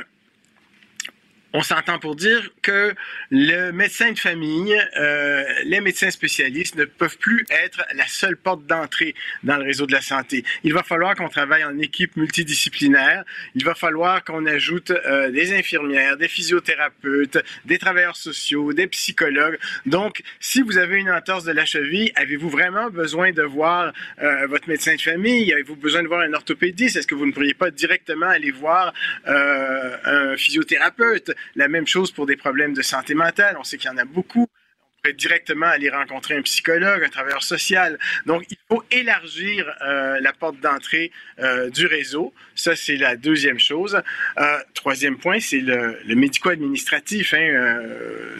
on 1.53 1.61
s'entend 1.61 1.99
pour 1.99 2.15
dire 2.15 2.49
que 2.61 2.93
le 3.29 3.71
médecin 3.71 4.11
de 4.11 4.19
famille, 4.19 4.75
euh, 4.97 5.43
les 5.65 5.81
médecins 5.81 6.11
spécialistes 6.11 6.75
ne 6.75 6.85
peuvent 6.85 7.17
plus 7.17 7.45
être 7.49 7.83
la 7.93 8.07
seule 8.07 8.37
porte 8.37 8.65
d'entrée 8.65 9.15
dans 9.43 9.57
le 9.57 9.63
réseau 9.63 9.85
de 9.85 9.91
la 9.91 10.01
santé. 10.01 10.45
Il 10.63 10.73
va 10.73 10.83
falloir 10.83 11.15
qu'on 11.15 11.29
travaille 11.29 11.63
en 11.63 11.77
équipe 11.77 12.15
multidisciplinaire. 12.15 13.23
Il 13.55 13.65
va 13.65 13.75
falloir 13.75 14.23
qu'on 14.23 14.45
ajoute 14.45 14.91
euh, 14.91 15.29
des 15.31 15.53
infirmières, 15.53 16.17
des 16.17 16.27
physiothérapeutes, 16.27 17.39
des 17.65 17.77
travailleurs 17.77 18.15
sociaux, 18.15 18.73
des 18.73 18.87
psychologues. 18.87 19.57
Donc, 19.85 20.21
si 20.39 20.61
vous 20.61 20.77
avez 20.77 20.97
une 20.97 21.11
entorse 21.11 21.43
de 21.43 21.51
la 21.51 21.65
cheville, 21.65 22.11
avez-vous 22.15 22.49
vraiment 22.49 22.89
besoin 22.89 23.31
de 23.31 23.43
voir 23.43 23.91
euh, 24.21 24.47
votre 24.47 24.69
médecin 24.69 24.95
de 24.95 25.01
famille? 25.01 25.51
Avez-vous 25.51 25.75
besoin 25.75 26.03
de 26.03 26.07
voir 26.07 26.21
un 26.21 26.33
orthopédiste? 26.33 26.95
Est-ce 26.95 27.07
que 27.07 27.15
vous 27.15 27.25
ne 27.25 27.31
pourriez 27.31 27.53
pas 27.53 27.71
directement 27.71 28.27
aller 28.27 28.51
voir 28.51 28.93
euh, 29.27 29.97
un 30.05 30.37
physiothérapeute? 30.37 31.31
La 31.55 31.67
même 31.67 31.87
chose 31.87 32.11
pour 32.11 32.25
des 32.25 32.37
problèmes 32.37 32.73
de 32.73 32.81
santé 32.81 33.13
mentale. 33.13 33.57
On 33.59 33.63
sait 33.63 33.77
qu'il 33.77 33.89
y 33.89 33.93
en 33.93 33.97
a 33.97 34.05
beaucoup 34.05 34.47
On 34.47 35.01
pourrait 35.03 35.13
directement 35.13 35.67
aller 35.67 35.89
rencontrer 35.89 36.35
un 36.35 36.41
psychologue, 36.41 37.03
un 37.03 37.09
travailleur 37.09 37.43
social. 37.43 37.97
Donc, 38.25 38.43
il 38.49 38.57
faut 38.69 38.83
élargir 38.91 39.67
euh, 39.81 40.19
la 40.21 40.33
porte 40.33 40.59
d'entrée 40.59 41.11
euh, 41.39 41.69
du 41.69 41.87
réseau. 41.87 42.33
Ça, 42.55 42.75
c'est 42.75 42.97
la 42.97 43.15
deuxième 43.15 43.59
chose. 43.59 44.01
Euh, 44.37 44.57
troisième 44.73 45.17
point, 45.17 45.39
c'est 45.39 45.61
le, 45.61 45.97
médico-administratif. 46.15 47.33
Hein, 47.33 47.81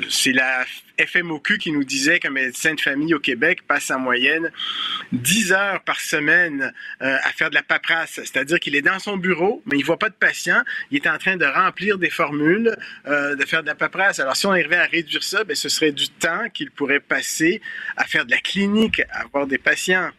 c'est 0.09 0.33
la 0.33 0.65
FMOQ 0.99 1.57
qui 1.57 1.71
nous 1.71 1.83
disait 1.83 2.19
qu'un 2.19 2.29
médecin 2.29 2.73
de 2.73 2.81
famille 2.81 3.13
au 3.13 3.19
Québec 3.19 3.61
passe 3.67 3.91
en 3.91 3.99
moyenne 3.99 4.51
10 5.11 5.51
heures 5.53 5.81
par 5.83 5.99
semaine 5.99 6.73
euh, 7.01 7.17
à 7.23 7.29
faire 7.31 7.49
de 7.49 7.55
la 7.55 7.63
paperasse. 7.63 8.13
C'est-à-dire 8.15 8.59
qu'il 8.59 8.75
est 8.75 8.81
dans 8.81 8.99
son 8.99 9.17
bureau, 9.17 9.61
mais 9.65 9.77
il 9.77 9.83
voit 9.83 9.99
pas 9.99 10.09
de 10.09 10.15
patient. 10.15 10.61
Il 10.89 10.97
est 10.97 11.07
en 11.07 11.17
train 11.17 11.37
de 11.37 11.45
remplir 11.45 11.97
des 11.97 12.09
formules, 12.09 12.75
euh, 13.07 13.35
de 13.35 13.45
faire 13.45 13.61
de 13.61 13.67
la 13.67 13.75
paperasse. 13.75 14.19
Alors, 14.19 14.35
si 14.35 14.45
on 14.45 14.51
arrivait 14.51 14.77
à 14.77 14.85
réduire 14.85 15.23
ça, 15.23 15.43
ben, 15.43 15.55
ce 15.55 15.69
serait 15.69 15.91
du 15.91 16.09
temps 16.09 16.49
qu'il 16.53 16.71
pourrait 16.71 16.99
passer 16.99 17.61
à 17.97 18.05
faire 18.05 18.25
de 18.25 18.31
la 18.31 18.39
clinique, 18.39 19.01
à 19.11 19.21
avoir 19.21 19.47
des 19.47 19.57
patients. 19.57 20.11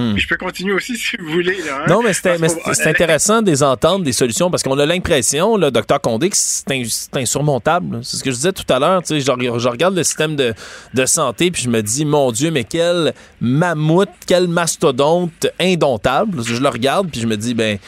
Hmm. 0.00 0.12
Puis 0.14 0.22
je 0.22 0.28
peux 0.28 0.36
continuer 0.36 0.72
aussi 0.72 0.96
si 0.96 1.16
vous 1.18 1.30
voulez. 1.30 1.58
Là, 1.58 1.80
hein. 1.82 1.84
Non, 1.88 2.02
mais 2.02 2.12
c'est 2.12 2.86
intéressant 2.86 3.42
de 3.42 3.50
les 3.50 3.62
entendre, 3.62 4.04
des 4.04 4.12
solutions, 4.12 4.50
parce 4.50 4.62
qu'on 4.62 4.78
a 4.78 4.86
l'impression, 4.86 5.56
le 5.56 5.70
docteur 5.70 6.00
Condé, 6.00 6.30
que 6.30 6.36
c'est 6.36 6.70
ins- 6.70 6.84
c'est 6.88 7.16
insurmontable. 7.16 8.00
C'est 8.02 8.16
ce 8.16 8.24
que 8.24 8.30
je 8.30 8.36
disais 8.36 8.52
tout 8.52 8.70
à 8.72 8.78
l'heure. 8.78 9.02
Je, 9.08 9.14
re- 9.14 9.58
je 9.58 9.68
regarde 9.68 9.94
le 9.96 10.02
système 10.04 10.36
de, 10.36 10.54
de 10.94 11.06
santé, 11.06 11.50
puis 11.50 11.62
je 11.62 11.68
me 11.68 11.82
dis, 11.82 12.04
mon 12.04 12.32
Dieu, 12.32 12.50
mais 12.50 12.64
quel 12.64 13.12
mammouth, 13.40 14.08
quel 14.26 14.48
mastodonte 14.48 15.46
indomptable. 15.60 16.42
Je 16.44 16.56
le 16.60 16.68
regarde, 16.68 17.08
puis 17.10 17.20
je 17.20 17.26
me 17.26 17.36
dis, 17.36 17.54
ben. 17.54 17.78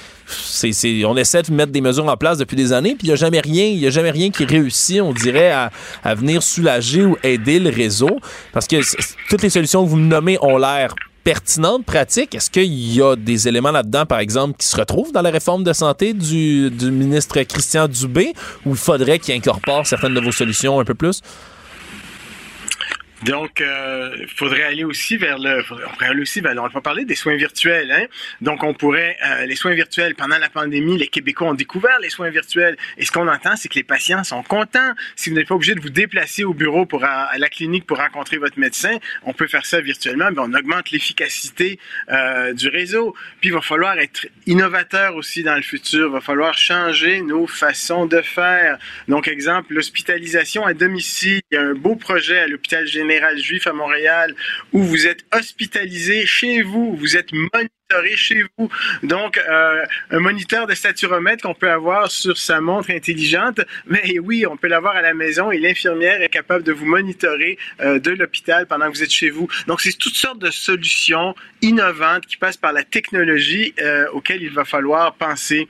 on 1.07 1.17
essaie 1.17 1.43
de 1.43 1.53
mettre 1.53 1.73
des 1.73 1.81
mesures 1.81 2.07
en 2.09 2.17
place 2.17 2.39
depuis 2.39 2.57
des 2.57 2.73
années, 2.73 2.95
puis 2.97 3.07
il 3.07 3.11
n'y 3.11 3.13
a 3.13 3.17
jamais 3.17 3.41
rien, 3.41 3.65
il 3.67 3.79
y 3.79 3.87
a 3.87 3.91
jamais 3.91 4.11
rien 4.11 4.31
qui 4.31 4.45
réussit, 4.45 5.01
on 5.01 5.13
dirait, 5.13 5.51
à, 5.51 5.71
à 6.05 6.15
venir 6.15 6.43
soulager 6.43 7.05
ou 7.05 7.17
aider 7.23 7.59
le 7.59 7.71
réseau. 7.71 8.19
Parce 8.53 8.67
que 8.67 8.77
toutes 9.29 9.43
les 9.43 9.51
solutions 9.51 9.85
que 9.85 9.91
vous 9.91 9.97
me 9.97 10.07
nommez 10.09 10.39
ont 10.41 10.57
l'air 10.59 10.95
pertinentes, 11.25 11.85
pratiques? 11.85 12.35
Est-ce 12.35 12.51
qu'il 12.51 12.73
y 12.73 13.01
a 13.03 13.17
des 13.17 13.49
éléments 13.49 13.71
là-dedans, 13.71 14.07
par 14.07 14.19
exemple, 14.19 14.57
qui 14.59 14.67
se 14.67 14.77
retrouvent 14.77 15.13
dans 15.13 15.23
la 15.23 15.31
réforme 15.31 15.65
de 15.65 15.73
santé 15.73 16.13
du, 16.15 16.71
du 16.71 16.91
ministre 16.91 17.41
Christian 17.43 17.89
Dubé, 17.89 18.33
ou 18.67 18.71
il 18.71 18.77
faudrait 18.77 19.19
qu'il 19.19 19.35
incorpore 19.35 19.87
certaines 19.87 20.15
de 20.15 20.21
vos 20.21 20.33
solutions 20.33 20.81
un 20.81 20.85
peu 20.85 20.95
plus? 20.95 21.21
Donc, 23.25 23.61
euh, 23.61 24.17
il 24.21 24.27
faudrait 24.27 24.65
aller 24.65 24.83
aussi 24.83 25.17
vers 25.17 25.39
le. 25.39 25.61
on 25.71 25.91
pourrait 25.91 26.07
aller 26.07 26.23
aussi 26.23 26.41
vers. 26.41 26.55
On 26.57 26.67
va 26.67 26.81
parler 26.81 27.05
des 27.05 27.15
soins 27.15 27.37
virtuels. 27.37 27.91
Hein? 27.93 28.07
Donc, 28.41 28.65
on 28.65 28.75
pourrait. 28.75 29.17
euh, 29.25 29.47
les 29.47 29.55
soins 29.55 29.75
virtuels, 29.75 30.15
pendant 30.17 30.39
la 30.39 30.49
pandémie, 30.49 30.99
les 30.99 31.07
Québécois 31.07 31.49
ont 31.49 31.55
découvert 31.55 31.99
les 32.01 32.11
soins 32.11 32.31
virtuels. 32.31 32.77
Et 32.99 33.05
ce 33.05 33.13
qu'on 33.13 33.29
entend, 33.29 33.55
c'est 33.57 33.69
que 33.69 33.77
les 33.77 33.85
patients 33.85 34.25
sont 34.25 34.43
contents. 34.43 34.93
Si 35.15 35.31
vous 35.31 35.37
n'êtes 35.37 35.47
pas 35.47 35.55
obligé 35.55 35.75
de 35.77 35.81
vous 35.81 35.91
déplacer 35.91 36.43
au 36.43 36.53
bureau 36.53 36.85
pour 36.85 37.05
à, 37.05 37.27
à 37.27 37.39
la 37.39 37.49
clinique 37.49 37.87
pour 37.87 37.99
rencontrer 37.99 38.39
votre 38.39 38.59
médecin, 38.59 38.97
on 39.23 39.33
peut 39.33 39.47
faire 39.47 39.67
ça 39.67 39.81
virtuellement. 39.81 40.31
Mais 40.33 40.41
on 40.41 40.53
augmente 40.53 40.91
l'efficacité 40.91 41.79
euh, 42.11 42.53
du 42.55 42.69
réseau. 42.69 43.15
Puis, 43.41 43.51
il 43.51 43.53
va 43.53 43.61
falloir 43.61 43.99
être 43.99 44.27
innovateur 44.47 45.15
aussi 45.15 45.45
dans 45.45 45.55
le 45.57 45.63
futur. 45.63 46.09
Il 46.09 46.13
va 46.13 46.21
falloir 46.21 46.59
changer 46.59 47.23
nos 47.23 47.47
façons 47.47 48.07
de 48.07 48.21
faire. 48.21 48.79
Donc, 49.07 49.29
exemple, 49.29 49.75
l'hospitalisation 49.75 50.67
à 50.67 50.75
domicile. 50.75 51.41
Il 51.53 51.55
y 51.55 51.59
a 51.59 51.63
un 51.63 51.75
beau 51.75 51.95
projet 51.95 52.39
à 52.41 52.49
l'hôpital 52.49 52.85
général 52.87 53.12
juif 53.37 53.67
à 53.67 53.73
Montréal 53.73 54.35
où 54.73 54.83
vous 54.83 55.07
êtes 55.07 55.25
hospitalisé 55.33 56.27
chez 56.27 56.63
vous, 56.63 56.97
vous 56.97 57.17
êtes 57.17 57.33
monitoré 57.33 58.17
chez 58.17 58.45
vous. 58.57 58.71
Donc, 59.03 59.39
euh, 59.39 59.85
un 60.11 60.19
moniteur 60.21 60.67
de 60.67 60.75
saturomètre 60.75 61.43
qu'on 61.43 61.55
peut 61.55 61.71
avoir 61.71 62.11
sur 62.11 62.39
sa 62.39 62.61
montre 62.61 62.91
intelligente, 62.91 63.61
mais 63.87 64.19
oui, 64.19 64.47
on 64.47 64.57
peut 64.57 64.69
l'avoir 64.69 64.97
à 64.97 65.03
la 65.03 65.15
maison 65.15 65.51
et 65.51 65.59
l'infirmière 65.59 66.23
est 66.23 66.29
capable 66.29 66.65
de 66.65 66.73
vous 66.73 66.87
monitorer 66.87 67.59
euh, 67.81 67.99
de 67.99 68.11
l'hôpital 68.11 68.67
pendant 68.67 68.91
que 68.91 68.97
vous 68.97 69.03
êtes 69.03 69.13
chez 69.13 69.31
vous. 69.31 69.49
Donc, 69.67 69.81
c'est 69.81 69.97
toutes 69.99 70.17
sortes 70.17 70.39
de 70.39 70.51
solutions 70.51 71.35
innovantes 71.61 72.27
qui 72.27 72.37
passent 72.37 72.57
par 72.57 72.73
la 72.73 72.85
technologie 72.85 73.75
euh, 73.81 74.07
auxquelles 74.13 74.43
il 74.43 74.53
va 74.53 74.65
falloir 74.65 75.15
penser. 75.15 75.69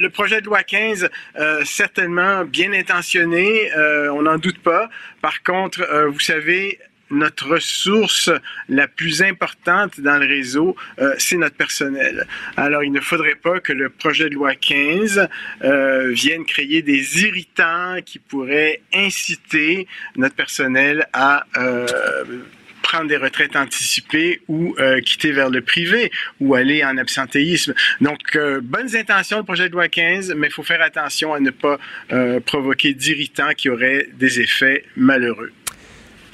Le 0.00 0.10
projet 0.10 0.40
de 0.40 0.46
loi 0.46 0.62
15, 0.62 1.08
euh, 1.36 1.62
certainement 1.64 2.44
bien 2.44 2.72
intentionné, 2.72 3.72
euh, 3.76 4.10
on 4.12 4.22
n'en 4.22 4.38
doute 4.38 4.58
pas. 4.58 4.88
Par 5.20 5.42
contre, 5.42 5.82
euh, 5.82 6.08
vous 6.08 6.20
savez, 6.20 6.78
notre 7.10 7.48
ressource 7.48 8.30
la 8.68 8.86
plus 8.86 9.22
importante 9.22 9.98
dans 9.98 10.18
le 10.18 10.26
réseau, 10.26 10.76
c'est 11.16 11.38
notre 11.38 11.56
personnel. 11.56 12.26
Alors, 12.58 12.84
il 12.84 12.92
ne 12.92 13.00
faudrait 13.00 13.34
pas 13.34 13.60
que 13.60 13.72
le 13.72 13.88
projet 13.88 14.28
de 14.28 14.34
loi 14.34 14.54
15 14.54 15.26
euh, 15.64 16.10
vienne 16.10 16.44
créer 16.44 16.82
des 16.82 17.22
irritants 17.22 17.96
qui 18.04 18.18
pourraient 18.18 18.82
inciter 18.92 19.86
notre 20.16 20.34
personnel 20.34 21.08
à 21.14 21.46
prendre 22.88 23.06
des 23.06 23.18
retraites 23.18 23.54
anticipées 23.54 24.40
ou 24.48 24.74
euh, 24.78 25.00
quitter 25.02 25.30
vers 25.30 25.50
le 25.50 25.60
privé 25.60 26.10
ou 26.40 26.54
aller 26.54 26.82
en 26.82 26.96
absentéisme. 26.96 27.74
Donc, 28.00 28.34
euh, 28.34 28.60
bonnes 28.62 28.96
intentions, 28.96 29.36
le 29.36 29.44
projet 29.44 29.68
de 29.68 29.74
loi 29.74 29.88
15, 29.88 30.32
mais 30.34 30.46
il 30.46 30.52
faut 30.52 30.62
faire 30.62 30.80
attention 30.80 31.34
à 31.34 31.40
ne 31.40 31.50
pas 31.50 31.78
euh, 32.12 32.40
provoquer 32.40 32.94
d'irritants 32.94 33.52
qui 33.54 33.68
auraient 33.68 34.08
des 34.14 34.40
effets 34.40 34.84
malheureux. 34.96 35.52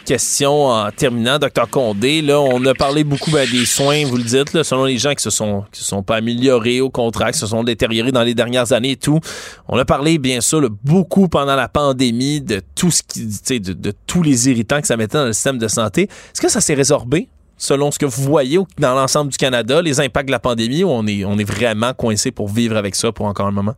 Question 0.04 0.66
en 0.66 0.90
terminant, 0.90 1.38
docteur 1.38 1.70
Condé. 1.70 2.20
Là, 2.20 2.38
on 2.38 2.62
a 2.66 2.74
parlé 2.74 3.04
beaucoup 3.04 3.30
ben, 3.30 3.48
des 3.50 3.64
soins, 3.64 4.04
vous 4.04 4.18
le 4.18 4.22
dites, 4.22 4.52
là, 4.52 4.62
selon 4.62 4.84
les 4.84 4.98
gens 4.98 5.14
qui 5.14 5.22
se 5.22 5.30
sont 5.30 5.64
qui 5.72 5.80
se 5.80 5.86
sont 5.86 6.02
pas 6.02 6.16
améliorés, 6.16 6.82
au 6.82 6.90
contraire, 6.90 7.30
qui 7.30 7.38
se 7.38 7.46
sont 7.46 7.64
détériorés 7.64 8.12
dans 8.12 8.22
les 8.22 8.34
dernières 8.34 8.72
années 8.72 8.92
et 8.92 8.96
tout. 8.96 9.18
On 9.66 9.78
a 9.78 9.84
parlé 9.86 10.18
bien 10.18 10.42
sûr 10.42 10.68
beaucoup 10.82 11.28
pendant 11.28 11.56
la 11.56 11.68
pandémie 11.68 12.42
de 12.42 12.60
tout 12.74 12.90
ce 12.90 13.02
qui, 13.02 13.60
de, 13.60 13.92
tous 14.06 14.22
les 14.22 14.50
irritants 14.50 14.80
que 14.82 14.86
ça 14.86 14.98
mettait 14.98 15.16
dans 15.16 15.24
le 15.24 15.32
système 15.32 15.56
de 15.56 15.68
santé. 15.68 16.02
Est-ce 16.02 16.40
que 16.42 16.50
ça 16.50 16.60
s'est 16.60 16.74
résorbé? 16.74 17.28
Selon 17.56 17.90
ce 17.90 17.98
que 17.98 18.06
vous 18.06 18.24
voyez 18.24 18.58
dans 18.78 18.94
l'ensemble 18.94 19.30
du 19.30 19.38
Canada, 19.38 19.80
les 19.80 20.00
impacts 20.00 20.26
de 20.26 20.32
la 20.32 20.38
pandémie, 20.38 20.84
où 20.84 20.90
on 20.90 21.06
est, 21.06 21.24
on 21.24 21.38
est 21.38 21.44
vraiment 21.44 21.94
coincé 21.94 22.30
pour 22.30 22.48
vivre 22.48 22.76
avec 22.76 22.94
ça 22.94 23.10
pour 23.10 23.24
encore 23.24 23.46
un 23.46 23.52
moment? 23.52 23.74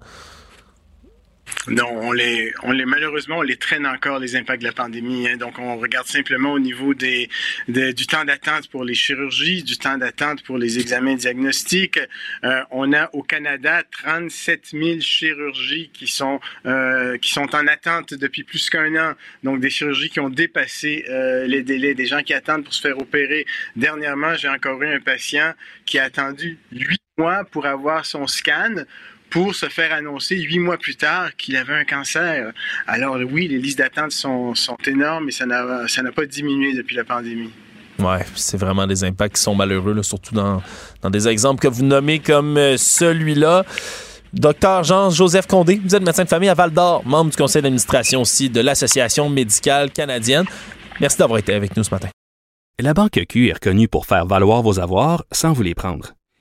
Non, 1.69 1.89
on 1.91 2.13
les, 2.13 2.53
on 2.63 2.71
les, 2.71 2.85
malheureusement, 2.85 3.39
on 3.39 3.43
les 3.43 3.57
traîne 3.57 3.87
encore, 3.87 4.21
les 4.21 4.37
impacts 4.37 4.61
de 4.61 4.67
la 4.67 4.73
pandémie. 4.73 5.29
Hein. 5.29 5.37
Donc, 5.37 5.59
on 5.59 5.77
regarde 5.79 6.07
simplement 6.07 6.53
au 6.53 6.61
niveau 6.61 6.95
des, 6.95 7.29
du 7.67 8.07
temps 8.07 8.25
d'attente 8.25 8.69
pour 8.69 8.85
les 8.85 8.95
chirurgies, 8.95 9.65
du 9.65 9.77
temps 9.77 9.99
d'attente 9.99 10.43
pour 10.45 10.59
les 10.59 10.79
examens 10.79 11.15
diagnostiques. 11.15 11.99
Euh, 12.45 12.63
on 12.71 12.93
a 12.93 13.11
au 13.15 13.23
Canada 13.23 13.83
37 13.91 14.69
000 14.73 15.01
chirurgies 15.01 15.91
qui 15.93 16.07
sont, 16.07 16.41
euh, 16.67 17.19
qui 17.19 17.33
sont 17.33 17.53
en 17.55 17.67
attente 17.67 18.15
depuis 18.15 18.45
plus 18.45 18.71
qu'un 18.71 18.95
an. 18.95 19.15
Donc, 19.43 19.61
des 19.61 19.71
chirurgies 19.71 20.11
qui 20.11 20.21
ont 20.21 20.31
dépassé 20.31 21.05
euh, 21.09 21.47
les 21.47 21.63
délais, 21.63 21.95
des 21.95 22.07
gens 22.07 22.23
qui 22.23 22.35
attendent 22.35 22.65
pour 22.65 22.75
se 22.75 22.81
faire 22.81 22.99
opérer. 22.99 23.45
Dernièrement, 23.75 24.35
j'ai 24.35 24.49
encore 24.49 24.81
eu 24.83 24.95
un 24.95 25.01
patient 25.01 25.53
qui 25.85 25.99
a 25.99 26.05
attendu 26.05 26.59
huit 26.71 27.01
mois 27.19 27.45
pour 27.45 27.67
avoir 27.67 28.07
son 28.07 28.27
scan 28.27 28.85
pour 29.37 29.55
se 29.55 29.69
faire 29.69 29.93
annoncer 29.93 30.35
huit 30.35 30.59
mois 30.59 30.79
plus 30.79 30.97
tard 30.97 31.29
qu'il 31.37 31.57
avait 31.57 31.75
un 31.75 31.85
cancer. 31.85 32.53
Alors 32.87 33.19
oui, 33.31 33.49
les 33.49 33.59
listes 33.59 33.77
d'attente 33.77 34.13
sont, 34.13 34.55
sont 34.55 34.79
énormes 34.87 35.29
et 35.29 35.31
ça 35.31 35.45
n'a 35.45 36.13
pas 36.15 36.25
diminué 36.25 36.73
depuis 36.73 36.97
la 36.97 37.05
pandémie. 37.05 37.51
Ouais, 37.99 38.25
c'est 38.35 38.57
vraiment 38.57 38.87
des 38.87 39.05
impacts 39.05 39.37
qui 39.37 39.43
sont 39.43 39.55
malheureux, 39.55 40.03
surtout 40.03 40.35
dans, 40.35 40.63
dans 41.03 41.11
des 41.11 41.29
exemples 41.29 41.61
que 41.61 41.69
vous 41.69 41.85
nommez 41.85 42.19
comme 42.19 42.57
euh, 42.57 42.79
celui-là. 42.79 43.67
Docteur 44.33 44.85
Jean-Joseph 44.85 45.47
Condé, 45.47 45.83
vous 45.85 45.95
êtes 45.95 46.03
médecin 46.03 46.25
de 46.25 46.29
famille 46.31 46.49
à 46.49 46.55
Val 46.55 46.71
d'Or, 46.71 47.03
membre 47.05 47.31
du 47.31 47.37
conseil 47.37 47.61
d'administration 47.61 48.23
aussi 48.23 48.49
de 48.49 48.63
l'Association 48.63 49.29
médicale 49.29 49.91
canadienne. 49.91 50.47
Merci 50.99 51.19
d'avoir 51.19 51.39
été 51.39 51.53
avec 51.53 51.77
nous 51.77 51.85
ce 51.85 51.91
matin. 51.91 52.09
La 52.79 52.95
Banque 52.95 53.21
Q 53.29 53.49
est 53.49 53.55
reconnue 53.55 53.89
pour 53.89 54.07
faire 54.07 54.25
valoir 54.25 54.63
vos 54.63 54.81
avoirs 54.81 55.25
sans 55.31 55.53
vous 55.53 55.63
les 55.63 55.75
prendre. 55.75 56.16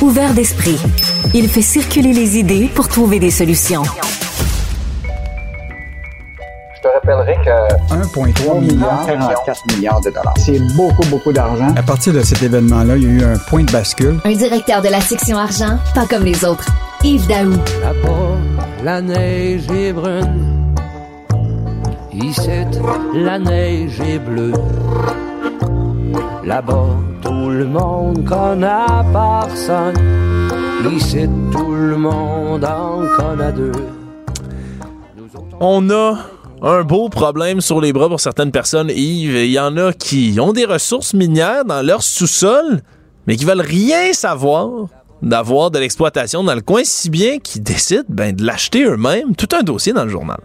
Ouvert 0.00 0.32
d'esprit, 0.32 0.78
il 1.34 1.48
fait 1.48 1.60
circuler 1.60 2.12
les 2.12 2.38
idées 2.38 2.70
pour 2.72 2.86
trouver 2.86 3.18
des 3.18 3.32
solutions. 3.32 3.82
Je 6.76 6.80
te 6.80 6.86
rappellerai 6.94 7.36
que 7.44 7.94
1,3 7.94 8.60
milliard, 8.60 9.04
44 9.04 9.74
milliards 9.74 10.00
de 10.00 10.10
dollars. 10.10 10.34
C'est 10.38 10.60
beaucoup, 10.76 11.04
beaucoup 11.06 11.32
d'argent. 11.32 11.74
À 11.74 11.82
partir 11.82 12.12
de 12.12 12.20
cet 12.20 12.40
événement-là, 12.44 12.96
il 12.96 13.02
y 13.02 13.06
a 13.06 13.10
eu 13.10 13.24
un 13.24 13.38
point 13.38 13.64
de 13.64 13.72
bascule. 13.72 14.20
Un 14.24 14.34
directeur 14.34 14.82
de 14.82 14.88
la 14.88 15.00
section 15.00 15.36
argent, 15.36 15.78
pas 15.96 16.06
comme 16.06 16.22
les 16.22 16.44
autres. 16.44 16.68
Yves 17.02 17.26
Daou. 17.26 17.50
Là-bas, 17.50 18.36
la 18.84 19.02
neige 19.02 19.68
est 19.68 19.92
brune. 19.92 20.74
Ici, 22.12 22.48
la 23.14 23.40
neige 23.40 24.00
est 24.00 24.20
bleue. 24.20 24.52
Là-bas, 26.44 26.86
tout 27.22 27.50
le 27.50 27.66
monde 27.66 28.24
connaît 28.24 29.04
personne. 29.12 29.94
Ici, 30.94 31.28
tout 31.52 31.72
le 31.72 31.96
monde 31.96 32.64
en 32.64 33.06
connaît 33.16 33.52
deux. 33.52 33.72
On 35.60 35.90
a 35.90 36.16
un 36.62 36.82
beau 36.82 37.08
problème 37.08 37.60
sur 37.60 37.80
les 37.80 37.92
bras 37.92 38.08
pour 38.08 38.20
certaines 38.20 38.52
personnes, 38.52 38.90
Yves. 38.90 39.36
Il 39.36 39.50
y 39.50 39.58
en 39.58 39.76
a 39.76 39.92
qui 39.92 40.38
ont 40.40 40.52
des 40.52 40.64
ressources 40.64 41.14
minières 41.14 41.64
dans 41.64 41.84
leur 41.84 42.02
sous-sol, 42.02 42.80
mais 43.26 43.36
qui 43.36 43.44
veulent 43.44 43.60
rien 43.60 44.12
savoir 44.12 44.86
d'avoir 45.20 45.70
de 45.70 45.78
l'exploitation 45.78 46.44
dans 46.44 46.54
le 46.54 46.60
coin, 46.60 46.82
si 46.84 47.10
bien 47.10 47.38
qu'ils 47.38 47.62
décident 47.62 48.04
ben, 48.08 48.34
de 48.34 48.44
l'acheter 48.44 48.84
eux-mêmes. 48.84 49.34
Tout 49.36 49.48
un 49.54 49.62
dossier 49.62 49.92
dans 49.92 50.04
le 50.04 50.10
journal. 50.10 50.38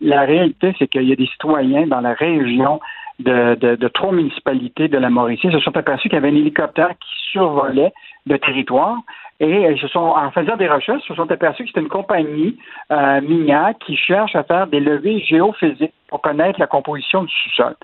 La 0.00 0.22
réalité, 0.22 0.74
c'est 0.78 0.86
qu'il 0.86 1.08
y 1.08 1.12
a 1.12 1.16
des 1.16 1.26
citoyens 1.26 1.86
dans 1.86 2.00
la 2.00 2.14
région 2.14 2.80
de, 3.20 3.88
trois 3.88 4.12
municipalités 4.12 4.88
de 4.88 4.98
la 4.98 5.10
Mauricie 5.10 5.50
se 5.50 5.60
sont 5.60 5.76
aperçus 5.76 6.08
qu'il 6.08 6.16
y 6.16 6.18
avait 6.18 6.30
un 6.30 6.36
hélicoptère 6.36 6.90
qui 6.90 7.30
survolait 7.32 7.92
le 8.26 8.38
territoire 8.38 8.98
et 9.40 9.62
ils 9.72 9.80
se 9.80 9.88
sont, 9.88 9.98
en 9.98 10.30
faisant 10.30 10.56
des 10.56 10.68
recherches, 10.68 11.02
se 11.06 11.14
sont 11.14 11.30
aperçus 11.30 11.64
que 11.64 11.68
c'était 11.68 11.80
une 11.80 11.88
compagnie 11.88 12.56
euh, 12.92 13.20
minière 13.20 13.72
qui 13.84 13.96
cherche 13.96 14.34
à 14.36 14.44
faire 14.44 14.68
des 14.68 14.80
levées 14.80 15.20
géophysiques 15.20 15.92
pour 16.08 16.20
connaître 16.20 16.60
la 16.60 16.68
composition 16.68 17.24
du 17.24 17.32
sous-sol. 17.32 17.74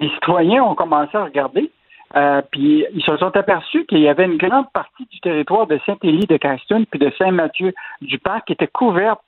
Les 0.00 0.08
citoyens 0.10 0.62
ont 0.62 0.74
commencé 0.74 1.16
à 1.16 1.24
regarder, 1.24 1.70
euh, 2.16 2.40
puis 2.50 2.86
ils 2.94 3.02
se 3.02 3.16
sont 3.18 3.36
aperçus 3.36 3.84
qu'il 3.84 3.98
y 3.98 4.08
avait 4.08 4.24
une 4.24 4.38
grande 4.38 4.70
partie 4.72 5.06
du 5.10 5.20
territoire 5.20 5.66
de 5.66 5.78
Saint-Élie 5.84 6.26
de 6.26 6.38
Caston 6.38 6.84
puis 6.90 6.98
de 6.98 7.12
Saint-Mathieu 7.18 7.74
du 8.00 8.18
Parc 8.18 8.46
qui 8.46 8.54
était 8.54 8.66
couverte 8.66 9.20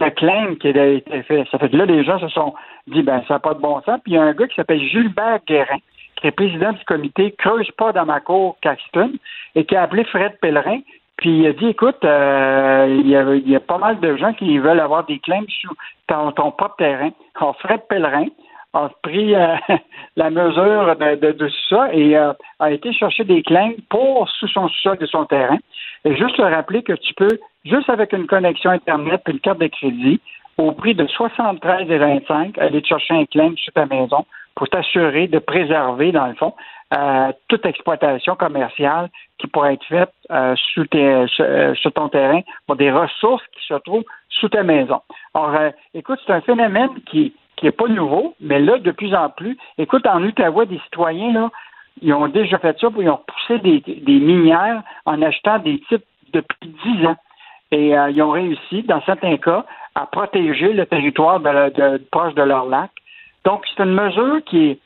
de 0.00 0.08
claim 0.10 0.54
qui 0.56 0.68
a 0.68 0.86
été 0.86 1.22
fait. 1.22 1.44
Ça 1.50 1.58
fait 1.58 1.68
que 1.68 1.76
là, 1.76 1.84
les 1.84 2.04
gens 2.04 2.18
se 2.18 2.28
sont 2.28 2.54
dit, 2.86 3.02
ben, 3.02 3.22
ça 3.28 3.34
n'a 3.34 3.40
pas 3.40 3.54
de 3.54 3.60
bon 3.60 3.80
sens. 3.82 4.00
Puis 4.04 4.12
il 4.12 4.14
y 4.14 4.18
a 4.18 4.22
un 4.22 4.32
gars 4.32 4.46
qui 4.46 4.54
s'appelle 4.54 4.80
Gilbert 4.80 5.40
Guérin, 5.46 5.78
qui 6.16 6.26
est 6.26 6.32
président 6.32 6.72
du 6.72 6.84
comité 6.84 7.34
Creuse 7.38 7.70
pas 7.72 7.92
dans 7.92 8.06
ma 8.06 8.20
cour 8.20 8.56
Caxton, 8.60 9.12
et 9.54 9.64
qui 9.64 9.76
a 9.76 9.82
appelé 9.82 10.04
Fred 10.04 10.38
Pellerin. 10.40 10.80
Puis 11.18 11.40
il 11.40 11.46
a 11.46 11.52
dit, 11.52 11.66
écoute, 11.66 12.04
euh, 12.04 12.86
il, 12.88 13.08
y 13.08 13.56
a, 13.56 13.60
pas 13.60 13.78
mal 13.78 14.00
de 14.00 14.16
gens 14.16 14.32
qui 14.32 14.58
veulent 14.58 14.80
avoir 14.80 15.04
des 15.04 15.18
claims 15.18 15.46
sur 15.48 15.72
ton, 16.08 16.32
ton 16.32 16.50
propre 16.50 16.76
terrain. 16.76 17.10
Alors, 17.36 17.56
Fred 17.60 17.82
Pellerin 17.88 18.26
a 18.72 18.90
pris 19.02 19.34
euh, 19.34 19.56
la 20.16 20.30
mesure 20.30 20.96
de, 20.96 21.32
de, 21.32 21.50
ça 21.68 21.92
et 21.92 22.16
euh, 22.16 22.32
a 22.58 22.70
été 22.70 22.92
chercher 22.92 23.24
des 23.24 23.42
claims 23.42 23.74
pour 23.88 24.28
sous 24.28 24.48
son 24.48 24.68
sol 24.68 24.98
de 24.98 25.06
son 25.06 25.24
terrain. 25.26 25.58
Et 26.04 26.16
juste 26.16 26.36
te 26.36 26.42
rappeler 26.42 26.82
que 26.82 26.94
tu 26.94 27.14
peux 27.14 27.38
juste 27.64 27.90
avec 27.90 28.12
une 28.12 28.26
connexion 28.26 28.70
Internet 28.70 29.22
et 29.26 29.32
une 29.32 29.40
carte 29.40 29.60
de 29.60 29.68
crédit, 29.68 30.20
au 30.58 30.72
prix 30.72 30.94
de 30.94 31.04
73,25, 31.04 32.58
aller 32.58 32.84
chercher 32.84 33.14
un 33.14 33.24
claim 33.24 33.54
sur 33.56 33.72
ta 33.72 33.86
maison 33.86 34.24
pour 34.54 34.68
t'assurer 34.68 35.28
de 35.28 35.38
préserver, 35.38 36.12
dans 36.12 36.26
le 36.26 36.34
fond, 36.34 36.52
euh, 36.92 37.32
toute 37.48 37.64
exploitation 37.64 38.36
commerciale 38.36 39.08
qui 39.38 39.46
pourrait 39.46 39.74
être 39.74 39.84
faite 39.86 40.12
euh, 40.30 40.54
sous 40.74 40.84
euh, 40.94 41.26
sur, 41.74 41.92
ton 41.92 42.10
terrain 42.10 42.42
pour 42.66 42.76
des 42.76 42.90
ressources 42.90 43.44
qui 43.56 43.66
se 43.66 43.74
trouvent 43.74 44.04
sous 44.28 44.50
ta 44.50 44.62
maison. 44.62 45.00
Alors, 45.32 45.72
écoute, 45.94 46.18
c'est 46.26 46.32
un 46.32 46.42
phénomène 46.42 46.90
qui 47.06 47.32
qui 47.62 47.66
n'est 47.66 47.72
pas 47.72 47.86
nouveau, 47.86 48.34
mais 48.40 48.58
là, 48.58 48.78
de 48.78 48.90
plus 48.90 49.14
en 49.14 49.30
plus, 49.30 49.56
écoute, 49.78 50.04
en 50.08 50.20
Outaouais, 50.24 50.66
des 50.66 50.80
citoyens, 50.80 51.32
là, 51.32 51.50
ils 52.00 52.12
ont 52.12 52.26
déjà 52.26 52.58
fait 52.58 52.76
ça, 52.80 52.90
puis 52.90 53.02
ils 53.02 53.08
ont 53.08 53.20
poussé 53.24 53.60
des, 53.60 54.18
minières 54.18 54.82
en 55.06 55.22
achetant 55.22 55.60
des 55.60 55.78
types 55.88 56.04
depuis 56.32 56.74
dix 56.84 57.06
ans. 57.06 57.16
Et 57.70 57.96
euh, 57.96 58.10
ils 58.10 58.20
ont 58.20 58.32
réussi, 58.32 58.82
dans 58.82 59.00
certains 59.02 59.36
cas, 59.36 59.64
à 59.94 60.06
protéger 60.06 60.72
le 60.72 60.86
territoire 60.86 61.40
proche 62.10 62.34
de 62.34 62.42
leur 62.42 62.64
lac. 62.66 62.90
Donc, 63.44 63.62
c'est 63.68 63.84
une 63.84 63.94
mesure 63.94 64.42
qui 64.44 64.76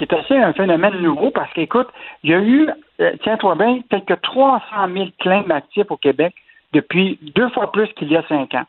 est, 0.00 0.12
assez 0.12 0.36
un 0.36 0.52
phénomène 0.52 1.00
nouveau 1.00 1.30
parce 1.30 1.50
qu'écoute, 1.54 1.88
il 2.22 2.32
y 2.32 2.34
a 2.34 2.40
eu, 2.40 2.68
euh, 3.00 3.12
tiens-toi 3.22 3.54
bien, 3.54 3.78
quelques 3.88 4.20
300 4.20 4.62
000 4.92 5.06
claims 5.20 5.50
actifs 5.50 5.90
au 5.90 5.96
Québec 5.96 6.34
depuis 6.74 7.18
deux 7.34 7.48
fois 7.48 7.72
plus 7.72 7.88
qu'il 7.94 8.12
y 8.12 8.16
a 8.18 8.22
cinq 8.28 8.52
ans. 8.52 8.66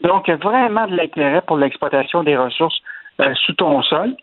Donc, 0.00 0.26
il 0.26 0.32
y 0.32 0.34
a 0.34 0.36
vraiment 0.36 0.88
de 0.88 0.96
l'intérêt 0.96 1.42
pour 1.42 1.56
l'exploitation 1.56 2.24
des 2.24 2.36
ressources 2.36 2.80
sous 3.34 3.52
ton 3.54 3.82
sol. 3.82 4.16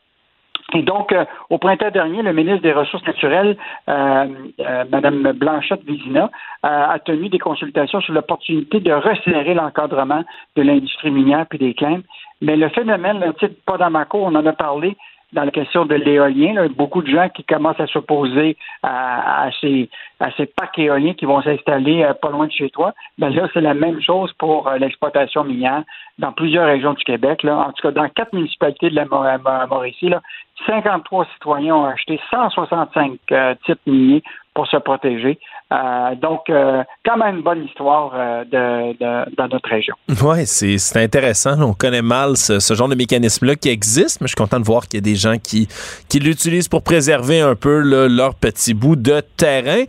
Et 0.73 0.84
donc, 0.84 1.11
euh, 1.11 1.26
au 1.49 1.57
printemps 1.57 1.91
dernier, 1.91 2.22
le 2.22 2.34
ministre 2.34 2.61
des 2.61 2.72
Ressources 2.72 3.05
naturelles, 3.05 3.57
euh, 3.89 4.26
euh 4.59 4.85
Mme 4.89 5.34
Blanchette-Vizina, 5.34 6.30
a 6.63 6.99
tenu 6.99 7.30
des 7.30 7.39
consultations 7.39 8.01
sur 8.01 8.13
l'opportunité 8.13 8.80
de 8.80 8.91
resserrer 8.91 9.53
l'encadrement 9.53 10.23
de 10.55 10.61
l'industrie 10.61 11.11
minière 11.11 11.45
puis 11.49 11.59
des 11.59 11.73
claims. 11.73 12.03
Mais 12.41 12.55
le 12.55 12.69
phénomène, 12.69 13.19
le 13.19 13.34
titre 13.34 13.55
pas 13.65 13.77
on 14.13 14.35
en 14.35 14.45
a 14.45 14.53
parlé, 14.53 14.95
dans 15.33 15.43
la 15.43 15.51
question 15.51 15.85
de 15.85 15.95
l'éolien. 15.95 16.67
Beaucoup 16.75 17.01
de 17.01 17.07
gens 17.07 17.29
qui 17.29 17.43
commencent 17.43 17.79
à 17.79 17.87
s'opposer 17.87 18.57
à, 18.83 19.49
ces, 19.59 19.89
à 20.19 20.31
ces 20.31 20.45
parcs 20.45 20.77
éoliens 20.77 21.13
qui 21.13 21.25
vont 21.25 21.41
s'installer 21.41 22.03
euh, 22.03 22.13
pas 22.13 22.29
loin 22.29 22.47
de 22.47 22.51
chez 22.51 22.69
toi. 22.69 22.93
Ben 23.17 23.29
là, 23.29 23.47
c'est 23.53 23.61
la 23.61 23.73
même 23.73 24.01
chose 24.01 24.31
pour 24.37 24.67
euh, 24.67 24.77
l'exploitation 24.77 25.43
minière 25.43 25.83
dans 26.19 26.31
plusieurs 26.31 26.65
régions 26.65 26.93
du 26.93 27.03
Québec. 27.03 27.43
Là. 27.43 27.57
En 27.57 27.71
tout 27.71 27.81
cas, 27.81 27.91
dans 27.91 28.07
quatre 28.09 28.33
municipalités 28.33 28.89
de 28.89 28.95
la 28.95 29.05
Mauricie, 29.05 30.09
là, 30.09 30.21
53 30.65 31.25
citoyens 31.33 31.75
ont 31.75 31.85
acheté 31.85 32.19
165 32.29 33.19
euh, 33.31 33.55
types 33.65 33.79
miniers 33.85 34.23
pour 34.53 34.67
se 34.67 34.77
protéger. 34.77 35.39
Euh, 35.71 36.15
donc, 36.21 36.49
euh, 36.49 36.83
quand 37.05 37.17
même 37.17 37.37
une 37.37 37.43
bonne 37.43 37.63
histoire 37.63 38.11
euh, 38.13 38.43
de, 38.43 39.35
dans 39.35 39.47
notre 39.47 39.69
région. 39.69 39.95
Oui, 40.21 40.45
c'est 40.45 40.97
intéressant. 40.97 41.61
On 41.61 41.73
connaît 41.73 42.01
mal 42.01 42.35
ce, 42.35 42.73
genre 42.73 42.89
de 42.89 42.95
mécanisme-là 42.95 43.55
qui 43.55 43.69
existe, 43.69 44.19
mais 44.19 44.27
je 44.27 44.31
suis 44.31 44.35
content 44.35 44.59
de 44.59 44.65
voir 44.65 44.87
qu'il 44.87 44.95
y 44.95 44.97
a 44.97 45.01
des 45.01 45.15
gens 45.15 45.37
qui, 45.37 45.67
qui 46.09 46.19
l'utilisent 46.19 46.67
pour 46.67 46.83
préserver 46.83 47.39
un 47.39 47.55
peu 47.55 47.79
leur 48.07 48.35
petit 48.35 48.73
bout 48.73 48.97
de 48.97 49.21
terrain. 49.37 49.83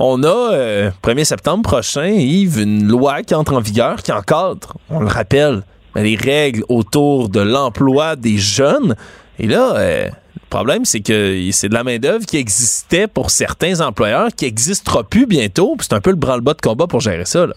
On 0.00 0.22
a, 0.22 0.90
1er 1.02 1.24
septembre 1.24 1.64
prochain, 1.64 2.06
Yves, 2.06 2.60
une 2.62 2.86
loi 2.86 3.22
qui 3.22 3.34
entre 3.34 3.54
en 3.54 3.60
vigueur 3.60 3.96
qui 3.96 4.12
encadre, 4.12 4.76
on 4.90 5.00
le 5.00 5.08
rappelle, 5.08 5.62
les 5.96 6.14
règles 6.14 6.62
autour 6.68 7.28
de 7.28 7.40
l'emploi 7.40 8.14
des 8.14 8.36
jeunes. 8.36 8.94
Et 9.40 9.48
là, 9.48 9.74
le 10.50 10.56
problème, 10.56 10.84
c'est 10.86 11.00
que 11.02 11.50
c'est 11.52 11.68
de 11.68 11.74
la 11.74 11.84
main-d'œuvre 11.84 12.24
qui 12.24 12.38
existait 12.38 13.06
pour 13.06 13.28
certains 13.28 13.86
employeurs, 13.86 14.28
qui 14.28 14.46
n'existera 14.46 15.02
plus 15.04 15.26
bientôt. 15.26 15.76
C'est 15.80 15.92
un 15.92 16.00
peu 16.00 16.10
le 16.10 16.16
branle-bas 16.16 16.54
de 16.54 16.62
combat 16.62 16.86
pour 16.86 17.00
gérer 17.00 17.26
ça. 17.26 17.46
Là. 17.46 17.54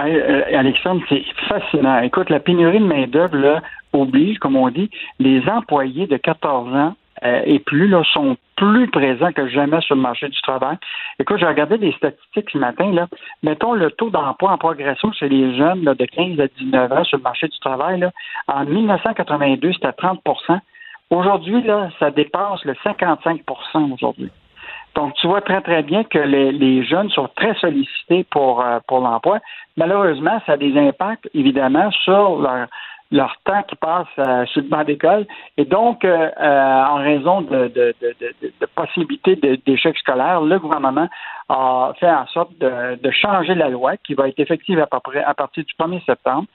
Euh, 0.00 0.42
Alexandre, 0.52 1.02
c'est 1.08 1.22
fascinant. 1.48 2.00
Écoute, 2.00 2.28
la 2.28 2.40
pénurie 2.40 2.80
de 2.80 2.84
main-d'œuvre 2.84 3.62
oblige, 3.92 4.38
comme 4.38 4.56
on 4.56 4.70
dit, 4.70 4.90
les 5.20 5.40
employés 5.48 6.06
de 6.08 6.16
14 6.16 6.74
ans 6.74 6.94
euh, 7.22 7.42
et 7.44 7.58
plus 7.60 7.86
là, 7.86 8.02
sont 8.12 8.36
plus 8.56 8.88
présents 8.88 9.32
que 9.32 9.48
jamais 9.48 9.80
sur 9.80 9.94
le 9.94 10.00
marché 10.00 10.28
du 10.28 10.40
travail. 10.42 10.76
Écoute, 11.18 11.38
j'ai 11.38 11.46
regardé 11.46 11.78
des 11.78 11.92
statistiques 11.92 12.50
ce 12.52 12.58
matin. 12.58 12.90
Là. 12.92 13.06
Mettons 13.42 13.72
le 13.72 13.90
taux 13.90 14.10
d'emploi 14.10 14.50
en 14.50 14.58
progression 14.58 15.12
chez 15.12 15.28
les 15.28 15.56
jeunes 15.56 15.84
de 15.84 16.04
15 16.04 16.40
à 16.40 16.48
19 16.58 16.92
ans 16.92 17.04
sur 17.04 17.18
le 17.18 17.22
marché 17.22 17.48
du 17.48 17.58
travail. 17.60 18.00
Là. 18.00 18.10
En 18.48 18.64
1982, 18.64 19.72
c'était 19.74 19.92
30 19.92 20.22
Aujourd'hui, 21.10 21.62
là, 21.62 21.90
ça 21.98 22.10
dépasse 22.10 22.64
le 22.64 22.74
55% 22.74 23.94
aujourd'hui. 23.94 24.30
Donc, 24.94 25.14
tu 25.14 25.26
vois 25.26 25.40
très, 25.40 25.60
très 25.60 25.82
bien 25.82 26.04
que 26.04 26.18
les, 26.18 26.84
jeunes 26.84 27.10
sont 27.10 27.28
très 27.36 27.54
sollicités 27.54 28.24
pour, 28.30 28.60
euh, 28.60 28.78
pour 28.86 29.00
l'emploi. 29.00 29.38
Malheureusement, 29.76 30.40
ça 30.46 30.52
a 30.52 30.56
des 30.56 30.76
impacts, 30.76 31.28
évidemment, 31.34 31.90
sur 31.90 32.40
leur, 32.40 32.66
leur 33.10 33.36
temps 33.44 33.62
qui 33.64 33.76
passe 33.76 34.06
euh, 34.18 34.46
sur 34.46 34.62
le 34.62 34.68
banc 34.68 34.84
d'école. 34.84 35.26
Et 35.56 35.64
donc, 35.64 36.04
euh, 36.04 36.30
euh, 36.40 36.84
en 36.84 36.96
raison 36.96 37.40
de, 37.42 37.68
de, 37.68 37.94
de, 38.00 38.14
de, 38.42 38.66
possibilités 38.74 39.36
d'échec 39.66 39.96
scolaire, 39.98 40.40
le 40.40 40.58
gouvernement 40.58 41.08
a 41.48 41.92
fait 41.98 42.10
en 42.10 42.26
sorte 42.28 42.56
de, 42.58 43.10
changer 43.10 43.54
la 43.56 43.68
loi 43.68 43.96
qui 43.96 44.14
va 44.14 44.28
être 44.28 44.38
effective 44.38 44.78
à, 44.78 44.86
peu 44.86 45.00
près, 45.00 45.24
à 45.24 45.34
partir 45.34 45.64
du 45.64 45.72
1er 45.78 46.04
septembre. 46.04 46.46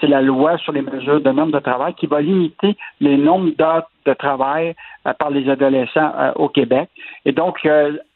C'est 0.00 0.08
la 0.08 0.20
loi 0.20 0.58
sur 0.58 0.72
les 0.72 0.82
mesures 0.82 1.20
de 1.20 1.30
nombre 1.30 1.52
de 1.52 1.58
travail 1.60 1.94
qui 1.94 2.06
va 2.06 2.20
limiter 2.20 2.76
les 3.00 3.16
nombres 3.16 3.50
d'heures 3.56 3.88
de 4.04 4.14
travail 4.14 4.74
par 5.18 5.30
les 5.30 5.48
adolescents 5.48 6.12
au 6.36 6.48
Québec. 6.48 6.88
Et 7.24 7.32
donc, 7.32 7.66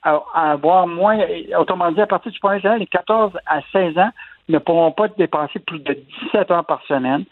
avoir 0.02 0.86
moins, 0.86 1.18
autrement 1.58 1.90
dit, 1.92 2.00
à 2.00 2.06
partir 2.06 2.32
du 2.32 2.38
1er 2.38 2.54
septembre, 2.54 2.78
les 2.78 2.86
14 2.86 3.32
à 3.46 3.60
16 3.72 3.98
ans 3.98 4.10
ne 4.48 4.58
pourront 4.58 4.92
pas 4.92 5.08
dépasser 5.08 5.60
plus 5.60 5.80
de 5.80 5.96
17 6.24 6.50
heures 6.50 6.64
par 6.64 6.82
semaine 6.86 7.24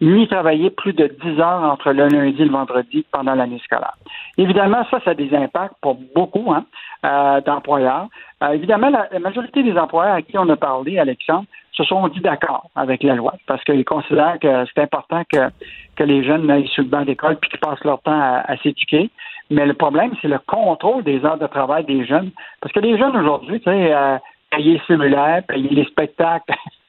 ni 0.00 0.26
travailler 0.28 0.70
plus 0.70 0.92
de 0.92 1.06
10 1.06 1.40
heures 1.40 1.62
entre 1.62 1.92
le 1.92 2.08
lundi 2.08 2.42
et 2.42 2.44
le 2.44 2.50
vendredi 2.50 3.04
pendant 3.10 3.34
l'année 3.34 3.60
scolaire. 3.64 3.94
Évidemment, 4.36 4.84
ça, 4.90 5.00
ça 5.04 5.10
a 5.10 5.14
des 5.14 5.34
impacts 5.34 5.74
pour 5.80 5.96
beaucoup 6.14 6.52
hein, 6.52 6.64
euh, 7.04 7.40
d'employeurs. 7.40 8.08
Euh, 8.42 8.50
évidemment, 8.50 8.90
la, 8.90 9.18
majorité 9.18 9.62
des 9.62 9.76
employeurs 9.76 10.16
à 10.16 10.22
qui 10.22 10.36
on 10.36 10.48
a 10.48 10.56
parlé, 10.56 10.98
Alexandre, 10.98 11.46
se 11.72 11.84
sont 11.84 12.06
dit 12.08 12.20
d'accord 12.20 12.68
avec 12.76 13.02
la 13.02 13.14
loi 13.14 13.34
parce 13.46 13.62
qu'ils 13.64 13.84
considèrent 13.84 14.38
que 14.40 14.64
c'est 14.66 14.82
important 14.82 15.22
que, 15.30 15.50
que 15.96 16.04
les 16.04 16.24
jeunes 16.24 16.50
aillent 16.50 16.68
sur 16.68 16.82
le 16.82 16.88
banc 16.88 17.02
d'école 17.02 17.36
puis 17.36 17.50
qu'ils 17.50 17.60
passent 17.60 17.82
leur 17.84 18.00
temps 18.02 18.20
à, 18.20 18.56
s'éduquer. 18.62 19.10
Mais 19.50 19.66
le 19.66 19.74
problème, 19.74 20.12
c'est 20.22 20.28
le 20.28 20.38
contrôle 20.38 21.02
des 21.04 21.24
heures 21.24 21.38
de 21.38 21.46
travail 21.46 21.84
des 21.84 22.04
jeunes. 22.06 22.30
Parce 22.60 22.72
que 22.72 22.80
les 22.80 22.96
jeunes 22.96 23.16
aujourd'hui, 23.16 23.60
tu 23.60 23.64
sais, 23.64 23.92
euh, 23.92 24.18
payer 24.50 24.80
cellulaire, 24.86 25.42
payer 25.46 25.68
les 25.70 25.84
spectacles 25.84 26.54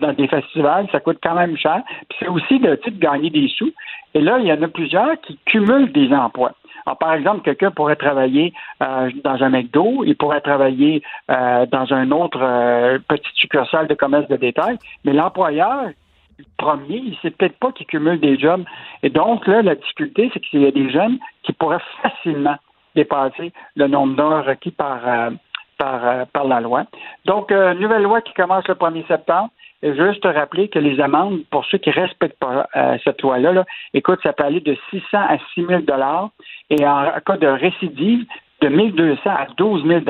dans 0.00 0.12
des 0.12 0.28
festivals, 0.28 0.88
ça 0.92 1.00
coûte 1.00 1.18
quand 1.22 1.34
même 1.34 1.56
cher. 1.56 1.82
Puis 2.08 2.18
c'est 2.20 2.28
aussi 2.28 2.58
le 2.58 2.78
type 2.78 2.98
de 2.98 3.04
gagner 3.04 3.30
des 3.30 3.48
sous. 3.48 3.72
Et 4.14 4.20
là, 4.20 4.38
il 4.38 4.46
y 4.46 4.52
en 4.52 4.62
a 4.62 4.68
plusieurs 4.68 5.20
qui 5.20 5.38
cumulent 5.44 5.92
des 5.92 6.12
emplois. 6.12 6.52
Alors, 6.86 6.98
par 6.98 7.12
exemple, 7.12 7.42
quelqu'un 7.42 7.70
pourrait 7.70 7.96
travailler 7.96 8.54
euh, 8.82 9.10
dans 9.22 9.42
un 9.42 9.50
McDo, 9.50 10.04
il 10.06 10.16
pourrait 10.16 10.40
travailler 10.40 11.02
euh, 11.30 11.66
dans 11.66 11.92
un 11.92 12.10
autre 12.10 12.40
euh, 12.40 12.98
petit 13.08 13.30
succursale 13.34 13.88
de 13.88 13.94
commerce 13.94 14.26
de 14.28 14.36
détail, 14.36 14.78
mais 15.04 15.12
l'employeur 15.12 15.90
premier, 16.56 17.02
il 17.04 17.16
sait 17.20 17.30
peut-être 17.30 17.58
pas 17.58 17.72
qu'il 17.72 17.86
cumule 17.86 18.20
des 18.20 18.38
jobs. 18.38 18.64
Et 19.02 19.10
donc, 19.10 19.46
là, 19.46 19.60
la 19.60 19.74
difficulté, 19.74 20.30
c'est 20.32 20.40
qu'il 20.40 20.62
y 20.62 20.66
a 20.66 20.70
des 20.70 20.90
jeunes 20.90 21.18
qui 21.42 21.52
pourraient 21.52 21.82
facilement 22.02 22.56
dépasser 22.94 23.52
le 23.76 23.86
nombre 23.86 24.16
d'heures 24.16 24.46
requis 24.46 24.70
par, 24.70 25.00
par, 25.78 26.26
par 26.28 26.44
la 26.44 26.60
loi. 26.60 26.84
Donc, 27.24 27.50
nouvelle 27.50 28.02
loi 28.02 28.20
qui 28.20 28.34
commence 28.34 28.66
le 28.68 28.74
1er 28.74 29.06
septembre. 29.06 29.50
Juste 29.82 30.22
te 30.22 30.28
rappeler 30.28 30.68
que 30.68 30.80
les 30.80 31.00
amendes, 31.00 31.42
pour 31.50 31.64
ceux 31.66 31.78
qui 31.78 31.90
respectent 31.90 32.38
pas 32.40 32.66
euh, 32.74 32.98
cette 33.04 33.22
loi-là, 33.22 33.52
là, 33.52 33.64
écoute, 33.94 34.18
ça 34.24 34.32
peut 34.32 34.42
aller 34.42 34.60
de 34.60 34.76
600 34.90 35.06
à 35.12 35.38
6 35.54 35.66
000 35.66 35.82
et 36.70 36.86
en 36.86 37.04
cas 37.24 37.36
de 37.36 37.46
récidive, 37.46 38.26
de 38.60 38.68
1 38.68 38.90
200 38.90 39.20
à 39.26 39.46
12 39.56 39.86
000 39.86 40.00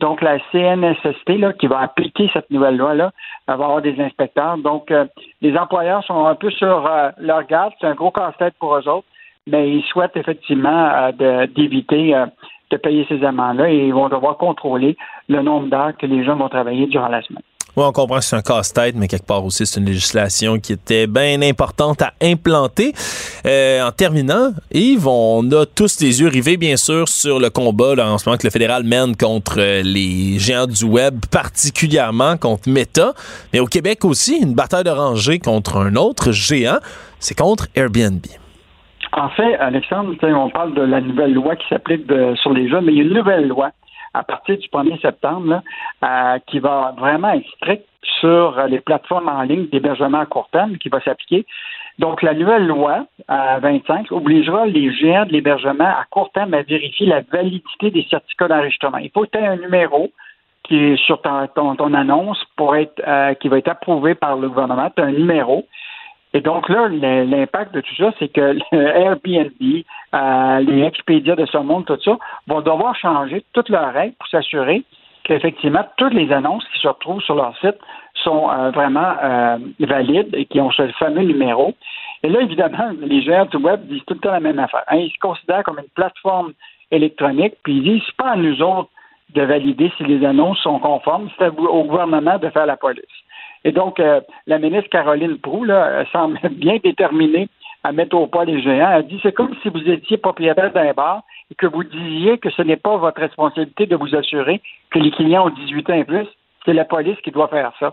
donc, 0.00 0.20
la 0.20 0.38
CNSST, 0.50 1.38
là, 1.38 1.52
qui 1.52 1.68
va 1.68 1.78
appliquer 1.78 2.28
cette 2.32 2.50
nouvelle 2.50 2.76
loi-là, 2.76 3.12
va 3.46 3.54
avoir 3.54 3.80
des 3.80 3.98
inspecteurs. 4.00 4.58
Donc, 4.58 4.90
euh, 4.90 5.04
les 5.40 5.56
employeurs 5.56 6.02
sont 6.04 6.26
un 6.26 6.34
peu 6.34 6.50
sur 6.50 6.86
euh, 6.86 7.10
leur 7.18 7.46
garde. 7.46 7.72
C'est 7.80 7.86
un 7.86 7.94
gros 7.94 8.10
casse-tête 8.10 8.54
pour 8.58 8.74
eux 8.74 8.88
autres, 8.88 9.06
mais 9.46 9.70
ils 9.70 9.84
souhaitent 9.84 10.16
effectivement 10.16 11.10
d'éviter 11.12 12.16
de 12.72 12.76
payer 12.78 13.06
ces 13.08 13.22
amendes-là 13.24 13.70
et 13.70 13.86
ils 13.86 13.94
vont 13.94 14.08
devoir 14.08 14.36
contrôler 14.36 14.96
le 15.28 15.42
nombre 15.42 15.68
d'heures 15.68 15.96
que 15.96 16.06
les 16.06 16.24
gens 16.24 16.36
vont 16.36 16.48
travailler 16.48 16.86
durant 16.86 17.08
la 17.08 17.22
semaine. 17.22 17.42
Oui, 17.74 17.84
on 17.86 17.92
comprend 17.92 18.18
que 18.18 18.24
c'est 18.24 18.36
un 18.36 18.42
casse-tête, 18.42 18.96
mais 18.96 19.08
quelque 19.08 19.24
part 19.24 19.42
aussi, 19.42 19.64
c'est 19.64 19.80
une 19.80 19.86
législation 19.86 20.58
qui 20.58 20.74
était 20.74 21.06
bien 21.06 21.40
importante 21.40 22.02
à 22.02 22.12
implanter. 22.20 22.92
Euh, 23.46 23.82
en 23.82 23.90
terminant, 23.92 24.52
Yves, 24.72 25.08
on 25.08 25.50
a 25.52 25.64
tous 25.64 25.98
les 26.00 26.20
yeux 26.20 26.28
rivés, 26.28 26.58
bien 26.58 26.76
sûr, 26.76 27.08
sur 27.08 27.40
le 27.40 27.48
combat 27.48 27.94
en 28.06 28.18
ce 28.18 28.28
moment 28.28 28.36
que 28.36 28.46
le 28.46 28.50
fédéral 28.50 28.84
mène 28.84 29.16
contre 29.16 29.58
euh, 29.58 29.80
les 29.82 30.38
géants 30.38 30.66
du 30.66 30.84
web, 30.84 31.20
particulièrement 31.30 32.36
contre 32.36 32.68
Meta. 32.68 33.14
Mais 33.54 33.60
au 33.60 33.66
Québec 33.66 34.04
aussi, 34.04 34.36
une 34.36 34.52
bataille 34.52 34.84
de 34.84 34.90
rangée 34.90 35.38
contre 35.38 35.78
un 35.78 35.96
autre 35.96 36.30
géant, 36.30 36.78
c'est 37.20 37.38
contre 37.38 37.68
Airbnb. 37.74 38.20
En 39.14 39.28
fait, 39.30 39.56
Alexandre, 39.56 40.14
on 40.22 40.50
parle 40.50 40.74
de 40.74 40.82
la 40.82 41.00
nouvelle 41.00 41.34
loi 41.34 41.56
qui 41.56 41.68
s'applique 41.68 42.10
sur 42.36 42.52
les 42.52 42.68
jeunes, 42.68 42.86
mais 42.86 42.92
il 42.92 42.98
y 42.98 43.00
a 43.00 43.04
une 43.04 43.14
nouvelle 43.14 43.46
loi 43.46 43.72
à 44.14 44.22
partir 44.22 44.58
du 44.58 44.68
1er 44.68 45.00
septembre, 45.00 45.62
euh, 46.04 46.38
qui 46.46 46.58
va 46.58 46.94
vraiment 46.98 47.32
être 47.32 47.48
strict 47.56 47.84
sur 48.20 48.60
les 48.68 48.80
plateformes 48.80 49.28
en 49.28 49.42
ligne 49.42 49.66
d'hébergement 49.66 50.20
à 50.20 50.26
court 50.26 50.48
terme 50.52 50.76
qui 50.76 50.88
va 50.88 51.00
s'appliquer. 51.00 51.46
Donc, 51.98 52.22
la 52.22 52.34
nouvelle 52.34 52.66
loi 52.66 53.06
à 53.28 53.58
25 53.60 54.12
obligera 54.12 54.66
les 54.66 54.92
géants 54.92 55.26
de 55.26 55.32
l'hébergement 55.32 55.84
à 55.84 56.04
court 56.10 56.30
terme 56.32 56.54
à 56.54 56.62
vérifier 56.62 57.06
la 57.06 57.20
validité 57.20 57.90
des 57.90 58.06
certificats 58.10 58.48
d'enregistrement. 58.48 58.98
Il 58.98 59.10
faut 59.10 59.22
que 59.22 59.30
tu 59.32 59.38
aies 59.38 59.46
un 59.46 59.56
numéro 59.56 60.10
qui 60.64 60.76
est 60.76 60.96
sur 60.96 61.20
ton, 61.22 61.74
ton, 61.74 61.94
annonce 61.94 62.42
pour 62.56 62.76
être 62.76 63.02
euh, 63.06 63.34
qui 63.34 63.48
va 63.48 63.58
être 63.58 63.68
approuvé 63.68 64.14
par 64.14 64.36
le 64.36 64.48
gouvernement. 64.48 64.90
Tu 64.94 65.02
as 65.02 65.06
un 65.06 65.12
numéro. 65.12 65.66
Et 66.34 66.40
donc 66.40 66.68
là, 66.68 66.88
l'impact 66.88 67.74
de 67.74 67.80
tout 67.82 67.94
ça, 67.96 68.12
c'est 68.18 68.28
que 68.28 68.56
Airbnb, 68.72 69.82
euh, 70.14 70.60
les 70.60 70.82
Expedia 70.84 71.36
de 71.36 71.46
ce 71.46 71.58
monde, 71.58 71.84
tout 71.84 71.98
ça, 72.02 72.16
vont 72.46 72.60
devoir 72.60 72.96
changer 72.96 73.44
toutes 73.52 73.68
leurs 73.68 73.92
règles 73.92 74.14
pour 74.14 74.28
s'assurer 74.28 74.82
qu'effectivement, 75.24 75.84
toutes 75.96 76.14
les 76.14 76.32
annonces 76.32 76.64
qui 76.72 76.80
se 76.80 76.88
retrouvent 76.88 77.22
sur 77.22 77.34
leur 77.34 77.56
site 77.58 77.76
sont 78.14 78.50
euh, 78.50 78.70
vraiment 78.70 79.14
euh, 79.22 79.58
valides 79.80 80.34
et 80.34 80.46
qui 80.46 80.60
ont 80.60 80.70
ce 80.70 80.88
fameux 80.92 81.22
numéro. 81.22 81.74
Et 82.22 82.28
là, 82.28 82.40
évidemment, 82.40 82.90
les 83.00 83.22
géants 83.22 83.46
du 83.46 83.56
web 83.58 83.86
disent 83.86 84.02
tout 84.06 84.14
le 84.14 84.20
temps 84.20 84.32
la 84.32 84.40
même 84.40 84.58
affaire. 84.58 84.84
Hein, 84.88 84.96
ils 84.96 85.10
se 85.10 85.18
considèrent 85.20 85.64
comme 85.64 85.78
une 85.78 85.90
plateforme 85.94 86.52
électronique, 86.90 87.54
puis 87.62 87.76
ils 87.76 87.82
disent, 87.82 88.02
c'est 88.06 88.16
pas 88.16 88.32
à 88.32 88.36
nous 88.36 88.60
autres 88.62 88.90
de 89.34 89.42
valider 89.42 89.90
si 89.96 90.04
les 90.04 90.24
annonces 90.26 90.58
sont 90.58 90.78
conformes, 90.78 91.28
c'est 91.38 91.48
au 91.48 91.84
gouvernement 91.84 92.38
de 92.38 92.50
faire 92.50 92.66
la 92.66 92.76
police. 92.76 93.04
Et 93.64 93.72
donc, 93.72 94.00
euh, 94.00 94.20
la 94.46 94.58
ministre 94.58 94.90
Caroline 94.90 95.38
Proux 95.38 95.64
là, 95.64 96.04
semble 96.12 96.38
bien 96.50 96.78
déterminée 96.82 97.48
à 97.84 97.92
mettre 97.92 98.16
au 98.16 98.26
pas 98.26 98.44
les 98.44 98.62
géants. 98.62 98.92
Elle 98.92 99.06
dit 99.06 99.20
c'est 99.22 99.32
comme 99.32 99.54
si 99.62 99.68
vous 99.68 99.88
étiez 99.88 100.16
propriétaire 100.16 100.72
d'un 100.72 100.92
bar 100.92 101.22
et 101.50 101.54
que 101.54 101.66
vous 101.66 101.84
disiez 101.84 102.38
que 102.38 102.50
ce 102.50 102.62
n'est 102.62 102.76
pas 102.76 102.96
votre 102.96 103.20
responsabilité 103.20 103.86
de 103.86 103.96
vous 103.96 104.14
assurer 104.14 104.60
que 104.90 104.98
les 104.98 105.10
clients 105.10 105.46
ont 105.46 105.50
18 105.50 105.90
ans 105.90 105.94
et 105.94 106.04
plus. 106.04 106.26
C'est 106.64 106.74
la 106.74 106.84
police 106.84 107.18
qui 107.24 107.30
doit 107.30 107.48
faire 107.48 107.72
ça. 107.80 107.92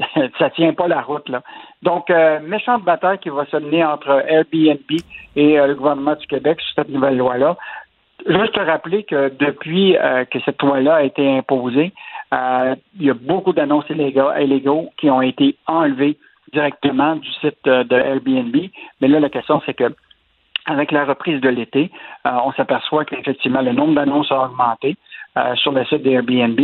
ça 0.38 0.50
tient 0.50 0.72
pas 0.72 0.88
la 0.88 1.02
route, 1.02 1.28
là. 1.28 1.42
Donc, 1.82 2.10
euh, 2.10 2.40
méchante 2.40 2.84
bataille 2.84 3.18
qui 3.18 3.28
va 3.28 3.44
se 3.46 3.56
mener 3.56 3.84
entre 3.84 4.24
Airbnb 4.28 4.90
et 5.36 5.58
euh, 5.58 5.66
le 5.66 5.74
gouvernement 5.74 6.14
du 6.14 6.26
Québec 6.26 6.60
sur 6.60 6.74
cette 6.76 6.88
nouvelle 6.88 7.16
loi-là. 7.16 7.56
Juste 8.26 8.52
te 8.52 8.60
rappeler 8.60 9.04
que 9.04 9.32
depuis 9.38 9.96
que 10.30 10.40
cette 10.44 10.62
loi-là 10.62 10.96
a 10.96 11.02
été 11.02 11.26
imposée, 11.38 11.92
euh, 12.32 12.76
il 12.98 13.06
y 13.06 13.10
a 13.10 13.14
beaucoup 13.14 13.52
d'annonces 13.52 13.88
illégaux, 13.90 14.90
qui 14.96 15.10
ont 15.10 15.22
été 15.22 15.56
enlevées 15.66 16.16
directement 16.52 17.16
du 17.16 17.28
site 17.40 17.66
euh, 17.66 17.84
de 17.84 17.96
Airbnb. 17.96 18.56
Mais 19.00 19.08
là, 19.08 19.20
la 19.20 19.28
question, 19.28 19.60
c'est 19.66 19.74
que 19.74 19.92
avec 20.66 20.92
la 20.92 21.04
reprise 21.04 21.40
de 21.40 21.48
l'été, 21.48 21.90
euh, 22.26 22.30
on 22.44 22.52
s'aperçoit 22.52 23.04
qu'effectivement, 23.04 23.62
le 23.62 23.72
nombre 23.72 23.94
d'annonces 23.94 24.30
a 24.30 24.44
augmenté 24.44 24.96
sur 25.54 25.70
le 25.70 25.84
site 25.84 26.02
d'Airbnb. 26.02 26.58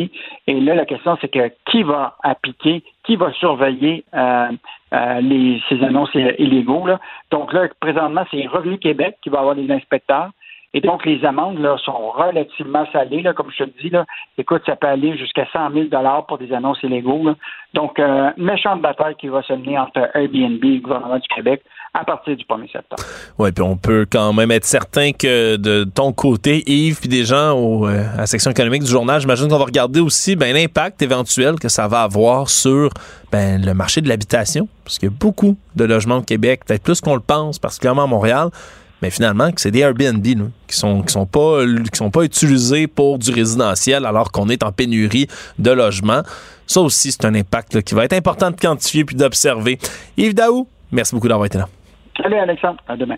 Et 0.48 0.60
là, 0.60 0.74
la 0.74 0.84
question, 0.84 1.16
c'est 1.20 1.28
que 1.28 1.52
qui 1.70 1.84
va 1.84 2.16
appliquer, 2.24 2.82
qui 3.04 3.14
va 3.14 3.32
surveiller 3.34 4.04
ces 4.10 5.84
annonces 5.84 6.12
illégaux? 6.14 6.84
Donc 7.30 7.52
là, 7.52 7.68
présentement, 7.78 8.24
c'est 8.32 8.44
Revenu 8.48 8.78
Québec 8.78 9.18
qui 9.22 9.30
va 9.30 9.38
avoir 9.38 9.54
des 9.54 9.70
inspecteurs. 9.70 10.30
Et 10.76 10.80
donc, 10.82 11.06
les 11.06 11.24
amendes 11.24 11.58
là, 11.58 11.78
sont 11.82 12.10
relativement 12.10 12.84
salées. 12.92 13.22
Là, 13.22 13.32
comme 13.32 13.50
je 13.50 13.64
te 13.64 13.82
dis, 13.82 13.88
là, 13.88 14.04
écoute, 14.36 14.60
ça 14.66 14.76
peut 14.76 14.86
aller 14.86 15.16
jusqu'à 15.16 15.46
100 15.50 15.72
000 15.72 15.86
pour 16.28 16.36
des 16.36 16.52
annonces 16.52 16.82
illégaux. 16.82 17.24
Donc, 17.72 17.98
euh, 17.98 18.30
méchante 18.36 18.82
bataille 18.82 19.14
qui 19.14 19.28
va 19.28 19.42
se 19.42 19.54
mener 19.54 19.78
entre 19.78 20.10
Airbnb 20.12 20.62
et 20.62 20.74
le 20.74 20.80
gouvernement 20.80 21.18
du 21.18 21.28
Québec 21.34 21.62
à 21.94 22.04
partir 22.04 22.36
du 22.36 22.44
1er 22.44 22.70
septembre. 22.70 23.02
Oui, 23.38 23.52
puis 23.52 23.62
on 23.62 23.78
peut 23.78 24.04
quand 24.10 24.34
même 24.34 24.50
être 24.50 24.66
certain 24.66 25.12
que 25.12 25.56
de 25.56 25.84
ton 25.84 26.12
côté, 26.12 26.62
Yves, 26.66 27.00
puis 27.00 27.08
des 27.08 27.24
gens 27.24 27.86
euh, 27.86 28.04
à 28.12 28.18
la 28.18 28.26
section 28.26 28.50
économique 28.50 28.82
du 28.82 28.90
journal, 28.90 29.18
j'imagine 29.18 29.48
qu'on 29.48 29.56
va 29.56 29.64
regarder 29.64 30.00
aussi 30.00 30.36
ben, 30.36 30.54
l'impact 30.54 31.00
éventuel 31.00 31.58
que 31.58 31.70
ça 31.70 31.88
va 31.88 32.02
avoir 32.02 32.50
sur 32.50 32.90
ben, 33.32 33.64
le 33.64 33.72
marché 33.72 34.02
de 34.02 34.10
l'habitation, 34.10 34.68
parce 34.84 34.98
qu'il 34.98 35.08
y 35.08 35.12
a 35.12 35.16
beaucoup 35.18 35.56
de 35.74 35.84
logements 35.84 36.18
au 36.18 36.22
Québec, 36.22 36.66
peut-être 36.66 36.82
plus 36.82 37.00
qu'on 37.00 37.14
le 37.14 37.22
pense, 37.22 37.58
particulièrement 37.58 38.02
à 38.02 38.08
Montréal, 38.08 38.50
mais 39.02 39.10
finalement 39.10 39.52
que 39.52 39.60
c'est 39.60 39.70
des 39.70 39.80
Airbnb 39.80 40.24
là, 40.24 40.44
qui 40.66 40.76
sont 40.76 41.02
qui 41.02 41.12
sont 41.12 41.26
pas 41.26 41.64
qui 41.64 41.96
sont 41.96 42.10
pas 42.10 42.22
utilisés 42.24 42.86
pour 42.86 43.18
du 43.18 43.30
résidentiel 43.30 44.06
alors 44.06 44.32
qu'on 44.32 44.48
est 44.48 44.62
en 44.62 44.72
pénurie 44.72 45.26
de 45.58 45.70
logements. 45.70 46.22
Ça 46.66 46.80
aussi 46.80 47.12
c'est 47.12 47.24
un 47.24 47.34
impact 47.34 47.74
là, 47.74 47.82
qui 47.82 47.94
va 47.94 48.04
être 48.04 48.12
important 48.14 48.50
de 48.50 48.56
quantifier 48.56 49.04
puis 49.04 49.16
d'observer. 49.16 49.78
Yves 50.16 50.34
Daou, 50.34 50.66
merci 50.92 51.14
beaucoup 51.14 51.28
d'avoir 51.28 51.46
été 51.46 51.58
là. 51.58 51.68
Salut 52.20 52.36
Alexandre, 52.36 52.82
à 52.88 52.96
demain. 52.96 53.16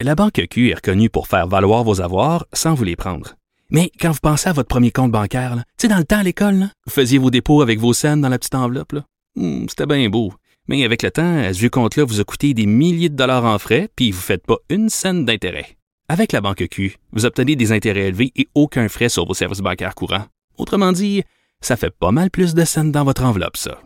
La 0.00 0.14
Banque 0.14 0.46
Q 0.50 0.70
est 0.70 0.74
reconnue 0.74 1.10
pour 1.10 1.26
faire 1.26 1.46
valoir 1.48 1.82
vos 1.84 2.00
avoirs 2.00 2.46
sans 2.52 2.74
vous 2.74 2.84
les 2.84 2.96
prendre. 2.96 3.34
Mais 3.70 3.90
quand 4.00 4.12
vous 4.12 4.18
pensez 4.22 4.48
à 4.48 4.52
votre 4.52 4.68
premier 4.68 4.90
compte 4.90 5.10
bancaire, 5.12 5.54
tu 5.56 5.62
sais, 5.82 5.88
dans 5.88 5.98
le 5.98 6.04
temps 6.04 6.18
à 6.20 6.22
l'école, 6.22 6.68
vous 6.86 6.92
faisiez 6.92 7.18
vos 7.18 7.30
dépôts 7.30 7.60
avec 7.62 7.78
vos 7.78 7.92
scènes 7.92 8.20
dans 8.20 8.28
la 8.28 8.38
petite 8.38 8.54
enveloppe. 8.54 8.94
Hmm, 9.36 9.66
C'était 9.68 9.86
bien 9.86 10.08
beau. 10.08 10.32
Mais 10.68 10.84
avec 10.84 11.02
le 11.02 11.10
temps, 11.10 11.42
ce 11.52 11.58
vieux 11.58 11.70
compte-là 11.70 12.04
vous 12.04 12.20
a 12.20 12.24
coûté 12.24 12.54
des 12.54 12.66
milliers 12.66 13.08
de 13.08 13.16
dollars 13.16 13.44
en 13.44 13.58
frais, 13.58 13.88
puis 13.96 14.10
vous 14.10 14.18
ne 14.18 14.22
faites 14.22 14.46
pas 14.46 14.58
une 14.68 14.90
scène 14.90 15.24
d'intérêt. 15.24 15.76
Avec 16.10 16.32
la 16.32 16.40
Banque 16.40 16.66
Q, 16.70 16.96
vous 17.12 17.26
obtenez 17.26 17.56
des 17.56 17.72
intérêts 17.72 18.08
élevés 18.08 18.32
et 18.36 18.48
aucun 18.54 18.88
frais 18.88 19.08
sur 19.08 19.26
vos 19.26 19.34
services 19.34 19.60
bancaires 19.60 19.94
courants. 19.94 20.26
Autrement 20.58 20.92
dit, 20.92 21.22
ça 21.60 21.76
fait 21.76 21.90
pas 21.90 22.12
mal 22.12 22.30
plus 22.30 22.54
de 22.54 22.64
scènes 22.64 22.92
dans 22.92 23.04
votre 23.04 23.24
enveloppe, 23.24 23.56
ça. 23.56 23.80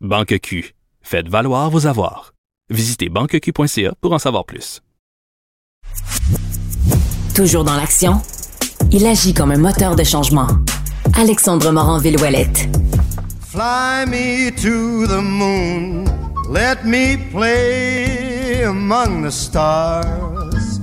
Banque 0.00 0.38
Q, 0.40 0.74
faites 1.02 1.28
valoir 1.28 1.70
vos 1.70 1.86
avoirs. 1.86 2.34
Visitez 2.70 3.08
banqueq.ca 3.08 3.94
pour 4.00 4.12
en 4.12 4.18
savoir 4.18 4.44
plus. 4.44 4.80
Toujours 7.34 7.64
dans 7.64 7.76
l'action, 7.76 8.20
il 8.90 9.06
agit 9.06 9.34
comme 9.34 9.50
un 9.50 9.58
moteur 9.58 9.96
de 9.96 10.04
changement. 10.04 10.46
Alexandre 11.16 11.70
Morin-Villouellette. 11.72 12.68
Fly 13.50 14.04
me 14.06 14.50
to 14.50 15.06
the 15.06 15.20
moon, 15.20 16.04
let 16.48 16.84
me 16.84 17.16
play 17.30 18.62
among 18.64 19.22
the 19.22 19.30
stars, 19.30 20.78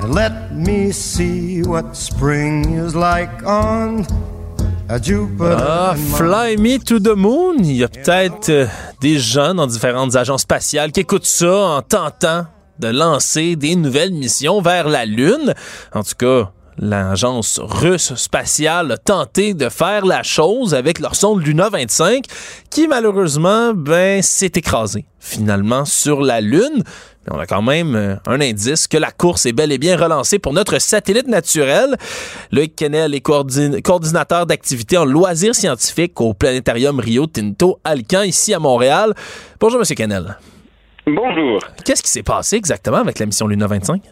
and 0.00 0.14
let 0.14 0.52
me 0.54 0.92
see 0.92 1.62
what 1.62 1.96
spring 1.96 2.74
is 2.74 2.94
like 2.94 3.44
on 3.44 4.06
a 4.88 4.98
Jupiter. 4.98 5.56
Ah, 5.58 5.94
Fly 5.94 6.56
Me 6.56 6.78
to 6.78 6.98
the 6.98 7.16
Moon. 7.16 7.56
Il 7.60 7.76
y 7.76 7.84
a 7.84 7.88
peut-être 7.88 8.50
euh, 8.50 8.66
des 9.00 9.18
gens 9.18 9.54
dans 9.54 9.66
différentes 9.66 10.16
agences 10.16 10.42
spatiales 10.42 10.92
qui 10.92 11.00
écoutent 11.00 11.26
ça 11.26 11.54
en 11.54 11.82
tentant 11.82 12.46
de 12.78 12.88
lancer 12.88 13.56
des 13.56 13.74
nouvelles 13.74 14.12
missions 14.12 14.60
vers 14.60 14.88
la 14.88 15.06
Lune. 15.06 15.54
En 15.94 16.02
tout 16.02 16.14
cas, 16.18 16.52
l'agence 16.78 17.60
russe 17.62 18.14
spatiale 18.14 18.92
a 18.92 18.98
tenté 18.98 19.54
de 19.54 19.68
faire 19.68 20.04
la 20.04 20.22
chose 20.22 20.74
avec 20.74 20.98
leur 21.00 21.14
sonde 21.14 21.42
Luna 21.44 21.68
25 21.68 22.24
qui 22.70 22.86
malheureusement 22.88 23.72
ben 23.74 24.22
s'est 24.22 24.52
écrasée 24.54 25.04
finalement 25.20 25.84
sur 25.84 26.20
la 26.20 26.40
lune. 26.40 26.82
Mais 27.26 27.34
on 27.34 27.38
a 27.40 27.46
quand 27.46 27.62
même 27.62 27.96
euh, 27.96 28.14
un 28.26 28.40
indice 28.40 28.86
que 28.86 28.96
la 28.96 29.10
course 29.10 29.46
est 29.46 29.52
bel 29.52 29.72
et 29.72 29.78
bien 29.78 29.96
relancée 29.96 30.38
pour 30.38 30.52
notre 30.52 30.78
satellite 30.78 31.26
naturel. 31.26 31.96
Loïc 32.52 32.76
Kennel 32.76 33.14
est 33.14 33.20
coordin- 33.20 33.80
coordinateur 33.82 34.46
d'activités 34.46 34.96
en 34.96 35.04
loisirs 35.04 35.54
scientifiques 35.56 36.20
au 36.20 36.34
planétarium 36.34 37.00
Rio 37.00 37.26
Tinto 37.26 37.80
Alcan 37.82 38.22
ici 38.22 38.54
à 38.54 38.60
Montréal. 38.60 39.12
Bonjour 39.58 39.80
monsieur 39.80 39.96
Kennel. 39.96 40.36
Bonjour. 41.04 41.58
Qu'est-ce 41.84 42.02
qui 42.02 42.10
s'est 42.10 42.22
passé 42.22 42.56
exactement 42.56 42.98
avec 42.98 43.18
la 43.18 43.26
mission 43.26 43.46
Luna 43.48 43.66
25 43.66 44.02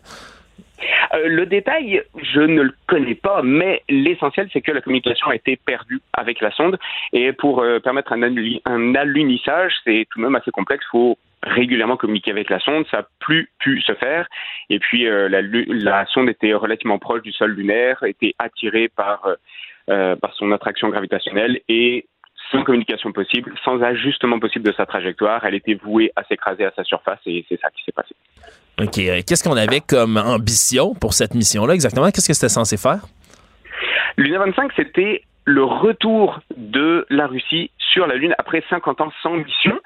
Euh, 1.14 1.28
le 1.28 1.46
détail, 1.46 2.02
je 2.22 2.40
ne 2.40 2.62
le 2.62 2.74
connais 2.86 3.14
pas, 3.14 3.42
mais 3.42 3.82
l'essentiel, 3.88 4.48
c'est 4.52 4.60
que 4.60 4.72
la 4.72 4.80
communication 4.80 5.28
a 5.28 5.34
été 5.34 5.56
perdue 5.56 6.00
avec 6.12 6.40
la 6.40 6.50
sonde. 6.50 6.78
Et 7.12 7.32
pour 7.32 7.62
euh, 7.62 7.80
permettre 7.80 8.12
un, 8.12 8.22
un 8.22 8.94
alunissage, 8.94 9.72
c'est 9.84 10.06
tout 10.10 10.18
de 10.18 10.24
même 10.24 10.34
assez 10.34 10.50
complexe. 10.50 10.84
Il 10.88 10.90
faut 10.90 11.18
régulièrement 11.42 11.96
communiquer 11.96 12.30
avec 12.30 12.50
la 12.50 12.58
sonde. 12.58 12.86
Ça 12.90 12.98
n'a 12.98 13.06
plus 13.20 13.50
pu 13.58 13.80
se 13.82 13.94
faire. 13.94 14.26
Et 14.70 14.78
puis, 14.78 15.06
euh, 15.06 15.28
la, 15.28 15.42
la 15.42 16.06
sonde 16.06 16.28
était 16.28 16.54
relativement 16.54 16.98
proche 16.98 17.22
du 17.22 17.32
sol 17.32 17.52
lunaire, 17.52 18.02
était 18.04 18.34
attirée 18.38 18.88
par, 18.88 19.28
par 19.86 20.34
son 20.34 20.50
attraction 20.52 20.88
gravitationnelle 20.88 21.60
et 21.68 22.06
sans 22.54 22.62
communication 22.64 23.12
possible, 23.12 23.52
sans 23.64 23.82
ajustement 23.82 24.38
possible 24.38 24.64
de 24.64 24.72
sa 24.72 24.86
trajectoire, 24.86 25.44
elle 25.44 25.54
était 25.54 25.74
vouée 25.74 26.12
à 26.16 26.22
s'écraser 26.24 26.64
à 26.64 26.72
sa 26.76 26.84
surface 26.84 27.18
et 27.26 27.44
c'est 27.48 27.60
ça 27.60 27.68
qui 27.70 27.82
s'est 27.84 27.92
passé. 27.92 28.14
OK. 28.80 28.98
euh, 28.98 29.20
Qu'est-ce 29.26 29.42
qu'on 29.42 29.56
avait 29.56 29.80
comme 29.80 30.16
ambition 30.16 30.94
pour 30.94 31.12
cette 31.12 31.34
mission-là 31.34 31.74
exactement? 31.74 32.06
Qu'est-ce 32.10 32.28
que 32.28 32.34
c'était 32.34 32.48
censé 32.48 32.76
faire? 32.76 33.00
Luna 34.16 34.38
25, 34.38 34.72
c'était 34.76 35.22
le 35.44 35.64
retour 35.64 36.40
de 36.56 37.06
la 37.10 37.26
Russie 37.26 37.70
sur 37.90 38.06
la 38.06 38.16
Lune 38.16 38.34
après 38.38 38.62
50 38.68 39.00
ans 39.00 39.12
sans 39.22 39.34
mission. 39.34 39.80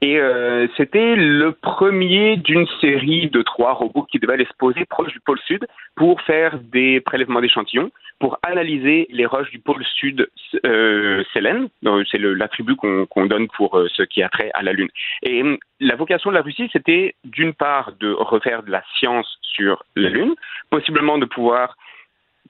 Et 0.00 0.18
euh, 0.18 0.66
c'était 0.76 1.16
le 1.16 1.52
premier 1.52 2.36
d'une 2.36 2.66
série 2.80 3.28
de 3.28 3.42
trois 3.42 3.72
robots 3.72 4.06
qui 4.10 4.18
devaient 4.18 4.34
aller 4.34 4.44
se 4.44 4.56
poser 4.58 4.84
proche 4.84 5.12
du 5.12 5.20
pôle 5.20 5.38
sud 5.46 5.66
pour 5.96 6.20
faire 6.22 6.58
des 6.58 7.00
prélèvements 7.00 7.40
d'échantillons, 7.40 7.90
pour 8.18 8.38
analyser 8.42 9.06
les 9.10 9.26
roches 9.26 9.50
du 9.50 9.58
pôle 9.58 9.84
sud 9.84 10.28
euh, 10.64 11.24
Sélène. 11.32 11.68
C'est 12.10 12.18
l'attribut 12.18 12.76
qu'on 12.76 13.06
qu'on 13.06 13.26
donne 13.26 13.48
pour 13.48 13.78
euh, 13.78 13.88
ce 13.94 14.02
qui 14.02 14.22
a 14.22 14.28
trait 14.28 14.50
à 14.54 14.62
la 14.62 14.72
Lune. 14.72 14.88
Et 15.22 15.42
hum, 15.42 15.58
la 15.80 15.96
vocation 15.96 16.30
de 16.30 16.34
la 16.36 16.42
Russie, 16.42 16.68
c'était 16.72 17.14
d'une 17.24 17.54
part 17.54 17.92
de 18.00 18.12
refaire 18.12 18.62
de 18.62 18.70
la 18.70 18.82
science 18.96 19.38
sur 19.42 19.84
la 19.96 20.08
Lune, 20.08 20.34
possiblement 20.70 21.18
de 21.18 21.26
pouvoir 21.26 21.76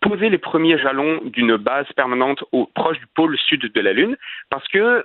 poser 0.05 0.28
les 0.28 0.39
premiers 0.39 0.78
jalons 0.78 1.20
d'une 1.24 1.56
base 1.56 1.90
permanente 1.97 2.44
proche 2.74 2.98
du 2.98 3.06
pôle 3.14 3.39
sud 3.39 3.72
de 3.72 3.81
la 3.81 3.94
Lune, 3.94 4.16
parce 4.51 4.68
que 4.68 5.05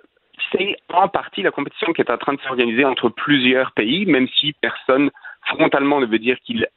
c'est 0.51 0.75
en 0.93 1.07
partie 1.07 1.41
la 1.41 1.51
compétition 1.51 1.93
qui 1.93 2.01
est 2.01 2.11
en 2.11 2.17
train 2.17 2.33
de 2.33 2.41
s'organiser 2.41 2.83
entre 2.83 3.09
plusieurs 3.09 3.71
pays, 3.71 4.05
même 4.05 4.27
si 4.27 4.53
personne 4.61 5.09
frontalement 5.45 5.99
ne 5.99 6.05
veut 6.05 6.19
dire 6.19 6.37
qu'il 6.45 6.67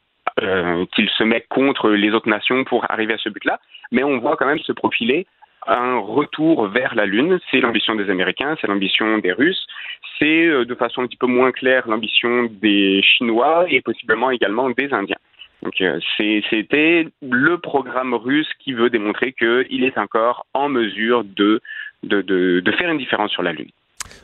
euh, 0.41 0.85
qu'il 0.93 1.09
se 1.09 1.23
met 1.23 1.45
contre 1.49 1.89
les 1.91 2.11
autres 2.11 2.29
nations 2.29 2.63
pour 2.63 2.89
arriver 2.89 3.13
à 3.13 3.17
ce 3.17 3.29
but-là, 3.29 3.59
mais 3.91 4.03
on 4.03 4.19
voit 4.19 4.37
quand 4.37 4.47
même 4.47 4.59
se 4.59 4.71
profiler 4.71 5.27
un 5.67 5.97
retour 5.97 6.67
vers 6.69 6.95
la 6.95 7.05
Lune. 7.05 7.39
C'est 7.51 7.59
l'ambition 7.59 7.93
des 7.95 8.09
Américains, 8.09 8.55
c'est 8.59 8.67
l'ambition 8.67 9.17
des 9.19 9.31
Russes, 9.33 9.67
c'est 10.17 10.45
euh, 10.45 10.65
de 10.65 10.75
façon 10.75 11.01
un 11.01 11.07
petit 11.07 11.17
peu 11.17 11.27
moins 11.27 11.51
claire 11.51 11.87
l'ambition 11.87 12.49
des 12.49 13.01
Chinois 13.03 13.65
et 13.69 13.81
possiblement 13.81 14.31
également 14.31 14.69
des 14.69 14.93
Indiens. 14.93 15.19
Donc 15.63 15.79
euh, 15.81 15.99
c'était 16.49 17.07
le 17.21 17.57
programme 17.57 18.13
russe 18.13 18.49
qui 18.59 18.73
veut 18.73 18.89
démontrer 18.89 19.33
qu'il 19.33 19.83
est 19.83 19.97
encore 19.97 20.45
en 20.53 20.67
mesure 20.67 21.23
de, 21.23 21.61
de, 22.03 22.21
de, 22.21 22.59
de 22.59 22.71
faire 22.73 22.91
une 22.91 22.97
différence 22.97 23.31
sur 23.31 23.43
la 23.43 23.53
Lune. 23.53 23.69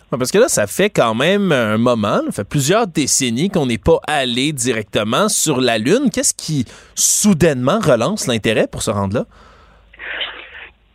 Parce 0.09 0.31
que 0.31 0.39
là, 0.39 0.47
ça 0.49 0.67
fait 0.67 0.89
quand 0.89 1.13
même 1.13 1.51
un 1.51 1.77
moment, 1.77 2.19
ça 2.29 2.43
fait 2.43 2.49
plusieurs 2.49 2.87
décennies 2.87 3.49
qu'on 3.49 3.67
n'est 3.67 3.77
pas 3.77 3.99
allé 4.07 4.51
directement 4.51 5.29
sur 5.29 5.61
la 5.61 5.77
Lune. 5.77 6.09
Qu'est-ce 6.13 6.33
qui 6.33 6.65
soudainement 6.95 7.79
relance 7.79 8.27
l'intérêt 8.27 8.67
pour 8.69 8.81
se 8.81 8.91
rendre 8.91 9.15
là? 9.15 9.25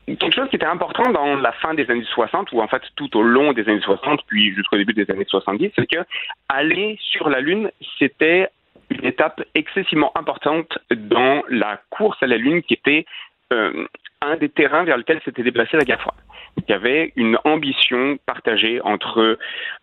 Quelque 0.06 0.34
chose 0.34 0.50
qui 0.50 0.56
était 0.56 0.66
important 0.66 1.10
dans 1.12 1.36
la 1.36 1.52
fin 1.52 1.72
des 1.72 1.88
années 1.90 2.04
60, 2.12 2.52
ou 2.52 2.60
en 2.60 2.68
fait 2.68 2.82
tout 2.96 3.16
au 3.16 3.22
long 3.22 3.54
des 3.54 3.66
années 3.66 3.80
60, 3.80 4.20
puis 4.26 4.54
jusqu'au 4.54 4.76
début 4.76 4.92
des 4.92 5.10
années 5.10 5.24
70, 5.26 5.70
c'est 5.76 5.86
que 5.86 6.04
aller 6.50 6.98
sur 7.00 7.30
la 7.30 7.40
Lune, 7.40 7.70
c'était 7.98 8.48
une 8.94 9.06
étape 9.06 9.42
excessivement 9.54 10.16
importante 10.16 10.78
dans 10.90 11.42
la 11.48 11.80
course 11.90 12.22
à 12.22 12.26
la 12.26 12.36
Lune, 12.36 12.62
qui 12.62 12.74
était 12.74 13.04
euh, 13.52 13.86
un 14.22 14.36
des 14.36 14.48
terrains 14.48 14.84
vers 14.84 14.96
lequel 14.96 15.20
s'était 15.24 15.42
déplacée 15.42 15.76
la 15.76 15.84
guerre 15.84 16.00
froide. 16.00 16.16
Il 16.56 16.70
y 16.70 16.72
avait 16.72 17.12
une 17.16 17.36
ambition 17.44 18.16
partagée 18.24 18.80
entre 18.82 19.38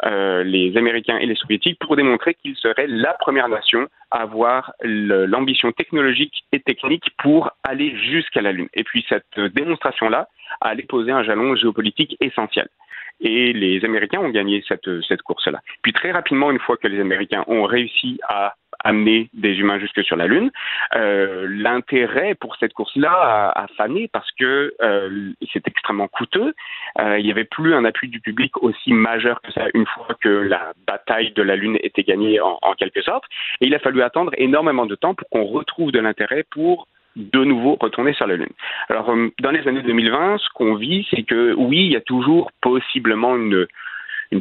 euh, 0.06 0.44
les 0.44 0.76
Américains 0.78 1.18
et 1.18 1.26
les 1.26 1.36
Soviétiques 1.36 1.78
pour 1.80 1.96
démontrer 1.96 2.34
qu'ils 2.36 2.56
seraient 2.56 2.88
la 2.88 3.14
première 3.14 3.50
nation 3.50 3.88
à 4.10 4.22
avoir 4.22 4.74
l'ambition 4.82 5.72
technologique 5.74 6.44
et 6.52 6.60
technique 6.60 7.10
pour 7.20 7.52
aller 7.64 7.96
jusqu'à 7.98 8.42
la 8.42 8.52
Lune. 8.52 8.70
Et 8.74 8.84
puis 8.84 9.06
cette 9.10 9.40
démonstration-là 9.40 10.28
allait 10.62 10.84
poser 10.84 11.12
un 11.12 11.24
jalon 11.24 11.56
géopolitique 11.56 12.18
essentiel. 12.20 12.68
Et 13.20 13.54
les 13.54 13.86
Américains 13.86 14.20
ont 14.20 14.30
gagné 14.30 14.64
cette, 14.68 14.90
cette 15.08 15.22
course-là. 15.22 15.60
Puis 15.84 15.94
très 15.94 16.12
rapidement, 16.12 16.50
une 16.50 16.60
fois 16.60 16.78
que 16.78 16.88
les 16.88 17.00
Américains 17.00 17.44
ont 17.48 17.64
réussi 17.66 18.20
à 18.28 18.56
amener 18.84 19.30
des 19.34 19.60
humains 19.60 19.80
jusque 19.80 20.04
sur 20.04 20.16
la 20.16 20.28
Lune, 20.28 20.52
euh, 20.96 21.48
l'intérêt 21.50 22.36
pour 22.36 22.56
cette 22.58 22.74
course-là 22.74 23.52
a, 23.56 23.68
fané 23.78 24.10
parce 24.12 24.30
que 24.34 24.74
euh, 24.82 25.32
c'est 25.54 25.68
extrêmement 25.68 26.08
coûteux. 26.08 26.54
Euh, 27.00 27.20
il 27.20 27.26
n'y 27.26 27.32
avait 27.32 27.46
plus 27.46 27.74
un 27.74 27.86
appui 27.86 28.10
du 28.10 28.20
public 28.20 28.62
aussi 28.62 28.94
majeur 28.94 29.42
que 29.42 29.52
ça 29.52 29.66
une 29.74 29.86
fois 29.86 30.16
que 30.22 30.30
la 30.30 30.74
bataille 30.86 31.32
de 31.32 31.42
la 31.42 31.56
Lune 31.56 31.78
était 31.82 32.04
gagnée 32.04 32.40
en, 32.42 32.74
quelque 32.78 33.02
sorte. 33.02 33.24
Et 33.62 33.68
il 33.68 33.76
a 33.76 33.80
fallu 33.80 34.02
attendre 34.02 34.32
énormément 34.38 34.86
de 34.86 34.96
temps 34.96 35.14
pour 35.14 35.30
qu'on 35.30 35.46
retrouve 35.46 35.92
de 35.92 36.00
l'intérêt 36.00 36.44
pour 36.50 36.88
de 37.16 37.44
nouveau 37.44 37.78
retourner 37.80 38.14
sur 38.14 38.28
la 38.28 38.36
Lune. 38.36 38.54
Alors, 38.90 39.14
dans 39.42 39.52
les 39.52 39.68
années 39.68 39.82
2020, 39.82 40.38
ce 40.38 40.50
qu'on 40.54 40.76
vit, 40.76 41.06
c'est 41.12 41.24
que 41.24 41.54
oui, 41.54 41.86
il 41.86 41.92
y 41.92 41.98
a 41.98 42.02
toujours 42.02 42.52
possiblement 42.62 43.36
une 43.36 43.68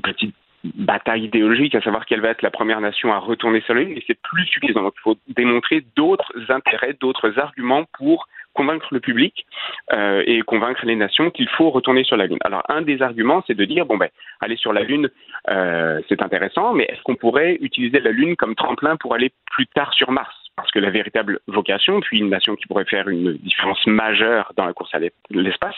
petite 0.02 0.34
bataille 0.64 1.24
idéologique, 1.24 1.74
à 1.74 1.80
savoir 1.80 2.06
quelle 2.06 2.20
va 2.20 2.28
être 2.28 2.42
la 2.42 2.50
première 2.50 2.80
nation 2.80 3.12
à 3.12 3.18
retourner 3.18 3.60
sur 3.62 3.74
la 3.74 3.82
Lune, 3.82 3.94
mais 3.94 4.02
c'est 4.06 4.20
plus 4.20 4.46
suffisant. 4.46 4.82
Donc, 4.82 4.94
il 4.96 5.02
faut 5.02 5.16
démontrer 5.28 5.84
d'autres 5.96 6.32
intérêts, 6.48 6.96
d'autres 7.00 7.38
arguments 7.38 7.84
pour 7.98 8.26
convaincre 8.52 8.88
le 8.90 9.00
public 9.00 9.46
euh, 9.92 10.22
et 10.26 10.42
convaincre 10.42 10.84
les 10.84 10.96
nations 10.96 11.30
qu'il 11.30 11.48
faut 11.48 11.70
retourner 11.70 12.04
sur 12.04 12.16
la 12.16 12.26
Lune. 12.26 12.38
Alors, 12.44 12.62
un 12.68 12.82
des 12.82 13.00
arguments, 13.00 13.42
c'est 13.46 13.54
de 13.54 13.64
dire, 13.64 13.86
bon, 13.86 13.96
ben, 13.96 14.08
aller 14.40 14.56
sur 14.56 14.72
la 14.72 14.82
Lune, 14.82 15.08
euh, 15.48 16.00
c'est 16.08 16.20
intéressant, 16.22 16.74
mais 16.74 16.84
est-ce 16.84 17.02
qu'on 17.02 17.14
pourrait 17.14 17.58
utiliser 17.60 18.00
la 18.00 18.10
Lune 18.10 18.36
comme 18.36 18.54
tremplin 18.54 18.96
pour 18.96 19.14
aller 19.14 19.32
plus 19.50 19.66
tard 19.68 19.92
sur 19.94 20.10
Mars? 20.10 20.34
Parce 20.60 20.72
que 20.72 20.78
la 20.78 20.90
véritable 20.90 21.40
vocation, 21.46 22.00
puis 22.00 22.18
une 22.18 22.28
nation 22.28 22.54
qui 22.54 22.66
pourrait 22.66 22.84
faire 22.84 23.08
une 23.08 23.34
différence 23.38 23.86
majeure 23.86 24.52
dans 24.56 24.66
la 24.66 24.72
course 24.72 24.94
à 24.94 24.98
l'espace, 25.30 25.74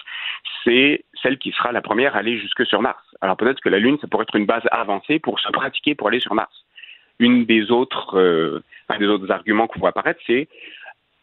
c'est 0.65 1.05
celle 1.23 1.39
qui 1.39 1.53
sera 1.53 1.73
la 1.73 1.81
première 1.81 2.17
à 2.17 2.19
aller 2.19 2.39
jusque 2.39 2.67
sur 2.67 2.83
Mars. 2.83 3.03
Alors 3.21 3.37
peut-être 3.37 3.61
que 3.61 3.69
la 3.69 3.79
Lune, 3.79 3.99
ça 4.01 4.09
pourrait 4.09 4.25
être 4.25 4.37
une 4.37 4.47
base 4.47 4.63
avancée 4.71 5.19
pour 5.19 5.39
se 5.41 5.51
pratiquer 5.51 5.95
pour 5.95 6.09
aller 6.09 6.21
sur 6.21 6.35
Mars. 6.35 6.53
Une 7.21 7.45
des 7.45 7.71
autres, 7.71 8.19
euh, 8.19 8.63
un 8.89 8.99
des 8.99 9.07
autres 9.07 9.31
arguments 9.31 9.69
qu'on 9.69 9.79
voit 9.79 9.91
apparaître, 9.91 10.21
c'est 10.27 10.49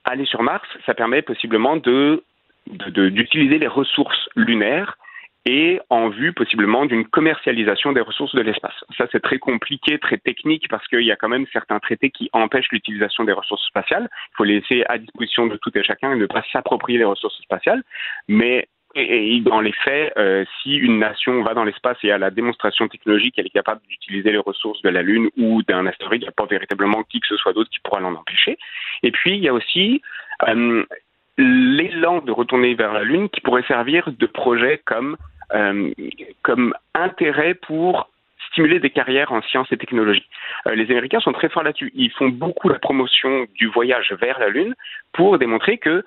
aller 0.05 0.25
sur 0.25 0.41
Mars, 0.41 0.67
ça 0.85 0.93
permet 0.93 1.21
possiblement 1.21 1.75
d'utiliser 2.67 3.59
les 3.59 3.67
ressources 3.67 4.29
lunaires 4.35 4.97
et 5.45 5.79
en 5.89 6.09
vue 6.09 6.33
possiblement 6.33 6.85
d'une 6.85 7.05
commercialisation 7.05 7.93
des 7.93 8.01
ressources 8.01 8.35
de 8.35 8.41
l'espace. 8.41 8.75
Ça, 8.97 9.07
c'est 9.11 9.21
très 9.21 9.39
compliqué, 9.39 9.97
très 9.97 10.17
technique, 10.17 10.67
parce 10.69 10.85
qu'il 10.87 11.01
y 11.01 11.11
a 11.11 11.15
quand 11.15 11.29
même 11.29 11.45
certains 11.53 11.79
traités 11.79 12.09
qui 12.09 12.29
empêchent 12.33 12.71
l'utilisation 12.71 13.23
des 13.23 13.31
ressources 13.31 13.65
spatiales. 13.65 14.09
Il 14.11 14.35
faut 14.35 14.43
les 14.43 14.59
laisser 14.59 14.83
à 14.89 14.97
disposition 14.97 15.47
de 15.47 15.55
tout 15.57 15.75
et 15.77 15.83
chacun 15.83 16.13
et 16.13 16.15
ne 16.17 16.25
pas 16.25 16.43
s'approprier 16.51 16.97
les 16.97 17.05
ressources 17.05 17.39
spatiales. 17.41 17.83
Mais 18.27 18.67
et, 18.95 19.39
dans 19.41 19.61
les 19.61 19.71
faits, 19.71 20.13
euh, 20.17 20.45
si 20.61 20.75
une 20.75 20.97
nation 20.97 21.43
va 21.43 21.53
dans 21.53 21.63
l'espace 21.63 21.97
et 22.03 22.11
a 22.11 22.17
la 22.17 22.31
démonstration 22.31 22.87
technologique 22.87 23.35
qu'elle 23.35 23.45
est 23.45 23.51
capable 23.51 23.81
d'utiliser 23.87 24.31
les 24.31 24.39
ressources 24.39 24.81
de 24.81 24.89
la 24.89 25.03
Lune 25.03 25.29
ou 25.37 25.61
d'un 25.63 25.85
astéroïde, 25.85 26.23
il 26.23 26.25
n'y 26.25 26.29
a 26.29 26.31
pas 26.31 26.47
véritablement 26.47 27.03
qui 27.03 27.19
que 27.19 27.27
ce 27.27 27.37
soit 27.37 27.53
d'autre 27.53 27.69
qui 27.69 27.79
pourra 27.83 27.99
l'en 27.99 28.15
empêcher. 28.15 28.57
Et 29.03 29.11
puis, 29.11 29.35
il 29.35 29.43
y 29.43 29.47
a 29.47 29.53
aussi 29.53 30.01
euh, 30.47 30.83
l'élan 31.39 32.19
de 32.19 32.31
retourner 32.31 32.75
vers 32.75 32.93
la 32.93 33.03
Lune 33.03 33.29
qui 33.29 33.41
pourrait 33.41 33.63
servir 33.67 34.09
de 34.11 34.25
projet 34.25 34.81
comme, 34.85 35.17
euh, 35.53 35.91
comme 36.43 36.73
intérêt 36.93 37.53
pour 37.53 38.09
stimuler 38.51 38.79
des 38.79 38.89
carrières 38.89 39.31
en 39.31 39.41
sciences 39.41 39.71
et 39.71 39.77
technologies. 39.77 40.27
Euh, 40.67 40.75
les 40.75 40.89
Américains 40.91 41.19
sont 41.19 41.33
très 41.33 41.49
forts 41.49 41.63
là-dessus. 41.63 41.91
Ils 41.95 42.11
font 42.11 42.29
beaucoup 42.29 42.67
la 42.67 42.79
promotion 42.79 43.45
du 43.55 43.67
voyage 43.67 44.13
vers 44.19 44.39
la 44.39 44.49
Lune 44.49 44.75
pour 45.13 45.37
démontrer 45.37 45.77
que 45.77 46.03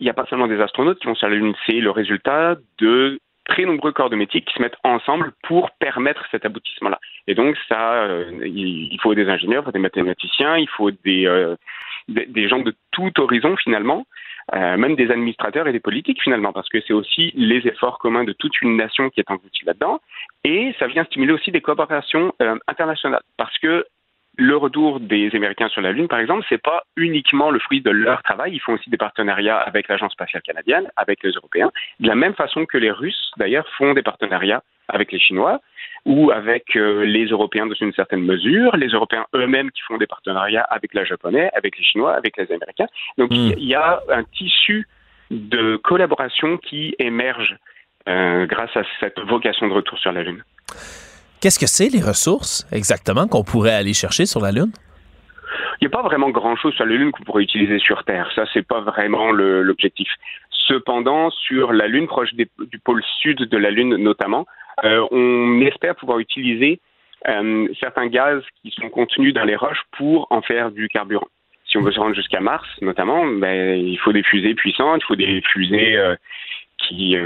il 0.00 0.04
n'y 0.04 0.10
a 0.10 0.14
pas 0.14 0.26
seulement 0.26 0.48
des 0.48 0.60
astronautes 0.60 0.98
qui 0.98 1.06
vont 1.06 1.14
sur 1.14 1.28
la 1.28 1.36
Lune, 1.36 1.54
c'est 1.64 1.78
le 1.78 1.90
résultat 1.90 2.56
de 2.78 3.20
très 3.44 3.64
nombreux 3.64 3.92
corps 3.92 4.10
de 4.10 4.16
métier 4.16 4.40
qui 4.40 4.52
se 4.52 4.60
mettent 4.60 4.76
ensemble 4.82 5.32
pour 5.44 5.70
permettre 5.72 6.24
cet 6.30 6.44
aboutissement-là. 6.44 6.98
Et 7.28 7.34
donc, 7.34 7.56
ça, 7.68 7.94
euh, 7.94 8.30
il 8.44 8.98
faut 9.00 9.14
des 9.14 9.28
ingénieurs, 9.28 9.62
il 9.62 9.66
faut 9.66 9.72
des 9.72 9.78
mathématiciens, 9.78 10.56
il 10.56 10.68
faut 10.68 10.90
des, 10.90 11.26
euh, 11.26 11.54
des, 12.08 12.48
gens 12.48 12.60
de 12.60 12.74
tout 12.90 13.12
horizon 13.20 13.56
finalement, 13.56 14.06
euh, 14.54 14.76
même 14.76 14.96
des 14.96 15.10
administrateurs 15.10 15.68
et 15.68 15.72
des 15.72 15.80
politiques 15.80 16.22
finalement, 16.22 16.52
parce 16.52 16.68
que 16.68 16.80
c'est 16.80 16.92
aussi 16.92 17.32
les 17.34 17.66
efforts 17.66 17.98
communs 17.98 18.24
de 18.24 18.32
toute 18.32 18.60
une 18.62 18.76
nation 18.76 19.10
qui 19.10 19.20
est 19.20 19.30
engloutie 19.30 19.64
là-dedans. 19.64 20.00
Et 20.44 20.74
ça 20.78 20.86
vient 20.86 21.04
stimuler 21.04 21.32
aussi 21.32 21.50
des 21.50 21.60
coopérations 21.60 22.32
internationales, 22.66 23.22
parce 23.36 23.56
que 23.58 23.86
le 24.38 24.56
retour 24.56 25.00
des 25.00 25.30
Américains 25.34 25.68
sur 25.68 25.82
la 25.82 25.92
Lune, 25.92 26.08
par 26.08 26.18
exemple, 26.18 26.44
c'est 26.48 26.62
pas 26.62 26.82
uniquement 26.96 27.50
le 27.50 27.58
fruit 27.58 27.82
de 27.82 27.90
leur 27.90 28.22
travail. 28.22 28.54
Ils 28.54 28.60
font 28.60 28.74
aussi 28.74 28.88
des 28.88 28.96
partenariats 28.96 29.58
avec 29.58 29.88
l'Agence 29.88 30.12
spatiale 30.12 30.42
canadienne, 30.42 30.90
avec 30.96 31.22
les 31.22 31.32
Européens, 31.32 31.70
de 32.00 32.08
la 32.08 32.14
même 32.14 32.34
façon 32.34 32.64
que 32.64 32.78
les 32.78 32.90
Russes, 32.90 33.30
d'ailleurs, 33.36 33.68
font 33.76 33.92
des 33.92 34.02
partenariats 34.02 34.62
avec 34.88 35.12
les 35.12 35.18
Chinois 35.18 35.60
ou 36.04 36.30
avec 36.30 36.76
euh, 36.76 37.04
les 37.04 37.26
Européens 37.26 37.66
dans 37.66 37.74
une 37.74 37.92
certaine 37.92 38.22
mesure, 38.22 38.76
les 38.76 38.88
Européens 38.88 39.24
eux-mêmes 39.34 39.70
qui 39.70 39.82
font 39.82 39.98
des 39.98 40.06
partenariats 40.06 40.64
avec 40.64 40.94
les 40.94 41.06
Japonais, 41.06 41.50
avec 41.54 41.78
les 41.78 41.84
Chinois, 41.84 42.14
avec 42.14 42.36
les 42.36 42.50
Américains. 42.52 42.88
Donc 43.18 43.30
hmm. 43.30 43.54
il 43.56 43.64
y 43.64 43.74
a 43.74 44.00
un 44.08 44.24
tissu 44.24 44.88
de 45.30 45.76
collaboration 45.76 46.58
qui 46.58 46.94
émerge 46.98 47.56
euh, 48.08 48.46
grâce 48.46 48.76
à 48.76 48.82
cette 49.00 49.18
vocation 49.20 49.68
de 49.68 49.72
retour 49.72 49.98
sur 49.98 50.12
la 50.12 50.22
Lune. 50.22 50.42
Qu'est-ce 51.40 51.58
que 51.58 51.66
c'est 51.66 51.88
les 51.88 52.02
ressources 52.02 52.66
exactement 52.72 53.26
qu'on 53.26 53.44
pourrait 53.44 53.74
aller 53.74 53.94
chercher 53.94 54.26
sur 54.26 54.40
la 54.40 54.52
Lune? 54.52 54.72
Il 55.80 55.88
n'y 55.88 55.94
a 55.94 55.96
pas 55.96 56.02
vraiment 56.02 56.30
grand-chose 56.30 56.74
sur 56.74 56.84
la 56.84 56.94
Lune 56.94 57.10
qu'on 57.10 57.24
pourrait 57.24 57.42
utiliser 57.42 57.78
sur 57.78 58.04
Terre. 58.04 58.30
Ça, 58.34 58.44
c'est 58.52 58.66
pas 58.66 58.80
vraiment 58.80 59.32
l'objectif. 59.32 60.08
Cependant, 60.68 61.30
sur 61.30 61.72
la 61.72 61.88
Lune, 61.88 62.06
proche 62.06 62.32
du 62.34 62.78
pôle 62.84 63.02
sud 63.20 63.38
de 63.38 63.56
la 63.56 63.70
Lune 63.70 63.96
notamment, 63.96 64.46
euh, 64.84 65.06
on 65.10 65.60
espère 65.60 65.96
pouvoir 65.96 66.18
utiliser 66.18 66.80
euh, 67.28 67.68
certains 67.78 68.08
gaz 68.08 68.42
qui 68.62 68.70
sont 68.70 68.88
contenus 68.88 69.34
dans 69.34 69.44
les 69.44 69.56
roches 69.56 69.82
pour 69.96 70.26
en 70.30 70.42
faire 70.42 70.70
du 70.70 70.88
carburant. 70.88 71.28
Si 71.66 71.78
on 71.78 71.82
veut 71.82 71.92
se 71.92 72.00
rendre 72.00 72.14
jusqu'à 72.14 72.40
Mars, 72.40 72.68
notamment, 72.82 73.26
ben, 73.26 73.78
il 73.78 73.98
faut 73.98 74.12
des 74.12 74.22
fusées 74.22 74.54
puissantes, 74.54 75.00
il 75.02 75.06
faut 75.06 75.16
des 75.16 75.40
fusées 75.52 75.96
euh, 75.96 76.16
qui, 76.78 77.16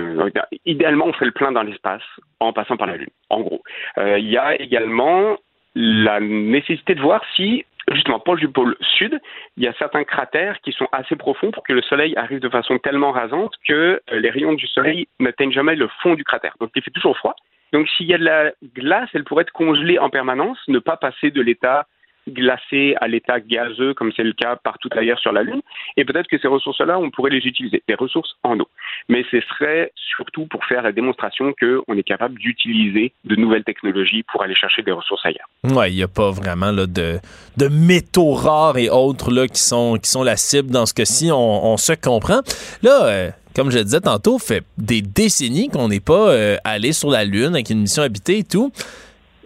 idéalement, 0.66 1.06
on 1.06 1.12
fait 1.14 1.24
le 1.24 1.30
plein 1.32 1.50
dans 1.50 1.62
l'espace 1.62 2.02
en 2.40 2.52
passant 2.52 2.76
par 2.76 2.86
la 2.86 2.96
Lune. 2.96 3.08
En 3.30 3.40
gros, 3.40 3.62
il 3.96 4.28
y 4.28 4.36
a 4.36 4.60
également 4.60 5.38
la 5.74 6.20
nécessité 6.20 6.94
de 6.94 7.00
voir 7.00 7.22
si, 7.34 7.64
justement, 7.92 8.18
proche 8.20 8.40
du 8.40 8.48
pôle 8.48 8.76
sud, 8.80 9.20
il 9.56 9.62
y 9.62 9.68
a 9.68 9.72
certains 9.74 10.04
cratères 10.04 10.60
qui 10.60 10.72
sont 10.72 10.88
assez 10.92 11.16
profonds 11.16 11.50
pour 11.50 11.62
que 11.62 11.72
le 11.72 11.82
Soleil 11.82 12.16
arrive 12.16 12.40
de 12.40 12.48
façon 12.48 12.78
tellement 12.78 13.12
rasante 13.12 13.54
que 13.66 14.00
euh, 14.12 14.20
les 14.20 14.30
rayons 14.30 14.54
du 14.54 14.66
Soleil 14.66 15.06
n'atteignent 15.20 15.52
jamais 15.52 15.76
le 15.76 15.88
fond 16.02 16.14
du 16.14 16.24
cratère. 16.24 16.54
Donc, 16.60 16.70
il 16.74 16.82
fait 16.82 16.90
toujours 16.90 17.16
froid. 17.16 17.36
Donc, 17.72 17.88
s'il 17.90 18.06
y 18.06 18.14
a 18.14 18.18
de 18.18 18.24
la 18.24 18.52
glace, 18.74 19.08
elle 19.14 19.24
pourrait 19.24 19.42
être 19.42 19.52
congelée 19.52 19.98
en 19.98 20.10
permanence, 20.10 20.58
ne 20.68 20.78
pas 20.78 20.96
passer 20.96 21.30
de 21.30 21.40
l'état 21.40 21.86
glacé 22.28 22.94
à 23.00 23.08
l'état 23.08 23.40
gazeux, 23.40 23.94
comme 23.94 24.12
c'est 24.16 24.24
le 24.24 24.32
cas 24.32 24.56
partout 24.56 24.88
ailleurs 24.92 25.18
sur 25.18 25.32
la 25.32 25.42
Lune. 25.42 25.60
Et 25.96 26.04
peut-être 26.04 26.26
que 26.28 26.38
ces 26.38 26.48
ressources-là, 26.48 26.98
on 26.98 27.10
pourrait 27.10 27.30
les 27.30 27.38
utiliser, 27.46 27.82
des 27.86 27.94
ressources 27.94 28.36
en 28.42 28.58
eau. 28.58 28.68
Mais 29.08 29.24
ce 29.30 29.40
serait 29.40 29.92
surtout 29.94 30.46
pour 30.46 30.64
faire 30.64 30.82
la 30.82 30.92
démonstration 30.92 31.54
qu'on 31.60 31.94
est 31.96 32.02
capable 32.02 32.38
d'utiliser 32.38 33.12
de 33.24 33.36
nouvelles 33.36 33.64
technologies 33.64 34.22
pour 34.24 34.42
aller 34.42 34.54
chercher 34.54 34.82
des 34.82 34.92
ressources 34.92 35.24
ailleurs. 35.24 35.48
Oui, 35.64 35.90
il 35.90 35.96
n'y 35.96 36.02
a 36.02 36.08
pas 36.08 36.30
vraiment 36.30 36.72
là, 36.72 36.86
de, 36.86 37.18
de 37.56 37.68
métaux 37.68 38.32
rares 38.32 38.78
et 38.78 38.88
autres 38.88 39.30
là, 39.30 39.46
qui, 39.46 39.60
sont, 39.60 39.98
qui 39.98 40.10
sont 40.10 40.22
la 40.22 40.36
cible 40.36 40.70
dans 40.70 40.86
ce 40.86 40.94
cas-ci. 40.94 41.30
On, 41.32 41.76
se 41.76 41.92
comprend. 41.92 42.40
Là, 42.82 43.06
euh, 43.06 43.30
comme 43.54 43.70
je 43.70 43.78
le 43.78 43.84
disais 43.84 44.00
tantôt, 44.00 44.38
fait 44.38 44.64
des 44.78 45.02
décennies 45.02 45.68
qu'on 45.68 45.88
n'est 45.88 46.00
pas 46.00 46.30
euh, 46.30 46.56
allé 46.64 46.92
sur 46.92 47.10
la 47.10 47.24
Lune 47.24 47.54
avec 47.54 47.70
une 47.70 47.80
mission 47.80 48.02
habitée 48.02 48.38
et 48.38 48.44
tout. 48.44 48.72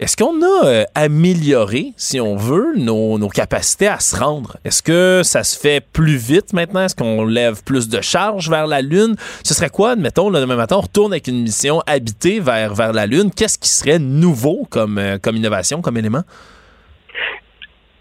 Est-ce 0.00 0.16
qu'on 0.16 0.40
a 0.40 0.66
euh, 0.66 0.84
amélioré, 0.94 1.92
si 1.98 2.22
on 2.22 2.34
veut, 2.34 2.72
nos, 2.74 3.28
capacités 3.28 3.86
à 3.86 3.98
se 3.98 4.16
rendre? 4.18 4.56
Est-ce 4.64 4.82
que 4.82 5.20
ça 5.22 5.44
se 5.44 5.60
fait 5.60 5.84
plus 5.92 6.16
vite 6.16 6.54
maintenant? 6.54 6.80
Est-ce 6.80 6.96
qu'on 6.96 7.26
lève 7.26 7.62
plus 7.62 7.90
de 7.90 8.00
charges 8.00 8.48
vers 8.48 8.66
la 8.66 8.80
Lune? 8.80 9.16
Ce 9.44 9.52
serait 9.52 9.68
quoi, 9.68 9.90
admettons, 9.90 10.30
le 10.30 10.40
demain 10.40 10.56
matin, 10.56 10.76
on 10.78 10.80
retourne 10.80 11.12
avec 11.12 11.26
une 11.28 11.42
mission 11.42 11.82
habitée 11.86 12.40
vers, 12.40 12.72
vers 12.72 12.94
la 12.94 13.04
Lune? 13.04 13.30
Qu'est-ce 13.36 13.58
qui 13.58 13.68
serait 13.68 13.98
nouveau 13.98 14.66
comme, 14.70 14.96
euh, 14.96 15.18
comme 15.22 15.36
innovation, 15.36 15.82
comme 15.82 15.98
élément? 15.98 16.22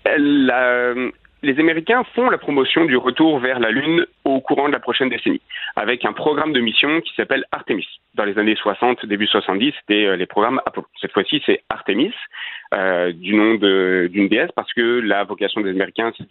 La, 0.06 0.94
les 1.42 1.60
Américains 1.60 2.04
font 2.16 2.30
la 2.30 2.38
promotion 2.38 2.86
du 2.86 2.98
retour 2.98 3.40
vers 3.40 3.60
la 3.60 3.72
Lune 3.72 4.06
au 4.26 4.42
courant 4.42 4.68
de 4.68 4.74
la 4.74 4.80
prochaine 4.80 5.10
décennie, 5.10 5.42
avec 5.80 6.04
un 6.04 6.12
programme 6.12 6.52
de 6.52 6.60
mission 6.60 7.00
qui 7.00 7.14
s'appelle 7.16 7.46
Artemis. 7.54 7.88
Dans 8.16 8.26
les 8.26 8.38
années 8.38 8.56
60, 8.56 9.06
début 9.06 9.28
70, 9.28 9.74
c'était 9.80 10.06
euh, 10.08 10.18
les 10.18 10.26
programmes 10.26 10.62
Apollo. 10.66 10.86
Cette 11.00 11.14
fois-ci, 11.14 11.42
c'est 11.46 11.64
Artemis, 11.70 12.12
euh, 12.74 13.14
du 13.14 13.34
nom 13.34 13.56
d'une 13.56 14.28
déesse, 14.28 14.52
parce 14.56 14.72
que 14.74 15.00
la 15.00 15.24
vocation 15.24 15.62
des 15.62 15.70
Américains, 15.70 16.12
c'est 16.18 16.28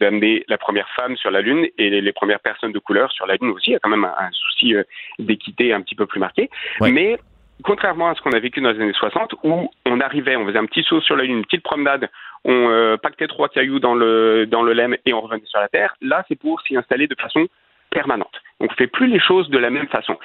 d'amener 0.00 0.44
la 0.46 0.58
première 0.58 0.88
femme 0.90 1.16
sur 1.16 1.32
la 1.32 1.40
Lune 1.40 1.66
et 1.76 1.90
les, 1.90 2.12
premières 2.12 2.38
personnes 2.38 2.70
de 2.70 2.78
couleur 2.78 3.10
sur 3.10 3.26
la 3.26 3.34
Lune 3.34 3.50
aussi. 3.50 3.70
Il 3.70 3.72
y 3.72 3.76
a 3.76 3.80
quand 3.80 3.90
même 3.90 4.04
un, 4.04 4.30
souci 4.30 4.76
euh, 4.76 4.84
d'équité 5.18 5.72
un 5.72 5.80
petit 5.80 5.96
peu 5.96 6.06
plus 6.06 6.20
marqué. 6.20 6.48
Mais 6.80 7.18
contrairement 7.64 8.10
à 8.10 8.14
ce 8.14 8.20
qu'on 8.20 8.32
a 8.32 8.38
vécu 8.38 8.60
dans 8.60 8.70
les 8.70 8.80
années 8.80 8.92
60, 8.92 9.34
où 9.42 9.70
on 9.86 10.00
arrivait, 10.00 10.36
on 10.36 10.46
faisait 10.46 10.58
un 10.58 10.66
petit 10.66 10.84
saut 10.84 11.00
sur 11.00 11.16
la 11.16 11.24
Lune, 11.24 11.38
une 11.38 11.44
petite 11.44 11.64
promenade, 11.64 12.08
on 12.44 12.68
euh, 12.70 12.96
pactait 12.96 13.26
trois 13.26 13.48
cailloux 13.48 13.80
dans 13.80 13.94
le, 13.94 14.46
dans 14.46 14.62
le 14.62 14.72
lemme 14.72 14.96
et 15.04 15.12
on 15.12 15.20
revenait 15.20 15.42
sur 15.46 15.58
la 15.58 15.68
Terre, 15.68 15.96
là, 16.00 16.24
c'est 16.28 16.38
pour 16.38 16.60
s'y 16.60 16.76
installer 16.76 17.08
de 17.08 17.16
façon 17.20 17.48
permanente. 17.94 18.42
On 18.60 18.64
ne 18.64 18.76
fait 18.76 18.86
plus 18.86 19.06
les 19.06 19.18
choses 19.18 19.48
de 19.48 19.58
la 19.58 19.70
même 19.70 19.88
façon. 19.88 20.16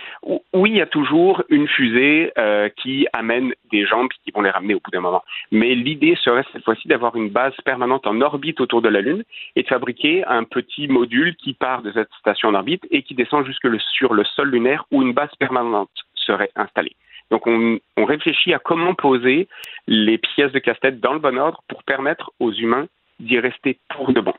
Oui, 0.54 0.72
il 0.72 0.78
y 0.78 0.82
a 0.82 0.86
toujours 0.86 1.44
une 1.50 1.68
fusée 1.68 2.32
euh, 2.38 2.70
qui 2.78 3.08
amène 3.14 3.54
des 3.72 3.86
gens 3.86 4.08
qui 4.08 4.32
vont 4.32 4.42
les 4.42 4.50
ramener 4.50 4.74
au 4.74 4.82
bout 4.84 4.92
d'un 4.92 5.02
moment. 5.02 5.24
Mais 5.52 5.76
l'idée 5.76 6.16
serait 6.22 6.46
cette 6.52 6.64
fois-ci 6.64 6.88
d'avoir 6.88 7.16
une 7.16 7.30
base 7.30 7.56
permanente 7.64 8.06
en 8.08 8.20
orbite 8.22 8.60
autour 8.60 8.82
de 8.82 8.90
la 8.90 9.02
Lune 9.02 9.24
et 9.56 9.64
de 9.64 9.68
fabriquer 9.68 10.26
un 10.26 10.44
petit 10.44 10.88
module 10.88 11.36
qui 11.36 11.54
part 11.54 11.82
de 11.82 11.92
cette 11.92 12.12
station 12.20 12.50
en 12.50 12.56
orbite 12.56 12.86
et 12.92 13.04
qui 13.04 13.16
descend 13.16 13.46
jusque 13.46 13.68
sur 13.94 14.14
le 14.14 14.24
sol 14.24 14.50
lunaire 14.50 14.86
où 14.92 15.02
une 15.02 15.14
base 15.14 15.34
permanente 15.40 15.90
serait 16.16 16.52
installée. 16.56 16.96
Donc 17.32 17.46
on, 17.46 17.80
réfléchit 18.06 18.54
à 18.54 18.60
comment 18.60 18.96
poser 18.96 19.48
les 19.88 20.18
pièces 20.18 20.52
de 20.52 20.60
casse-tête 20.60 21.00
dans 21.00 21.14
le 21.14 21.20
bon 21.20 21.38
ordre 21.38 21.62
pour 21.68 21.84
permettre 21.84 22.32
aux 22.40 22.52
humains 22.52 22.88
d'y 23.20 23.40
rester 23.40 23.78
pour 23.90 24.12
de 24.14 24.22
bon. 24.22 24.34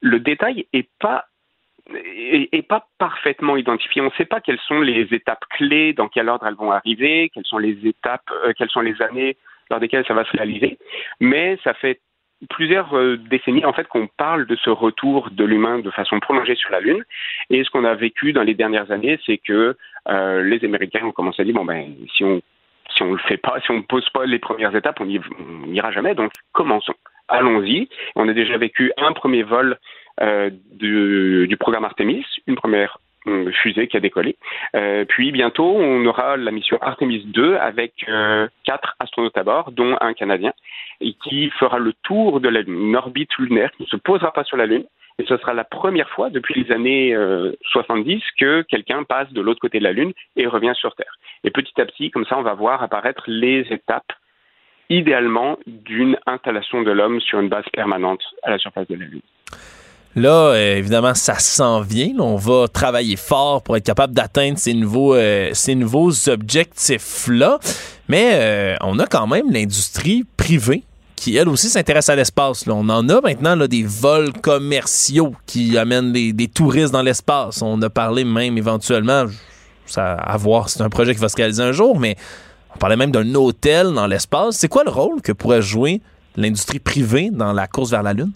Le 0.00 0.20
détail 0.20 0.66
n'est 0.74 0.88
pas 1.00 1.24
est, 1.92 2.66
pas 2.66 2.86
parfaitement 2.98 3.56
identifiée. 3.56 4.02
On 4.02 4.06
ne 4.06 4.10
sait 4.16 4.24
pas 4.24 4.40
quelles 4.40 4.60
sont 4.60 4.80
les 4.80 5.06
étapes 5.12 5.44
clés, 5.50 5.92
dans 5.92 6.08
quel 6.08 6.28
ordre 6.28 6.46
elles 6.46 6.54
vont 6.54 6.72
arriver, 6.72 7.30
quelles 7.32 7.46
sont 7.46 7.58
les 7.58 7.86
étapes, 7.86 8.30
euh, 8.44 8.52
quelles 8.56 8.70
sont 8.70 8.80
les 8.80 9.00
années 9.02 9.36
lors 9.70 9.80
desquelles 9.80 10.04
ça 10.06 10.14
va 10.14 10.24
se 10.24 10.32
réaliser. 10.32 10.78
Mais 11.20 11.58
ça 11.64 11.74
fait 11.74 12.00
plusieurs 12.50 12.96
euh, 12.96 13.16
décennies 13.16 13.64
en 13.64 13.72
fait 13.72 13.86
qu'on 13.88 14.06
parle 14.06 14.46
de 14.46 14.56
ce 14.56 14.70
retour 14.70 15.30
de 15.30 15.44
l'humain 15.44 15.78
de 15.78 15.90
façon 15.90 16.20
prolongée 16.20 16.54
sur 16.54 16.70
la 16.70 16.80
Lune. 16.80 17.04
Et 17.50 17.64
ce 17.64 17.70
qu'on 17.70 17.84
a 17.84 17.94
vécu 17.94 18.32
dans 18.32 18.42
les 18.42 18.54
dernières 18.54 18.90
années, 18.90 19.18
c'est 19.24 19.38
que 19.38 19.76
euh, 20.08 20.42
les 20.42 20.64
Américains 20.64 21.04
ont 21.04 21.12
commencé 21.12 21.42
à 21.42 21.44
dire 21.44 21.54
bon 21.54 21.64
ben 21.64 21.94
si 22.16 22.24
on 22.24 22.40
si 22.94 23.02
on 23.02 23.12
le 23.12 23.18
fait 23.18 23.38
pas, 23.38 23.60
si 23.60 23.70
on 23.70 23.78
ne 23.78 23.82
pose 23.82 24.08
pas 24.10 24.26
les 24.26 24.38
premières 24.38 24.74
étapes, 24.76 25.00
on 25.00 25.06
n'ira 25.06 25.90
jamais. 25.90 26.14
Donc 26.14 26.32
commençons. 26.52 26.94
Allons-y. 27.28 27.88
On 28.16 28.28
a 28.28 28.34
déjà 28.34 28.58
vécu 28.58 28.92
un 28.98 29.12
premier 29.12 29.42
vol 29.42 29.78
du, 30.20 31.46
du, 31.48 31.56
programme 31.56 31.84
Artemis, 31.84 32.24
une 32.46 32.56
première 32.56 32.98
euh, 33.26 33.50
fusée 33.62 33.88
qui 33.88 33.96
a 33.96 34.00
décollé. 34.00 34.36
Euh, 34.76 35.06
puis 35.06 35.32
bientôt, 35.32 35.64
on 35.64 36.04
aura 36.04 36.36
la 36.36 36.50
mission 36.50 36.76
Artemis 36.82 37.24
2 37.24 37.56
avec 37.56 38.04
euh, 38.06 38.46
quatre 38.64 38.96
astronautes 38.98 39.38
à 39.38 39.42
bord, 39.42 39.72
dont 39.72 39.96
un 40.02 40.12
Canadien, 40.12 40.52
et 41.00 41.14
qui 41.14 41.48
fera 41.58 41.78
le 41.78 41.94
tour 42.02 42.40
de 42.40 42.50
la 42.50 42.60
Lune, 42.60 42.88
une 42.88 42.96
orbite 42.96 43.34
lunaire 43.38 43.70
qui 43.78 43.84
ne 43.84 43.88
se 43.88 43.96
posera 43.96 44.30
pas 44.34 44.44
sur 44.44 44.58
la 44.58 44.66
Lune. 44.66 44.84
Et 45.18 45.24
ce 45.24 45.38
sera 45.38 45.54
la 45.54 45.64
première 45.64 46.10
fois 46.10 46.28
depuis 46.28 46.64
les 46.64 46.70
années 46.70 47.16
70 47.70 48.20
que 48.38 48.60
quelqu'un 48.62 49.04
passe 49.04 49.32
de 49.32 49.40
l'autre 49.40 49.60
côté 49.60 49.78
de 49.78 49.84
la 49.84 49.92
Lune 49.92 50.12
et 50.36 50.46
revient 50.46 50.74
sur 50.74 50.94
Terre. 50.94 51.16
Et 51.44 51.50
petit 51.50 51.80
à 51.80 51.86
petit, 51.86 52.10
comme 52.10 52.26
ça, 52.26 52.36
on 52.36 52.42
va 52.42 52.52
voir 52.52 52.82
apparaître 52.82 53.22
les 53.28 53.60
étapes 53.70 54.12
idéalement 54.90 55.56
d'une 55.66 56.18
installation 56.26 56.82
de 56.82 56.90
l'homme 56.90 57.20
sur 57.20 57.40
une 57.40 57.48
base 57.48 57.68
permanente 57.72 58.22
à 58.42 58.50
la 58.50 58.58
surface 58.58 58.88
de 58.88 58.96
la 58.96 59.04
Lune. 59.06 59.22
Là, 60.16 60.50
euh, 60.52 60.76
évidemment, 60.76 61.14
ça 61.14 61.38
s'en 61.40 61.80
vient. 61.80 62.12
on 62.20 62.36
va 62.36 62.68
travailler 62.68 63.16
fort 63.16 63.62
pour 63.62 63.76
être 63.76 63.84
capable 63.84 64.14
d'atteindre 64.14 64.58
ces 64.58 64.72
nouveaux, 64.74 65.14
euh, 65.14 65.52
objectifs-là. 66.28 67.58
Mais 68.08 68.30
euh, 68.34 68.76
on 68.82 68.98
a 69.00 69.06
quand 69.06 69.26
même 69.26 69.50
l'industrie 69.50 70.24
privée 70.36 70.84
qui, 71.16 71.36
elle 71.36 71.48
aussi, 71.48 71.68
s'intéresse 71.68 72.08
à 72.08 72.16
l'espace. 72.16 72.64
On 72.68 72.88
en 72.88 73.08
a 73.08 73.20
maintenant 73.22 73.56
des 73.66 73.82
vols 73.82 74.32
commerciaux 74.32 75.34
qui 75.46 75.76
amènent 75.76 76.12
des, 76.12 76.48
touristes 76.48 76.92
dans 76.92 77.02
l'espace. 77.02 77.60
On 77.62 77.80
a 77.82 77.90
parlé 77.90 78.24
même 78.24 78.56
éventuellement, 78.56 79.24
à 79.96 80.36
voir, 80.36 80.68
c'est 80.68 80.82
un 80.82 80.90
projet 80.90 81.14
qui 81.14 81.20
va 81.20 81.28
se 81.28 81.36
réaliser 81.36 81.62
un 81.62 81.72
jour, 81.72 81.98
mais 81.98 82.16
on 82.74 82.78
parlait 82.78 82.96
même 82.96 83.10
d'un 83.10 83.34
hôtel 83.34 83.92
dans 83.92 84.06
l'espace. 84.06 84.56
C'est 84.56 84.68
quoi 84.68 84.84
le 84.84 84.90
rôle 84.90 85.22
que 85.22 85.32
pourrait 85.32 85.62
jouer 85.62 86.00
l'industrie 86.36 86.78
privée 86.78 87.30
dans 87.32 87.52
la 87.52 87.66
course 87.66 87.90
vers 87.90 88.02
la 88.02 88.12
Lune? 88.12 88.32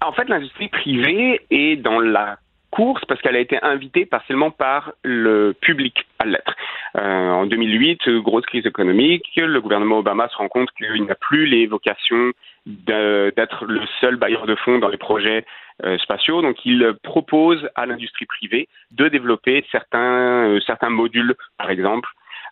En 0.00 0.12
fait, 0.12 0.28
l'industrie 0.28 0.68
privée 0.68 1.40
est 1.50 1.76
dans 1.76 2.00
la 2.00 2.38
course 2.70 3.04
parce 3.06 3.20
qu'elle 3.22 3.36
a 3.36 3.40
été 3.40 3.58
invitée 3.62 4.06
partiellement 4.06 4.50
par 4.50 4.92
le 5.02 5.54
public 5.60 6.06
à 6.18 6.26
l'être. 6.26 6.54
Euh, 6.96 7.30
en 7.30 7.46
2008, 7.46 8.08
grosse 8.20 8.44
crise 8.46 8.66
économique, 8.66 9.24
le 9.36 9.60
gouvernement 9.60 9.98
Obama 9.98 10.28
se 10.28 10.36
rend 10.36 10.48
compte 10.48 10.70
qu'il 10.72 11.04
n'a 11.04 11.14
plus 11.14 11.46
les 11.46 11.66
vocations 11.66 12.32
d'être 12.66 13.64
le 13.64 13.80
seul 14.00 14.16
bailleur 14.16 14.46
de 14.46 14.54
fonds 14.54 14.78
dans 14.78 14.88
les 14.88 14.98
projets 14.98 15.44
euh, 15.84 15.96
spatiaux, 15.98 16.42
donc 16.42 16.56
il 16.66 16.94
propose 17.02 17.68
à 17.74 17.86
l'industrie 17.86 18.26
privée 18.26 18.68
de 18.90 19.08
développer 19.08 19.64
certains, 19.70 20.48
euh, 20.48 20.60
certains 20.66 20.90
modules, 20.90 21.34
par 21.56 21.70
exemple, 21.70 22.08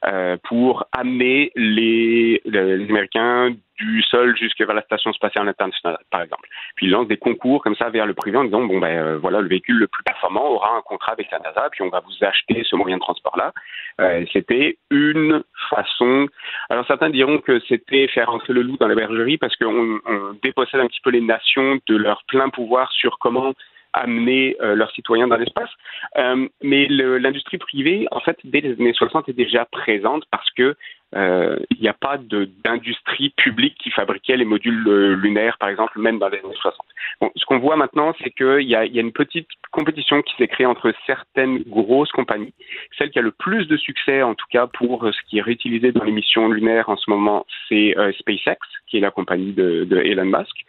euh, 0.09 0.37
pour 0.45 0.85
amener 0.93 1.51
les, 1.57 2.41
les, 2.45 2.89
Américains 2.89 3.51
du 3.79 4.03
sol 4.03 4.37
jusqu'à 4.37 4.65
la 4.73 4.83
station 4.83 5.13
spatiale 5.13 5.49
internationale, 5.49 5.99
par 6.11 6.23
exemple. 6.23 6.49
Puis 6.77 6.87
ils 6.87 6.91
lancent 6.91 7.09
des 7.09 7.17
concours 7.17 7.63
comme 7.63 7.75
ça 7.75 7.91
vers 7.91 8.07
le 8.07 8.15
privé 8.15 8.39
en 8.39 8.45
disant 8.45 8.63
bon 8.63 8.79
ben 8.79 8.97
euh, 8.97 9.19
voilà 9.19 9.41
le 9.41 9.49
véhicule 9.49 9.79
le 9.79 9.89
plus 9.89 10.05
performant 10.05 10.49
aura 10.49 10.77
un 10.77 10.81
contrat 10.83 11.13
avec 11.13 11.31
la 11.33 11.41
NASA, 11.41 11.69
puis 11.73 11.83
on 11.83 11.89
va 11.89 12.01
vous 12.01 12.25
acheter 12.25 12.63
ce 12.65 12.77
moyen 12.77 12.97
de 12.97 13.03
transport 13.03 13.37
là. 13.37 13.53
Euh, 14.01 14.25
c'était 14.33 14.79
une 14.91 15.43
façon. 15.71 16.29
Alors 16.71 16.87
certains 16.87 17.11
diront 17.11 17.39
que 17.39 17.61
c'était 17.69 18.07
faire 18.09 18.31
entrer 18.31 18.53
le 18.53 18.63
loup 18.63 18.77
dans 18.79 18.89
la 18.89 18.95
bergerie 18.95 19.39
parce 19.39 19.57
qu'on 19.57 19.99
dépossède 20.43 20.81
un 20.81 20.87
petit 20.87 21.01
peu 21.03 21.11
les 21.11 21.21
nations 21.21 21.81
de 21.89 21.97
leur 21.97 22.23
plein 22.29 22.49
pouvoir 22.49 22.93
sur 22.93 23.19
comment 23.19 23.55
amener 23.97 24.57
euh, 24.61 24.75
leurs 24.75 24.91
citoyens 24.93 25.27
dans 25.27 25.37
l'espace. 25.37 25.71
Euh, 26.19 26.49
mais 26.63 26.87
l'industrie 26.87 27.59
privée, 27.59 28.07
en 28.11 28.21
fait, 28.21 28.39
dès 28.45 28.61
les 28.61 28.73
années 28.73 28.93
60 28.93 29.29
est 29.29 29.33
déjà 29.33 29.65
présente 29.65 30.25
parce 30.31 30.51
que 30.51 30.77
euh, 31.15 31.57
il 31.71 31.81
n'y 31.81 31.89
a 31.89 31.95
pas 31.95 32.19
d'industrie 32.65 33.31
publique 33.37 33.77
qui 33.79 33.91
fabriquait 33.91 34.37
les 34.37 34.45
modules 34.45 35.15
lunaires, 35.15 35.57
par 35.59 35.69
exemple, 35.69 35.99
même 35.99 36.19
dans 36.19 36.29
les 36.29 36.39
années 36.39 36.55
60. 36.61 36.85
Bon, 37.21 37.31
ce 37.37 37.45
qu'on 37.47 37.59
voit 37.59 37.77
maintenant, 37.77 38.13
c'est 38.23 38.31
qu'il 38.31 38.63
y, 38.63 38.73
y, 38.73 38.75
a 38.75 38.85
une 38.85 39.13
petite 39.13 39.49
compétition 39.71 40.21
qui 40.23 40.35
s'est 40.37 40.49
créée 40.49 40.67
entre 40.67 40.93
certaines 41.07 41.63
grosses 41.63 42.11
compagnies. 42.11 42.53
Celle 42.99 43.11
qui 43.11 43.19
a 43.19 43.23
le 43.23 43.31
plus 43.31 43.67
de 43.67 43.77
succès, 43.77 44.23
en 44.23 44.35
tout 44.35 44.47
cas 44.51 44.67
pour 44.67 45.09
ce 45.11 45.31
qui 45.31 45.39
est 45.39 45.43
réutilisé 45.43 45.93
dans 45.93 46.05
les 46.05 46.13
missions 46.13 46.49
lunaires 46.49 46.89
en 46.89 46.97
ce 46.97 47.09
moment, 47.09 47.47
c'est 47.69 47.95
SpaceX, 48.19 48.59
qui 48.89 48.99
est 48.99 49.01
la 49.01 49.13
compagnie 49.13 49.53
de, 49.53 49.85
de 49.85 49.97
Elon 49.99 50.25
Musk 50.25 50.67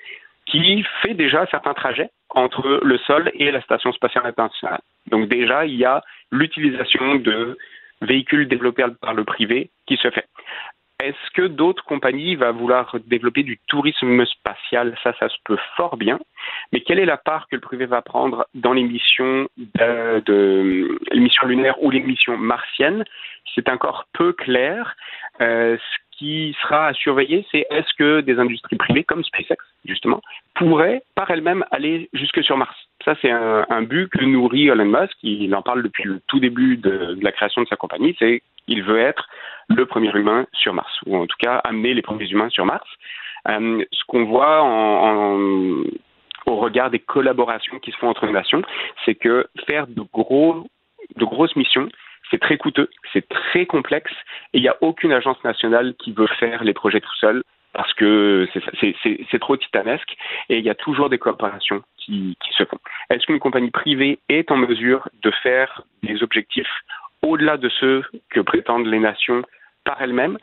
qui 0.48 0.84
fait 1.02 1.14
déjà 1.14 1.46
certains 1.48 1.74
trajets 1.74 2.10
entre 2.30 2.80
le 2.84 2.98
sol 3.00 3.32
et 3.34 3.52
la 3.52 3.62
station 3.62 3.92
spatiale 3.92 4.26
internationale. 4.26 4.82
Donc 5.08 5.28
déjà, 5.28 5.66
il 5.66 5.76
y 5.76 5.86
a 5.86 6.02
l'utilisation 6.32 7.16
de 7.16 7.58
véhicules 8.02 8.48
développés 8.48 8.86
par 9.02 9.14
le 9.14 9.24
privé 9.24 9.70
qui 9.88 9.98
se 9.98 10.10
fait. 10.10 10.26
Est-ce 11.00 11.32
que 11.36 11.46
d'autres 11.46 11.84
compagnies 11.84 12.36
vont 12.36 12.54
vouloir 12.54 12.96
développer 13.06 13.44
du 13.44 13.60
tourisme 13.68 14.26
spatial? 14.26 14.98
Ça, 15.04 15.14
ça 15.20 15.30
se 15.30 15.38
peut 15.46 15.60
fort 15.76 15.96
bien. 15.96 16.20
Mais 16.72 16.82
quelle 16.82 16.98
est 16.98 17.06
la 17.06 17.18
part 17.18 17.48
que 17.48 17.56
le 17.56 17.62
privé 17.62 17.86
va 17.86 18.02
prendre 18.02 18.48
dans 18.56 18.74
les 18.74 18.82
missions, 18.82 19.48
de, 19.58 20.20
de 20.26 21.00
les 21.12 21.20
missions 21.20 21.46
lunaires 21.46 21.82
ou 21.84 21.92
les 21.92 22.00
missions 22.00 22.36
martiennes? 22.38 23.06
C'est 23.54 23.70
encore 23.70 24.06
peu 24.14 24.34
clair. 24.34 24.96
Euh, 25.40 25.78
qui 26.18 26.56
sera 26.62 26.88
à 26.88 26.94
surveiller, 26.94 27.46
c'est 27.52 27.66
est-ce 27.70 27.94
que 27.98 28.22
des 28.22 28.40
industries 28.40 28.76
privées 28.76 29.04
comme 29.04 29.24
SpaceX, 29.24 29.58
justement, 29.86 30.22
pourraient 30.56 31.04
par 31.16 31.30
elles-mêmes 31.30 31.64
aller 31.72 32.10
jusque 32.14 32.44
sur 32.44 32.58
Mars? 32.58 32.76
Ça, 33.06 33.16
c'est 33.22 33.32
un, 33.32 33.82
but 33.84 34.10
que 34.10 34.26
nourrit 34.26 34.68
Elon 34.68 34.86
Musk. 34.86 35.16
Il 35.24 35.54
en 35.56 35.62
parle 35.62 35.84
depuis 35.84 36.04
le 36.04 36.20
tout 36.28 36.40
début 36.40 36.78
de, 36.78 37.18
la 37.22 37.32
création 37.32 37.62
de 37.62 37.68
sa 37.68 37.76
compagnie. 37.76 38.16
C'est 38.20 38.42
qu'il 38.66 38.84
veut 38.84 39.00
être 39.00 39.30
le 39.70 39.86
premier 39.86 40.12
humain 40.14 40.46
sur 40.54 40.74
Mars, 40.74 40.92
ou 41.06 41.16
en 41.16 41.28
tout 41.28 41.38
cas 41.40 41.58
amener 41.64 41.94
les 41.94 42.02
premiers 42.02 42.28
humains 42.28 42.50
sur 42.50 42.66
Mars. 42.66 42.88
Euh, 43.48 43.86
ce 43.92 44.04
qu'on 44.08 44.26
voit 44.26 44.64
au 46.48 46.56
regard 46.56 46.90
des 46.90 47.00
collaborations 47.00 47.80
qui 47.80 47.92
se 47.92 47.98
font 47.98 48.10
entre 48.10 48.28
nations, 48.28 48.64
c'est 49.06 49.16
que 49.16 49.48
faire 49.68 49.88
de 49.88 50.04
grosses 51.24 51.56
missions, 51.56 51.90
c'est 52.32 52.40
très 52.40 52.58
coûteux, 52.58 52.90
c'est 53.14 53.28
très 53.28 53.66
complexe 53.66 54.12
et 54.54 54.58
il 54.58 54.62
n'y 54.62 54.70
a 54.70 54.78
aucune 54.82 55.12
agence 55.12 55.42
nationale 55.44 55.96
qui 56.00 56.12
veut 56.12 56.28
faire 56.40 56.64
les 56.64 56.74
projets 56.74 57.02
tout 57.02 57.16
seul 57.20 57.44
parce 57.74 57.94
que 57.94 58.48
c'est 58.82 59.40
trop 59.40 59.56
titanesque 59.56 60.16
et 60.50 60.58
il 60.58 60.66
y 60.66 60.70
a 60.70 60.76
toujours 60.76 61.10
des 61.10 61.20
coopérations 61.20 61.84
qui, 61.98 62.36
qui 62.44 62.54
se 62.54 62.66
font. 62.66 62.80
Est-ce 63.10 63.26
qu'une 63.26 63.40
compagnie 63.40 63.70
privée 63.70 64.20
est 64.30 64.50
en 64.52 64.58
mesure 64.58 65.08
de 65.22 65.32
faire 65.44 65.84
des 66.02 66.24
objectifs 66.24 66.72
au-delà 67.22 67.58
de 67.58 67.70
ceux 67.70 68.04
que 68.30 68.40
prétendent 68.40 68.88
les 68.88 69.00
nations 69.00 69.44
par 69.84 70.02
elles-mêmes? 70.02 70.38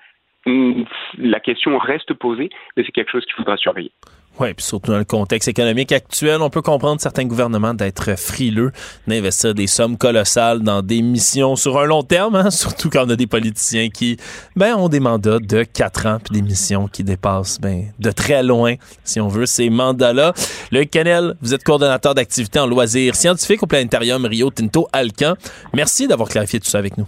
La 1.18 1.40
question 1.40 1.78
reste 1.78 2.12
posée, 2.14 2.50
mais 2.76 2.84
c'est 2.84 2.92
quelque 2.92 3.10
chose 3.10 3.24
qu'il 3.24 3.34
faudra 3.34 3.56
surveiller. 3.56 3.92
Oui, 4.40 4.52
puis 4.52 4.64
surtout 4.64 4.90
dans 4.90 4.98
le 4.98 5.04
contexte 5.04 5.46
économique 5.46 5.92
actuel, 5.92 6.42
on 6.42 6.50
peut 6.50 6.60
comprendre 6.60 7.00
certains 7.00 7.24
gouvernements 7.24 7.72
d'être 7.72 8.18
frileux, 8.18 8.72
d'investir 9.06 9.54
des 9.54 9.68
sommes 9.68 9.96
colossales 9.96 10.60
dans 10.60 10.82
des 10.82 11.02
missions 11.02 11.54
sur 11.54 11.78
un 11.78 11.84
long 11.84 12.02
terme, 12.02 12.34
hein, 12.34 12.50
surtout 12.50 12.90
quand 12.90 13.06
on 13.06 13.10
a 13.10 13.16
des 13.16 13.28
politiciens 13.28 13.90
qui 13.90 14.16
ben, 14.56 14.74
ont 14.74 14.88
des 14.88 14.98
mandats 14.98 15.38
de 15.38 15.62
quatre 15.62 16.06
ans, 16.06 16.18
puis 16.18 16.34
des 16.34 16.42
missions 16.42 16.88
qui 16.88 17.04
dépassent 17.04 17.60
ben, 17.60 17.84
de 18.00 18.10
très 18.10 18.42
loin, 18.42 18.74
si 19.04 19.20
on 19.20 19.28
veut, 19.28 19.46
ces 19.46 19.70
mandats-là. 19.70 20.32
Le 20.72 20.84
Canel, 20.84 21.36
vous 21.40 21.54
êtes 21.54 21.62
coordonnateur 21.62 22.16
d'activités 22.16 22.58
en 22.58 22.66
loisirs 22.66 23.14
scientifiques 23.14 23.62
au 23.62 23.66
Planétarium 23.66 24.24
Rio 24.26 24.50
Tinto 24.50 24.88
Alcan. 24.92 25.34
Merci 25.74 26.08
d'avoir 26.08 26.28
clarifié 26.28 26.58
tout 26.58 26.68
ça 26.68 26.78
avec 26.78 26.98
nous. 26.98 27.06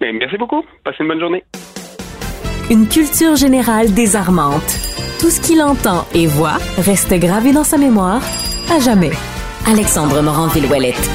Ben, 0.00 0.16
merci 0.18 0.36
beaucoup. 0.36 0.64
Passez 0.82 0.98
une 1.00 1.08
bonne 1.08 1.20
journée. 1.20 1.44
Une 2.70 2.86
culture 2.86 3.36
générale 3.36 3.92
désarmante 3.92 4.78
tout 5.18 5.30
ce 5.30 5.40
qu'il 5.40 5.62
entend 5.62 6.04
et 6.14 6.26
voit 6.26 6.58
reste 6.78 7.12
gravé 7.14 7.52
dans 7.52 7.64
sa 7.64 7.76
mémoire 7.76 8.22
à 8.70 8.80
jamais. 8.80 9.12
Alexandre 9.66 10.20
Morin-Villouellette. 10.20 11.10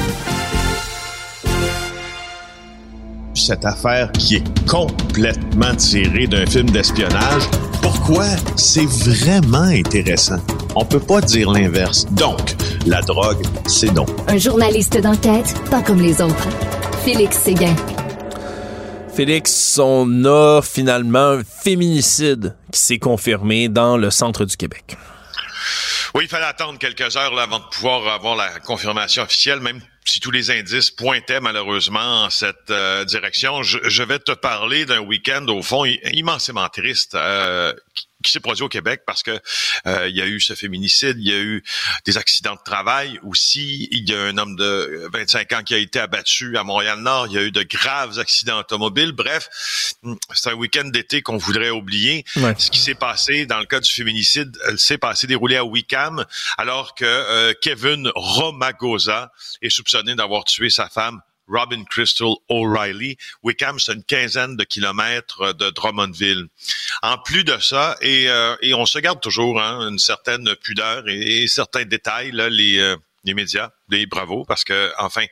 Cette 3.34 3.64
affaire 3.64 4.10
qui 4.12 4.36
est 4.36 4.66
complètement 4.68 5.74
tirée 5.74 6.26
d'un 6.26 6.46
film 6.46 6.70
d'espionnage, 6.70 7.42
pourquoi 7.82 8.24
c'est 8.56 8.86
vraiment 8.86 9.68
intéressant? 9.68 10.38
On 10.74 10.84
peut 10.84 11.00
pas 11.00 11.20
dire 11.20 11.50
l'inverse. 11.50 12.06
Donc, 12.12 12.56
la 12.86 13.02
drogue, 13.02 13.44
c'est 13.66 13.92
donc. 13.92 14.08
Un 14.28 14.38
journaliste 14.38 15.00
d'enquête, 15.00 15.54
pas 15.70 15.82
comme 15.82 16.00
les 16.00 16.20
autres. 16.22 16.48
Félix 17.04 17.38
Séguin. 17.38 17.74
Félix, 19.18 19.80
on 19.82 20.24
a 20.26 20.62
finalement 20.62 21.30
un 21.30 21.42
féminicide 21.42 22.54
qui 22.72 22.78
s'est 22.78 23.00
confirmé 23.00 23.68
dans 23.68 23.96
le 23.96 24.12
centre 24.12 24.44
du 24.44 24.56
Québec. 24.56 24.96
Oui, 26.14 26.22
il 26.26 26.28
fallait 26.28 26.44
attendre 26.44 26.78
quelques 26.78 27.16
heures 27.16 27.36
avant 27.36 27.58
de 27.58 27.64
pouvoir 27.64 28.06
avoir 28.14 28.36
la 28.36 28.60
confirmation 28.60 29.24
officielle, 29.24 29.58
même 29.58 29.80
si 30.04 30.20
tous 30.20 30.30
les 30.30 30.52
indices 30.52 30.92
pointaient 30.92 31.40
malheureusement 31.40 32.26
en 32.26 32.30
cette 32.30 32.70
euh, 32.70 33.04
direction. 33.06 33.64
Je, 33.64 34.02
vais 34.04 34.20
te 34.20 34.30
parler 34.30 34.86
d'un 34.86 35.00
week-end 35.00 35.44
au 35.48 35.62
fond 35.62 35.84
immensément 35.84 36.68
triste 36.68 37.16
euh, 37.16 37.72
s'est 38.32 38.40
produit 38.40 38.64
au 38.64 38.68
Québec 38.68 39.02
parce 39.06 39.22
que 39.22 39.40
euh, 39.86 40.08
il 40.08 40.16
y 40.16 40.22
a 40.22 40.26
eu 40.26 40.40
ce 40.40 40.54
féminicide, 40.54 41.16
il 41.18 41.28
y 41.28 41.32
a 41.32 41.38
eu 41.38 41.62
des 42.04 42.18
accidents 42.18 42.54
de 42.54 42.62
travail 42.64 43.18
aussi, 43.22 43.88
il 43.90 44.08
y 44.08 44.14
a 44.14 44.20
un 44.22 44.38
homme 44.38 44.56
de 44.56 45.08
25 45.12 45.52
ans 45.52 45.62
qui 45.62 45.74
a 45.74 45.78
été 45.78 45.98
abattu 46.00 46.56
à 46.56 46.64
Montréal-Nord, 46.64 47.28
il 47.28 47.32
y 47.34 47.38
a 47.38 47.42
eu 47.42 47.50
de 47.50 47.62
graves 47.62 48.18
accidents 48.18 48.58
automobiles. 48.58 49.12
Bref, 49.12 49.48
c'est 50.34 50.50
un 50.50 50.54
week-end 50.54 50.84
d'été 50.84 51.22
qu'on 51.22 51.36
voudrait 51.36 51.70
oublier. 51.70 52.24
Ce 52.58 52.70
qui 52.70 52.78
s'est 52.78 52.94
passé 52.94 53.46
dans 53.46 53.58
le 53.58 53.66
cas 53.66 53.80
du 53.80 53.90
féminicide, 53.90 54.56
s'est 54.76 54.98
passé 54.98 55.26
déroulé 55.26 55.56
à 55.56 55.64
Wickham 55.64 56.24
alors 56.56 56.94
que 56.94 57.04
euh, 57.04 57.52
Kevin 57.60 58.10
Romagosa 58.14 59.32
est 59.62 59.70
soupçonné 59.70 60.14
d'avoir 60.14 60.44
tué 60.44 60.70
sa 60.70 60.88
femme 60.88 61.20
Robin 61.48 61.84
Crystal 61.84 62.34
O'Reilly. 62.48 63.16
Wickham, 63.42 63.78
c'est 63.78 63.94
une 63.94 64.04
quinzaine 64.04 64.56
de 64.56 64.64
kilomètres 64.64 65.52
de 65.54 65.70
Drummondville. 65.70 66.46
En 67.02 67.18
plus 67.18 67.44
de 67.44 67.58
ça, 67.58 67.96
et, 68.00 68.28
euh, 68.28 68.56
et 68.62 68.74
on 68.74 68.86
se 68.86 68.98
garde 68.98 69.20
toujours 69.20 69.60
hein, 69.60 69.88
une 69.88 69.98
certaine 69.98 70.54
pudeur 70.56 71.08
et, 71.08 71.46
certains 71.48 71.84
détails, 71.84 72.30
là, 72.32 72.48
les, 72.48 72.78
euh, 72.78 72.96
les 73.24 73.34
médias, 73.34 73.70
des 73.88 74.06
bravos, 74.06 74.44
parce 74.44 74.64
que, 74.64 74.92
enfin, 74.98 75.24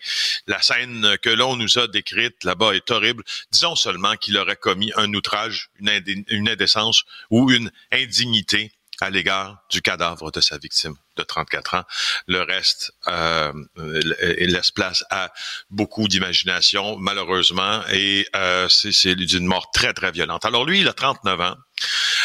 la 0.47 0.60
scène 0.62 1.16
que 1.22 1.30
l'on 1.30 1.56
nous 1.56 1.78
a 1.78 1.88
décrite 1.88 2.44
là-bas 2.44 2.74
est 2.74 2.90
horrible. 2.90 3.22
Disons 3.52 3.76
seulement 3.76 4.16
qu'il 4.16 4.36
aurait 4.36 4.56
commis 4.56 4.93
un 4.97 5.12
outrage, 5.14 5.70
une 5.80 6.48
indécence 6.48 7.05
ou 7.30 7.51
une 7.51 7.70
indignité 7.93 8.72
à 9.01 9.10
l'égard 9.10 9.59
du 9.70 9.82
cadavre 9.82 10.31
de 10.31 10.40
sa 10.40 10.59
victime 10.59 10.94
de 11.16 11.23
34 11.23 11.74
ans. 11.74 11.85
Le 12.27 12.43
reste 12.43 12.93
euh, 13.09 13.52
laisse 13.77 14.70
place 14.70 15.05
à 15.10 15.32
beaucoup 15.70 16.09
d'imagination, 16.09 16.97
malheureusement, 16.98 17.82
et 17.93 18.27
euh, 18.35 18.68
c'est 18.68 19.14
d'une 19.14 19.47
mort 19.47 19.70
très, 19.70 19.93
très 19.93 20.12
violente. 20.12 20.44
Alors 20.44 20.64
lui, 20.64 20.81
il 20.81 20.89
a 20.89 20.93
39 20.93 21.40
ans. 21.40 21.56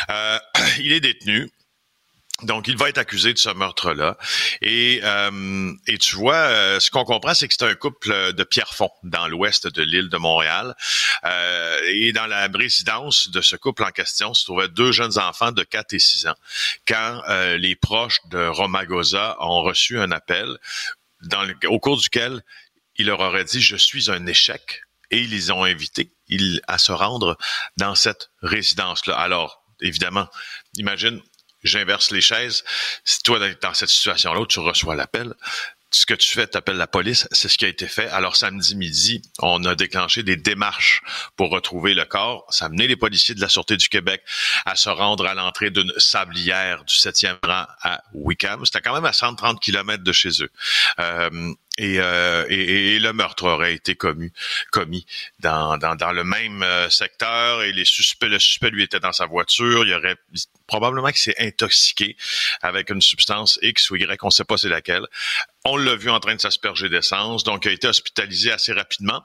Euh, 0.10 0.40
il 0.80 0.92
est 0.92 1.02
détenu. 1.02 1.50
Donc, 2.44 2.68
il 2.68 2.78
va 2.78 2.90
être 2.90 2.98
accusé 2.98 3.34
de 3.34 3.38
ce 3.38 3.50
meurtre-là. 3.50 4.18
Et, 4.62 5.02
euh, 5.04 5.74
et 5.88 5.98
tu 5.98 6.16
vois, 6.16 6.36
euh, 6.36 6.80
ce 6.80 6.90
qu'on 6.90 7.04
comprend, 7.04 7.34
c'est 7.34 7.48
que 7.48 7.54
c'est 7.58 7.66
un 7.66 7.76
couple 7.76 8.34
de 8.34 8.44
Pierrefonds 8.44 8.92
dans 9.04 9.28
l'ouest 9.28 9.68
de 9.68 9.84
l'île 9.84 10.10
de 10.10 10.18
Montréal. 10.18 10.76
Euh, 11.24 11.80
et 11.86 12.14
dans 12.14 12.28
la 12.28 12.48
résidence 12.48 13.30
de 13.30 13.42
ce 13.42 13.56
couple 13.56 13.84
en 13.84 13.92
question 13.92 14.34
se 14.34 14.46
trouvaient 14.46 14.70
deux 14.70 14.92
jeunes 14.92 15.20
enfants 15.20 15.52
de 15.52 15.64
4 15.64 15.94
et 15.94 16.00
6 16.00 16.28
ans. 16.28 16.36
Quand 16.88 17.22
les 17.58 17.76
proches 17.76 18.20
de 18.30 18.46
Romagosa 18.46 19.38
ont 19.40 19.62
reçu 19.62 20.00
un 20.00 20.12
appel 20.12 20.58
au 21.66 21.80
cours 21.80 21.98
duquel 21.98 22.42
il 22.96 23.08
leur 23.08 23.20
aurait 23.20 23.46
dit 23.46 23.62
«Je 23.62 23.76
suis 23.76 24.12
un 24.12 24.26
échec», 24.26 24.82
et 25.12 25.22
ils 25.22 25.30
les 25.30 25.52
ont 25.52 25.64
invités 25.64 26.12
à 26.68 26.78
se 26.78 26.92
rendre 26.92 27.38
dans 27.78 27.96
cette 27.96 28.32
résidence-là. 28.42 29.16
Alors, 29.18 29.64
évidemment, 29.82 30.28
imagine 30.76 31.22
j'inverse 31.64 32.12
les 32.12 32.22
chaises. 32.22 32.64
Si 33.04 33.22
toi, 33.22 33.40
dans 33.62 33.74
cette 33.74 33.90
situation-là, 33.90 34.46
tu 34.48 34.60
reçois 34.60 34.96
l'appel, 34.96 35.34
ce 35.94 36.06
que 36.06 36.14
tu 36.14 36.30
fais, 36.30 36.48
tu 36.48 36.58
appelles 36.58 36.78
la 36.78 36.88
police, 36.88 37.28
c'est 37.32 37.50
ce 37.50 37.58
qui 37.58 37.66
a 37.66 37.68
été 37.68 37.88
fait. 37.88 38.08
Alors 38.10 38.38
samedi 38.38 38.76
midi, 38.76 39.22
on 39.40 39.64
a 39.66 39.76
déclenché 39.76 40.24
des 40.24 40.38
démarches 40.38 41.02
pour 41.36 41.50
retrouver 41.50 41.94
le 41.94 42.06
corps. 42.06 42.46
Ça 42.50 42.66
a 42.66 42.68
amené 42.70 42.88
les 42.88 42.96
policiers 42.96 43.36
de 43.36 43.42
la 43.42 43.50
Sûreté 43.50 43.76
du 43.76 43.90
Québec 43.90 44.24
à 44.66 44.76
se 44.78 44.90
rendre 44.90 45.26
à 45.26 45.34
l'entrée 45.34 45.70
d'une 45.70 45.92
sablière 45.98 46.86
du 46.86 46.96
7e 46.96 47.38
rang 47.44 47.66
à 47.82 48.02
Wickham. 48.14 48.66
C'était 48.66 48.80
quand 48.80 48.94
même 48.94 49.06
à 49.06 49.14
130 49.14 49.60
km 49.60 50.02
de 50.02 50.12
chez 50.14 50.42
eux. 50.42 50.52
Euh, 51.00 51.54
euh, 51.82 52.46
et, 52.50 52.96
et, 52.96 53.00
le 53.00 53.14
meurtre 53.14 53.46
aurait 53.46 53.74
été 53.74 53.96
commis, 53.96 54.32
commis 54.72 55.06
dans, 55.40 55.78
dans, 55.78 55.96
dans 55.96 56.12
le 56.12 56.24
même 56.24 56.64
euh, 56.64 56.90
secteur 56.90 57.64
et 57.64 57.72
les 57.72 57.86
suspects, 57.86 58.28
le 58.28 58.40
suspect 58.40 58.70
lui 58.70 58.84
était 58.84 59.00
dans 59.00 59.14
sa 59.14 59.26
voiture. 59.26 59.86
Il 59.86 59.94
aurait 59.94 60.18
probablement 60.68 61.10
qu'il 61.10 61.18
s'est 61.18 61.36
intoxiqué 61.40 62.16
avec 62.62 62.90
une 62.90 63.02
substance 63.02 63.60
X 63.62 63.90
ou 63.90 63.96
Y, 63.96 64.24
on 64.24 64.28
ne 64.28 64.32
sait 64.32 64.44
pas 64.44 64.58
c'est 64.58 64.70
laquelle. 64.70 65.06
On 65.66 65.78
l'a 65.78 65.96
vu 65.96 66.10
en 66.10 66.20
train 66.20 66.36
de 66.36 66.42
s'asperger 66.42 66.90
d'essence, 66.90 67.44
donc 67.44 67.66
il 67.66 67.70
a 67.70 67.72
été 67.72 67.88
hospitalisé 67.88 68.52
assez 68.52 68.74
rapidement, 68.74 69.24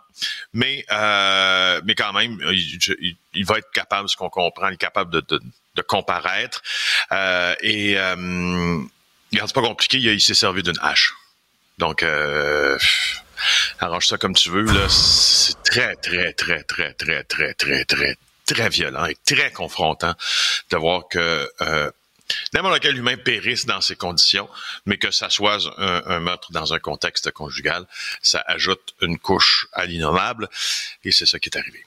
mais 0.53 0.85
euh, 0.93 1.81
mais 1.85 1.95
quand 1.95 2.12
même, 2.12 2.39
il, 2.53 3.16
il, 3.35 3.45
va 3.45 3.59
être 3.59 3.70
capable, 3.73 4.09
ce 4.09 4.16
qu'on 4.16 4.28
comprend, 4.28 4.69
il 4.69 4.74
est 4.74 4.78
capable 4.78 5.12
de, 5.12 5.20
de, 5.20 5.41
de 5.77 5.83
comparaître. 5.83 6.62
Euh, 7.12 7.55
et 7.61 7.99
euh, 7.99 8.83
c'est 9.33 9.55
pas 9.55 9.62
compliqué, 9.62 9.99
il 9.99 10.20
s'est 10.20 10.35
servi 10.35 10.62
d'une 10.62 10.78
hache. 10.81 11.12
Donc, 11.78 12.03
euh, 12.03 12.78
arrange 13.81 14.07
ça 14.07 14.19
comme 14.19 14.35
tu 14.35 14.51
veux. 14.51 14.65
Là, 14.65 14.89
c'est 14.89 15.61
très, 15.62 15.94
très, 15.97 16.32
très, 16.32 16.62
très, 16.62 16.93
très, 16.94 17.23
très, 17.24 17.55
très, 17.55 17.85
très, 17.85 18.16
très 18.47 18.69
violent 18.69 19.05
et 19.07 19.16
très 19.27 19.51
confrontant 19.51 20.15
de 20.70 20.77
voir 20.77 21.09
que 21.09 21.51
euh, 21.61 21.90
n'importe 22.55 22.81
quel 22.81 22.97
humain 22.97 23.16
périsse 23.16 23.66
dans 23.66 23.81
ces 23.81 23.97
conditions, 23.97 24.48
mais 24.86 24.97
que 24.97 25.11
ça 25.11 25.31
soit 25.31 25.59
un, 25.78 26.03
un, 26.07 26.20
meurtre 26.20 26.51
dans 26.53 26.73
un 26.73 26.78
contexte 26.78 27.31
conjugal, 27.31 27.86
ça 28.23 28.43
ajoute 28.47 28.94
une 29.03 29.19
couche 29.19 29.66
à 29.73 29.85
l'innommable, 29.86 30.48
et 31.05 31.12
c'est 31.12 31.27
ça 31.27 31.39
qui 31.39 31.51
est 31.51 31.59
arrivé. 31.59 31.85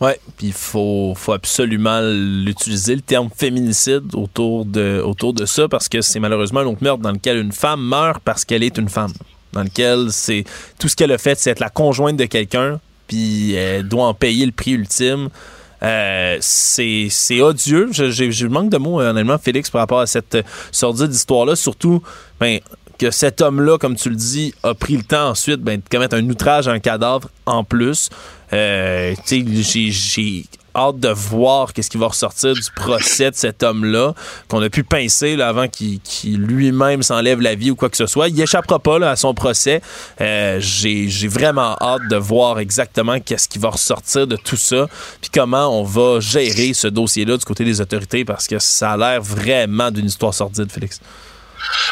Ouais, 0.00 0.20
puis 0.36 0.48
il 0.48 0.52
faut, 0.52 1.14
faut 1.16 1.32
absolument 1.32 2.00
l'utiliser, 2.00 2.94
le 2.94 3.00
terme 3.00 3.30
féminicide 3.34 4.14
autour 4.14 4.64
de, 4.64 5.02
autour 5.04 5.32
de 5.32 5.44
ça, 5.44 5.66
parce 5.68 5.88
que 5.88 6.00
c'est 6.02 6.20
malheureusement 6.20 6.60
un 6.60 6.66
autre 6.66 6.82
meurtre 6.82 7.02
dans 7.02 7.10
lequel 7.10 7.38
une 7.38 7.52
femme 7.52 7.80
meurt 7.80 8.20
parce 8.24 8.44
qu'elle 8.44 8.62
est 8.62 8.78
une 8.78 8.88
femme. 8.88 9.12
Dans 9.52 9.64
lequel 9.64 10.08
c'est 10.10 10.44
tout 10.78 10.88
ce 10.88 10.94
qu'elle 10.94 11.10
a 11.10 11.18
fait, 11.18 11.38
c'est 11.38 11.50
être 11.50 11.60
la 11.60 11.70
conjointe 11.70 12.16
de 12.16 12.26
quelqu'un, 12.26 12.80
puis 13.08 13.54
elle 13.54 13.88
doit 13.88 14.06
en 14.06 14.14
payer 14.14 14.46
le 14.46 14.52
prix 14.52 14.72
ultime. 14.72 15.30
Euh, 15.82 16.36
c'est 16.40 17.40
odieux. 17.40 17.88
Je, 17.92 18.46
manque 18.46 18.70
de 18.70 18.78
mots, 18.78 19.00
honnêtement, 19.00 19.38
Félix, 19.38 19.70
par 19.70 19.80
rapport 19.80 20.00
à 20.00 20.06
cette 20.06 20.38
sordide 20.70 21.12
histoire-là. 21.12 21.56
Surtout, 21.56 22.02
ben, 22.38 22.60
que 22.98 23.10
cet 23.10 23.40
homme-là, 23.40 23.78
comme 23.78 23.96
tu 23.96 24.10
le 24.10 24.16
dis, 24.16 24.54
a 24.62 24.74
pris 24.74 24.96
le 24.96 25.04
temps 25.04 25.30
ensuite 25.30 25.60
ben, 25.60 25.76
de 25.78 25.88
commettre 25.88 26.16
un 26.16 26.28
outrage 26.28 26.68
à 26.68 26.72
un 26.72 26.80
cadavre 26.80 27.28
en 27.46 27.64
plus. 27.64 28.10
Euh, 28.52 29.14
j'ai 29.26 30.44
hâte 30.74 31.00
de 31.00 31.08
voir 31.08 31.72
qu'est-ce 31.72 31.90
qui 31.90 31.98
va 31.98 32.08
ressortir 32.08 32.54
du 32.54 32.70
procès 32.74 33.30
de 33.30 33.36
cet 33.36 33.62
homme-là, 33.62 34.14
qu'on 34.48 34.62
a 34.62 34.70
pu 34.70 34.84
pincer 34.84 35.40
avant 35.40 35.66
qu'il 35.68 36.00
lui-même 36.36 37.02
s'enlève 37.02 37.40
la 37.40 37.54
vie 37.54 37.70
ou 37.70 37.76
quoi 37.76 37.88
que 37.88 37.96
ce 37.96 38.06
soit. 38.06 38.28
Il 38.28 38.40
échappera 38.40 38.78
pas 38.78 38.96
à 39.08 39.16
son 39.16 39.34
procès. 39.34 39.80
Euh, 40.20 40.58
J'ai 40.60 41.28
vraiment 41.28 41.76
hâte 41.80 42.08
de 42.10 42.16
voir 42.16 42.58
exactement 42.58 43.18
qu'est-ce 43.20 43.48
qui 43.48 43.58
va 43.58 43.70
ressortir 43.70 44.26
de 44.26 44.36
tout 44.36 44.56
ça, 44.56 44.88
puis 45.20 45.30
comment 45.32 45.68
on 45.78 45.82
va 45.82 46.20
gérer 46.20 46.72
ce 46.74 46.88
dossier-là 46.88 47.36
du 47.36 47.44
côté 47.44 47.64
des 47.64 47.80
autorités, 47.80 48.24
parce 48.24 48.46
que 48.46 48.58
ça 48.58 48.92
a 48.92 48.96
l'air 48.96 49.22
vraiment 49.22 49.90
d'une 49.90 50.06
histoire 50.06 50.34
sordide, 50.34 50.70
Félix. 50.70 51.00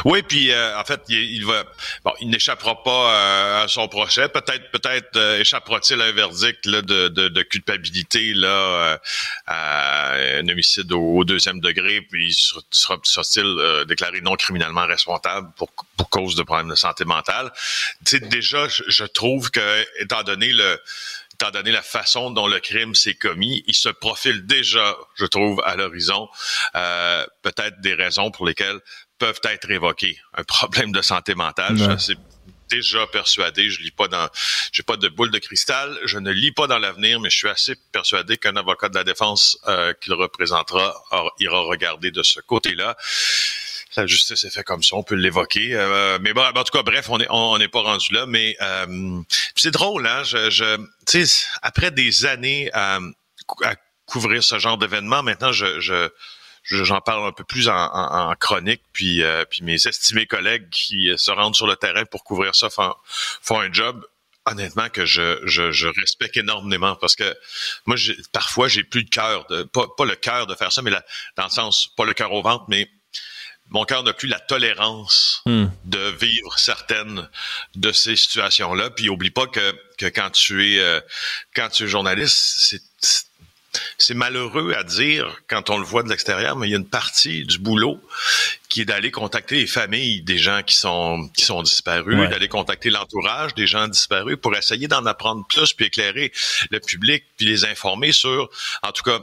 Oui, 0.04 0.22
puis 0.22 0.50
euh, 0.50 0.78
en 0.78 0.84
fait, 0.84 1.00
il, 1.08 1.44
va, 1.44 1.64
bon, 2.04 2.12
il 2.20 2.30
n'échappera 2.30 2.82
pas 2.82 3.12
euh, 3.12 3.64
à 3.64 3.68
son 3.68 3.88
procès. 3.88 4.28
Peut-être, 4.28 4.70
peut-être 4.70 5.16
euh, 5.16 5.40
échappera-t-il 5.40 6.00
à 6.00 6.04
un 6.04 6.12
verdict 6.12 6.66
là, 6.66 6.82
de, 6.82 7.08
de, 7.08 7.28
de, 7.28 7.42
culpabilité 7.42 8.32
là 8.34 8.98
à 9.46 10.12
un 10.12 10.48
homicide 10.48 10.92
au, 10.92 11.24
deuxième 11.24 11.60
degré, 11.60 12.02
puis 12.02 12.32
sera, 12.32 12.96
sera-t-il 13.02 13.84
déclaré 13.86 14.20
non 14.20 14.36
criminellement 14.36 14.86
responsable 14.86 15.48
pour, 15.56 15.70
pour 15.96 16.08
cause 16.10 16.34
de 16.36 16.42
problèmes 16.42 16.68
de 16.68 16.74
santé 16.74 17.04
mentale? 17.04 17.50
Déjà, 18.02 18.68
je, 18.68 18.84
je 18.88 19.04
trouve 19.04 19.50
que, 19.50 19.86
étant 20.00 20.22
donné 20.22 20.52
le 20.52 20.80
étant 21.36 21.50
donné 21.50 21.70
la 21.70 21.82
façon 21.82 22.30
dont 22.30 22.46
le 22.46 22.60
crime 22.60 22.94
s'est 22.94 23.14
commis, 23.14 23.62
il 23.66 23.74
se 23.74 23.90
profile 23.90 24.46
déjà, 24.46 24.96
je 25.16 25.26
trouve, 25.26 25.60
à 25.66 25.76
l'horizon, 25.76 26.28
euh, 26.74 27.26
peut-être 27.42 27.78
des 27.82 27.92
raisons 27.92 28.30
pour 28.30 28.46
lesquelles 28.46 28.80
peuvent 29.18 29.40
être 29.44 29.70
évoqués. 29.70 30.18
Un 30.32 30.44
problème 30.44 30.92
de 30.92 31.02
santé 31.02 31.34
mentale, 31.34 31.76
je 31.76 31.96
suis 31.98 32.16
déjà 32.70 33.06
persuadé, 33.08 33.68
je 33.68 33.82
lis 33.82 33.90
pas 33.90 34.08
dans, 34.08 34.28
j'ai 34.72 34.82
pas 34.82 34.96
de 34.96 35.08
boule 35.08 35.30
de 35.30 35.38
cristal, 35.38 35.98
je 36.04 36.18
ne 36.18 36.30
lis 36.30 36.52
pas 36.52 36.66
dans 36.66 36.78
l'avenir, 36.78 37.20
mais 37.20 37.28
je 37.28 37.36
suis 37.36 37.48
assez 37.50 37.76
persuadé 37.92 38.38
qu'un 38.38 38.56
avocat 38.56 38.88
de 38.88 38.94
la 38.94 39.04
défense 39.04 39.58
euh, 39.68 39.92
qu'il 40.00 40.14
représentera 40.14 40.94
ira 41.38 41.60
regarder 41.60 42.10
de 42.10 42.22
ce 42.22 42.40
côté-là. 42.40 42.96
La 43.96 44.06
justice 44.06 44.44
est 44.44 44.50
fait 44.50 44.62
comme 44.62 44.82
ça, 44.82 44.96
on 44.96 45.02
peut 45.02 45.14
l'évoquer. 45.14 45.74
Euh, 45.74 46.18
mais 46.20 46.32
bon, 46.32 46.42
en 46.42 46.64
tout 46.64 46.76
cas, 46.76 46.82
bref, 46.82 47.08
on 47.08 47.18
n'est 47.18 47.26
on, 47.30 47.56
n'est 47.58 47.68
pas 47.68 47.80
rendu 47.80 48.12
là. 48.12 48.26
Mais 48.26 48.56
euh, 48.60 49.20
c'est 49.54 49.70
drôle, 49.70 50.06
hein? 50.06 50.22
Je, 50.22 50.50
je 50.50 50.76
après 51.62 51.90
des 51.90 52.26
années 52.26 52.70
à, 52.72 52.98
à 53.64 53.74
couvrir 54.04 54.42
ce 54.44 54.58
genre 54.58 54.78
d'événement, 54.78 55.22
maintenant, 55.22 55.52
je, 55.52 55.80
je 55.80 56.10
j'en 56.68 57.00
parle 57.00 57.26
un 57.26 57.32
peu 57.32 57.44
plus 57.44 57.68
en, 57.68 58.34
chronique, 58.40 58.82
puis, 58.92 59.22
euh, 59.22 59.44
puis 59.48 59.62
mes 59.62 59.74
estimés 59.86 60.26
collègues 60.26 60.68
qui 60.70 61.12
se 61.16 61.30
rendent 61.30 61.54
sur 61.54 61.66
le 61.66 61.76
terrain 61.76 62.04
pour 62.04 62.24
couvrir 62.24 62.54
ça 62.54 62.70
font, 62.70 62.94
font 63.40 63.60
un 63.60 63.72
job 63.72 64.04
honnêtement 64.46 64.88
que 64.88 65.04
je, 65.04 65.40
je, 65.44 65.72
je, 65.72 65.88
respecte 65.88 66.36
énormément 66.36 66.94
parce 66.96 67.16
que 67.16 67.36
moi 67.84 67.96
parfois 68.32 68.68
j'ai 68.68 68.84
plus 68.84 69.02
de 69.02 69.10
cœur 69.10 69.44
pas, 69.72 69.86
pas 69.96 70.04
le 70.04 70.14
cœur 70.14 70.46
de 70.46 70.54
faire 70.54 70.70
ça 70.70 70.82
mais 70.82 70.92
la, 70.92 71.04
dans 71.36 71.44
le 71.44 71.50
sens 71.50 71.88
pas 71.96 72.04
le 72.04 72.14
cœur 72.14 72.32
au 72.32 72.42
ventre 72.42 72.64
mais 72.68 72.88
mon 73.70 73.84
cœur 73.84 74.02
n'a 74.04 74.12
plus 74.12 74.28
la 74.28 74.38
tolérance 74.40 75.42
Hmm. 75.46 75.66
de 75.84 76.10
vivre 76.20 76.58
certaines 76.58 77.28
de 77.74 77.92
ces 77.92 78.16
situations-là. 78.16 78.90
Puis 78.90 79.08
oublie 79.08 79.30
pas 79.30 79.46
que, 79.46 79.74
que 79.98 80.06
quand 80.06 80.30
tu 80.30 80.74
es 80.74 80.80
euh, 80.80 81.00
quand 81.54 81.68
tu 81.68 81.84
es 81.84 81.88
journaliste, 81.88 82.54
c'est 82.58 82.82
c'est 83.98 84.14
malheureux 84.14 84.72
à 84.74 84.84
dire 84.84 85.36
quand 85.48 85.68
on 85.68 85.76
le 85.76 85.84
voit 85.84 86.02
de 86.02 86.08
l'extérieur, 86.08 86.56
mais 86.56 86.66
il 86.66 86.70
y 86.70 86.74
a 86.74 86.78
une 86.78 86.88
partie 86.88 87.44
du 87.44 87.58
boulot 87.58 88.00
qui 88.70 88.80
est 88.80 88.84
d'aller 88.86 89.10
contacter 89.10 89.56
les 89.56 89.66
familles 89.66 90.22
des 90.22 90.38
gens 90.38 90.62
qui 90.62 90.76
sont 90.76 91.28
qui 91.36 91.44
sont 91.44 91.62
disparus, 91.62 92.16
Ouais. 92.18 92.28
d'aller 92.28 92.48
contacter 92.48 92.88
l'entourage 92.88 93.54
des 93.54 93.66
gens 93.66 93.86
disparus 93.86 94.38
pour 94.40 94.56
essayer 94.56 94.88
d'en 94.88 95.04
apprendre 95.04 95.44
plus 95.46 95.74
puis 95.74 95.86
éclairer 95.86 96.32
le 96.70 96.80
public 96.80 97.24
puis 97.36 97.46
les 97.46 97.66
informer 97.66 98.12
sur 98.12 98.48
en 98.82 98.92
tout 98.92 99.02
cas 99.02 99.18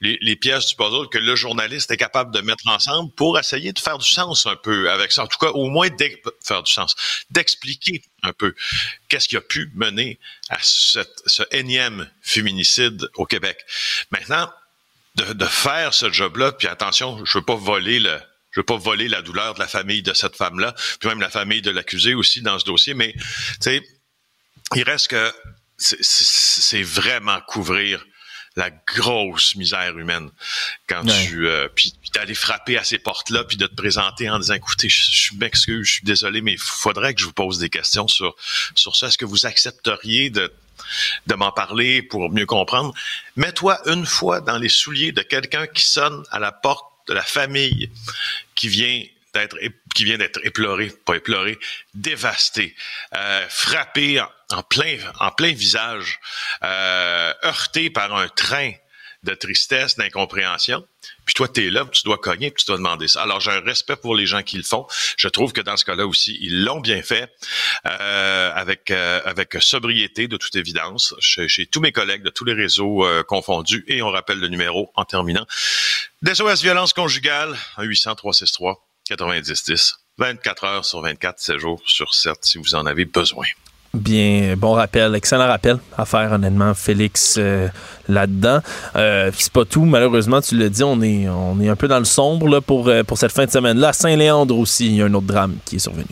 les, 0.00 0.18
les 0.20 0.36
pièces 0.36 0.66
du 0.66 0.76
puzzle 0.76 1.08
que 1.10 1.18
le 1.18 1.36
journaliste 1.36 1.90
est 1.90 1.96
capable 1.96 2.34
de 2.34 2.40
mettre 2.40 2.66
ensemble 2.68 3.12
pour 3.14 3.38
essayer 3.38 3.72
de 3.72 3.78
faire 3.78 3.98
du 3.98 4.08
sens 4.08 4.46
un 4.46 4.56
peu 4.56 4.90
avec 4.90 5.12
ça. 5.12 5.24
En 5.24 5.26
tout 5.26 5.38
cas, 5.38 5.50
au 5.50 5.66
moins 5.68 5.88
faire 6.44 6.62
du 6.62 6.72
sens, 6.72 6.94
d'expliquer 7.30 8.02
un 8.22 8.32
peu 8.32 8.54
qu'est-ce 9.08 9.28
qui 9.28 9.36
a 9.36 9.40
pu 9.40 9.70
mener 9.74 10.18
à 10.48 10.58
cette- 10.62 11.22
ce 11.26 11.42
énième 11.50 12.10
féminicide 12.22 13.08
au 13.14 13.26
Québec. 13.26 13.58
Maintenant, 14.10 14.50
de, 15.16 15.32
de 15.32 15.44
faire 15.46 15.92
ce 15.92 16.10
job-là, 16.10 16.52
puis 16.52 16.68
attention, 16.68 17.22
je 17.24 17.38
veux 17.38 17.44
pas 17.44 17.56
voler 17.56 18.00
le, 18.00 18.18
je 18.52 18.60
veux 18.60 18.64
pas 18.64 18.76
voler 18.76 19.08
la 19.08 19.22
douleur 19.22 19.54
de 19.54 19.58
la 19.60 19.68
famille 19.68 20.02
de 20.02 20.14
cette 20.14 20.36
femme-là, 20.36 20.74
puis 21.00 21.08
même 21.08 21.20
la 21.20 21.30
famille 21.30 21.62
de 21.62 21.70
l'accusé 21.70 22.14
aussi 22.14 22.42
dans 22.42 22.58
ce 22.58 22.64
dossier, 22.64 22.94
mais 22.94 23.12
tu 23.12 23.22
sais, 23.60 23.82
il 24.76 24.82
reste 24.84 25.08
que 25.08 25.32
c'est 25.78 26.82
vraiment 26.82 27.40
couvrir 27.48 28.04
la 28.56 28.70
grosse 28.70 29.54
misère 29.54 29.96
humaine 29.96 30.30
quand 30.88 31.06
Ouais. 31.06 31.26
tu 31.26 31.46
euh, 31.46 31.68
puis, 31.74 31.94
puis 32.00 32.10
d'aller 32.10 32.34
frapper 32.34 32.76
à 32.76 32.84
ces 32.84 32.98
portes-là 32.98 33.44
puis 33.44 33.56
de 33.56 33.66
te 33.66 33.74
présenter 33.74 34.28
en 34.28 34.38
disant 34.40 34.54
écoutez 34.54 34.88
je, 34.88 35.02
je 35.10 35.34
m'excuse 35.36 35.86
je 35.86 35.92
suis 35.94 36.04
désolé 36.04 36.40
mais 36.40 36.52
il 36.52 36.58
faudrait 36.58 37.14
que 37.14 37.20
je 37.20 37.26
vous 37.26 37.32
pose 37.32 37.58
des 37.58 37.70
questions 37.70 38.08
sur 38.08 38.34
sur 38.74 38.96
ça 38.96 39.06
est-ce 39.06 39.18
que 39.18 39.24
vous 39.24 39.46
accepteriez 39.46 40.30
de 40.30 40.52
de 41.26 41.34
m'en 41.34 41.52
parler 41.52 42.00
pour 42.02 42.30
mieux 42.30 42.46
comprendre? 42.46 42.94
Mets-toi 43.36 43.78
une 43.88 44.06
fois 44.06 44.40
dans 44.40 44.56
les 44.58 44.70
souliers 44.70 45.12
de 45.12 45.20
quelqu'un 45.22 45.66
qui 45.66 45.82
sonne 45.88 46.24
à 46.30 46.38
la 46.38 46.52
porte 46.52 46.86
de 47.06 47.12
la 47.14 47.22
famille 47.22 47.90
qui 48.54 48.68
vient 48.68 49.04
d'être 49.34 49.56
qui 49.94 50.04
vient 50.04 50.18
d'être 50.18 50.40
éploré, 50.44 50.92
pas 51.04 51.16
éploré, 51.16 51.58
dévasté, 51.94 52.74
euh, 53.14 53.46
frappé 53.48 54.20
en, 54.50 54.62
plein 54.62 54.98
en 55.18 55.30
plein 55.30 55.52
visage, 55.52 56.20
euh, 56.62 57.32
heurté 57.44 57.90
par 57.90 58.14
un 58.14 58.28
train 58.28 58.72
de 59.22 59.34
tristesse, 59.34 59.96
d'incompréhension. 59.96 60.86
Puis 61.24 61.34
toi, 61.34 61.48
tu 61.48 61.66
es 61.66 61.70
là, 61.70 61.84
tu 61.90 62.02
dois 62.04 62.18
cogner, 62.18 62.50
puis 62.50 62.64
tu 62.64 62.68
dois 62.68 62.78
demander 62.78 63.06
ça. 63.06 63.22
Alors, 63.22 63.40
j'ai 63.40 63.50
un 63.50 63.60
respect 63.60 63.96
pour 63.96 64.14
les 64.14 64.26
gens 64.26 64.42
qui 64.42 64.56
le 64.56 64.62
font. 64.62 64.86
Je 65.16 65.28
trouve 65.28 65.52
que 65.52 65.60
dans 65.60 65.76
ce 65.76 65.84
cas-là 65.84 66.06
aussi, 66.06 66.38
ils 66.40 66.64
l'ont 66.64 66.80
bien 66.80 67.02
fait, 67.02 67.30
euh, 67.86 68.52
avec 68.54 68.90
euh, 68.90 69.20
avec 69.24 69.56
sobriété, 69.60 70.28
de 70.28 70.36
toute 70.36 70.56
évidence, 70.56 71.14
chez, 71.20 71.48
chez 71.48 71.66
tous 71.66 71.80
mes 71.80 71.92
collègues 71.92 72.22
de 72.22 72.30
tous 72.30 72.44
les 72.44 72.54
réseaux 72.54 73.04
euh, 73.04 73.22
confondus. 73.22 73.84
Et 73.88 74.02
on 74.02 74.10
rappelle 74.10 74.40
le 74.40 74.48
numéro 74.48 74.90
en 74.96 75.04
terminant. 75.04 75.46
DSOS 76.22 76.62
Violence 76.62 76.92
Conjugale, 76.92 77.56
1-800-363-9010. 79.10 79.94
24 80.18 80.64
heures 80.64 80.84
sur 80.84 81.00
24, 81.00 81.38
7 81.38 81.58
jours 81.58 81.82
sur 81.86 82.14
7, 82.14 82.36
si 82.42 82.58
vous 82.58 82.74
en 82.74 82.84
avez 82.86 83.06
besoin. 83.06 83.46
Bien, 83.92 84.54
bon 84.56 84.74
rappel, 84.74 85.16
excellent 85.16 85.48
rappel 85.48 85.78
à 85.98 86.04
faire 86.04 86.30
honnêtement, 86.30 86.74
Félix, 86.74 87.34
euh, 87.38 87.66
là-dedans. 88.10 88.60
Euh, 88.94 89.32
c'est 89.36 89.52
pas 89.52 89.64
tout, 89.64 89.84
malheureusement, 89.84 90.40
tu 90.40 90.56
l'as 90.56 90.68
dit, 90.68 90.84
on 90.84 91.02
est, 91.02 91.28
on 91.28 91.60
est 91.60 91.68
un 91.68 91.74
peu 91.74 91.88
dans 91.88 91.98
le 91.98 92.04
sombre 92.04 92.46
là, 92.48 92.60
pour, 92.60 92.88
euh, 92.88 93.02
pour 93.02 93.18
cette 93.18 93.32
fin 93.32 93.46
de 93.46 93.50
semaine-là. 93.50 93.92
Saint-Léandre 93.92 94.56
aussi, 94.56 94.86
il 94.86 94.96
y 94.96 95.02
a 95.02 95.06
un 95.06 95.14
autre 95.14 95.26
drame 95.26 95.56
qui 95.64 95.76
est 95.76 95.80
survenu. 95.80 96.06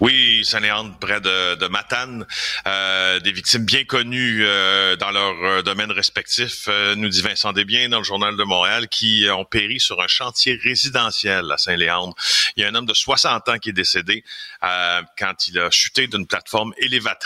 Oui, 0.00 0.44
Saint-Léandre, 0.44 0.96
près 0.98 1.20
de, 1.20 1.56
de 1.56 1.66
Matane, 1.66 2.24
euh, 2.66 3.20
des 3.20 3.32
victimes 3.32 3.64
bien 3.64 3.84
connues 3.84 4.44
euh, 4.44 4.96
dans 4.96 5.10
leur 5.10 5.34
euh, 5.42 5.62
domaine 5.62 5.90
respectif, 5.90 6.68
nous 6.96 7.08
dit 7.08 7.22
Vincent 7.22 7.52
Desbiens 7.52 7.88
dans 7.88 7.98
le 7.98 8.04
Journal 8.04 8.36
de 8.36 8.44
Montréal, 8.44 8.88
qui 8.88 9.26
ont 9.30 9.44
péri 9.44 9.80
sur 9.80 10.00
un 10.00 10.06
chantier 10.06 10.58
résidentiel 10.62 11.50
à 11.50 11.58
Saint-Léandre. 11.58 12.14
Il 12.56 12.62
y 12.62 12.66
a 12.66 12.68
un 12.68 12.74
homme 12.74 12.86
de 12.86 12.94
60 12.94 13.48
ans 13.48 13.58
qui 13.58 13.70
est 13.70 13.72
décédé 13.72 14.24
quand 15.18 15.46
il 15.48 15.58
a 15.58 15.70
chuté 15.70 16.06
d'une 16.06 16.26
plateforme 16.26 16.72
élévatrice. 16.78 17.23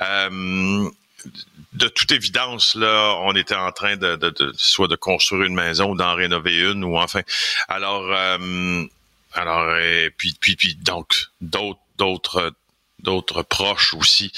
Euh, 0.00 0.88
de 1.72 1.88
toute 1.88 2.12
évidence, 2.12 2.74
là, 2.74 3.16
on 3.22 3.34
était 3.34 3.54
en 3.54 3.72
train 3.72 3.96
de, 3.96 4.16
de- 4.16 4.30
de- 4.30 4.52
soit 4.56 4.88
de 4.88 4.96
construire 4.96 5.44
une 5.44 5.54
maison 5.54 5.90
ou 5.92 5.96
d'en 5.96 6.14
rénover 6.14 6.58
une, 6.70 6.84
ou 6.84 6.98
enfin. 6.98 7.22
Alors, 7.68 8.04
euh, 8.12 8.84
alors, 9.32 9.76
et 9.78 10.10
puis, 10.16 10.36
puis, 10.40 10.54
puis, 10.56 10.74
donc, 10.76 11.14
d'autres, 11.40 11.80
d'autres, 11.98 12.52
d'autres 13.00 13.42
proches 13.42 13.94
aussi 13.94 14.32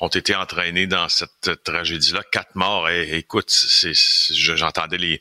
ont 0.00 0.08
été 0.08 0.34
entraînés 0.34 0.86
dans 0.86 1.08
cette 1.08 1.62
tragédie-là. 1.64 2.22
Quatre 2.30 2.54
morts. 2.56 2.88
Et, 2.88 3.16
écoute, 3.18 3.50
c'est- 3.50 3.94
je- 3.94 4.56
j'entendais 4.56 4.98
les, 4.98 5.20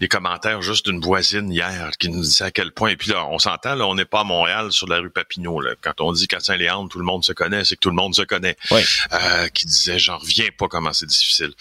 les 0.00 0.08
commentaires 0.08 0.62
juste 0.62 0.86
d'une 0.88 1.00
voisine 1.00 1.50
hier 1.52 1.90
qui 1.98 2.08
nous 2.08 2.22
disait 2.22 2.44
à 2.44 2.50
quel 2.50 2.72
point. 2.72 2.90
Et 2.90 2.96
puis 2.96 3.10
là, 3.10 3.26
on 3.26 3.38
s'entend, 3.38 3.74
là, 3.74 3.86
on 3.86 3.94
n'est 3.94 4.04
pas 4.04 4.20
à 4.20 4.24
Montréal 4.24 4.72
sur 4.72 4.88
la 4.88 4.98
rue 4.98 5.10
Papineau. 5.10 5.60
Là. 5.60 5.72
Quand 5.80 6.00
on 6.00 6.12
dit 6.12 6.26
qu'à 6.26 6.40
Saint-Léandre, 6.40 6.90
tout 6.90 6.98
le 6.98 7.04
monde 7.04 7.24
se 7.24 7.32
connaît, 7.32 7.64
c'est 7.64 7.76
que 7.76 7.80
tout 7.80 7.90
le 7.90 7.96
monde 7.96 8.14
se 8.14 8.22
connaît. 8.22 8.56
Euh, 8.72 9.48
qui 9.48 9.66
disait, 9.66 9.98
j'en 9.98 10.18
reviens 10.18 10.48
pas 10.56 10.68
comment 10.68 10.92
c'est 10.92 11.06
difficile 11.06 11.52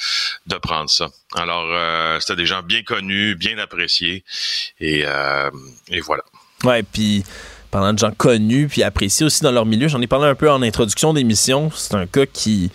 de 0.48 0.56
prendre 0.56 0.90
ça. 0.90 1.10
Alors, 1.36 1.66
euh, 1.70 2.20
c'était 2.20 2.36
des 2.36 2.46
gens 2.46 2.62
bien 2.62 2.84
connus, 2.84 3.36
bien 3.36 3.58
appréciés. 3.58 4.24
Et, 4.80 5.04
euh, 5.06 5.50
et 5.90 6.02
voilà. 6.02 6.24
Ouais, 6.64 6.84
puis 6.84 7.24
parlant 7.72 7.94
de 7.94 8.00
gens 8.00 8.12
connus 8.12 8.68
puis 8.68 8.84
appréciés 8.84 9.26
aussi 9.26 9.42
dans 9.44 9.52
leur 9.52 9.66
milieu, 9.66 9.88
j'en 9.88 10.02
ai 10.02 10.08
parlé 10.08 10.28
un 10.28 10.36
peu 10.36 10.50
en 10.50 10.62
introduction 10.62 11.14
d'émission. 11.14 11.72
C'est 11.76 11.96
un 11.96 12.06
cas 12.06 12.26
qui, 12.26 12.72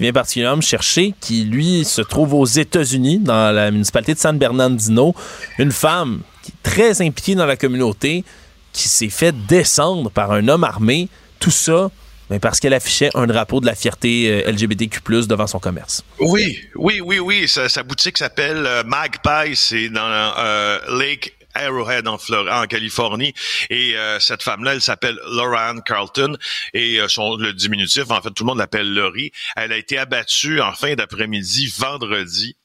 qui 0.00 0.04
vient 0.04 0.12
particulièrement 0.14 0.56
me 0.56 0.62
chercher, 0.62 1.12
qui 1.20 1.44
lui 1.44 1.84
se 1.84 2.00
trouve 2.00 2.32
aux 2.32 2.46
États-Unis, 2.46 3.18
dans 3.18 3.54
la 3.54 3.70
municipalité 3.70 4.14
de 4.14 4.18
San 4.18 4.38
Bernardino. 4.38 5.14
Une 5.58 5.72
femme 5.72 6.22
qui 6.42 6.52
est 6.52 6.62
très 6.62 7.02
impliquée 7.02 7.34
dans 7.34 7.44
la 7.44 7.58
communauté, 7.58 8.24
qui 8.72 8.88
s'est 8.88 9.10
fait 9.10 9.34
descendre 9.46 10.08
par 10.10 10.32
un 10.32 10.48
homme 10.48 10.64
armé. 10.64 11.10
Tout 11.38 11.50
ça. 11.50 11.90
ben, 12.30 12.40
parce 12.40 12.60
qu'elle 12.60 12.72
affichait 12.72 13.10
un 13.14 13.26
drapeau 13.26 13.60
de 13.60 13.66
la 13.66 13.74
fierté 13.74 14.42
euh, 14.46 14.50
LGBTQ+, 14.50 15.00
devant 15.26 15.46
son 15.46 15.58
commerce. 15.58 16.02
Oui, 16.18 16.58
oui, 16.76 17.02
oui, 17.04 17.18
oui. 17.18 17.46
Sa, 17.46 17.68
sa 17.68 17.82
boutique 17.82 18.16
s'appelle 18.16 18.64
euh, 18.64 18.82
Magpie. 18.84 19.54
C'est 19.54 19.90
dans 19.90 20.00
euh, 20.38 20.78
Lake 20.98 21.34
Arrowhead 21.54 22.06
en, 22.08 22.16
en 22.16 22.66
Californie. 22.66 23.34
Et 23.70 23.96
euh, 23.96 24.18
cette 24.20 24.42
femme-là, 24.42 24.74
elle 24.74 24.80
s'appelle 24.80 25.18
Lauren 25.30 25.80
Carlton. 25.80 26.36
Et 26.74 27.00
euh, 27.00 27.08
son, 27.08 27.36
le 27.36 27.52
diminutif, 27.52 28.10
en 28.10 28.20
fait, 28.20 28.30
tout 28.30 28.44
le 28.44 28.48
monde 28.48 28.58
l'appelle 28.58 28.92
Laurie. 28.92 29.32
Elle 29.56 29.72
a 29.72 29.76
été 29.76 29.98
abattue 29.98 30.60
en 30.60 30.72
fin 30.72 30.94
d'après-midi, 30.94 31.72
vendredi, 31.76 32.56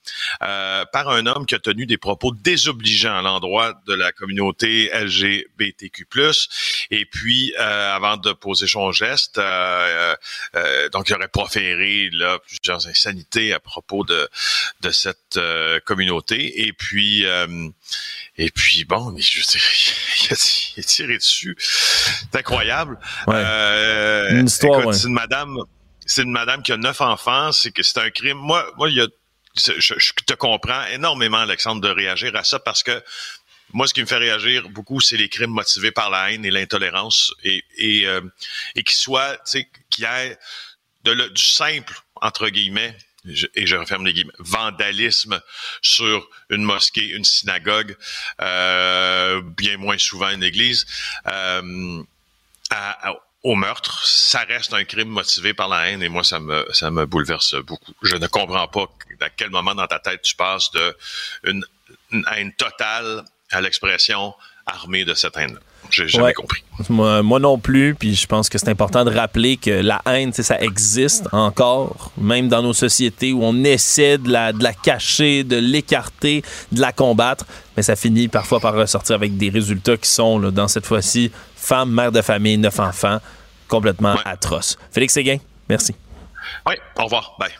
euh, 0.43 0.85
par 0.91 1.09
un 1.09 1.25
homme 1.25 1.45
qui 1.45 1.55
a 1.55 1.59
tenu 1.59 1.85
des 1.85 1.97
propos 1.97 2.31
désobligeants 2.31 3.17
à 3.17 3.21
l'endroit 3.21 3.73
de 3.87 3.93
la 3.93 4.11
communauté 4.11 4.89
LGBTQ+. 4.93 6.05
Et 6.91 7.05
puis, 7.05 7.53
euh, 7.59 7.95
avant 7.95 8.17
de 8.17 8.33
poser 8.33 8.67
son 8.67 8.91
geste, 8.91 9.37
euh, 9.37 10.15
euh, 10.55 10.89
donc 10.89 11.09
il 11.09 11.15
aurait 11.15 11.27
proféré 11.27 12.09
là, 12.11 12.39
plusieurs 12.39 12.87
insanités 12.87 13.53
à 13.53 13.59
propos 13.59 14.03
de, 14.03 14.27
de 14.81 14.91
cette 14.91 15.37
euh, 15.37 15.79
communauté. 15.79 16.67
Et 16.67 16.73
puis, 16.73 17.25
euh, 17.25 17.69
et 18.37 18.49
puis 18.51 18.83
bon, 18.85 19.11
mais 19.11 19.21
je 19.21 19.41
il 20.25 20.33
a, 20.33 20.35
il 20.77 20.79
a 20.79 20.83
tiré 20.83 21.17
dessus. 21.17 21.55
C'est 21.59 22.35
incroyable. 22.39 22.99
Euh, 23.27 24.29
Une 24.39 24.47
histoire, 24.47 24.85
ouais. 24.85 24.93
c'est 24.93 25.07
une 25.07 25.13
madame, 25.13 25.57
c'est 26.05 26.23
une 26.23 26.31
madame 26.31 26.61
qui 26.63 26.71
a 26.71 26.77
neuf 26.77 27.01
enfants. 27.01 27.51
C'est 27.51 27.71
que 27.71 27.83
c'est 27.83 27.99
un 27.99 28.09
crime. 28.09 28.37
Moi, 28.37 28.65
moi, 28.77 28.89
il 28.89 28.97
y 28.97 29.01
a, 29.01 29.07
je, 29.55 29.71
je 29.79 30.11
te 30.25 30.33
comprends 30.33 30.85
énormément, 30.87 31.37
Alexandre, 31.37 31.81
de 31.81 31.89
réagir 31.89 32.35
à 32.35 32.43
ça 32.43 32.59
parce 32.59 32.83
que 32.83 33.01
moi, 33.73 33.87
ce 33.87 33.93
qui 33.93 34.01
me 34.01 34.05
fait 34.05 34.17
réagir 34.17 34.69
beaucoup, 34.69 34.99
c'est 35.01 35.17
les 35.17 35.29
crimes 35.29 35.51
motivés 35.51 35.91
par 35.91 36.09
la 36.09 36.31
haine 36.31 36.45
et 36.45 36.51
l'intolérance 36.51 37.33
et 37.43 37.63
et, 37.77 38.05
euh, 38.05 38.21
et 38.75 38.83
qui 38.83 38.95
soit, 38.95 39.35
tu 39.37 39.41
sais, 39.45 39.69
qu'il 39.89 40.03
y 40.03 40.07
ait 40.07 40.37
de 41.03 41.11
le- 41.11 41.29
du 41.29 41.43
simple 41.43 41.93
entre 42.21 42.49
guillemets 42.49 42.95
et 43.55 43.65
je 43.65 43.75
referme 43.75 44.05
les 44.05 44.13
guillemets, 44.13 44.33
vandalisme 44.39 45.41
sur 45.81 46.27
une 46.49 46.63
mosquée, 46.63 47.09
une 47.09 47.25
synagogue, 47.25 47.97
euh, 48.41 49.41
bien 49.41 49.77
moins 49.77 49.97
souvent 49.97 50.29
une 50.29 50.43
église, 50.43 50.85
euh, 51.27 52.03
au 53.43 53.53
meurtre, 53.53 54.03
ça 54.07 54.39
reste 54.39 54.73
un 54.73 54.83
crime 54.85 55.09
motivé 55.09 55.53
par 55.53 55.69
la 55.69 55.87
haine 55.87 56.01
et 56.01 56.09
moi 56.09 56.23
ça 56.23 56.39
me 56.39 56.65
ça 56.73 56.89
me 56.89 57.05
bouleverse 57.05 57.55
beaucoup. 57.61 57.93
Je 58.01 58.15
ne 58.15 58.25
comprends 58.25 58.67
pas 58.67 58.87
à 59.21 59.29
quel 59.29 59.51
moment 59.51 59.75
dans 59.75 59.85
ta 59.85 59.99
tête 59.99 60.23
tu 60.23 60.35
passes 60.35 60.71
de 60.71 60.97
une, 61.43 61.63
haine 62.31 62.53
totale 62.53 63.23
à 63.51 63.61
l'expression 63.61 64.33
armée 64.65 65.05
de 65.05 65.13
cette 65.13 65.37
haine. 65.37 65.59
J'ai 65.95 66.07
jamais 66.09 66.25
Ouais. 66.27 66.33
compris. 66.33 66.61
Moi, 66.89 67.21
moi 67.23 67.39
non 67.39 67.57
plus, 67.57 67.95
puis 67.95 68.15
je 68.15 68.27
pense 68.27 68.49
que 68.49 68.57
c'est 68.57 68.67
important 68.69 69.05
de 69.05 69.11
rappeler 69.15 69.55
que 69.55 69.69
la 69.71 70.01
haine, 70.05 70.33
ça 70.33 70.59
existe 70.59 71.27
encore, 71.31 72.11
même 72.17 72.49
dans 72.49 72.61
nos 72.61 72.73
sociétés 72.73 73.31
où 73.31 73.43
on 73.43 73.63
essaie 73.63 74.17
de 74.17 74.29
la, 74.29 74.51
de 74.51 74.61
la 74.61 74.73
cacher, 74.73 75.43
de 75.45 75.55
l'écarter, 75.55 76.43
de 76.73 76.81
la 76.81 76.91
combattre, 76.91 77.45
mais 77.77 77.83
ça 77.83 77.95
finit 77.95 78.27
parfois 78.27 78.59
par 78.59 78.73
ressortir 78.73 79.15
avec 79.15 79.37
des 79.37 79.49
résultats 79.49 79.95
qui 79.97 80.09
sont, 80.09 80.37
là, 80.39 80.51
dans 80.51 80.67
cette 80.67 80.85
fois-ci, 80.85 81.31
femme, 81.55 81.91
mère 81.91 82.11
de 82.11 82.21
famille, 82.21 82.57
neuf 82.57 82.79
enfants, 82.79 83.19
complètement 83.69 84.15
atroces. 84.25 84.77
Félix 84.91 85.13
Séguin, 85.13 85.37
merci. 85.69 85.95
Oui, 86.67 86.75
au 86.99 87.03
revoir. 87.05 87.35
Bye. 87.39 87.51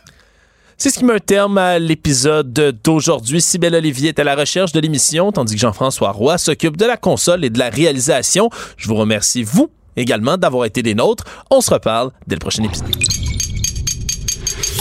C'est 0.78 0.90
ce 0.90 1.00
qui 1.00 1.06
met 1.06 1.14
un 1.14 1.20
terme 1.20 1.58
à 1.58 1.80
l'épisode 1.80 2.52
d'aujourd'hui. 2.84 3.42
Sybelle 3.42 3.76
Olivier 3.76 4.10
est 4.10 4.20
à 4.20 4.26
la 4.26 4.36
recherche 4.36 4.74
de 4.74 4.80
l'émission, 4.82 5.32
tandis 5.32 5.56
que 5.56 5.62
Jean-François 5.62 6.12
Roy 6.12 6.38
s'occupe 6.38 6.76
de 6.76 6.86
la 6.86 6.98
console 6.98 7.46
et 7.46 7.50
de 7.50 7.58
la 7.58 7.70
réalisation. 7.70 8.50
Je 8.76 8.88
vous 8.90 8.96
remercie, 8.96 9.44
vous, 9.44 9.70
également, 9.96 10.38
d'avoir 10.38 10.66
été 10.66 10.84
des 10.84 10.94
nôtres. 10.94 11.24
On 11.50 11.62
se 11.62 11.74
reparle 11.74 12.12
dès 12.28 12.36
le 12.36 12.40
prochain 12.40 12.64
épisode. 12.64 12.94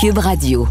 Cube 0.00 0.18
Radio. 0.18 0.66